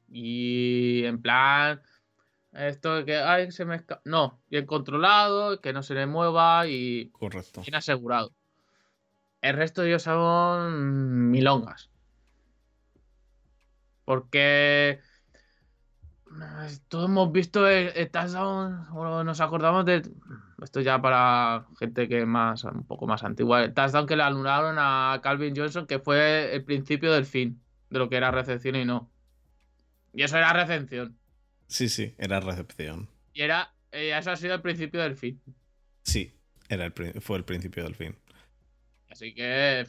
Y 0.07 1.03
en 1.03 1.21
plan, 1.21 1.81
esto 2.55 2.95
de 2.95 3.05
que, 3.05 3.17
ay, 3.17 3.51
se 3.51 3.65
me 3.65 3.75
escapa. 3.75 4.01
No, 4.05 4.39
bien 4.49 4.65
controlado, 4.65 5.59
que 5.61 5.73
no 5.73 5.83
se 5.83 5.93
le 5.93 6.05
mueva 6.05 6.67
y. 6.67 7.09
Correcto. 7.09 7.61
Bien 7.61 7.75
asegurado. 7.75 8.33
El 9.41 9.55
resto 9.55 9.81
de 9.81 9.89
ellos 9.89 10.03
son 10.03 11.31
milongas. 11.31 11.89
Porque. 14.05 14.99
Todos 16.89 17.05
hemos 17.09 17.31
visto 17.31 17.65
el, 17.67 18.09
touchdown, 18.09 18.87
o 18.93 19.23
nos 19.23 19.41
acordamos 19.41 19.85
de. 19.85 20.09
Esto 20.61 20.81
ya 20.81 21.01
para 21.01 21.65
gente 21.77 22.07
que 22.07 22.19
es 22.19 22.27
más, 22.27 22.63
un 22.63 22.85
poco 22.85 23.05
más 23.07 23.23
antigua. 23.23 23.63
El 23.63 23.73
touchdown 23.73 24.07
que 24.07 24.15
le 24.15 24.23
anularon 24.23 24.77
a 24.79 25.19
Calvin 25.21 25.55
Johnson, 25.55 25.87
que 25.87 25.99
fue 25.99 26.55
el 26.55 26.63
principio 26.63 27.11
del 27.11 27.25
fin 27.25 27.61
de 27.89 27.99
lo 27.99 28.09
que 28.09 28.17
era 28.17 28.31
recepción 28.31 28.75
y 28.75 28.85
no. 28.85 29.09
Y 30.13 30.23
eso 30.23 30.37
era 30.37 30.53
recepción. 30.53 31.17
Sí, 31.67 31.89
sí, 31.89 32.13
era 32.17 32.39
recepción. 32.39 33.09
Y 33.33 33.41
era. 33.41 33.73
Eh, 33.91 34.15
eso 34.17 34.31
ha 34.31 34.35
sido 34.35 34.55
el 34.55 34.61
principio 34.61 35.01
del 35.01 35.15
fin. 35.15 35.41
Sí, 36.03 36.33
era 36.69 36.85
el, 36.85 36.93
fue 37.21 37.37
el 37.37 37.45
principio 37.45 37.83
del 37.83 37.95
fin. 37.95 38.15
Así 39.09 39.33
que. 39.33 39.85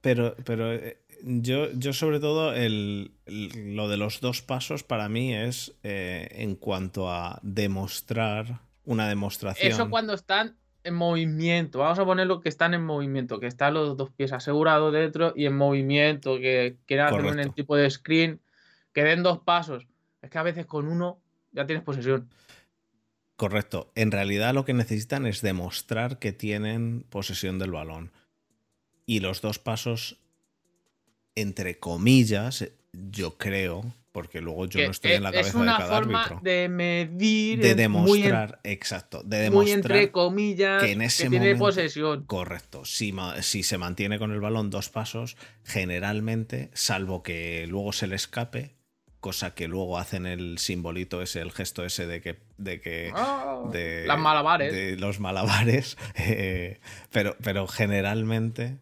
Pero, 0.00 0.34
pero 0.44 0.72
eh, 0.72 0.98
yo, 1.22 1.70
yo 1.72 1.92
sobre 1.92 2.20
todo 2.20 2.54
el, 2.54 3.12
lo 3.26 3.88
de 3.88 3.96
los 3.96 4.20
dos 4.20 4.42
pasos 4.42 4.82
para 4.82 5.08
mí 5.08 5.34
es 5.34 5.74
eh, 5.82 6.28
en 6.32 6.56
cuanto 6.56 7.10
a 7.10 7.38
demostrar 7.42 8.60
una 8.84 9.08
demostración. 9.08 9.70
Eso 9.70 9.90
cuando 9.90 10.14
están 10.14 10.56
en 10.84 10.94
movimiento. 10.94 11.80
Vamos 11.80 11.98
a 11.98 12.04
ponerlo 12.04 12.40
que 12.40 12.48
están 12.48 12.74
en 12.74 12.84
movimiento, 12.84 13.40
que 13.40 13.46
están 13.46 13.74
los 13.74 13.96
dos 13.96 14.10
pies 14.10 14.32
asegurados 14.32 14.92
dentro 14.92 15.32
y 15.36 15.46
en 15.46 15.56
movimiento, 15.56 16.38
que 16.38 16.76
quieren 16.86 17.06
hacer 17.06 17.24
un 17.24 17.52
tipo 17.52 17.76
de 17.76 17.90
screen, 17.90 18.40
que 18.92 19.04
den 19.04 19.22
dos 19.22 19.38
pasos. 19.40 19.86
Es 20.22 20.30
que 20.30 20.38
a 20.38 20.42
veces 20.42 20.66
con 20.66 20.88
uno 20.88 21.20
ya 21.52 21.66
tienes 21.66 21.84
posesión. 21.84 22.28
Correcto. 23.36 23.92
En 23.94 24.10
realidad 24.10 24.52
lo 24.54 24.64
que 24.64 24.74
necesitan 24.74 25.26
es 25.26 25.42
demostrar 25.42 26.18
que 26.18 26.32
tienen 26.32 27.04
posesión 27.08 27.58
del 27.58 27.70
balón. 27.70 28.12
Y 29.06 29.20
los 29.20 29.40
dos 29.40 29.58
pasos, 29.58 30.18
entre 31.34 31.78
comillas, 31.78 32.68
yo 32.92 33.38
creo, 33.38 33.94
porque 34.10 34.40
luego 34.40 34.66
yo 34.66 34.80
Que 34.80 34.86
no 34.86 34.90
estoy 34.90 35.12
en 35.12 35.22
la 35.22 35.28
es 35.30 35.34
cabeza 35.36 35.56
de 35.58 35.62
una 35.62 35.78
cada 35.78 35.96
forma 35.98 36.20
árbitro. 36.24 36.40
de 36.42 36.68
medir, 36.68 37.60
De 37.60 37.70
en- 37.82 37.90
muy 37.92 38.18
en- 38.18 38.24
demostrar, 38.24 38.60
exacto, 38.64 39.22
de 39.22 39.50
muy, 39.50 39.66
demostrar 39.66 39.96
entre 39.98 40.10
comillas, 40.12 40.82
que 40.82 40.92
en 40.92 41.02
ese 41.02 41.28
tiene 41.30 41.38
momento- 41.54 41.64
posesión. 41.66 42.24
Correcto. 42.26 42.84
Si 42.84 43.12
se 43.62 43.78
mantiene 43.78 44.18
con 44.18 44.32
el 44.32 44.40
balón 44.40 44.68
dos 44.70 44.88
pasos, 44.88 45.36
generalmente, 45.64 46.70
salvo 46.74 47.22
que 47.22 47.66
luego 47.68 47.92
se 47.92 48.08
le 48.08 48.16
escape, 48.16 48.74
cosa 49.20 49.54
que 49.54 49.68
luego 49.68 49.98
hacen 49.98 50.26
el 50.26 50.58
simbolito 50.58 51.22
ese, 51.22 51.40
el 51.40 51.52
gesto 51.52 51.84
ese 51.84 52.06
de 52.06 52.20
que. 52.20 52.38
De 52.56 52.80
que 52.80 53.12
Ah, 53.14 53.62
de, 53.72 54.04
las 54.06 54.18
malabares. 54.18 54.72
de 54.72 54.96
los 54.96 55.20
malabares. 55.20 55.96
eh, 56.14 56.80
pero, 57.10 57.36
pero 57.42 57.66
generalmente 57.66 58.78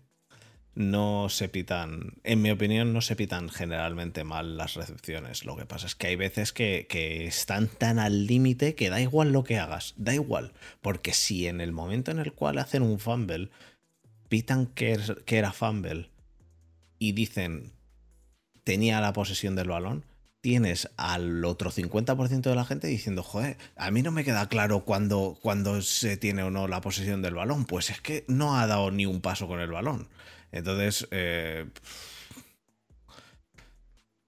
no 0.74 1.28
se 1.30 1.48
pitan. 1.48 2.14
En 2.22 2.42
mi 2.42 2.50
opinión, 2.50 2.92
no 2.92 3.00
se 3.00 3.16
pitan 3.16 3.48
generalmente 3.48 4.24
mal 4.24 4.56
las 4.56 4.74
recepciones. 4.74 5.44
Lo 5.44 5.56
que 5.56 5.64
pasa 5.64 5.86
es 5.86 5.94
que 5.94 6.08
hay 6.08 6.16
veces 6.16 6.52
que, 6.52 6.86
que 6.88 7.26
están 7.26 7.68
tan 7.68 7.98
al 7.98 8.26
límite 8.26 8.74
que 8.74 8.90
da 8.90 9.00
igual 9.00 9.32
lo 9.32 9.42
que 9.42 9.58
hagas. 9.58 9.94
Da 9.96 10.14
igual. 10.14 10.52
Porque 10.82 11.12
si 11.14 11.46
en 11.46 11.60
el 11.60 11.72
momento 11.72 12.10
en 12.10 12.18
el 12.18 12.32
cual 12.32 12.58
hacen 12.58 12.82
un 12.82 12.98
fumble, 12.98 13.48
pitan 14.28 14.66
que, 14.66 14.98
que 15.24 15.38
era 15.38 15.52
fumble 15.52 16.10
y 16.98 17.12
dicen 17.12 17.72
tenía 18.64 19.00
la 19.00 19.12
posesión 19.12 19.54
del 19.54 19.68
balón, 19.68 20.04
tienes 20.46 20.88
al 20.96 21.44
otro 21.44 21.72
50% 21.72 22.42
de 22.42 22.54
la 22.54 22.64
gente 22.64 22.86
diciendo, 22.86 23.24
joder, 23.24 23.56
a 23.74 23.90
mí 23.90 24.02
no 24.02 24.12
me 24.12 24.22
queda 24.22 24.48
claro 24.48 24.84
cuándo, 24.84 25.36
cuándo 25.42 25.82
se 25.82 26.16
tiene 26.16 26.44
o 26.44 26.52
no 26.52 26.68
la 26.68 26.80
posesión 26.80 27.20
del 27.20 27.34
balón. 27.34 27.64
Pues 27.64 27.90
es 27.90 28.00
que 28.00 28.24
no 28.28 28.56
ha 28.56 28.68
dado 28.68 28.92
ni 28.92 29.06
un 29.06 29.20
paso 29.20 29.48
con 29.48 29.58
el 29.58 29.72
balón. 29.72 30.08
Entonces, 30.52 31.08
eh, 31.10 31.68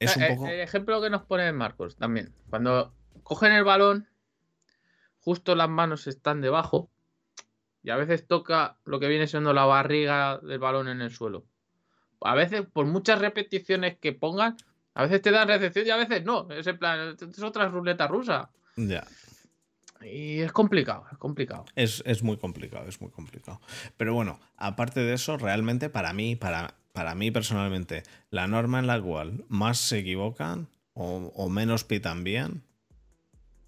es 0.01 0.17
un 0.17 0.23
Eh, 0.25 0.27
eh, 0.27 0.35
poco... 0.35 0.49
El 0.49 0.59
ejemplo 0.59 1.01
que 1.01 1.09
nos 1.09 1.23
pone 1.23 1.53
Marcos 1.53 1.95
también. 1.95 2.35
Cuando 2.51 2.93
cogen 3.23 3.53
el 3.53 3.63
balón, 3.63 4.09
justo 5.21 5.55
las 5.55 5.69
manos 5.69 6.09
están 6.09 6.41
debajo 6.41 6.91
y 7.85 7.91
a 7.91 7.97
veces 7.97 8.27
toca 8.27 8.77
lo 8.85 8.99
que 8.99 9.07
viene 9.07 9.29
siendo 9.29 9.53
la 9.53 9.67
barriga 9.67 10.39
del 10.39 10.59
balón 10.59 10.89
en 10.89 11.01
el 11.01 11.13
suelo. 11.13 11.45
A 12.23 12.35
veces, 12.35 12.63
por 12.73 12.87
muchas 12.87 13.21
repeticiones 13.21 13.97
que 13.99 14.13
pongan, 14.13 14.57
a 14.99 15.03
veces 15.05 15.23
te 15.23 15.31
dan 15.31 15.47
recepción 15.47 15.87
y 15.87 15.91
a 15.91 15.97
veces 15.97 16.25
no. 16.25 16.51
Es 16.51 16.67
en 16.67 16.77
plan, 16.77 17.17
es 17.21 17.43
otra 17.43 17.69
ruleta 17.69 18.09
rusa. 18.09 18.51
Ya. 18.77 19.07
Y 20.03 20.41
es 20.41 20.51
complicado, 20.51 21.07
es 21.13 21.19
complicado. 21.19 21.65
Es, 21.77 22.03
es 22.05 22.23
muy 22.25 22.37
complicado, 22.37 22.89
es 22.89 23.01
muy 23.01 23.11
complicado. 23.11 23.61
Pero 23.97 24.13
bueno, 24.13 24.41
aparte 24.57 24.99
de 25.01 25.15
eso, 25.15 25.37
realmente 25.37 25.89
para 25.89 26.13
mí, 26.13 26.35
para, 26.35 26.75
para 26.93 27.15
mí 27.15 27.31
personalmente, 27.31 28.03
la 28.31 28.49
norma 28.49 28.81
en 28.81 28.89
la 28.89 29.01
cual 29.01 29.45
más 29.49 29.79
se 29.79 29.99
equivocan 30.01 30.67
o, 30.95 31.33
o 31.35 31.49
menos 31.49 31.85
pitan 31.85 32.25
bien, 32.25 32.65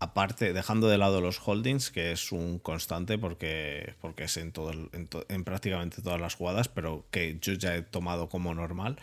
aparte, 0.01 0.53
dejando 0.53 0.89
de 0.89 0.99
lado 0.99 1.21
los 1.21 1.41
holdings, 1.47 1.91
que 1.91 2.11
es 2.11 2.33
un 2.33 2.59
constante 2.59 3.19
porque, 3.19 3.95
porque 4.01 4.25
es 4.25 4.37
en, 4.37 4.51
todo, 4.51 4.71
el- 4.71 4.89
en, 4.93 5.07
to- 5.07 5.27
en 5.29 5.45
prácticamente 5.45 6.03
todas 6.03 6.21
las 6.21 6.35
jugadas, 6.35 6.69
pero 6.69 7.05
que 7.13 7.39
yo 7.41 7.53
ya 7.53 7.77
he 7.77 7.83
tomado 7.83 8.29
como 8.29 8.55
normal, 8.55 8.99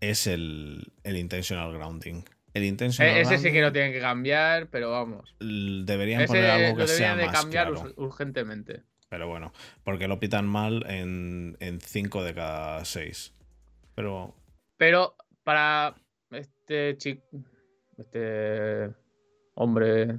es 0.00 0.26
el, 0.26 0.92
el 1.02 1.16
intentional 1.16 1.72
grounding. 1.72 2.22
El 2.52 2.64
intentional 2.64 3.16
E- 3.16 3.20
ese 3.22 3.38
sí 3.38 3.50
que 3.52 3.60
lo 3.60 3.72
tienen 3.72 3.92
que 3.92 4.00
cambiar, 4.00 4.68
pero 4.70 4.90
vamos. 4.90 5.34
deberían 5.40 6.20
Ese 6.22 6.28
poner 6.28 6.50
algo 6.50 6.76
que 6.76 6.82
lo 6.82 6.86
sea 6.86 7.08
deberían 7.10 7.18
de 7.18 7.26
más 7.26 7.40
cambiar 7.40 7.70
claro. 7.72 7.88
ur- 7.90 7.94
urgentemente. 7.96 8.82
Pero 9.08 9.28
bueno, 9.28 9.52
porque 9.84 10.08
lo 10.08 10.18
pitan 10.18 10.46
mal 10.46 10.84
en 10.88 11.56
5 11.80 12.22
de 12.24 12.34
cada 12.34 12.84
6. 12.84 13.34
Pero 13.94 14.34
Pero 14.76 15.16
para 15.44 15.94
este 16.30 16.96
chico, 16.96 17.22
este 17.98 18.90
hombre 19.54 20.18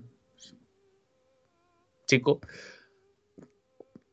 chico, 2.08 2.40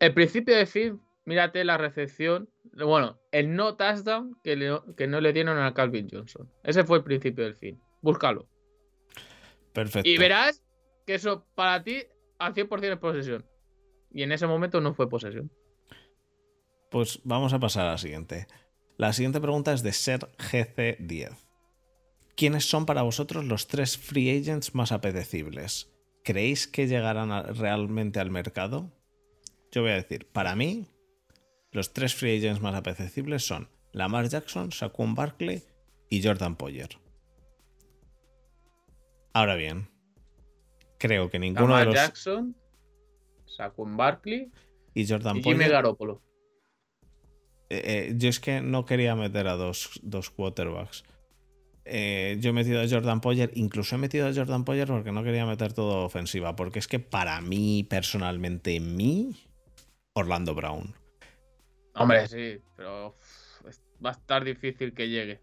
el 0.01 0.15
principio 0.15 0.57
de 0.57 0.67
fin, 0.67 1.01
mírate 1.25 1.65
la 1.65 1.77
recepción, 1.79 2.49
bueno, 2.73 3.21
el 3.33 3.55
no 3.55 3.77
touchdown 3.77 4.37
que, 4.43 4.57
le- 4.57 4.81
que 4.97 5.07
no 5.07 5.21
le 5.21 5.33
dieron 5.33 5.59
a 5.59 5.75
Calvin 5.75 6.09
Johnson. 6.11 6.51
Ese 6.65 6.85
fue 6.85 6.99
el 6.99 7.05
principio 7.05 7.45
del 7.45 7.55
fin. 7.57 7.81
Búscalo. 8.01 8.49
perfecto. 9.73 10.09
Y 10.09 10.17
verás 10.19 10.63
que 11.07 11.15
eso 11.15 11.47
para 11.55 11.83
ti 11.83 12.03
al 12.39 12.55
100% 12.55 12.93
es 12.93 12.99
posesión. 12.99 13.45
Y 14.11 14.23
en 14.23 14.33
ese 14.33 14.47
momento 14.47 14.81
no 14.81 14.95
fue 14.95 15.09
posesión. 15.09 15.51
Pues 16.91 17.21
vamos 17.25 17.53
a 17.53 17.59
pasar 17.59 17.87
a 17.87 17.93
la 17.93 17.99
siguiente. 17.99 18.47
La 18.99 19.13
siguiente 19.13 19.41
pregunta 19.41 19.73
es 19.73 19.83
de 19.83 19.93
Ser 19.93 20.21
GC10. 20.37 21.37
¿Quiénes 22.37 22.65
son 22.69 22.87
para 22.87 23.03
vosotros 23.03 23.45
los 23.45 23.67
tres 23.69 23.97
free 23.97 24.39
agents 24.39 24.75
más 24.75 24.93
apetecibles? 24.93 25.91
¿Creéis 26.25 26.67
que 26.67 26.87
llegarán 26.87 27.31
a- 27.33 27.43
realmente 27.43 28.21
al 28.21 28.31
mercado? 28.31 28.91
Yo 29.71 29.83
voy 29.83 29.93
a 29.93 29.95
decir, 29.97 30.29
para 30.31 30.55
mí, 30.55 30.87
los 31.73 31.93
tres 31.93 32.15
free 32.15 32.39
agents 32.39 32.61
más 32.61 32.75
apetecibles 32.75 33.45
son 33.45 33.69
Lamar 33.93 34.29
Jackson, 34.29 34.71
Saquon 34.73 35.15
Barkley 35.15 35.63
y 36.09 36.23
Jordan 36.23 36.57
Poyer. 36.57 36.91
Ahora 39.35 39.57
bien, 39.57 39.89
creo 40.99 41.31
que 41.31 41.39
ninguno 41.39 41.69
Lamar 41.69 41.81
de 41.81 41.87
los... 41.87 41.95
Jackson, 41.95 42.57
Saquon 43.47 43.97
Barkley 43.97 44.51
Y 44.95 45.07
Jordan 45.07 45.39
y 45.39 45.43
Jimmy 45.43 45.57
Poyer 45.57 45.73
Garoppolo. 45.73 46.23
Eh, 47.71 47.83
eh, 47.85 48.15
yo 48.17 48.29
es 48.29 48.39
que 48.39 48.61
no 48.61 48.85
quería 48.85 49.17
meter 49.17 49.49
a 49.49 49.57
dos, 49.57 49.99
dos 50.03 50.29
quarterbacks. 50.29 51.05
Eh, 51.85 52.37
yo 52.41 52.51
he 52.51 52.53
metido 52.53 52.81
a 52.81 52.89
Jordan 52.89 53.23
Poyer, 53.23 53.51
incluso 53.55 53.97
he 53.97 53.99
metido 53.99 54.29
a 54.29 54.35
Jordan 54.35 54.65
Poyer 54.65 54.87
porque 54.87 55.11
no 55.11 55.25
quería 55.25 55.47
meter 55.47 55.73
todo 55.73 56.05
ofensiva, 56.05 56.55
porque 56.55 56.79
es 56.79 56.87
que 56.87 57.01
para 57.01 57.41
mí, 57.41 57.85
personalmente, 57.89 58.79
mí, 58.79 59.35
Orlando 60.13 60.55
Brown. 60.55 60.95
Hombre, 61.95 62.27
sí, 62.29 62.59
pero 62.77 63.17
va 64.05 64.11
a 64.11 64.13
estar 64.13 64.45
difícil 64.45 64.95
que 64.95 65.09
llegue. 65.09 65.41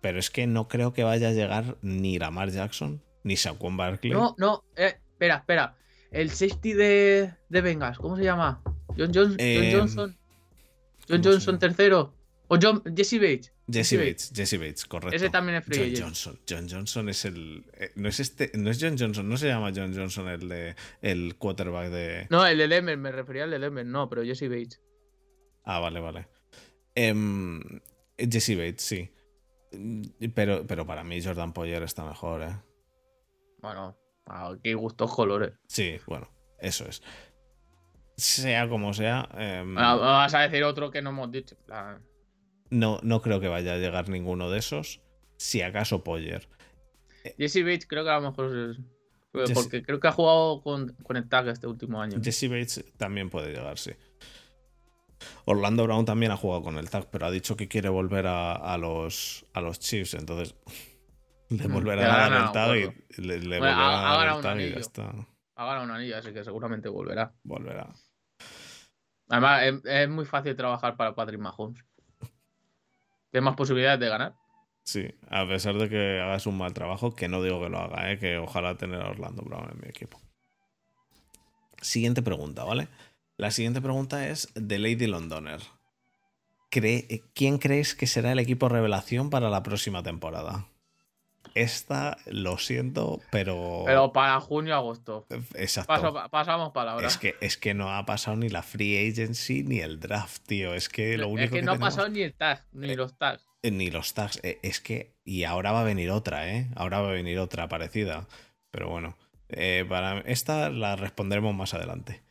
Pero 0.00 0.18
es 0.18 0.30
que 0.30 0.46
no 0.46 0.68
creo 0.68 0.92
que 0.92 1.02
vaya 1.04 1.28
a 1.28 1.32
llegar 1.32 1.76
ni 1.82 2.18
Lamar 2.18 2.50
Jackson, 2.50 3.02
ni 3.22 3.36
Saquon 3.36 3.76
Barkley. 3.76 4.12
No, 4.12 4.34
no, 4.38 4.64
eh, 4.76 4.96
espera, 5.12 5.36
espera. 5.36 5.76
El 6.10 6.30
safety 6.30 6.72
de, 6.74 7.32
de 7.48 7.60
Bengals, 7.60 7.98
¿cómo 7.98 8.16
se 8.16 8.24
llama? 8.24 8.62
John, 8.96 9.10
John- 9.14 9.30
John 9.30 9.36
Eh, 9.38 9.72
Johnson. 9.76 10.16
John 10.16 10.18
¿cómo 11.08 11.22
se 11.22 11.28
Johnson 11.30 11.58
tercero. 11.58 12.14
O 12.48 12.58
John, 12.60 12.82
Jesse 12.94 13.14
Bates. 13.18 13.52
Jesse 13.66 13.96
Bates, 13.96 14.30
Jesse 14.34 14.58
Bates, 14.58 14.84
correcto. 14.84 15.16
Ese 15.16 15.30
también 15.30 15.56
es 15.56 15.64
free 15.64 15.94
John. 15.96 16.08
Johnson. 16.08 16.38
John 16.48 16.68
Johnson 16.70 17.08
es 17.08 17.24
el. 17.24 17.64
eh, 17.72 17.90
no 17.96 18.08
es 18.10 18.20
este. 18.20 18.50
No 18.54 18.70
es 18.70 18.78
John 18.78 18.96
Johnson, 18.98 19.26
no 19.26 19.38
se 19.38 19.46
llama 19.48 19.72
John 19.74 19.94
Johnson 19.96 20.28
el 20.28 20.48
de 20.48 20.76
el 21.00 21.36
quarterback 21.36 21.88
de. 21.88 22.26
No, 22.28 22.46
el 22.46 22.58
de 22.58 22.68
Denver, 22.68 22.98
me 22.98 23.10
refería 23.10 23.44
al 23.44 23.50
de 23.50 23.58
Denver, 23.58 23.86
no, 23.86 24.10
pero 24.10 24.22
Jesse 24.22 24.42
Bates. 24.50 24.82
Ah, 25.64 25.78
vale, 25.80 26.00
vale. 26.00 26.28
Em, 26.94 27.60
Jesse 28.18 28.56
Bates, 28.56 28.82
sí. 28.82 29.10
Pero, 30.34 30.66
pero 30.66 30.86
para 30.86 31.02
mí 31.04 31.22
Jordan 31.22 31.52
Poyer 31.52 31.82
está 31.82 32.04
mejor, 32.04 32.42
¿eh? 32.42 32.56
Bueno, 33.60 33.96
aquí 34.26 34.72
gustos 34.74 35.12
colores. 35.14 35.52
Sí, 35.66 35.96
bueno, 36.06 36.28
eso 36.60 36.86
es. 36.86 37.02
Sea 38.16 38.68
como 38.68 38.92
sea, 38.94 39.28
em, 39.36 39.76
Ah, 39.76 39.96
vas 39.96 40.34
a 40.34 40.40
decir 40.40 40.62
otro 40.62 40.90
que 40.90 41.02
no 41.02 41.10
hemos 41.10 41.32
dicho. 41.32 41.56
no, 42.70 43.00
no 43.02 43.20
creo 43.22 43.40
que 43.40 43.48
vaya 43.48 43.74
a 43.74 43.78
llegar 43.78 44.08
ninguno 44.08 44.50
de 44.50 44.58
esos. 44.58 45.00
Si 45.36 45.62
acaso 45.62 46.04
Poyer. 46.04 46.48
Jesse 47.38 47.62
Bates 47.64 47.86
creo 47.86 48.04
que 48.04 48.10
a 48.10 48.20
lo 48.20 48.30
mejor 48.30 48.56
es. 48.70 48.76
Jesse- 49.32 49.54
Porque 49.54 49.82
creo 49.82 49.98
que 49.98 50.06
ha 50.06 50.12
jugado 50.12 50.62
con, 50.62 50.94
con 51.02 51.16
el 51.16 51.28
tag 51.28 51.48
este 51.48 51.66
último 51.66 52.00
año. 52.00 52.20
Jesse 52.22 52.48
Bates 52.48 52.84
también 52.96 53.30
puede 53.30 53.48
llegar, 53.52 53.78
sí. 53.78 53.90
Orlando 55.44 55.84
Brown 55.84 56.04
también 56.04 56.32
ha 56.32 56.36
jugado 56.36 56.62
con 56.62 56.78
el 56.78 56.90
tag, 56.90 57.08
pero 57.10 57.26
ha 57.26 57.30
dicho 57.30 57.56
que 57.56 57.68
quiere 57.68 57.88
volver 57.88 58.26
a, 58.26 58.52
a 58.52 58.78
los, 58.78 59.46
a 59.52 59.60
los 59.60 59.78
Chiefs, 59.78 60.14
entonces 60.14 60.54
le 61.50 61.68
Mm, 61.68 61.72
volverá 61.72 62.26
a 62.26 62.28
dar 62.30 62.44
el 62.46 62.52
tag 62.52 62.76
y 62.76 63.20
le, 63.22 63.38
le 63.38 63.58
Bueno, 63.58 63.74
a 63.76 64.16
dar 64.16 64.28
el 64.28 64.34
un 64.34 64.42
tag 64.42 64.60
y 64.60 64.70
ya 64.70 64.78
está. 64.78 65.14
Ha 65.56 65.66
ganado 65.66 65.84
una 65.84 65.96
anillo, 65.96 66.16
así 66.16 66.32
que 66.32 66.42
seguramente 66.42 66.88
volverá. 66.88 67.32
Volverá. 67.44 67.94
Además, 69.28 69.62
es, 69.62 69.74
es 69.84 70.08
muy 70.08 70.24
fácil 70.24 70.56
trabajar 70.56 70.96
para 70.96 71.14
Patrick 71.14 71.40
Mahomes. 71.40 71.84
Tienes 73.30 73.44
más 73.44 73.56
posibilidades 73.56 74.00
de 74.00 74.08
ganar. 74.08 74.34
Sí, 74.84 75.08
a 75.30 75.46
pesar 75.46 75.76
de 75.76 75.88
que 75.88 76.20
hagas 76.20 76.46
un 76.46 76.58
mal 76.58 76.74
trabajo, 76.74 77.14
que 77.14 77.26
no 77.28 77.42
digo 77.42 77.60
que 77.60 77.70
lo 77.70 77.78
haga, 77.78 78.12
¿eh? 78.12 78.18
que 78.18 78.36
ojalá 78.36 78.76
tener 78.76 79.00
a 79.00 79.10
Orlando 79.10 79.42
Brown 79.42 79.70
en 79.70 79.80
mi 79.80 79.88
equipo. 79.88 80.20
Siguiente 81.80 82.22
pregunta, 82.22 82.64
¿vale? 82.64 82.88
La 83.36 83.50
siguiente 83.50 83.80
pregunta 83.80 84.28
es 84.28 84.48
de 84.54 84.78
Lady 84.78 85.06
Londoner. 85.06 85.60
¿Cree- 86.70 87.22
¿Quién 87.34 87.58
crees 87.58 87.94
que 87.94 88.06
será 88.06 88.32
el 88.32 88.38
equipo 88.38 88.68
revelación 88.68 89.30
para 89.30 89.50
la 89.50 89.62
próxima 89.62 90.02
temporada? 90.02 90.66
Esta, 91.54 92.16
lo 92.26 92.58
siento, 92.58 93.20
pero. 93.30 93.84
Pero 93.86 94.12
para 94.12 94.40
junio, 94.40 94.74
agosto. 94.74 95.24
Exacto. 95.54 95.86
Paso- 95.92 96.30
pasamos 96.30 96.72
palabra. 96.72 97.06
Es 97.06 97.16
que, 97.16 97.36
es 97.40 97.56
que 97.56 97.74
no 97.74 97.90
ha 97.92 98.04
pasado 98.06 98.36
ni 98.36 98.48
la 98.48 98.62
free 98.64 99.08
agency 99.08 99.62
ni 99.62 99.78
el 99.78 100.00
draft, 100.00 100.42
tío. 100.46 100.74
Es 100.74 100.88
que 100.88 101.16
lo 101.16 101.28
único 101.28 101.44
es 101.44 101.60
que, 101.60 101.62
no 101.62 101.72
ha 101.72 101.74
tenemos- 101.74 101.94
pasado 101.94 102.08
ni 102.08 102.22
el 102.22 102.34
tag, 102.34 102.64
ni 102.72 102.96
los 102.96 103.16
tags. 103.16 103.46
Eh, 103.62 103.70
Ni 103.70 103.90
los 103.90 104.14
tags. 104.14 104.40
Eh, 104.42 104.58
Es 104.62 104.80
que. 104.80 105.14
Y 105.24 105.44
ahora 105.44 105.70
va 105.70 105.82
a 105.82 105.84
venir 105.84 106.10
otra, 106.10 106.50
¿eh? 106.50 106.68
Ahora 106.74 107.00
va 107.00 107.08
a 107.10 107.12
venir 107.12 107.38
otra 107.38 107.68
parecida. 107.68 108.26
Pero 108.72 108.88
bueno. 108.88 109.16
eh, 109.48 109.84
para 109.88 110.20
esta 110.20 110.70
la 110.70 110.96
responderemos 110.96 111.54
más 111.54 111.72
adelante. 111.74 112.23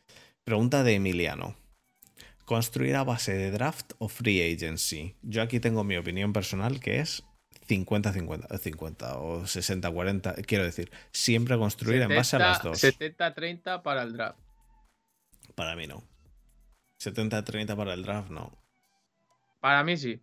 Pregunta 0.44 0.82
de 0.82 0.94
Emiliano. 0.94 1.56
¿Construir 2.44 2.96
a 2.96 3.04
base 3.04 3.32
de 3.32 3.50
draft 3.50 3.92
o 3.98 4.08
free 4.08 4.52
agency? 4.52 5.16
Yo 5.22 5.40
aquí 5.40 5.58
tengo 5.58 5.84
mi 5.84 5.96
opinión 5.96 6.34
personal 6.34 6.80
que 6.80 7.00
es 7.00 7.24
50-50 7.66 8.52
eh, 8.54 8.58
50 8.58 9.18
o 9.18 9.42
60-40. 9.44 10.44
Quiero 10.44 10.64
decir, 10.64 10.90
siempre 11.12 11.56
construir 11.56 12.02
en 12.02 12.14
base 12.14 12.36
a 12.36 12.40
las 12.40 12.62
dos. 12.62 12.84
70-30 12.84 13.80
para 13.82 14.02
el 14.02 14.12
draft. 14.12 14.38
Para 15.54 15.76
mí 15.76 15.86
no. 15.86 16.02
70-30 17.00 17.74
para 17.74 17.94
el 17.94 18.02
draft, 18.02 18.28
no. 18.28 18.52
Para 19.60 19.82
mí 19.82 19.96
sí. 19.96 20.20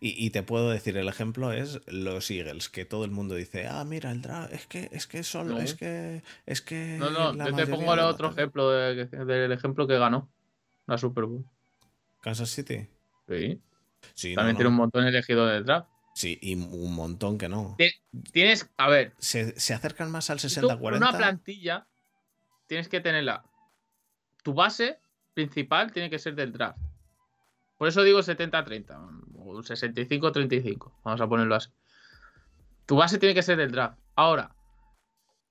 Y, 0.00 0.24
y 0.24 0.30
te 0.30 0.42
puedo 0.42 0.70
decir, 0.70 0.96
el 0.96 1.08
ejemplo 1.08 1.52
es 1.52 1.80
los 1.86 2.30
Eagles, 2.30 2.68
que 2.68 2.84
todo 2.84 3.04
el 3.04 3.10
mundo 3.10 3.34
dice, 3.34 3.66
ah, 3.66 3.84
mira, 3.84 4.10
el 4.10 4.22
draft, 4.22 4.52
es 4.52 4.66
que, 4.66 4.88
es 4.92 5.06
que 5.06 5.22
solo, 5.22 5.54
No. 5.54 5.60
es 5.60 5.74
que, 5.74 6.22
es 6.46 6.60
que. 6.62 6.96
No, 6.98 7.10
no, 7.10 7.32
la 7.32 7.50
yo 7.50 7.56
te 7.56 7.66
pongo 7.66 7.94
el 7.94 8.00
otro 8.00 8.30
ejemplo 8.30 8.70
de- 8.70 9.06
del 9.06 9.52
ejemplo 9.52 9.86
que 9.86 9.98
ganó 9.98 10.28
la 10.86 10.98
Super 10.98 11.24
Bowl. 11.24 11.44
Kansas 12.20 12.50
City. 12.50 12.86
Sí. 13.28 13.60
Sí, 14.14 14.34
También 14.34 14.54
no. 14.54 14.58
tiene 14.58 14.68
un 14.70 14.76
montón 14.76 15.04
elegido 15.06 15.46
del 15.46 15.64
draft. 15.64 15.88
Sí, 16.14 16.38
y 16.42 16.54
un 16.54 16.94
montón 16.94 17.38
que 17.38 17.48
no. 17.48 17.74
Ti- 17.78 17.92
Tienes, 18.32 18.68
a 18.76 18.88
ver, 18.88 19.12
Se, 19.18 19.58
se 19.58 19.74
acercan 19.74 20.10
más 20.10 20.30
al 20.30 20.40
tú, 20.40 20.48
60-40. 20.48 20.96
una 20.96 21.16
plantilla 21.16 21.86
tienes 22.66 22.88
que 22.88 23.00
tenerla. 23.00 23.44
Tu 24.42 24.52
base 24.54 24.98
principal 25.34 25.92
tiene 25.92 26.10
que 26.10 26.18
ser 26.18 26.34
del 26.34 26.52
draft. 26.52 26.78
Por 27.76 27.86
eso 27.88 28.02
digo 28.02 28.18
70-30 28.20 28.96
o 29.56 29.62
65-35. 29.62 30.92
Vamos 31.04 31.20
a 31.20 31.28
ponerlo 31.28 31.54
así. 31.54 31.70
Tu 32.86 32.96
base 32.96 33.18
tiene 33.18 33.34
que 33.34 33.42
ser 33.42 33.58
del 33.58 33.70
draft. 33.70 33.98
Ahora, 34.14 34.54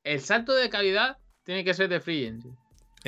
el 0.04 0.22
salto 0.22 0.54
de 0.54 0.70
calidad 0.70 1.18
tiene 1.44 1.64
que 1.64 1.74
ser 1.74 1.90
de 1.90 2.00
free 2.00 2.26
agency. 2.26 2.50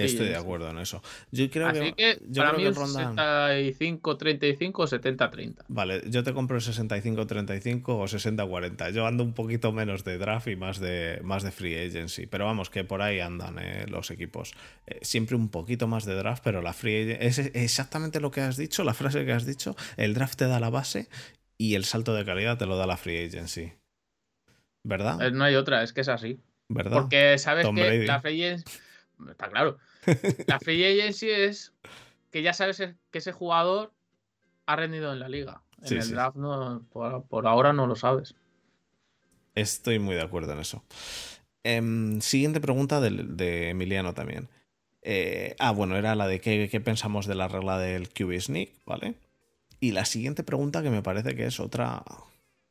Estoy 0.05 0.27
de 0.27 0.35
acuerdo 0.35 0.69
en 0.69 0.79
eso. 0.79 1.01
Yo 1.31 1.49
creo 1.49 1.67
Así 1.67 1.93
que, 1.93 2.19
yo 2.27 2.41
para 2.43 2.55
creo 2.55 2.57
mí 2.59 2.63
que 2.63 2.69
es 2.69 2.75
rondan. 2.75 3.15
65-35 3.15 4.71
o 4.75 4.87
70-30. 4.87 5.55
Vale, 5.67 6.01
yo 6.09 6.23
te 6.23 6.33
compro 6.33 6.57
el 6.57 6.63
65-35 6.63 7.81
o 7.87 8.03
60-40. 8.05 8.91
Yo 8.91 9.05
ando 9.05 9.23
un 9.23 9.33
poquito 9.33 9.71
menos 9.71 10.03
de 10.03 10.17
draft 10.17 10.47
y 10.47 10.55
más 10.55 10.79
de, 10.79 11.19
más 11.23 11.43
de 11.43 11.51
free 11.51 11.75
agency. 11.77 12.25
Pero 12.27 12.45
vamos, 12.45 12.69
que 12.69 12.83
por 12.83 13.01
ahí 13.01 13.19
andan 13.19 13.57
eh, 13.59 13.85
los 13.87 14.11
equipos. 14.11 14.53
Eh, 14.87 14.99
siempre 15.01 15.35
un 15.35 15.49
poquito 15.49 15.87
más 15.87 16.05
de 16.05 16.15
draft, 16.15 16.41
pero 16.43 16.61
la 16.61 16.73
free 16.73 17.13
agency. 17.13 17.41
Es 17.41 17.51
exactamente 17.55 18.19
lo 18.19 18.31
que 18.31 18.41
has 18.41 18.57
dicho, 18.57 18.83
la 18.83 18.93
frase 18.93 19.25
que 19.25 19.31
has 19.33 19.45
dicho. 19.45 19.75
El 19.97 20.13
draft 20.13 20.37
te 20.37 20.45
da 20.47 20.59
la 20.59 20.69
base 20.69 21.07
y 21.57 21.75
el 21.75 21.85
salto 21.85 22.13
de 22.13 22.25
calidad 22.25 22.57
te 22.57 22.65
lo 22.65 22.77
da 22.77 22.87
la 22.87 22.97
free 22.97 23.25
agency. 23.25 23.73
¿Verdad? 24.85 25.21
Eh, 25.21 25.31
No 25.31 25.43
hay 25.43 25.55
otra, 25.55 25.83
es 25.83 25.93
que 25.93 26.01
es 26.01 26.07
así. 26.09 26.39
¿Verdad? 26.71 27.01
Porque 27.01 27.37
sabes 27.37 27.65
Tom 27.65 27.75
que 27.75 27.81
Brady. 27.83 28.05
la 28.05 28.21
free 28.21 28.43
agency. 28.45 28.63
Está 29.29 29.49
claro. 29.49 29.77
La 30.47 30.59
free 30.61 30.83
agency 30.85 31.29
es 31.29 31.73
que 32.31 32.41
ya 32.41 32.53
sabes 32.53 32.77
que 32.77 33.17
ese 33.17 33.31
jugador 33.31 33.91
ha 34.65 34.75
rendido 34.75 35.11
en 35.11 35.19
la 35.19 35.29
liga. 35.29 35.61
En 35.81 35.87
Sí, 35.87 35.95
el 35.95 36.03
sí. 36.03 36.11
draft 36.13 36.35
no, 36.37 36.85
por, 36.91 37.23
por 37.25 37.47
ahora 37.47 37.73
no 37.73 37.87
lo 37.87 37.95
sabes. 37.95 38.35
Estoy 39.55 39.99
muy 39.99 40.15
de 40.15 40.21
acuerdo 40.21 40.53
en 40.53 40.59
eso. 40.59 40.83
Em, 41.63 42.21
siguiente 42.21 42.61
pregunta 42.61 43.01
de, 43.01 43.69
Emiliano 43.69 44.13
también. 44.13 44.47
Eh, 45.01 45.55
ah, 45.59 45.71
bueno, 45.71 45.97
era 45.97 46.15
la 46.15 46.27
de 46.27 46.39
qué, 46.39 46.69
qué 46.69 46.79
pensamos 46.81 47.25
de 47.25 47.35
la 47.35 47.47
regla 47.47 47.77
del 47.79 48.09
QB 48.09 48.39
Sneak, 48.39 48.69
¿vale? 48.85 49.15
Y 49.79 49.91
la 49.91 50.05
siguiente 50.05 50.43
pregunta 50.43 50.83
que 50.83 50.89
me 50.89 51.01
parece 51.01 51.35
que 51.35 51.45
es 51.45 51.59
otra 51.59 52.03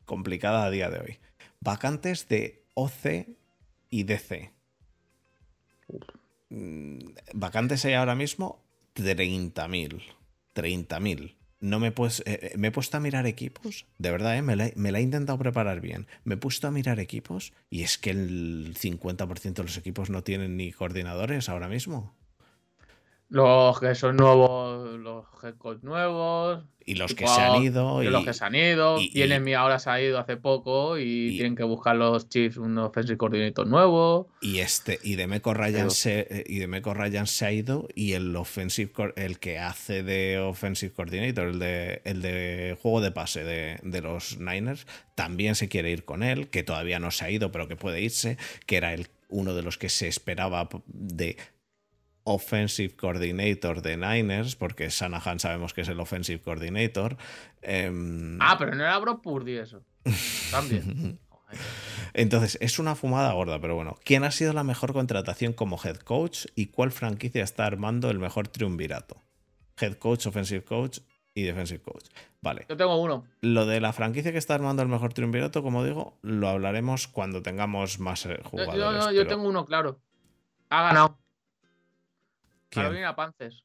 complicada 0.05 0.65
a 0.65 0.71
día 0.71 0.91
de 0.91 1.01
hoy. 1.01 1.19
Vacantes 1.61 2.29
de 2.29 2.63
OC 2.75 3.27
y 3.91 4.05
DC. 4.05 4.53
Mm, 6.51 6.99
Vacantes 7.35 7.85
hay 7.85 7.95
ahora 7.95 8.15
mismo 8.15 8.63
30.000. 8.95 10.03
30.000. 10.55 11.35
No 11.61 11.81
me, 11.81 11.91
pues, 11.91 12.23
eh, 12.25 12.53
me 12.57 12.69
he 12.69 12.71
puesto 12.71 12.97
a 12.97 13.01
mirar 13.01 13.27
equipos, 13.27 13.87
de 13.99 14.13
verdad, 14.13 14.37
eh, 14.37 14.43
me, 14.43 14.55
la, 14.55 14.71
me 14.77 14.93
la 14.93 15.01
he 15.01 15.03
intentado 15.03 15.39
preparar 15.39 15.81
bien. 15.81 16.07
Me 16.23 16.35
he 16.35 16.39
puesto 16.39 16.69
a 16.69 16.71
mirar 16.71 17.01
equipos 17.01 17.53
y 17.69 17.83
es 17.83 17.99
que 17.99 18.11
el 18.11 18.77
50% 18.79 19.55
de 19.55 19.63
los 19.65 19.77
equipos 19.77 20.09
no 20.09 20.23
tienen 20.23 20.57
ni 20.57 20.71
coordinadores 20.71 21.49
ahora 21.49 21.69
mismo. 21.69 22.15
Los 23.31 23.79
que 23.79 23.95
son 23.95 24.17
nuevos, 24.17 24.99
los 24.99 25.27
head 25.43 25.55
coach 25.57 25.83
nuevos. 25.83 26.65
Y 26.87 26.95
los 26.95 27.15
que 27.15 27.27
se 27.27 27.41
han 27.43 27.63
ido. 27.63 28.03
Y, 28.03 28.07
los 28.09 28.25
que 28.25 28.33
se 28.33 28.43
han 28.47 28.55
ido. 28.55 28.99
y- 28.99 29.11
Y, 29.13 29.53
ahora 29.53 29.79
se 29.79 29.91
ha 29.91 30.01
ido 30.01 30.19
hace 30.19 30.39
poco 30.39 30.99
y, 30.99 31.03
y- 31.03 31.31
tienen 31.37 31.55
que 31.55 31.63
buscar 31.63 31.95
los 31.97 32.31
Chiefs 32.31 32.57
un 32.57 32.79
offensive 32.79 33.19
coordinator 33.19 33.67
nuevo. 33.67 34.31
y 34.41 34.61
este, 34.61 34.99
y 35.03 35.17
Demeco 35.17 35.53
Ryan 35.53 35.73
Pero- 35.75 35.91
se, 35.91 36.45
y 36.47 36.59
Demeco 36.59 36.95
Ryan 36.95 37.27
se 37.27 37.45
ha 37.45 37.53
ido. 37.53 37.87
Y 37.95 38.15
el 38.15 38.35
offensive 38.35 38.91
el 39.17 39.39
que 39.39 39.59
hace 39.59 40.03
de 40.03 40.39
offensive 40.39 40.95
coordinator, 40.95 41.49
el 41.49 41.59
de, 41.59 42.01
el 42.05 42.23
de 42.23 42.79
juego 42.81 43.03
de 43.03 43.11
pase 43.13 43.45
de, 43.45 43.79
de 43.83 44.01
los 44.01 44.39
Niners, 44.39 44.87
también 45.15 45.55
se 45.55 45.69
quiere 45.69 45.91
ir 45.91 46.07
con 46.07 46.23
él, 46.23 46.49
que 46.49 46.63
todavía 46.63 46.99
no 46.99 47.11
se 47.11 47.27
ha 47.27 47.31
ido, 47.31 47.53
pero 47.53 47.69
que 47.69 47.77
puede 47.77 48.01
irse, 48.01 48.39
que 48.65 48.79
era 48.79 48.95
el, 48.95 49.09
uno 49.29 49.53
de 49.55 49.63
los 49.63 49.77
que 49.77 49.91
se 49.91 50.09
esperaba 50.09 50.71
de 50.87 51.37
offensive 52.29 52.95
coordinator 52.97 53.83
de 53.83 53.97
Niners, 53.97 54.55
porque 54.57 54.89
Shanahan 54.91 55.41
sabemos 55.41 55.73
que 55.75 55.81
es 55.83 55.89
el 55.89 55.99
offensive 56.01 56.41
coordinator. 56.41 57.17
Em, 57.63 58.39
Ah, 58.41 58.57
pero 58.59 58.75
no 58.75 58.85
era 58.85 58.99
Brock 58.99 59.23
Purdy 59.23 59.57
eso. 59.57 59.83
También. 60.51 61.19
Entonces, 62.15 62.59
es 62.61 62.79
una 62.79 62.95
fumada 62.95 63.33
gorda, 63.33 63.61
pero 63.61 63.75
bueno. 63.75 63.97
¿Quién 64.05 64.25
ha 64.25 64.31
sido 64.31 64.53
la 64.53 64.65
mejor 64.65 64.93
contratación 64.93 65.53
como 65.53 65.79
head 65.83 65.97
coach 65.97 66.47
y 66.55 66.67
cuál 66.67 66.91
franquicia 66.93 67.43
está 67.43 67.65
armando 67.67 68.11
el 68.11 68.19
mejor 68.19 68.49
triunvirato? 68.49 69.17
Head 69.81 69.95
coach, 69.95 70.27
offensive 70.27 70.63
coach 70.65 70.99
y 71.35 71.43
defensive 71.43 71.81
coach. 71.81 72.05
Vale. 72.43 72.67
Yo 72.69 72.77
tengo 72.77 73.01
uno. 73.01 73.25
Lo 73.41 73.67
de 73.67 73.81
la 73.81 73.93
franquicia 73.93 74.33
que 74.33 74.39
está 74.39 74.55
armando 74.55 74.83
el 74.83 74.89
mejor 74.89 75.13
triunvirato, 75.15 75.63
como 75.63 75.85
digo, 75.85 76.19
lo 76.23 76.49
hablaremos 76.49 77.09
cuando 77.09 77.43
tengamos 77.43 77.99
más 77.99 78.27
eh, 78.27 78.39
Yo, 78.43 78.49
jugadores. 78.49 78.79
yo- 78.79 78.93
no, 78.93 79.13
yo 79.13 79.21
pero 79.23 79.29
tengo 79.37 79.49
uno 79.49 79.65
claro. 79.65 80.01
Ha 80.71 80.83
ganado. 80.83 81.19
¿Quién? 82.69 82.85
Carolina 82.85 83.15
Panthers. 83.17 83.65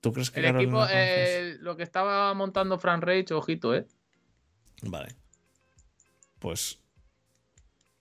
¿Tú 0.00 0.12
crees 0.12 0.30
que 0.30 0.40
El 0.40 0.46
Carolina 0.46 0.62
equipo, 0.84 0.86
eh, 0.92 1.56
lo 1.60 1.76
que 1.76 1.82
estaba 1.82 2.32
montando 2.34 2.78
Fran 2.78 3.00
Reich, 3.00 3.30
ojito, 3.32 3.74
¿eh? 3.74 3.86
Vale. 4.82 5.14
Pues 6.38 6.78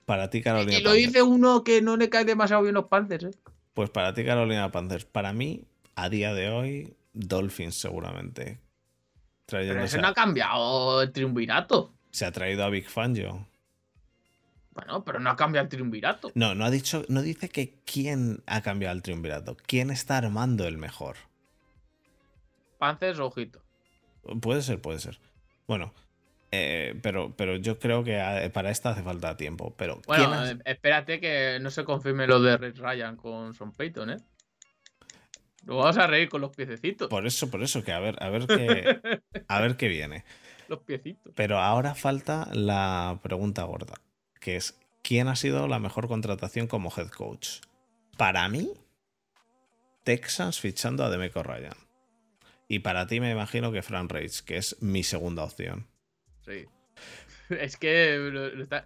para 0.06 0.30
ti, 0.30 0.42
Carolina 0.42 0.74
Y 0.80 0.82
lo 0.82 0.90
Panthers. 0.90 1.08
dice 1.08 1.22
uno 1.24 1.64
que 1.64 1.82
no 1.82 1.96
le 1.96 2.10
cae 2.10 2.26
demasiado 2.26 2.62
bien 2.64 2.74
los 2.76 2.86
Panthers, 2.88 3.24
¿eh? 3.26 3.32
Pues 3.74 3.90
para 3.90 4.14
ti, 4.14 4.26
Carolina 4.26 4.70
Panthers. 4.72 5.06
Para 5.06 5.32
mí, 5.32 5.64
a 5.96 6.10
día 6.10 6.34
de 6.34 6.50
hoy, 6.50 6.98
Dolphins 7.14 7.76
seguramente. 7.76 8.60
Pero 9.46 9.82
a- 9.82 9.98
no 10.02 10.08
ha 10.08 10.14
cambiado 10.14 11.02
el 11.04 11.12
triunvirato. 11.14 11.94
Se 12.12 12.26
ha 12.26 12.32
traído 12.32 12.64
a 12.66 12.70
Big 12.70 12.90
Fangio. 12.90 13.48
Bueno, 14.74 15.04
pero 15.06 15.20
no 15.20 15.30
ha 15.30 15.36
cambiado 15.36 15.64
el 15.66 15.70
triunvirato. 15.70 16.32
No, 16.36 16.56
no 16.56 16.66
ha 16.66 16.72
dicho, 16.72 17.06
no 17.08 17.22
dice 17.22 17.48
que 17.50 17.76
quién 17.86 18.42
ha 18.48 18.62
cambiado 18.62 18.96
el 18.96 19.04
triunvirato. 19.04 19.56
¿Quién 19.68 19.92
está 19.92 20.18
armando 20.18 20.68
el 20.68 20.78
mejor? 20.78 21.16
Panthers, 22.80 23.20
ojito. 23.20 23.62
Puede 24.42 24.62
ser, 24.62 24.82
puede 24.82 25.00
ser. 25.00 25.20
Bueno, 25.68 25.94
eh, 26.52 27.00
pero, 27.02 27.34
pero 27.36 27.56
yo 27.58 27.78
creo 27.80 28.04
que 28.04 28.50
para 28.54 28.72
esta 28.72 28.90
hace 28.92 29.04
falta 29.04 29.38
tiempo. 29.38 29.74
Pero 29.78 30.02
Bueno, 30.08 30.24
¿quién 30.30 30.34
ha- 30.40 30.52
eh, 30.52 30.58
espérate 30.66 31.20
que 31.20 31.60
no 31.62 31.70
se 31.70 31.84
confirme 31.84 32.26
lo 32.28 32.42
de 32.42 32.58
Red 32.58 32.78
Ryan 32.80 33.16
con 33.16 33.54
Son 33.54 33.72
Payton, 33.74 34.10
¿eh? 34.12 34.18
Lo 35.66 35.78
vamos 35.78 35.98
a 35.98 36.08
reír 36.08 36.28
con 36.30 36.42
los 36.42 36.54
piececitos. 36.54 37.08
por 37.10 37.26
eso, 37.26 37.50
por 37.50 37.64
eso 37.64 37.84
que 37.84 37.94
a 37.94 38.00
ver, 38.00 38.22
a 38.22 38.30
ver 38.30 38.48
qué, 38.48 39.00
a 39.48 39.62
ver 39.62 39.78
qué 39.78 39.88
viene. 39.88 40.26
Los 40.68 40.80
piecitos. 40.80 41.32
Pero 41.36 41.60
ahora 41.60 41.96
falta 41.96 42.50
la 42.54 43.20
pregunta 43.24 43.64
gorda, 43.64 43.94
que 44.44 44.58
es 44.58 44.78
¿quién 45.02 45.28
ha 45.30 45.36
sido 45.36 45.68
la 45.68 45.80
mejor 45.80 46.08
contratación 46.08 46.68
como 46.68 46.92
head 46.96 47.08
coach? 47.10 47.62
Para 48.18 48.48
mí, 48.50 48.72
Texans 50.04 50.60
fichando 50.60 51.04
a 51.04 51.10
Demeco 51.10 51.42
Ryan. 51.44 51.74
Y 52.68 52.80
para 52.80 53.08
ti 53.08 53.20
me 53.20 53.32
imagino 53.32 53.72
que 53.72 53.82
Fran 53.82 54.10
Reich, 54.10 54.42
que 54.44 54.58
es 54.58 54.82
mi 54.82 55.04
segunda 55.04 55.44
opción. 55.44 55.88
Sí. 56.46 56.66
Es 57.50 57.78
que 57.78 58.18
lo- 58.18 58.50
lo 58.50 58.64
está- 58.64 58.86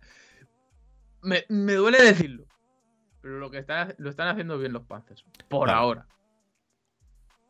me, 1.21 1.45
me 1.49 1.73
duele 1.73 2.01
decirlo. 2.01 2.45
Pero 3.21 3.39
lo 3.39 3.49
que 3.51 3.59
están, 3.59 3.93
lo 3.97 4.09
están 4.09 4.27
haciendo 4.29 4.57
bien 4.57 4.73
los 4.73 4.83
Panthers. 4.85 5.23
Por 5.49 5.67
Vale. 5.67 5.79
ahora. 5.79 6.07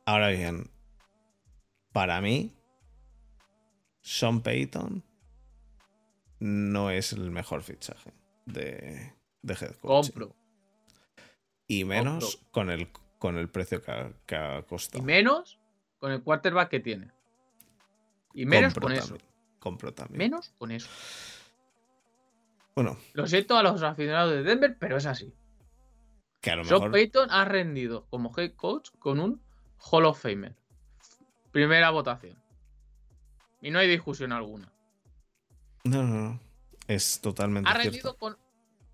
Ahora 0.05 0.29
bien, 0.29 0.69
para 1.91 2.21
mí, 2.21 2.53
Sean 4.01 4.41
Payton 4.41 5.03
no 6.39 6.89
es 6.91 7.13
el 7.13 7.31
mejor 7.31 7.63
fichaje 7.63 8.13
de, 8.45 9.13
de 9.41 9.53
head 9.53 9.75
coach. 9.81 10.07
Compro. 10.11 10.35
Y 11.67 11.83
menos 11.83 12.45
con 12.51 12.69
el, 12.69 12.89
con 13.19 13.37
el 13.37 13.49
precio 13.49 13.81
que 13.81 13.91
ha, 13.91 14.11
que 14.25 14.35
ha 14.35 14.59
Y 14.59 14.63
costado. 14.63 15.03
menos 15.03 15.59
con 15.99 16.11
el 16.11 16.21
quarterback 16.23 16.69
que 16.69 16.79
tiene. 16.79 17.11
Y 18.33 18.45
menos 18.45 18.73
Compro 18.73 18.89
con 18.89 18.97
eso. 18.97 19.17
Compro 19.59 19.93
también. 19.93 20.17
Menos 20.19 20.49
con 20.57 20.71
eso. 20.71 20.87
Bueno, 22.75 22.97
Lo 23.13 23.25
siento 23.25 23.57
a 23.57 23.63
los 23.63 23.81
aficionados 23.81 24.31
de 24.33 24.43
Denver, 24.43 24.77
pero 24.79 24.97
es 24.97 25.05
así. 25.07 25.33
que 26.41 26.51
a 26.51 26.55
lo 26.57 26.63
mejor. 26.63 26.91
Payton 26.91 27.31
ha 27.31 27.43
rendido 27.45 28.05
como 28.09 28.31
head 28.37 28.53
coach 28.55 28.91
con 28.99 29.19
un 29.19 29.41
Hall 29.79 30.05
of 30.05 30.21
Famer. 30.21 30.55
Primera 31.51 31.89
votación. 31.89 32.37
Y 33.61 33.71
no 33.71 33.79
hay 33.79 33.87
discusión 33.89 34.31
alguna. 34.31 34.71
No, 35.83 36.03
no, 36.03 36.15
no. 36.29 36.39
Es 36.87 37.19
totalmente 37.21 37.69
Ha 37.69 37.73
cierto. 37.73 37.89
rendido 37.91 38.17
con 38.17 38.37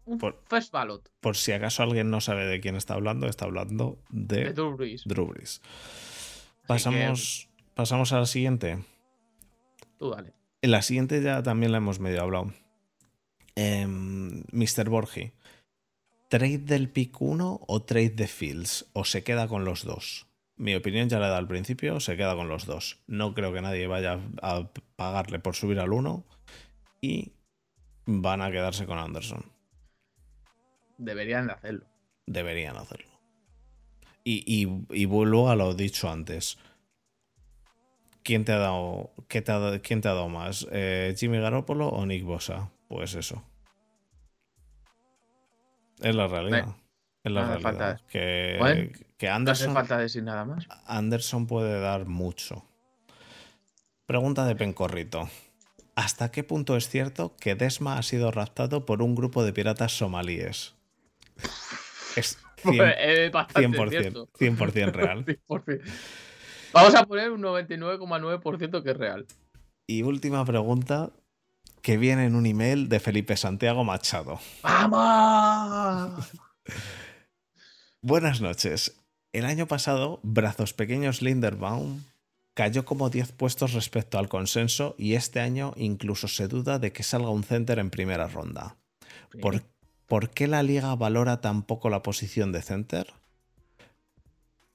un 0.06 0.18
Por- 0.18 0.44
first 0.50 0.72
ballot 0.72 1.10
Por 1.22 1.38
si 1.38 1.52
acaso 1.54 1.82
alguien 1.84 2.10
no 2.10 2.20
sabe 2.22 2.46
de 2.46 2.60
quién 2.60 2.76
está 2.76 2.96
hablando, 2.96 3.28
está 3.28 3.46
hablando 3.46 4.00
de, 4.10 4.46
de 4.46 4.54
Drew 4.54 4.76
Brees. 4.76 5.04
Drew 5.06 5.28
Brees. 5.28 5.62
Así 5.64 6.68
Pasamos, 6.68 7.50
pasamos 7.76 8.12
a 8.14 8.20
la 8.20 8.26
siguiente. 8.26 8.84
tú 9.98 10.10
dale. 10.12 10.34
En 10.62 10.72
la 10.72 10.82
siguiente 10.82 11.22
ya 11.22 11.44
también 11.44 11.72
la 11.72 11.78
hemos 11.80 12.00
medio 12.00 12.22
hablado. 12.22 12.54
Em, 13.56 14.44
Mr. 14.52 14.90
Borgi. 14.90 15.32
¿Trade 16.30 16.58
del 16.60 16.90
pick 16.90 17.22
1 17.22 17.62
o 17.68 17.82
trade 17.84 18.10
de 18.10 18.28
Fields? 18.28 18.88
¿O 18.94 19.06
se 19.06 19.24
queda 19.24 19.48
con 19.48 19.66
los 19.66 19.84
dos? 19.84 20.26
Mi 20.56 20.74
opinión 20.74 21.10
ya 21.10 21.20
la 21.20 21.26
he 21.26 21.30
dado 21.30 21.40
al 21.40 21.48
principio, 21.48 22.00
se 22.00 22.16
queda 22.18 22.36
con 22.36 22.48
los 22.48 22.66
dos. 22.66 23.00
No 23.08 23.34
creo 23.36 23.54
que 23.54 23.62
nadie 23.62 23.86
vaya 23.88 24.20
a 24.42 24.68
pagarle 24.96 25.40
por 25.40 25.56
subir 25.56 25.80
al 25.80 25.92
1 25.94 26.26
y 27.04 27.34
van 28.06 28.42
a 28.42 28.50
quedarse 28.50 28.86
con 28.86 28.98
Anderson. 28.98 29.52
Deberían 30.98 31.48
de 31.48 31.54
hacerlo. 31.54 31.86
Deberían 32.26 32.78
hacerlo. 32.78 33.12
Y, 34.24 34.44
y- 34.48 34.86
y 34.90 35.06
vuelvo 35.06 35.50
a 35.50 35.56
lo 35.58 35.74
dicho 35.74 36.10
antes. 36.10 36.58
¿Quién 38.24 38.46
te 38.46 38.54
ha 38.54 38.58
dado, 38.58 39.12
qué 39.28 39.42
te 39.42 39.52
ha 39.52 39.80
quién 39.82 40.00
te 40.00 40.08
ha 40.08 40.14
dado 40.14 40.30
más? 40.30 40.66
Eh, 40.72 41.14
¿Jimmy 41.18 41.40
Garoppolo 41.40 41.90
o 41.90 42.06
Nick 42.06 42.24
Bosa? 42.24 42.72
Pues 42.88 43.16
eso. 43.16 43.44
Es 46.00 46.16
la 46.16 46.28
realidad. 46.28 46.68
Es 47.24 47.32
la 47.34 47.42
no 47.42 47.48
realidad. 47.58 47.62
falta. 47.62 48.08
Que, 48.08 48.56
Bueno, 48.60 48.92
que 49.18 49.26
No 49.28 49.52
hace 49.52 49.66
Anderson, 49.66 49.74
falta 49.74 49.98
decir 49.98 50.24
nada 50.24 50.46
más. 50.46 50.66
Anderson 50.86 51.48
puede 51.48 51.80
dar 51.82 52.06
mucho. 52.06 52.64
Pregunta 54.06 54.46
de 54.46 54.56
Pencorrito. 54.56 55.30
¿Hasta 55.96 56.32
qué 56.32 56.44
punto 56.44 56.76
es 56.76 56.90
cierto 56.90 57.36
que 57.40 57.56
Desma 57.56 57.98
ha 57.98 58.04
sido 58.04 58.32
raptado 58.32 58.86
por 58.86 59.02
un 59.02 59.16
grupo 59.16 59.44
de 59.44 59.54
piratas 59.54 59.96
somalíes? 59.96 60.74
Es 62.16 62.38
100%, 62.64 62.64
Pues, 62.78 62.96
es 63.00 63.32
bastante 63.32 63.78
100%, 63.78 63.90
cierto. 63.90 64.30
100% 64.40 64.92
real. 64.92 65.26
100%. 65.48 65.82
Vamos 66.74 66.96
a 66.96 67.06
poner 67.06 67.32
un 67.32 67.42
99,9% 67.42 68.84
que 68.84 68.92
es 68.92 68.98
real. 68.98 69.28
Y 69.86 70.02
última 70.02 70.44
pregunta 70.44 71.12
que 71.84 71.98
viene 71.98 72.26
en 72.26 72.36
un 72.36 72.46
email 72.46 72.90
de 72.90 73.00
Felipe 73.00 73.38
Santiago 73.38 73.84
Machado. 73.84 74.40
¡Vamos! 74.64 76.32
Buenas 78.02 78.42
noches. 78.42 79.00
El 79.34 79.46
año 79.46 79.68
pasado, 79.68 80.20
Brazos 80.24 80.74
Pequeños 80.74 81.22
Linderbaum 81.22 82.02
cayó 82.54 82.86
como 82.86 83.10
10 83.10 83.32
puestos 83.34 83.74
respecto 83.74 84.18
al 84.20 84.30
consenso 84.30 84.96
y 84.98 85.16
este 85.16 85.40
año 85.40 85.74
incluso 85.76 86.28
se 86.28 86.48
duda 86.48 86.80
de 86.80 86.92
que 86.92 87.04
salga 87.04 87.30
un 87.30 87.44
center 87.44 87.80
en 87.80 87.90
primera 87.90 88.28
ronda. 88.28 88.78
¿Por, 89.42 89.64
por 90.08 90.30
qué 90.30 90.48
la 90.48 90.62
liga 90.64 90.94
valora 90.96 91.42
tan 91.42 91.64
poco 91.64 91.90
la 91.90 92.02
posición 92.04 92.52
de 92.52 92.62
center? 92.62 93.08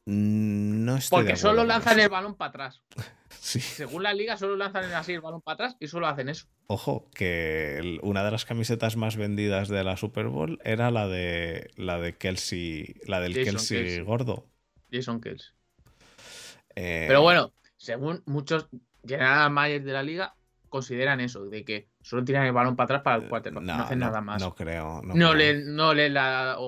Mm, 0.07 0.85
No 0.85 0.97
estoy 0.97 1.19
Porque 1.21 1.37
solo 1.37 1.65
lanzan 1.65 2.01
el 2.01 2.09
balón 2.09 2.35
para 2.35 2.49
atrás. 2.51 2.83
Sí. 3.41 3.61
Según 3.61 4.03
la 4.03 4.15
liga, 4.15 4.37
solo 4.39 4.57
lanzan 4.57 4.85
así 4.95 5.13
el 5.13 5.21
balón 5.21 5.43
para 5.43 5.55
atrás 5.55 5.77
y 5.81 5.87
solo 5.87 6.07
hacen 6.09 6.29
eso. 6.31 6.47
Ojo, 6.67 7.09
que 7.15 7.99
una 8.03 8.25
de 8.25 8.31
las 8.31 8.47
camisetas 8.47 8.97
más 8.97 9.17
vendidas 9.17 9.69
de 9.69 9.85
la 9.85 9.97
Super 9.99 10.29
Bowl 10.29 10.59
era 10.65 10.91
la 10.91 11.07
de 11.07 11.71
la 11.77 11.99
de 12.01 12.17
Kelsey, 12.17 12.95
la 13.07 13.21
del 13.21 13.35
Jason 13.35 13.53
Kelsey, 13.53 13.79
Kelsey. 13.85 14.01
gordo. 14.01 14.47
Jason 14.91 15.21
Kells. 15.21 15.55
Eh, 16.75 17.05
Pero 17.07 17.21
bueno, 17.23 17.53
según 17.89 18.23
muchos 18.27 18.69
general 19.07 19.51
managers 19.51 19.85
de 19.87 19.93
la 19.93 20.03
liga, 20.03 20.35
consideran 20.69 21.21
eso, 21.21 21.47
de 21.47 21.65
que 21.65 21.89
solo 22.03 22.23
tiran 22.25 22.45
el 22.45 22.53
balón 22.53 22.77
para 22.77 22.85
atrás 22.85 23.03
para 23.03 23.17
el 23.17 23.29
quarterback. 23.31 23.65
No, 23.65 23.75
hacen 23.75 23.99
nada 24.01 24.21
más. 24.21 24.43
No 24.43 24.55
creo. 24.55 25.01
No, 25.03 25.15
creo. 25.15 25.35
leen, 25.35 25.75
no 25.75 25.95
leen 25.95 26.13
la, 26.13 26.59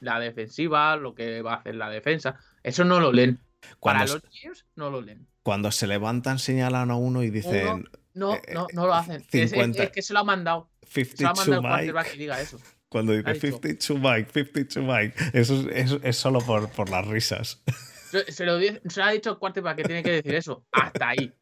la 0.00 0.20
defensiva, 0.20 0.96
lo 0.96 1.14
que 1.14 1.40
va 1.40 1.54
a 1.54 1.56
hacer 1.56 1.74
la 1.76 1.88
defensa. 1.88 2.36
Eso 2.62 2.84
no 2.84 3.00
lo 3.00 3.10
leen. 3.12 3.38
Cuando, 3.80 4.04
Para 4.04 4.12
los 4.12 4.22
Chiefs 4.30 4.66
no 4.76 4.90
lo 4.90 5.00
leen. 5.00 5.26
cuando 5.42 5.72
se 5.72 5.86
levantan, 5.86 6.38
señalan 6.38 6.90
a 6.90 6.96
uno 6.96 7.22
y 7.22 7.30
dicen 7.30 7.88
No, 8.12 8.34
Eh, 8.34 8.42
no, 8.52 8.66
no 8.74 8.86
lo 8.86 8.92
hacen. 8.94 9.22
Es- 9.32 9.34
Es, 9.34 9.50
50. 9.52 9.82
es 9.84 9.90
que 9.90 10.02
se 10.02 10.12
lo 10.12 10.20
ha 10.20 10.24
mandado. 10.24 10.68
Se 10.82 11.00
lo 11.00 11.04
52 11.06 11.30
ha 11.30 11.34
mandado 11.34 11.56
el 11.56 11.62
quarterback 11.72 12.10
que 12.12 12.18
diga 12.18 12.40
eso. 12.40 12.58
Cuando 12.90 13.12
dice 13.12 13.32
dicho. 13.32 13.58
52 13.62 13.98
Mike, 14.00 14.30
52 14.32 14.84
Mike. 14.86 15.14
Eso 15.32 15.54
es, 15.70 15.92
es- 15.92 16.00
es 16.02 16.16
solo 16.16 16.40
por, 16.40 16.68
por 16.68 16.90
las 16.90 17.06
risas. 17.06 17.62
Se, 18.10 18.44
lo, 18.46 18.58
se 18.60 19.00
lo 19.00 19.04
ha 19.04 19.10
dicho 19.10 19.30
el 19.30 19.38
quarterback 19.38 19.76
que 19.76 19.84
tiene 19.84 20.02
que 20.02 20.12
decir 20.12 20.34
eso. 20.34 20.64
Hasta 20.72 21.08
ahí. 21.10 21.32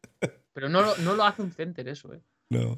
Pero 0.53 0.69
no, 0.69 0.81
lo- 0.81 0.97
no 0.97 1.15
lo 1.15 1.23
hace 1.23 1.41
un 1.41 1.51
center 1.51 1.87
eso, 1.87 2.13
eh. 2.13 2.21
No. 2.49 2.75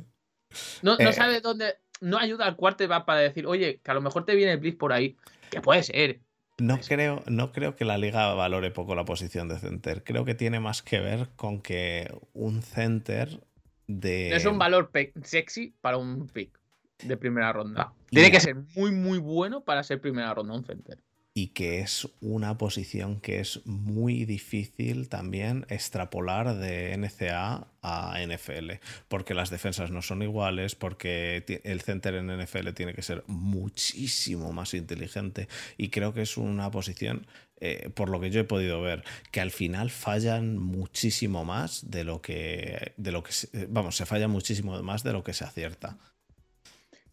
No, 0.81 0.97
no 0.97 1.09
Eh. 1.09 1.13
sabe 1.13 1.41
dónde. 1.41 1.75
No 2.01 2.17
ayuda 2.17 2.45
al 2.45 2.55
quarterback 2.55 3.05
para 3.05 3.21
decir, 3.21 3.45
oye, 3.47 3.79
que 3.83 3.91
a 3.91 3.93
lo 3.93 4.01
mejor 4.01 4.25
te 4.25 4.35
viene 4.35 4.53
el 4.53 4.59
blitz 4.59 4.77
por 4.77 4.93
ahí. 4.93 5.17
Que 5.49 5.61
puede 5.61 5.83
ser. 5.83 6.19
No 6.59 6.79
creo, 6.79 7.23
no 7.27 7.51
creo 7.51 7.75
que 7.75 7.85
la 7.85 7.97
liga 7.97 8.33
valore 8.33 8.71
poco 8.71 8.95
la 8.95 9.05
posición 9.05 9.47
de 9.47 9.59
center. 9.59 10.03
Creo 10.03 10.25
que 10.25 10.33
tiene 10.35 10.59
más 10.59 10.81
que 10.81 10.99
ver 10.99 11.29
con 11.35 11.61
que 11.61 12.11
un 12.33 12.61
center 12.63 13.41
de. 13.87 14.35
Es 14.35 14.45
un 14.45 14.57
valor 14.57 14.91
sexy 15.23 15.75
para 15.81 15.97
un 15.97 16.27
pick 16.27 16.59
de 17.03 17.15
primera 17.17 17.53
ronda. 17.53 17.93
Tiene 18.09 18.29
Ya. 18.29 18.31
que 18.33 18.39
ser 18.39 18.55
muy, 18.75 18.91
muy 18.91 19.19
bueno 19.19 19.63
para 19.63 19.83
ser 19.83 20.01
primera 20.01 20.33
ronda 20.33 20.55
un 20.55 20.63
center. 20.65 20.97
Y 21.37 21.49
que 21.49 21.81
es 21.81 22.09
una 22.19 22.57
posición 22.57 23.21
que 23.21 23.39
es 23.39 23.63
muy 23.67 24.25
difícil 24.25 25.07
también 25.07 25.67
extrapolar 25.69 26.55
de 26.55 26.97
NCA 26.97 27.67
a 27.83 28.19
NFL, 28.25 28.71
porque 29.07 29.35
las 29.35 29.51
defensas 29.51 29.91
no 29.91 30.01
son 30.01 30.23
iguales, 30.23 30.73
porque 30.73 31.43
el 31.63 31.81
center 31.81 32.15
en 32.15 32.31
NFL 32.41 32.69
tiene 32.73 32.95
que 32.95 33.03
ser 33.03 33.23
muchísimo 33.27 34.51
más 34.51 34.73
inteligente 34.73 35.47
y 35.77 35.89
creo 35.89 36.11
que 36.11 36.23
es 36.23 36.37
una 36.37 36.71
posición, 36.71 37.27
eh, 37.59 37.91
por 37.93 38.09
lo 38.09 38.19
que 38.19 38.31
yo 38.31 38.39
he 38.39 38.43
podido 38.43 38.81
ver, 38.81 39.03
que 39.29 39.39
al 39.39 39.51
final 39.51 39.91
fallan 39.91 40.57
muchísimo 40.57 41.45
más 41.45 41.91
de 41.91 42.03
lo 42.03 42.19
que, 42.19 42.93
de 42.97 43.11
lo 43.11 43.21
que 43.21 43.31
se- 43.31 43.67
vamos, 43.67 43.95
se 43.95 44.07
falla 44.07 44.27
muchísimo 44.27 44.81
más 44.81 45.03
de 45.03 45.13
lo 45.13 45.23
que 45.23 45.33
se 45.33 45.43
acierta. 45.43 45.99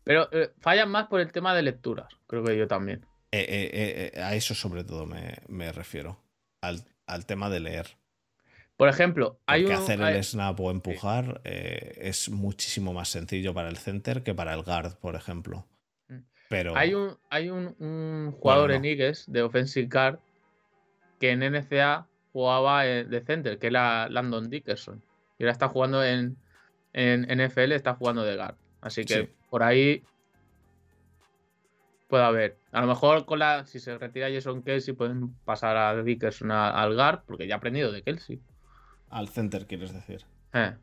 Pero 0.03 0.31
eh, 0.33 0.51
fallan 0.61 0.91
más 0.91 1.09
por 1.09 1.21
el 1.21 1.31
tema 1.31 1.55
de 1.55 1.61
lecturas. 1.61 2.09
Creo 2.27 2.43
que 2.43 2.57
yo 2.57 2.67
también. 2.67 3.05
Eh, 3.41 3.71
eh, 3.73 4.13
eh, 4.15 4.23
a 4.23 4.35
eso 4.35 4.55
sobre 4.55 4.85
todo 4.85 5.07
me, 5.07 5.39
me 5.49 5.73
refiero, 5.73 6.21
al, 6.61 6.85
al 7.07 7.27
tema 7.27 7.51
de 7.51 7.61
leer. 7.61 7.87
Por 8.77 8.89
ejemplo, 8.89 9.41
hay 9.47 9.63
Porque 9.63 9.77
un. 9.77 9.83
hacer 9.83 10.03
hay- 10.03 10.17
el 10.17 10.25
snap 10.25 10.59
o 10.61 10.71
empujar 10.71 11.41
es 11.45 12.29
muchísimo 12.29 12.93
más 12.93 13.09
sencillo 13.09 13.55
para 13.55 13.69
el 13.69 13.77
center 13.79 14.23
que 14.23 14.35
para 14.35 14.53
el 14.55 14.63
guard, 14.63 14.97
por 14.99 15.15
ejemplo. 15.17 15.67
Mm. 16.09 16.19
Pero 16.49 16.77
Hay 16.77 16.95
un, 16.95 17.17
hay 17.31 17.51
un, 17.51 17.75
un 17.79 18.33
jugador 18.33 18.71
no. 18.71 18.77
en 18.77 18.85
Eagles 18.85 19.25
de 19.29 19.43
Offensive 19.43 19.89
Guard 19.91 20.19
que 21.21 21.31
en 21.31 21.41
NCA 21.41 22.07
jugaba 22.33 22.83
de 22.85 23.21
center, 23.25 23.59
que 23.59 23.69
era 23.69 24.09
Landon 24.09 24.51
Dickerson. 24.51 25.03
Y 25.39 25.45
ahora 25.45 25.53
está 25.53 25.69
jugando 25.69 26.05
en, 26.05 26.37
en 26.93 27.23
NFL, 27.29 27.73
está 27.73 27.95
jugando 27.95 28.25
de 28.25 28.37
guard. 28.37 28.57
Así 28.81 29.05
que 29.05 29.15
Sí. 29.15 29.29
por 29.51 29.63
ahí 29.63 30.03
puede 32.15 32.27
haber. 32.27 32.59
A 32.71 32.81
lo 32.81 32.87
mejor 32.87 33.27
con 33.27 33.41
la, 33.41 33.67
si 33.67 33.81
se 33.81 33.99
retira 33.99 34.29
Jason 34.33 34.63
Kelsey 34.63 34.95
pueden 34.95 35.35
pasar 35.45 35.77
a 35.77 36.01
Dickerson 36.01 36.53
al 36.53 36.95
guard, 36.95 37.23
porque 37.27 37.49
ya 37.49 37.57
ha 37.57 37.59
aprendido 37.59 37.91
de 37.91 38.03
Kelsey. 38.03 38.41
al 39.11 39.29
center, 39.29 39.67
quieres 39.67 39.93
decir. 39.93 40.25
Eh. 40.53 40.75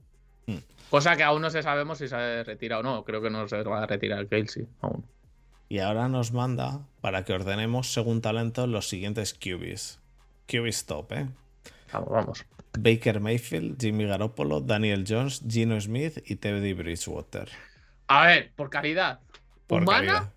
Mm. 0.48 0.58
Cosa 0.90 1.16
que 1.16 1.24
aún 1.24 1.42
no 1.42 1.50
se 1.50 1.64
sabemos 1.64 2.00
si 2.00 2.10
se 2.10 2.44
retira 2.44 2.80
o 2.80 2.84
no. 2.84 3.06
Creo 3.06 3.22
que 3.22 3.30
no 3.30 3.48
se 3.48 3.64
va 3.64 3.84
a 3.84 3.86
retirar 3.86 4.28
Kelsey 4.28 4.68
aún. 4.82 5.06
Y 5.70 5.80
ahora 5.80 6.10
nos 6.10 6.34
manda 6.34 6.82
para 7.00 7.24
que 7.24 7.32
ordenemos 7.32 7.94
según 7.94 8.20
talento 8.20 8.68
los 8.68 8.90
siguientes 8.90 9.34
QBs. 9.34 10.02
QBs 10.48 10.86
top, 10.86 11.14
¿eh? 11.14 11.30
Vamos, 11.94 12.10
vamos. 12.10 12.46
Baker 12.78 13.22
Mayfield, 13.22 13.80
Jimmy 13.80 14.04
Garoppolo, 14.04 14.60
Daniel 14.60 15.06
Jones, 15.08 15.42
Gino 15.48 15.80
Smith 15.80 16.22
y 16.26 16.36
Teddy 16.36 16.74
Bridgewater. 16.74 17.48
A 18.08 18.26
ver, 18.26 18.52
por 18.54 18.70
calidad. 18.70 19.22
Por 19.68 19.84
¿Humana 19.84 20.14
calidad. 20.14 20.34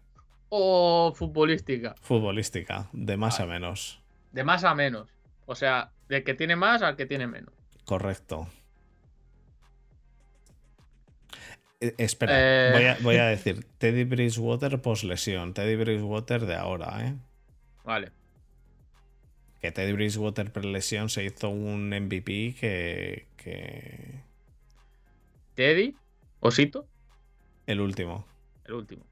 O 0.57 1.13
futbolística? 1.15 1.95
Futbolística, 2.01 2.89
de 2.93 3.17
más 3.17 3.41
a 3.41 3.47
menos. 3.47 4.01
De 4.33 4.45
más 4.45 4.63
a 4.65 4.75
menos. 4.75 5.09
O 5.47 5.55
sea, 5.55 5.91
del 6.09 6.23
que 6.23 6.35
tiene 6.35 6.55
más 6.57 6.83
al 6.83 6.97
que 6.97 7.07
tiene 7.07 7.27
menos. 7.27 7.53
Correcto. 7.85 8.49
Eh, 11.81 11.95
espera, 11.99 12.33
Eh. 12.37 12.71
voy, 12.73 12.85
a, 12.85 12.97
voy 13.03 13.17
a 13.17 13.27
decir 13.35 13.65
Teddy 13.79 14.05
Bridgewater 14.05 14.81
post 14.81 15.05
lesión. 15.05 15.55
Teddy 15.55 15.77
Bridgewater 15.77 16.47
de 16.47 16.55
ahora, 16.55 17.07
¿eh? 17.07 17.15
Vale. 17.85 18.11
Que 19.61 19.73
Teddy 19.73 19.93
Bridgewater 19.93 20.53
pre 20.53 20.65
lesión 20.65 21.09
se 21.09 21.25
hizo 21.25 21.49
un 21.49 21.89
MVP 21.89 22.55
que, 22.59 23.27
que. 23.37 24.21
Teddy, 25.55 25.95
Osito, 26.41 26.87
El 27.67 27.81
último. 27.81 28.25
el 28.67 28.75
último. 28.75 29.05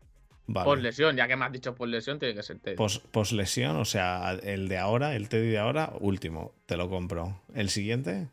Vale. 0.47 0.64
Por 0.64 0.81
lesión, 0.81 1.16
ya 1.16 1.28
que 1.28 1.36
me 1.36 1.44
has 1.44 1.52
dicho 1.52 1.74
por 1.74 1.89
lesión, 1.89 2.19
tiene 2.19 2.35
que 2.35 2.43
ser 2.43 2.59
Teddy. 2.59 2.77
Post, 2.77 3.32
lesión, 3.32 3.77
o 3.77 3.85
sea, 3.85 4.32
el 4.43 4.69
de 4.69 4.78
ahora, 4.78 5.14
el 5.14 5.28
Teddy 5.28 5.48
de 5.51 5.59
ahora, 5.59 5.93
último. 6.01 6.52
Te 6.66 6.77
lo 6.77 6.89
compro. 6.90 7.40
El 7.55 7.70
siguiente, 7.70 8.28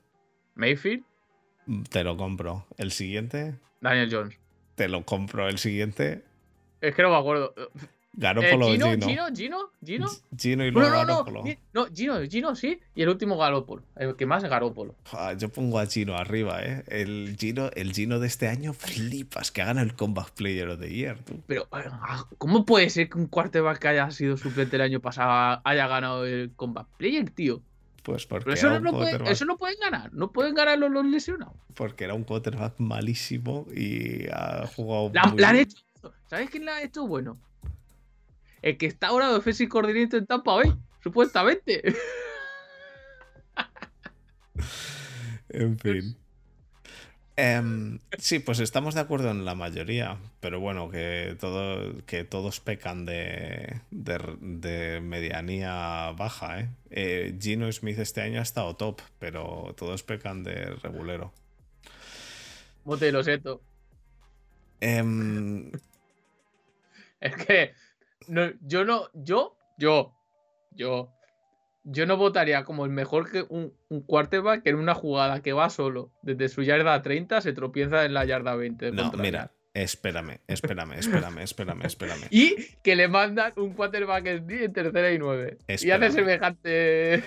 Mayfield, 0.55 1.03
te 1.89 2.03
lo 2.03 2.17
compro. 2.17 2.65
El 2.77 2.91
siguiente, 2.91 3.55
Daniel 3.79 4.09
Jones. 4.11 4.39
te 4.75 4.87
lo 4.89 5.05
compro. 5.05 5.47
El 5.47 5.59
siguiente, 5.59 6.23
Es 6.81 6.95
que 6.95 7.01
no 7.03 7.09
me 7.11 7.17
acuerdo. 7.17 7.53
Eh, 8.11 8.21
Garoppolo 8.21 8.67
Gino, 8.71 8.85
Gino. 8.91 9.07
Gino, 9.07 9.27
Gino, 9.35 9.57
Gino. 9.85 10.07
Gino 10.37 10.65
y 10.65 10.71
luego 10.71 10.89
no, 11.05 11.23
no, 11.23 11.43
no, 11.73 11.85
Gino, 11.93 12.19
Gino 12.27 12.55
sí. 12.55 12.79
Y 12.95 13.03
el 13.03 13.09
último 13.09 13.37
Garópolo. 13.37 13.83
El 13.95 14.15
que 14.15 14.25
más 14.25 14.43
es 14.43 14.49
Garópolo. 14.49 14.95
Ah, 15.13 15.33
Yo 15.37 15.49
pongo 15.49 15.79
a 15.79 15.85
Gino 15.85 16.15
arriba, 16.17 16.61
¿eh? 16.63 16.83
El 16.87 17.37
Gino, 17.39 17.69
el 17.75 17.93
Gino 17.93 18.19
de 18.19 18.27
este 18.27 18.47
año 18.47 18.73
flipas, 18.73 19.51
que 19.51 19.63
gana 19.63 19.81
el 19.81 19.93
Comeback 19.93 20.31
Player 20.31 20.67
of 20.69 20.79
the 20.79 20.89
Year, 20.93 21.17
tú. 21.19 21.39
Pero, 21.47 21.67
ah, 21.71 22.25
¿cómo 22.37 22.65
puede 22.65 22.89
ser 22.89 23.09
que 23.09 23.17
un 23.17 23.27
quarterback 23.27 23.79
que 23.79 23.87
haya 23.89 24.09
sido 24.11 24.37
suplente 24.37 24.75
el 24.75 24.81
año 24.81 24.99
pasado 24.99 25.61
haya 25.63 25.87
ganado 25.87 26.25
el 26.25 26.51
Combat 26.55 26.87
Player, 26.97 27.29
tío? 27.29 27.61
Pues 28.03 28.25
porque 28.25 28.45
Pero 28.45 28.53
eso 28.55 28.79
no, 28.79 28.91
puede- 28.91 29.31
eso 29.31 29.45
pueden 29.57 29.77
ganar. 29.79 30.11
No 30.13 30.31
pueden 30.31 30.55
ganar 30.55 30.79
los, 30.79 30.89
los 30.89 31.05
lesionados. 31.05 31.53
porque 31.75 32.05
era 32.05 32.15
un 32.15 32.23
quarterback 32.23 32.73
malísimo 32.79 33.67
y 33.73 34.27
ha 34.31 34.65
jugado 34.75 35.11
La, 35.13 35.23
muy 35.27 35.39
la 35.39 35.49
han 35.49 35.55
bien. 35.55 35.67
hecho. 35.69 36.11
¿Sabes 36.27 36.49
quién 36.49 36.65
la 36.65 36.75
ha 36.77 36.81
hecho 36.83 37.05
bueno? 37.07 37.37
El 38.61 38.77
que 38.77 38.85
está 38.85 39.07
ahora 39.07 39.29
de 39.29 39.37
offensive 39.37 39.69
coordinator 39.69 40.19
en 40.19 40.25
Tampa 40.27 40.55
Bay, 40.55 40.73
supuestamente. 41.01 41.81
En 45.49 45.79
fin. 45.79 46.15
Em, 47.35 47.99
sí, 48.17 48.39
pues 48.39 48.59
estamos 48.59 48.95
de 48.95 49.01
acuerdo 49.01 49.31
en 49.31 49.45
la 49.45 49.55
mayoría, 49.55 50.17
pero 50.41 50.59
bueno, 50.59 50.89
que, 50.89 51.37
todo, 51.39 51.95
que 52.05 52.25
todos 52.25 52.59
pecan 52.59 53.05
de, 53.05 53.79
de, 53.91 54.19
de 54.41 54.99
medianía 54.99 56.11
baja. 56.17 56.59
¿eh? 56.59 56.69
Eh, 56.91 57.37
Gino 57.39 57.71
Smith 57.71 57.97
este 57.99 58.21
año 58.21 58.39
ha 58.39 58.43
estado 58.43 58.75
top, 58.75 59.01
pero 59.19 59.73
todos 59.77 60.03
pecan 60.03 60.43
de 60.43 60.65
regulero. 60.83 61.33
Bote 62.83 63.11
lo 63.11 63.23
siento. 63.23 63.61
Em, 64.81 65.71
Es 67.21 67.35
que 67.35 67.73
no, 68.29 68.51
yo 68.61 68.85
no, 68.85 69.09
yo, 69.13 69.57
yo, 69.77 70.13
yo, 70.71 71.11
yo 71.83 72.05
no 72.05 72.15
votaría 72.15 72.63
como 72.63 72.85
el 72.85 72.91
mejor 72.91 73.31
que 73.31 73.45
un, 73.49 73.73
un 73.89 74.01
quarterback 74.01 74.63
que 74.63 74.69
en 74.69 74.75
una 74.77 74.93
jugada 74.93 75.41
que 75.41 75.53
va 75.53 75.69
solo 75.69 76.11
desde 76.21 76.47
su 76.47 76.61
yarda 76.61 77.01
30 77.01 77.41
se 77.41 77.53
tropieza 77.53 78.05
en 78.05 78.13
la 78.13 78.25
yarda 78.25 78.55
20. 78.55 78.85
de 78.85 78.91
no, 78.91 79.11
mira, 79.13 79.51
espérame, 79.73 80.39
espérame, 80.47 80.93
espérame, 80.93 81.39
espérame, 81.39 81.85
espérame. 81.85 82.27
Y 82.31 82.55
que 82.83 82.95
le 82.95 83.07
mandan 83.07 83.53
un 83.55 83.73
quarterback 83.73 84.25
en 84.27 84.73
tercera 84.73 85.11
y 85.11 85.17
nueve. 85.17 85.57
Y 85.67 85.91
hace 85.91 86.11
semejante. 86.11 87.23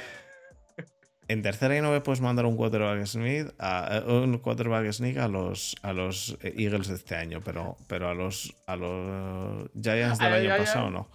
En 1.33 1.41
tercera 1.43 1.77
y 1.77 1.81
nueve 1.81 2.01
puedes 2.03 2.21
mandar 2.21 2.45
un 2.47 2.57
quarterback 2.57 3.07
sneak 3.07 3.55
a, 3.59 3.99
a- 3.99 4.01
un 4.05 4.39
quarterback 4.39 4.91
sneak 4.93 5.17
a 5.17 5.29
los 5.29 5.77
a 5.83 5.93
los 5.93 6.37
eh, 6.43 6.55
Eagles 6.59 6.89
de 6.89 6.95
este 6.97 7.15
año, 7.15 7.41
pero, 7.45 7.77
pero 7.87 8.09
a 8.09 8.15
los 8.15 8.55
a 8.67 8.77
los 8.77 9.71
Giants 9.81 10.19
del 10.19 10.33
año 10.33 10.49
pasado 10.59 10.91
no. 10.91 11.09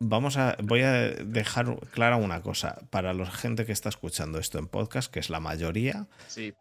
Vamos 0.00 0.36
a 0.36 0.56
voy 0.62 0.82
a 0.82 0.92
dejar 1.10 1.78
clara 1.92 2.16
una 2.16 2.42
cosa 2.42 2.76
para 2.90 3.14
la 3.14 3.30
gente 3.30 3.64
que 3.64 3.72
está 3.72 3.88
escuchando 3.88 4.38
esto 4.38 4.58
en 4.58 4.66
podcast, 4.66 5.10
que 5.10 5.20
es 5.20 5.30
la 5.30 5.40
mayoría. 5.40 6.08
Sí, 6.26 6.52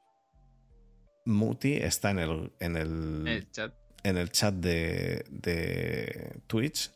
Muti 1.25 1.73
está 1.73 2.11
en 2.11 2.19
el 2.19 2.53
en 2.59 2.77
el, 2.77 3.27
el 3.27 3.51
chat. 3.51 3.73
en 4.03 4.17
el 4.17 4.29
chat 4.31 4.53
de, 4.53 5.25
de 5.29 6.39
Twitch. 6.47 6.91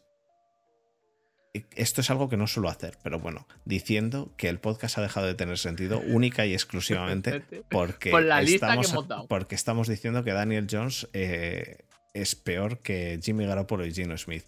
Y 1.57 1.65
Esto 1.75 2.01
es 2.01 2.09
algo 2.09 2.29
que 2.29 2.37
no 2.37 2.47
suelo 2.47 2.69
hacer, 2.69 2.97
pero 3.03 3.19
bueno, 3.19 3.47
diciendo 3.65 4.31
que 4.37 4.49
el 4.49 4.59
podcast 4.59 4.97
ha 4.97 5.01
dejado 5.01 5.27
de 5.27 5.33
tener 5.33 5.57
sentido 5.57 5.99
única 5.99 6.45
y 6.45 6.53
exclusivamente 6.53 7.41
porque, 7.69 8.11
Por 8.11 8.23
la 8.23 8.41
lista 8.41 8.67
que 8.67 8.81
estamos, 8.81 8.91
hemos 8.91 9.07
dado. 9.07 9.27
porque 9.27 9.55
estamos 9.55 9.87
diciendo 9.87 10.23
que 10.23 10.33
Daniel 10.33 10.67
Jones 10.69 11.07
eh, 11.13 11.79
es 12.13 12.35
peor 12.35 12.79
que 12.79 13.19
Jimmy 13.21 13.45
Garoppolo 13.45 13.85
y 13.85 13.93
Gino 13.93 14.17
Smith. 14.17 14.43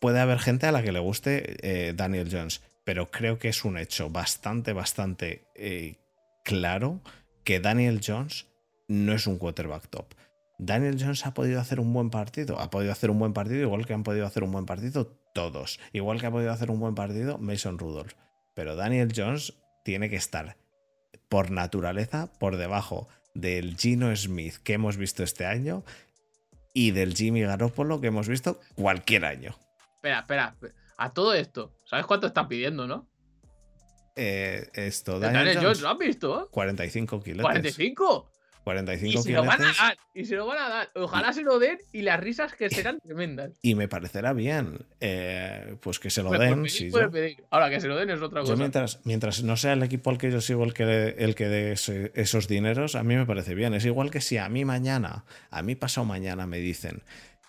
Puede 0.00 0.20
haber 0.20 0.38
gente 0.38 0.66
a 0.66 0.72
la 0.72 0.82
que 0.82 0.92
le 0.92 1.00
guste 1.00 1.56
eh, 1.62 1.92
Daniel 1.94 2.28
Jones, 2.30 2.62
pero 2.84 3.10
creo 3.10 3.38
que 3.38 3.48
es 3.48 3.64
un 3.64 3.76
hecho 3.76 4.08
bastante, 4.10 4.72
bastante 4.72 5.44
eh, 5.54 5.96
claro 6.44 7.00
que 7.44 7.60
Daniel 7.60 8.00
Jones 8.04 8.46
no 8.88 9.12
es 9.12 9.26
un 9.26 9.38
quarterback 9.38 9.88
top. 9.88 10.14
Daniel 10.58 10.96
Jones 11.00 11.24
ha 11.24 11.32
podido 11.32 11.60
hacer 11.60 11.80
un 11.80 11.92
buen 11.92 12.10
partido. 12.10 12.58
Ha 12.60 12.70
podido 12.70 12.92
hacer 12.92 13.10
un 13.10 13.18
buen 13.18 13.32
partido, 13.32 13.62
igual 13.62 13.86
que 13.86 13.94
han 13.94 14.02
podido 14.02 14.26
hacer 14.26 14.42
un 14.42 14.52
buen 14.52 14.66
partido 14.66 15.19
todos. 15.32 15.80
Igual 15.92 16.20
que 16.20 16.26
ha 16.26 16.30
podido 16.30 16.52
hacer 16.52 16.70
un 16.70 16.80
buen 16.80 16.94
partido 16.94 17.38
Mason 17.38 17.78
Rudolph. 17.78 18.14
Pero 18.54 18.76
Daniel 18.76 19.12
Jones 19.14 19.54
tiene 19.84 20.10
que 20.10 20.16
estar 20.16 20.56
por 21.28 21.50
naturaleza 21.50 22.30
por 22.38 22.56
debajo 22.56 23.08
del 23.34 23.76
Gino 23.76 24.14
Smith 24.14 24.56
que 24.62 24.74
hemos 24.74 24.96
visto 24.96 25.22
este 25.22 25.46
año 25.46 25.84
y 26.74 26.90
del 26.90 27.14
Jimmy 27.14 27.42
Garoppolo 27.42 28.00
que 28.00 28.08
hemos 28.08 28.28
visto 28.28 28.60
cualquier 28.74 29.24
año. 29.24 29.56
Espera, 29.96 30.20
espera. 30.20 30.56
A 30.96 31.12
todo 31.12 31.32
esto, 31.34 31.72
¿sabes 31.86 32.06
cuánto 32.06 32.26
está 32.26 32.46
pidiendo, 32.46 32.86
no? 32.86 33.08
Eh, 34.16 34.68
esto, 34.74 35.18
Daniel, 35.18 35.46
Daniel, 35.46 35.56
Jones, 35.56 35.66
Jones, 35.66 35.80
¿lo 35.82 35.88
has 35.88 35.98
visto? 35.98 36.48
45 36.50 37.22
kilos. 37.22 37.42
45. 37.42 38.29
45 38.64 39.20
Y 39.20 39.22
se 39.22 39.32
lo 39.32 39.44
van 39.44 39.62
a 39.62 39.72
dar. 39.72 39.98
Y 40.14 40.24
se 40.24 40.36
lo 40.36 40.46
van 40.46 40.58
a 40.58 40.68
dar. 40.68 40.90
Ojalá 40.94 41.32
se 41.32 41.42
lo 41.42 41.58
den 41.58 41.78
y 41.92 42.02
las 42.02 42.20
risas 42.20 42.52
que 42.54 42.68
serán 42.70 43.00
tremendas. 43.00 43.52
Y 43.62 43.74
me 43.74 43.88
parecerá 43.88 44.32
bien. 44.32 44.86
eh, 45.00 45.76
pues 45.80 45.98
que 45.98 46.10
se 46.10 46.22
lo 46.22 46.28
Pues 46.28 46.40
den. 46.40 46.62
pedir, 46.62 46.92
yo- 46.92 47.10
pedir. 47.10 47.44
Ahora 47.50 47.70
que 47.70 47.80
se 47.80 47.88
lo 47.88 47.96
den 47.96 48.10
es 48.10 48.20
otra 48.20 48.40
Yo 48.42 48.46
cosa. 48.48 48.56
mientras, 48.56 49.00
mientras 49.04 49.42
no 49.42 49.56
sea 49.56 49.72
el 49.72 49.82
equipo 49.82 50.10
al 50.10 50.18
que 50.18 50.30
yo 50.30 50.40
sigo 50.40 50.64
el 50.64 50.74
que, 50.74 51.14
el 51.18 51.34
que 51.34 51.48
dé 51.48 51.72
esos 51.72 52.48
dineros, 52.48 52.94
a 52.94 53.02
mí 53.02 53.16
me 53.16 53.26
parece 53.26 53.54
bien. 53.54 53.74
Es 53.74 53.84
igual 53.86 54.10
que 54.10 54.20
si 54.20 54.36
a 54.36 54.48
mí 54.48 54.64
mañana, 54.64 55.24
a 55.50 55.62
mí 55.62 55.74
pasado 55.74 56.04
mañana 56.04 56.46
me 56.46 56.58
dicen 56.58 57.02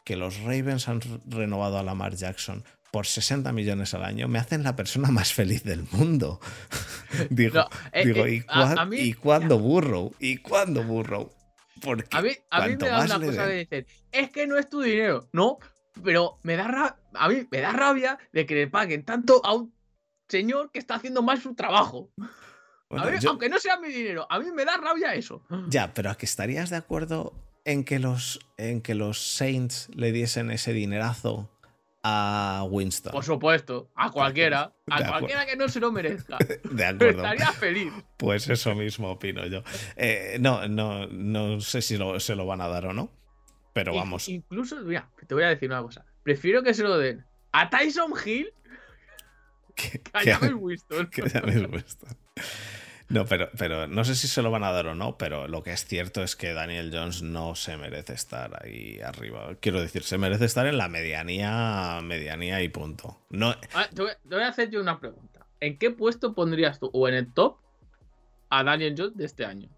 que 0.04 0.16
los 0.16 0.40
Ravens 0.42 0.88
han 0.88 1.02
re- 1.02 1.20
renovado 1.28 1.78
a 1.78 1.84
Lamar 1.84 2.16
Jackson 2.16 2.64
por 2.92 3.06
60 3.08 3.52
millones 3.54 3.94
al 3.94 4.04
año, 4.04 4.28
me 4.28 4.38
hacen 4.40 4.64
la 4.64 4.76
persona 4.76 5.10
más 5.12 5.34
feliz 5.34 5.64
del 5.64 5.84
mundo. 5.92 6.40
digo, 7.30 7.56
No, 7.60 7.70
eh, 7.94 8.06
digo 8.06 8.26
eh, 8.26 8.36
¿y, 8.36 8.40
a- 8.40 8.46
cuán- 8.48 8.80
a 8.80 8.86
mí- 8.86 8.98
¿y 9.00 9.14
cuándo 9.14 9.60
Burrow? 9.60 10.14
¿Y 10.20 10.38
cuándo 10.38 10.84
Burrow? 10.84 11.32
Porque 11.82 12.06
A 12.16 12.22
mí, 12.22 12.30
a 12.50 12.68
mí 12.68 12.76
me 12.78 12.88
da 12.90 13.06
una 13.06 13.20
cosa 13.20 13.48
den- 13.48 13.48
de 13.48 13.66
decir, 13.66 13.88
es 14.12 14.30
que 14.30 14.46
no 14.46 14.58
es 14.58 14.70
tu 14.70 14.82
dinero. 14.82 15.28
No, 15.34 15.58
pero 16.04 16.38
me 16.44 16.56
da 16.56 16.68
ra- 16.68 17.00
a 17.14 17.28
mí 17.30 17.48
me 17.50 17.60
da 17.62 17.72
rabia 17.72 18.20
de 18.34 18.46
que 18.46 18.56
le 18.56 18.68
paguen 18.68 19.04
tanto 19.04 19.42
a 19.46 19.54
un 19.56 19.74
señor 20.28 20.72
que 20.72 20.80
está 20.80 20.96
haciendo 20.96 21.22
mal 21.24 21.42
su 21.42 21.56
trabajo. 21.56 22.12
Bueno, 22.90 23.06
a 23.06 23.10
ver, 23.10 23.20
yo- 23.20 23.30
aunque 23.32 23.50
no 23.50 23.58
sea 23.58 23.80
mi 23.80 23.88
dinero, 23.88 24.28
a 24.30 24.38
mí 24.40 24.52
me 24.54 24.66
da 24.66 24.78
rabia 24.78 25.14
eso. 25.16 25.44
Ya, 25.70 25.94
pero 25.94 26.10
¿a 26.12 26.18
que 26.18 26.26
estarías 26.26 26.70
de 26.70 26.76
acuerdo 26.76 27.34
en 27.66 27.84
que 27.84 28.00
los, 28.00 28.40
en 28.58 28.82
que 28.82 28.94
los 28.96 29.20
Saints 29.36 29.90
le 29.94 30.12
diesen 30.12 30.52
ese 30.52 30.74
dinerazo 30.74 31.50
a 32.04 32.66
Winston? 32.70 33.12
Por 33.12 33.24
supuesto, 33.24 33.92
a 33.96 34.10
cualquiera, 34.12 34.74
a 34.90 35.08
cualquiera 35.08 35.46
que 35.46 35.56
no 35.56 35.70
se 35.70 35.80
lo 35.80 35.92
merezca. 35.92 36.38
De 36.72 36.86
acuerdo. 36.86 37.24
Estaría 37.24 37.52
feliz. 37.54 37.94
Pues 38.18 38.50
eso 38.50 38.74
mismo 38.76 39.12
opino 39.12 39.46
yo. 39.46 39.64
Eh, 39.96 40.38
no, 40.40 40.68
no, 40.68 41.08
no 41.08 41.60
sé 41.62 41.82
si 41.82 41.98
lo- 41.98 42.20
se 42.20 42.36
lo 42.36 42.46
van 42.46 42.62
a 42.62 42.68
dar 42.68 42.86
o 42.88 42.94
no. 42.94 43.12
Pero 43.74 43.94
vamos. 43.96 44.28
Incluso, 44.28 44.82
mira, 44.82 45.10
te 45.28 45.34
voy 45.34 45.44
a 45.44 45.50
decir 45.50 45.70
una 45.70 45.82
cosa. 45.82 46.06
Prefiero 46.24 46.62
que 46.64 46.74
se 46.74 46.84
lo 46.84 46.98
den 46.98 47.26
a 47.52 47.70
Tyson 47.70 48.14
Hill 48.26 48.54
que- 49.76 50.02
que 50.02 50.12
a 50.14 50.38
James 50.38 50.54
Winston. 50.60 51.08
que 51.08 51.22
les 51.22 51.68
gusta. 51.68 52.08
No, 53.12 53.26
pero, 53.26 53.50
pero 53.58 53.88
no 53.88 54.04
sé 54.04 54.16
si 54.16 54.28
se 54.28 54.42
lo 54.42 54.52
van 54.52 54.64
a 54.64 54.72
dar 54.72 54.88
o 54.88 54.96
no, 54.96 55.18
pero 55.18 55.48
lo 55.48 55.64
que 55.64 55.72
es 55.72 55.86
cierto 55.86 56.24
es 56.24 56.36
que 56.36 56.54
Daniel 56.54 56.92
Jones 56.94 57.22
no 57.22 57.56
se 57.56 57.78
merece 57.78 58.14
estar 58.14 58.64
ahí 58.64 59.00
arriba. 59.02 59.56
Quiero 59.60 59.82
decir, 59.82 60.04
se 60.04 60.18
merece 60.18 60.46
estar 60.46 60.66
en 60.66 60.78
la 60.78 60.88
medianía, 60.88 62.00
medianía 62.04 62.62
y 62.62 62.70
punto. 62.70 63.20
No, 63.30 63.56
Ah, 63.74 63.88
te, 63.94 64.02
voy, 64.02 64.12
te 64.28 64.36
voy 64.36 64.44
a 64.44 64.48
hacer 64.48 64.70
yo 64.70 64.82
una 64.82 65.00
pregunta. 65.00 65.46
¿En 65.60 65.78
qué 65.78 65.92
puesto 65.92 66.34
pondrías 66.34 66.80
tú, 66.80 66.90
o 66.94 67.08
en 67.08 67.16
el 67.16 67.34
top, 67.34 67.58
a 68.50 68.64
Daniel 68.64 68.96
Jones 68.98 69.18
de 69.18 69.26
este 69.26 69.46
año? 69.46 69.70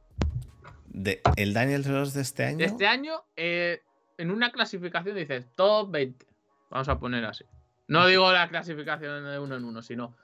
de, 0.94 1.22
el 1.36 1.54
Daniel 1.54 1.84
Jones 1.86 2.14
de 2.14 2.22
este 2.22 2.46
año. 2.46 2.58
De 2.58 2.66
este 2.66 2.88
año, 2.88 3.24
eh, 3.36 3.82
en 4.18 4.32
una 4.32 4.52
clasificación 4.52 5.16
dices 5.16 5.48
top 5.56 5.92
20. 5.92 6.26
Vamos 6.70 6.88
a 6.88 7.00
poner 7.00 7.26
así. 7.26 7.46
No 7.88 8.08
digo 8.08 8.32
la 8.32 8.48
clasificación 8.48 9.26
de 9.26 9.40
uno 9.40 9.56
en 9.58 9.66
uno, 9.66 9.82
sino 9.82 10.16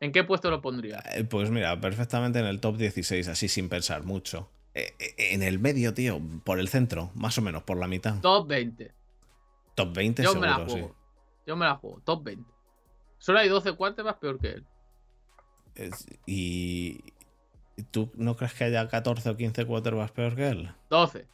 ¿en 0.00 0.12
qué 0.12 0.24
puesto 0.24 0.50
lo 0.50 0.60
pondría? 0.60 1.02
Eh, 1.14 1.24
Pues 1.24 1.50
mira, 1.50 1.80
perfectamente 1.80 2.38
en 2.38 2.46
el 2.46 2.60
top 2.60 2.76
16, 2.76 3.28
así 3.28 3.48
sin 3.48 3.68
pensar 3.68 4.04
mucho. 4.04 4.50
Eh, 4.74 4.94
eh, 4.98 5.14
En 5.32 5.42
el 5.42 5.58
medio, 5.58 5.94
tío, 5.94 6.20
por 6.44 6.58
el 6.58 6.68
centro, 6.68 7.10
más 7.14 7.38
o 7.38 7.42
menos, 7.42 7.62
por 7.62 7.76
la 7.78 7.86
mitad. 7.86 8.20
Top 8.20 8.48
20. 8.48 8.92
Top 9.74 9.94
20 9.94 10.22
Yo 10.22 10.34
me 10.34 10.46
la 10.46 10.54
seguro, 10.56 10.68
sí. 10.70 10.80
juego. 10.80 10.96
Yo 11.46 11.56
me 11.56 11.64
la 11.66 11.76
juego. 11.76 12.00
Top 12.04 12.24
20. 12.24 12.50
Solo 13.18 13.38
hay 13.38 13.48
12 13.48 13.72
quarterbacks 13.72 14.18
peor 14.18 14.38
que 14.38 14.48
él. 14.48 14.66
Y 16.26 17.00
¿y 17.76 17.82
tú 17.90 18.12
no 18.14 18.36
crees 18.36 18.54
que 18.54 18.64
haya 18.64 18.86
14 18.86 19.30
o 19.30 19.36
15 19.36 19.64
quarterbacks 19.66 20.12
peor 20.12 20.36
que 20.36 20.48
él? 20.48 20.70
12. 20.90 21.26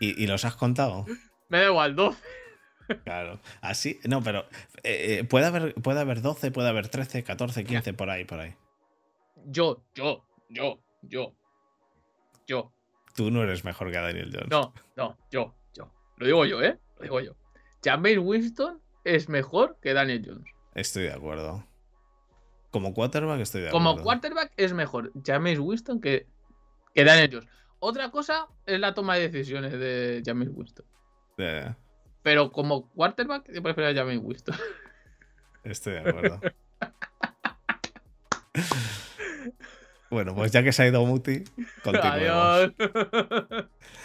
¿Y, 0.00 0.22
y 0.22 0.26
los 0.26 0.44
has 0.44 0.54
contado? 0.54 1.04
Me 1.48 1.58
da 1.58 1.66
igual, 1.66 1.96
12. 1.96 2.18
Claro. 3.04 3.40
Así, 3.60 3.98
no, 4.08 4.22
pero 4.22 4.40
eh, 4.82 5.18
eh, 5.20 5.24
puede, 5.24 5.46
haber, 5.46 5.74
puede 5.74 6.00
haber 6.00 6.22
12, 6.22 6.50
puede 6.50 6.68
haber 6.68 6.88
13, 6.88 7.22
14, 7.22 7.64
15, 7.64 7.92
por 7.94 8.10
ahí, 8.10 8.24
por 8.24 8.40
ahí. 8.40 8.54
Yo, 9.46 9.84
yo, 9.94 10.24
yo, 10.48 10.80
yo. 11.02 11.34
Yo. 12.46 12.72
Tú 13.14 13.30
no 13.30 13.42
eres 13.42 13.64
mejor 13.64 13.90
que 13.90 13.98
Daniel 13.98 14.30
Jones. 14.32 14.48
No, 14.50 14.72
no, 14.96 15.18
yo, 15.30 15.54
yo. 15.74 15.92
Lo 16.16 16.26
digo 16.26 16.44
yo, 16.46 16.62
¿eh? 16.62 16.78
Lo 16.96 17.02
digo 17.02 17.20
yo. 17.20 17.36
Jameis 17.84 18.18
Winston 18.18 18.80
es 19.04 19.28
mejor 19.28 19.78
que 19.82 19.92
Daniel 19.92 20.22
Jones. 20.26 20.44
Estoy 20.74 21.04
de 21.04 21.12
acuerdo. 21.12 21.64
Como 22.70 22.92
quarterback 22.94 23.40
estoy 23.40 23.62
de 23.62 23.70
Como 23.70 23.90
acuerdo. 23.90 24.04
quarterback 24.04 24.52
es 24.56 24.72
mejor 24.72 25.12
Jameis 25.24 25.58
Winston 25.58 26.00
que, 26.00 26.26
que 26.94 27.04
Daniel 27.04 27.30
Jones. 27.32 27.48
Otra 27.80 28.10
cosa 28.10 28.46
es 28.66 28.78
la 28.80 28.94
toma 28.94 29.16
de 29.16 29.28
decisiones 29.28 29.72
de 29.72 30.22
Jameis 30.24 30.50
Winston. 30.52 30.86
Pero 32.22 32.50
como 32.52 32.88
quarterback, 32.90 33.50
yo 33.52 33.62
prefiero 33.62 33.90
a 33.90 33.94
Jameis 33.94 34.20
Winston. 34.22 34.56
estoy 35.64 35.94
de 35.94 36.00
acuerdo. 36.00 36.40
bueno, 40.10 40.34
pues 40.34 40.52
ya 40.52 40.62
que 40.62 40.72
se 40.72 40.82
ha 40.82 40.86
ido 40.88 41.04
Muti, 41.04 41.44
continuemos. 41.82 42.72
Adiós. 42.78 43.64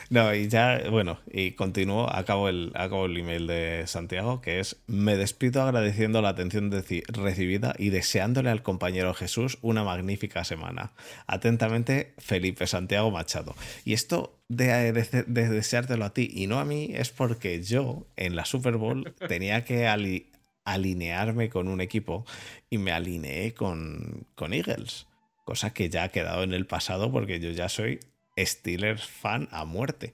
No, 0.09 0.33
y 0.35 0.47
ya, 0.47 0.81
bueno, 0.91 1.19
y 1.31 1.51
continúo, 1.51 2.07
acabo 2.13 2.49
el, 2.49 2.71
acabo 2.75 3.05
el 3.05 3.17
email 3.17 3.47
de 3.47 3.83
Santiago, 3.87 4.41
que 4.41 4.59
es, 4.59 4.75
me 4.85 5.15
despido 5.15 5.63
agradeciendo 5.63 6.21
la 6.21 6.29
atención 6.29 6.71
recibida 7.07 7.73
y 7.79 7.89
deseándole 7.89 8.49
al 8.49 8.61
compañero 8.63 9.13
Jesús 9.13 9.57
una 9.61 9.83
magnífica 9.83 10.43
semana. 10.43 10.91
Atentamente, 11.25 12.13
Felipe 12.19 12.67
Santiago 12.67 13.09
Machado. 13.11 13.55
Y 13.85 13.93
esto 13.93 14.37
de, 14.49 14.91
de- 14.91 15.23
de 15.23 15.49
deseártelo 15.49 16.05
a 16.05 16.13
ti 16.13 16.29
y 16.31 16.47
no 16.47 16.59
a 16.59 16.65
mí 16.65 16.89
es 16.93 17.09
porque 17.09 17.63
yo 17.63 18.05
en 18.15 18.35
la 18.35 18.45
Super 18.45 18.75
Bowl 18.77 19.15
tenía 19.27 19.63
que 19.65 19.87
ali- 19.87 20.31
alinearme 20.65 21.49
con 21.49 21.67
un 21.67 21.81
equipo 21.81 22.25
y 22.69 22.77
me 22.77 22.91
alineé 22.91 23.53
con, 23.53 24.27
con 24.35 24.53
Eagles, 24.53 25.07
cosa 25.43 25.73
que 25.73 25.89
ya 25.89 26.03
ha 26.03 26.09
quedado 26.09 26.43
en 26.43 26.53
el 26.53 26.65
pasado 26.65 27.11
porque 27.11 27.39
yo 27.39 27.51
ya 27.51 27.69
soy 27.69 27.99
Steelers 28.37 29.05
fan 29.05 29.47
a 29.51 29.65
muerte. 29.65 30.13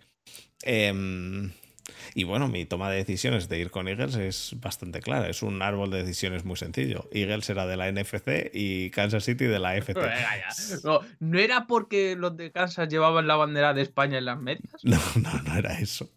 Em, 0.64 1.52
y 2.14 2.24
bueno, 2.24 2.48
mi 2.48 2.66
toma 2.66 2.90
de 2.90 2.98
decisiones 2.98 3.50
de 3.50 3.60
ir 3.60 3.72
con 3.72 3.88
Eagles 3.88 4.16
es 4.16 4.56
bastante 4.58 5.00
clara. 5.00 5.30
Es 5.30 5.42
un 5.42 5.62
árbol 5.62 5.92
de 5.92 6.00
decisiones 6.04 6.44
muy 6.46 6.58
sencillo. 6.58 7.08
Eagles 7.12 7.50
era 7.50 7.66
de 7.66 7.78
la 7.78 7.92
NFC 7.92 8.52
y 8.54 8.90
Kansas 8.92 9.24
City 9.24 9.46
de 9.46 9.60
la 9.60 9.70
AFC. 9.70 9.96
¿no 11.20 11.40
era 11.40 11.68
porque 11.68 12.16
los 12.16 12.36
de 12.36 12.52
Kansas 12.52 12.90
llevaban 12.90 13.28
la 13.28 13.36
bandera 13.36 13.74
de 13.74 13.82
España 13.82 14.18
en 14.18 14.26
las 14.26 14.40
medias? 14.40 14.84
No, 14.84 15.00
no, 15.16 15.42
no 15.44 15.58
era 15.58 15.80
eso. 15.80 16.10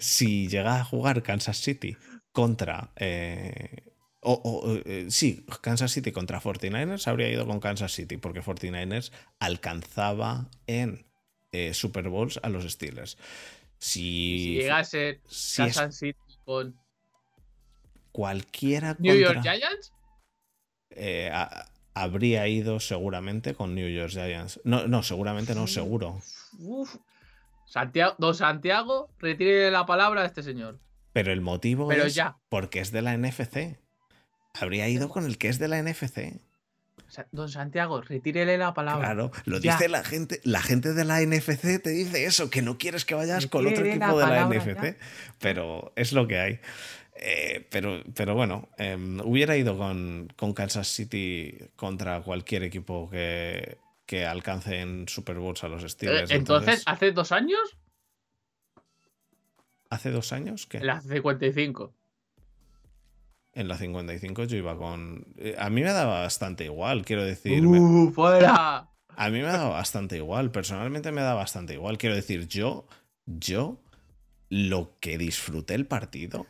Si 0.00 0.48
llega 0.48 0.80
a 0.80 0.84
jugar 0.84 1.22
Kansas 1.22 1.58
City 1.58 1.96
contra. 2.32 2.90
eh, 2.96 3.91
o, 4.24 4.32
o, 4.34 4.76
eh, 4.86 5.06
sí, 5.10 5.44
Kansas 5.60 5.90
City 5.92 6.12
contra 6.12 6.40
49ers, 6.40 7.06
habría 7.08 7.28
ido 7.28 7.46
con 7.46 7.60
Kansas 7.60 7.92
City, 7.92 8.16
porque 8.16 8.40
49ers 8.42 9.10
alcanzaba 9.40 10.48
en 10.66 11.04
eh, 11.52 11.74
Super 11.74 12.08
Bowls 12.08 12.38
a 12.42 12.48
los 12.48 12.64
Steelers. 12.70 13.18
Si, 13.78 14.00
Si 14.00 14.54
llegase 14.54 15.20
si 15.28 15.62
Kansas 15.62 15.96
City 15.98 16.18
con 16.44 16.76
cualquiera 18.12 18.96
New 18.98 19.16
York 19.18 19.40
Giants, 19.42 19.92
eh, 20.90 21.30
a- 21.32 21.66
habría 21.94 22.46
ido 22.48 22.80
seguramente 22.80 23.54
con 23.54 23.74
New 23.74 23.88
York 23.88 24.10
Giants. 24.12 24.60
No, 24.64 24.86
no, 24.86 25.02
seguramente 25.02 25.54
no, 25.54 25.66
seguro. 25.66 26.20
uf, 26.58 26.96
Santiago, 27.66 28.14
don 28.18 28.34
Santiago, 28.34 29.10
retire 29.18 29.70
la 29.70 29.86
palabra 29.86 30.22
a 30.22 30.26
este 30.26 30.42
señor. 30.42 30.78
Pero 31.12 31.32
el 31.32 31.40
motivo 31.40 31.88
Pero 31.88 32.04
es 32.04 32.14
ya. 32.14 32.38
porque 32.48 32.80
es 32.80 32.92
de 32.92 33.02
la 33.02 33.14
NFC. 33.16 33.78
Habría 34.54 34.88
ido 34.88 35.08
con 35.08 35.24
el 35.26 35.38
que 35.38 35.48
es 35.48 35.58
de 35.58 35.68
la 35.68 35.82
NFC. 35.82 36.40
Don 37.30 37.48
Santiago, 37.50 38.00
retírele 38.00 38.56
la 38.56 38.72
palabra. 38.72 39.04
Claro, 39.08 39.30
lo 39.44 39.58
Ya. 39.58 39.72
dice 39.72 39.88
la 39.90 40.02
gente, 40.02 40.40
la 40.44 40.62
gente 40.62 40.94
de 40.94 41.04
la 41.04 41.20
NFC 41.20 41.78
te 41.82 41.90
dice 41.90 42.24
eso, 42.24 42.48
que 42.48 42.62
no 42.62 42.78
quieres 42.78 43.04
que 43.04 43.14
vayas 43.14 43.46
con 43.48 43.66
otro 43.66 43.84
la 43.84 43.90
equipo 43.90 44.18
de 44.18 44.26
la 44.26 44.46
NFC, 44.46 44.96
pero 45.38 45.92
es 45.94 46.12
lo 46.12 46.26
que 46.26 46.38
hay. 46.38 46.60
Eh, 47.14 47.66
pero, 47.70 48.02
pero 48.14 48.34
bueno, 48.34 48.70
em, 48.78 49.20
hubiera 49.20 49.56
ido 49.58 49.76
con, 49.76 50.32
con 50.36 50.54
Kansas 50.54 50.88
City 50.88 51.54
contra 51.76 52.22
cualquier 52.22 52.62
equipo 52.62 53.10
que, 53.10 53.76
que 54.06 54.24
alcance 54.24 54.80
en 54.80 55.06
Super 55.06 55.36
Bowls 55.36 55.62
a 55.64 55.68
los 55.68 55.84
Eh, 55.84 55.88
Steelers. 55.90 56.30
Entonces, 56.30 56.82
¿hace 56.86 57.12
dos 57.12 57.30
años? 57.32 57.76
¿hace 59.90 60.10
dos 60.10 60.32
años 60.32 60.66
En 60.72 60.86
la 60.86 61.02
55. 61.02 61.94
En 63.54 63.68
la 63.68 63.76
55 63.76 64.44
yo 64.44 64.56
iba 64.56 64.76
con... 64.76 65.26
eh, 65.38 65.54
A 65.58 65.68
mí 65.70 65.82
me 65.82 65.92
daba 65.92 66.20
bastante 66.20 66.64
igual, 66.64 67.04
quiero 67.04 67.24
decir. 67.24 67.62
me- 67.62 67.80
¡Uh, 67.80 68.12
fuera! 68.12 68.88
A 69.14 69.28
mí 69.30 69.38
me 69.40 69.44
da 69.48 69.64
bastante 69.68 70.16
igual, 70.16 70.50
personalmente 70.50 71.12
me 71.12 71.20
da 71.20 71.34
bastante 71.34 71.74
igual. 71.74 71.98
Quiero 71.98 72.14
decir, 72.16 72.48
yo, 72.48 72.86
yo, 73.26 73.78
lo 74.48 74.96
que 75.00 75.18
disfruté 75.18 75.74
el 75.74 75.86
partido, 75.86 76.46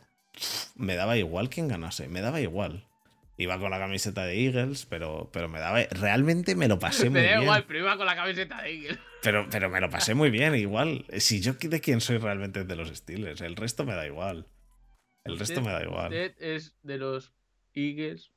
me 0.75 0.95
daba 0.95 1.17
igual 1.17 1.49
quién 1.49 1.67
ganase, 1.67 2.07
me 2.07 2.21
daba 2.21 2.39
igual. 2.39 2.87
Iba 3.35 3.59
con 3.59 3.71
la 3.71 3.79
camiseta 3.79 4.23
de 4.25 4.45
Eagles, 4.45 4.85
pero, 4.85 5.29
pero 5.33 5.49
me 5.49 5.59
daba, 5.59 5.79
realmente 5.89 6.55
me 6.55 6.67
lo 6.69 6.79
pasé 6.79 7.05
muy 7.09 7.19
Me 7.19 7.25
da 7.25 7.31
bien. 7.31 7.41
igual, 7.43 7.65
pero 7.65 7.79
iba 7.79 7.97
con 7.97 8.05
la 8.05 8.15
camiseta 8.15 8.61
de 8.61 8.71
Eagles. 8.75 8.99
Pero, 9.23 9.47
pero 9.49 9.69
me 9.69 9.81
lo 9.81 9.89
pasé 9.89 10.13
muy 10.15 10.29
bien, 10.29 10.55
igual. 10.55 11.05
Si 11.17 11.41
yo 11.41 11.53
de 11.53 11.81
quién 11.81 11.99
soy 11.99 12.17
realmente 12.17 12.63
de 12.63 12.75
los 12.75 12.89
Steelers, 12.95 13.41
el 13.41 13.55
resto 13.57 13.85
me 13.85 13.93
da 13.95 14.05
igual. 14.05 14.47
El 15.23 15.39
resto 15.39 15.61
me 15.61 15.71
da 15.71 15.83
igual. 15.83 16.05
Usted 16.05 16.35
es 16.39 16.75
de 16.83 16.97
los 16.97 17.33
Eagles 17.73 18.31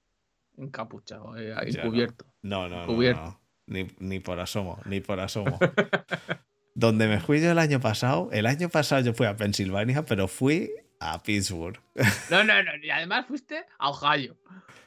encapuchado, 0.56 1.36
eh, 1.36 1.54
encubierto. 1.66 2.26
No, 2.42 2.68
no, 2.68 2.86
no, 2.86 3.12
no. 3.12 3.40
Ni, 3.66 3.88
ni 3.98 4.20
por 4.20 4.38
asomo, 4.38 4.80
ni 4.84 5.00
por 5.00 5.18
asomo. 5.20 5.58
Donde 6.74 7.08
me 7.08 7.20
fui 7.20 7.40
yo 7.40 7.50
el 7.50 7.58
año 7.58 7.80
pasado, 7.80 8.28
el 8.32 8.46
año 8.46 8.68
pasado 8.68 9.02
yo 9.02 9.14
fui 9.14 9.26
a 9.26 9.34
Pensilvania, 9.36 10.04
pero 10.04 10.28
fui 10.28 10.70
a 11.00 11.22
Pittsburgh. 11.22 11.80
No, 12.30 12.44
no, 12.44 12.62
no. 12.62 12.70
Y 12.82 12.90
además 12.90 13.26
fuiste 13.26 13.64
a 13.78 13.90
Ohio. 13.90 14.36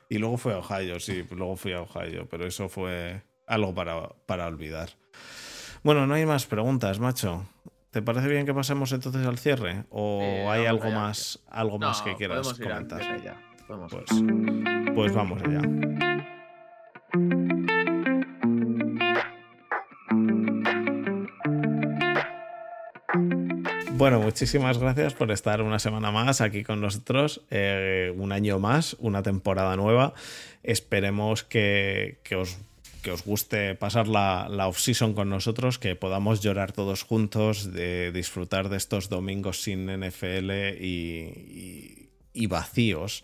Y 0.07 0.17
luego 0.17 0.37
fui 0.37 0.53
a 0.53 0.59
Ohio, 0.59 0.99
sí, 0.99 1.25
luego 1.31 1.55
fui 1.55 1.73
a 1.73 1.81
Ohio, 1.81 2.27
pero 2.29 2.47
eso 2.47 2.69
fue 2.69 3.23
algo 3.47 3.73
para, 3.73 4.09
para 4.25 4.47
olvidar. 4.47 4.89
Bueno, 5.83 6.07
no 6.07 6.13
hay 6.13 6.25
más 6.25 6.45
preguntas, 6.45 6.99
macho. 6.99 7.47
¿Te 7.91 8.03
parece 8.03 8.27
bien 8.27 8.45
que 8.45 8.53
pasemos 8.53 8.91
entonces 8.91 9.25
al 9.25 9.39
cierre? 9.39 9.85
¿O 9.89 10.19
Eh, 10.21 10.47
hay 10.47 10.65
algo 10.67 10.85
allá, 10.85 10.95
más, 10.95 11.39
algo 11.49 11.79
más 11.79 12.01
que 12.03 12.15
quieras 12.15 12.39
podemos 12.39 12.59
ir 12.59 12.67
comentar? 12.67 13.35
Podemos 13.67 13.93
ir. 13.93 14.03
Pues, 14.05 14.93
pues 14.93 15.13
vamos 15.13 15.41
allá. 15.41 15.61
Bueno, 23.93 24.21
muchísimas 24.21 24.77
gracias 24.77 25.15
por 25.15 25.31
estar 25.31 25.61
una 25.61 25.79
semana 25.79 26.11
más 26.11 26.41
aquí 26.41 26.63
con 26.63 26.79
nosotros, 26.79 27.41
eh, 27.49 28.13
un 28.15 28.31
año 28.31 28.59
más, 28.59 28.95
una 28.99 29.23
temporada 29.23 29.75
nueva. 29.75 30.13
Esperemos 30.63 31.43
que, 31.43 32.21
que 32.23 32.35
os, 32.35 32.59
que 33.01 33.11
os 33.11 33.23
guste 33.23 33.75
pasar 33.75 34.07
la, 34.07 34.47
la 34.49 34.67
off-season 34.67 35.13
con 35.13 35.29
nosotros, 35.29 35.79
que 35.79 35.95
podamos 35.95 36.41
llorar 36.41 36.71
todos 36.71 37.03
juntos, 37.03 37.71
de 37.73 38.11
disfrutar 38.11 38.69
de 38.69 38.77
estos 38.77 39.09
domingos 39.09 39.61
sin 39.61 39.85
NFL 39.87 40.51
y, 40.81 42.09
y- 42.33 42.47
vacíos. 42.47 43.23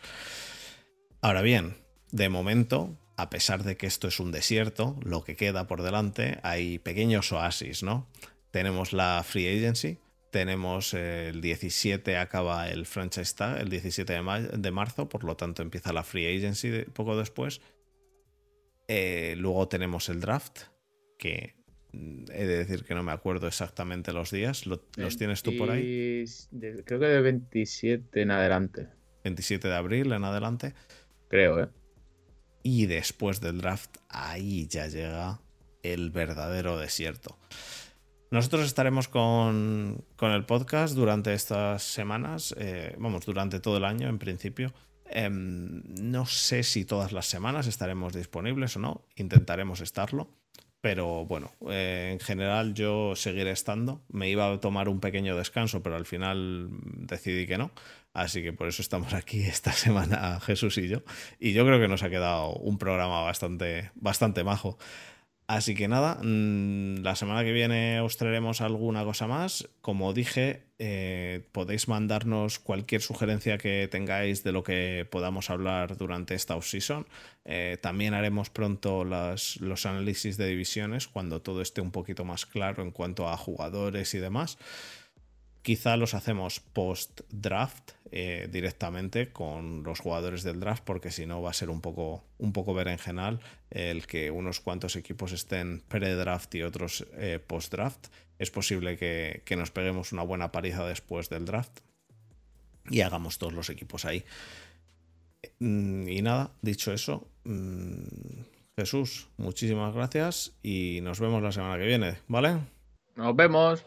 Ahora 1.22 1.42
bien, 1.42 1.76
de 2.12 2.30
momento, 2.30 2.98
a 3.18 3.30
pesar 3.30 3.64
de 3.64 3.78
que 3.78 3.88
esto 3.88 4.08
es 4.08 4.20
un 4.20 4.32
desierto, 4.32 5.00
lo 5.04 5.24
que 5.24 5.36
queda 5.36 5.68
por 5.68 5.82
delante, 5.82 6.40
hay 6.44 6.80
pequeños 6.80 7.32
oasis, 7.32 7.82
¿no? 7.84 8.08
Tenemos 8.52 8.94
la 8.94 9.24
Free 9.28 9.48
Agency, 9.48 9.98
tenemos 10.32 10.94
el 10.94 11.42
17 11.42 12.18
acaba 12.18 12.70
el 12.70 12.86
franchise 12.86 13.36
el 13.60 13.70
17 13.70 14.12
de, 14.14 14.22
ma- 14.22 14.40
de 14.42 14.72
marzo, 14.72 15.08
por 15.10 15.24
lo 15.24 15.36
tanto 15.36 15.62
empieza 15.62 15.94
la 15.94 16.04
Free 16.04 16.38
Agency 16.38 16.84
poco 16.94 17.18
después. 17.18 17.62
Eh, 18.88 19.36
luego 19.38 19.68
tenemos 19.68 20.10
el 20.10 20.20
draft, 20.22 20.64
que 21.18 21.56
he 21.94 22.46
de 22.46 22.58
decir 22.58 22.84
que 22.84 22.94
no 22.94 23.04
me 23.04 23.12
acuerdo 23.12 23.48
exactamente 23.48 24.14
los 24.14 24.32
días. 24.32 24.66
¿Los 24.66 25.18
tienes 25.18 25.44
tú 25.44 25.58
por 25.58 25.72
ahí? 25.72 26.26
creo 26.86 27.00
que 27.00 27.06
de 27.06 27.22
27 27.22 28.22
en 28.22 28.32
adelante. 28.32 28.90
27 29.24 29.68
de 29.68 29.76
abril 29.76 30.12
en 30.12 30.24
adelante. 30.24 30.74
Creo, 31.30 31.64
¿eh? 31.64 31.70
Y 32.64 32.88
después 32.88 33.42
del 33.42 33.60
draft, 33.60 33.98
ahí 34.10 34.68
ya 34.68 34.88
llega 34.88 35.40
el 35.84 36.10
verdadero 36.10 36.78
desierto. 36.78 37.38
Nosotros 38.32 38.66
estaremos 38.66 39.08
con, 39.08 40.04
el 40.20 40.46
podcast 40.46 40.96
durante 40.96 41.34
estas 41.34 41.84
semanas, 41.84 42.56
eh, 42.58 42.96
vamos, 42.98 43.26
durante 43.26 43.60
todo 43.60 43.78
el 43.78 43.86
año 43.86 44.10
en 44.10 44.18
principio. 44.18 44.74
Em, 45.18 45.82
no 46.02 46.26
sé 46.26 46.62
si 46.64 46.84
todas 46.84 47.14
las 47.14 47.26
semanas 47.26 47.68
estaremos 47.68 48.12
disponibles 48.12 48.76
o 48.76 48.80
no, 48.80 49.06
intentaremos 49.16 49.80
estarlo. 49.80 50.28
Pero 50.82 51.26
bueno, 51.26 51.54
eh, 51.70 52.10
en 52.12 52.20
general 52.20 52.74
yo 52.74 53.16
seguiré 53.16 53.52
estando. 53.52 54.02
Me 54.10 54.30
iba 54.30 54.52
a 54.52 54.60
tomar 54.60 54.90
un 54.90 55.00
pequeño 55.00 55.38
descanso, 55.38 55.82
pero 55.82 55.96
al 55.96 56.06
final 56.06 56.68
decidí 56.98 57.48
que 57.48 57.58
no. 57.58 57.72
Así 58.14 58.44
que 58.44 58.52
por 58.52 58.68
eso 58.68 58.82
estamos 58.82 59.14
aquí 59.22 59.42
esta 59.42 59.72
semana 59.72 60.38
Jesús 60.42 60.78
y 60.80 60.90
yo. 60.90 61.02
Y 61.40 61.54
yo 61.54 61.66
creo 61.66 61.80
que 61.80 61.88
nos 61.88 62.04
ha 62.04 62.10
quedado 62.10 62.52
un 62.56 62.78
programa 62.78 63.22
bastante, 63.22 63.92
bastante 63.96 64.44
majo. 64.44 64.78
Así 65.48 65.76
que 65.76 65.88
nada, 65.88 66.18
mm, 66.24 67.04
la 67.04 67.16
semana 67.16 67.44
que 67.44 67.52
viene 67.52 68.02
os 68.02 68.18
traeremos 68.18 68.62
alguna 68.62 69.04
cosa 69.04 69.28
más. 69.28 69.70
Como 69.82 70.12
dije, 70.12 70.64
eh, 70.80 71.48
podéis 71.52 71.88
mandarnos 71.88 72.58
cualquier 72.58 73.02
sugerencia 73.04 73.60
que 73.60 73.88
tengáis 73.90 74.44
de 74.44 74.52
lo 74.52 74.64
que 74.64 75.08
podamos 75.10 75.52
hablar 75.52 75.98
durante 75.98 76.34
esta 76.34 76.56
off-season. 76.56 77.06
Eh, 77.46 77.78
también 77.80 78.16
haremos 78.16 78.50
pronto 78.50 79.04
los 79.06 79.86
análisis 79.86 80.38
de 80.38 80.48
divisiones 80.48 81.08
cuando 81.08 81.44
todo 81.44 81.62
esté 81.62 81.80
un 81.80 81.92
poquito 81.92 82.26
más 82.26 82.48
claro 82.48 82.82
en 82.82 82.90
cuanto 82.90 83.30
a 83.30 83.38
jugadores 83.38 84.16
y 84.16 84.18
demás. 84.18 84.58
Quizá 85.62 85.96
los 85.96 86.16
hacemos 86.16 86.60
post-draft 86.60 87.92
eh, 88.12 88.48
directamente 88.52 89.32
con 89.32 89.84
los 89.84 90.00
jugadores 90.00 90.44
del 90.44 90.60
draft, 90.60 90.84
porque 90.86 91.12
si 91.12 91.26
no 91.26 91.42
va 91.42 91.50
a 91.50 91.54
ser 91.54 91.70
un 91.70 91.82
poco, 91.82 92.24
un 92.38 92.54
poco 92.54 92.74
berenjenal 92.74 93.40
el 93.76 94.08
que 94.08 94.32
unos 94.32 94.62
cuantos 94.62 94.96
equipos 94.96 95.34
estén 95.34 95.82
pre-draft 95.82 96.56
y 96.56 96.64
otros 96.64 97.06
eh, 97.18 97.40
post-draft. 97.46 98.08
Es 98.40 98.50
posible 98.50 98.98
que, 98.98 99.56
nos 99.58 99.70
peguemos 99.72 100.14
una 100.14 100.24
buena 100.24 100.52
pariza 100.52 100.86
después 100.86 101.30
del 101.30 101.46
draft 101.46 101.80
y 102.90 103.02
hagamos 103.02 103.38
todos 103.38 103.54
los 103.54 103.70
equipos 103.70 104.06
ahí. 104.06 104.24
Mm, 105.60 106.08
y 106.08 106.22
nada, 106.22 106.52
dicho 106.62 106.94
eso, 106.94 107.28
mm, 107.44 108.44
Jesús, 108.78 109.28
muchísimas 109.36 109.94
gracias 109.94 110.54
y 110.64 111.00
nos 111.04 111.20
vemos 111.20 111.44
la 111.44 111.52
semana 111.52 111.78
que 111.78 111.86
viene, 111.86 112.18
¿vale? 112.28 112.60
Nos 113.16 113.36
vemos. 113.36 113.84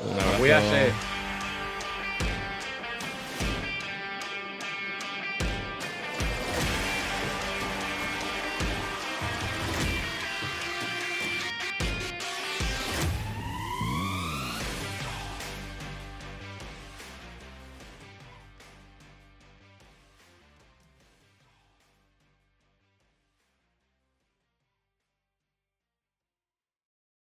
Un 0.00 0.44
abrazo. 0.44 1.23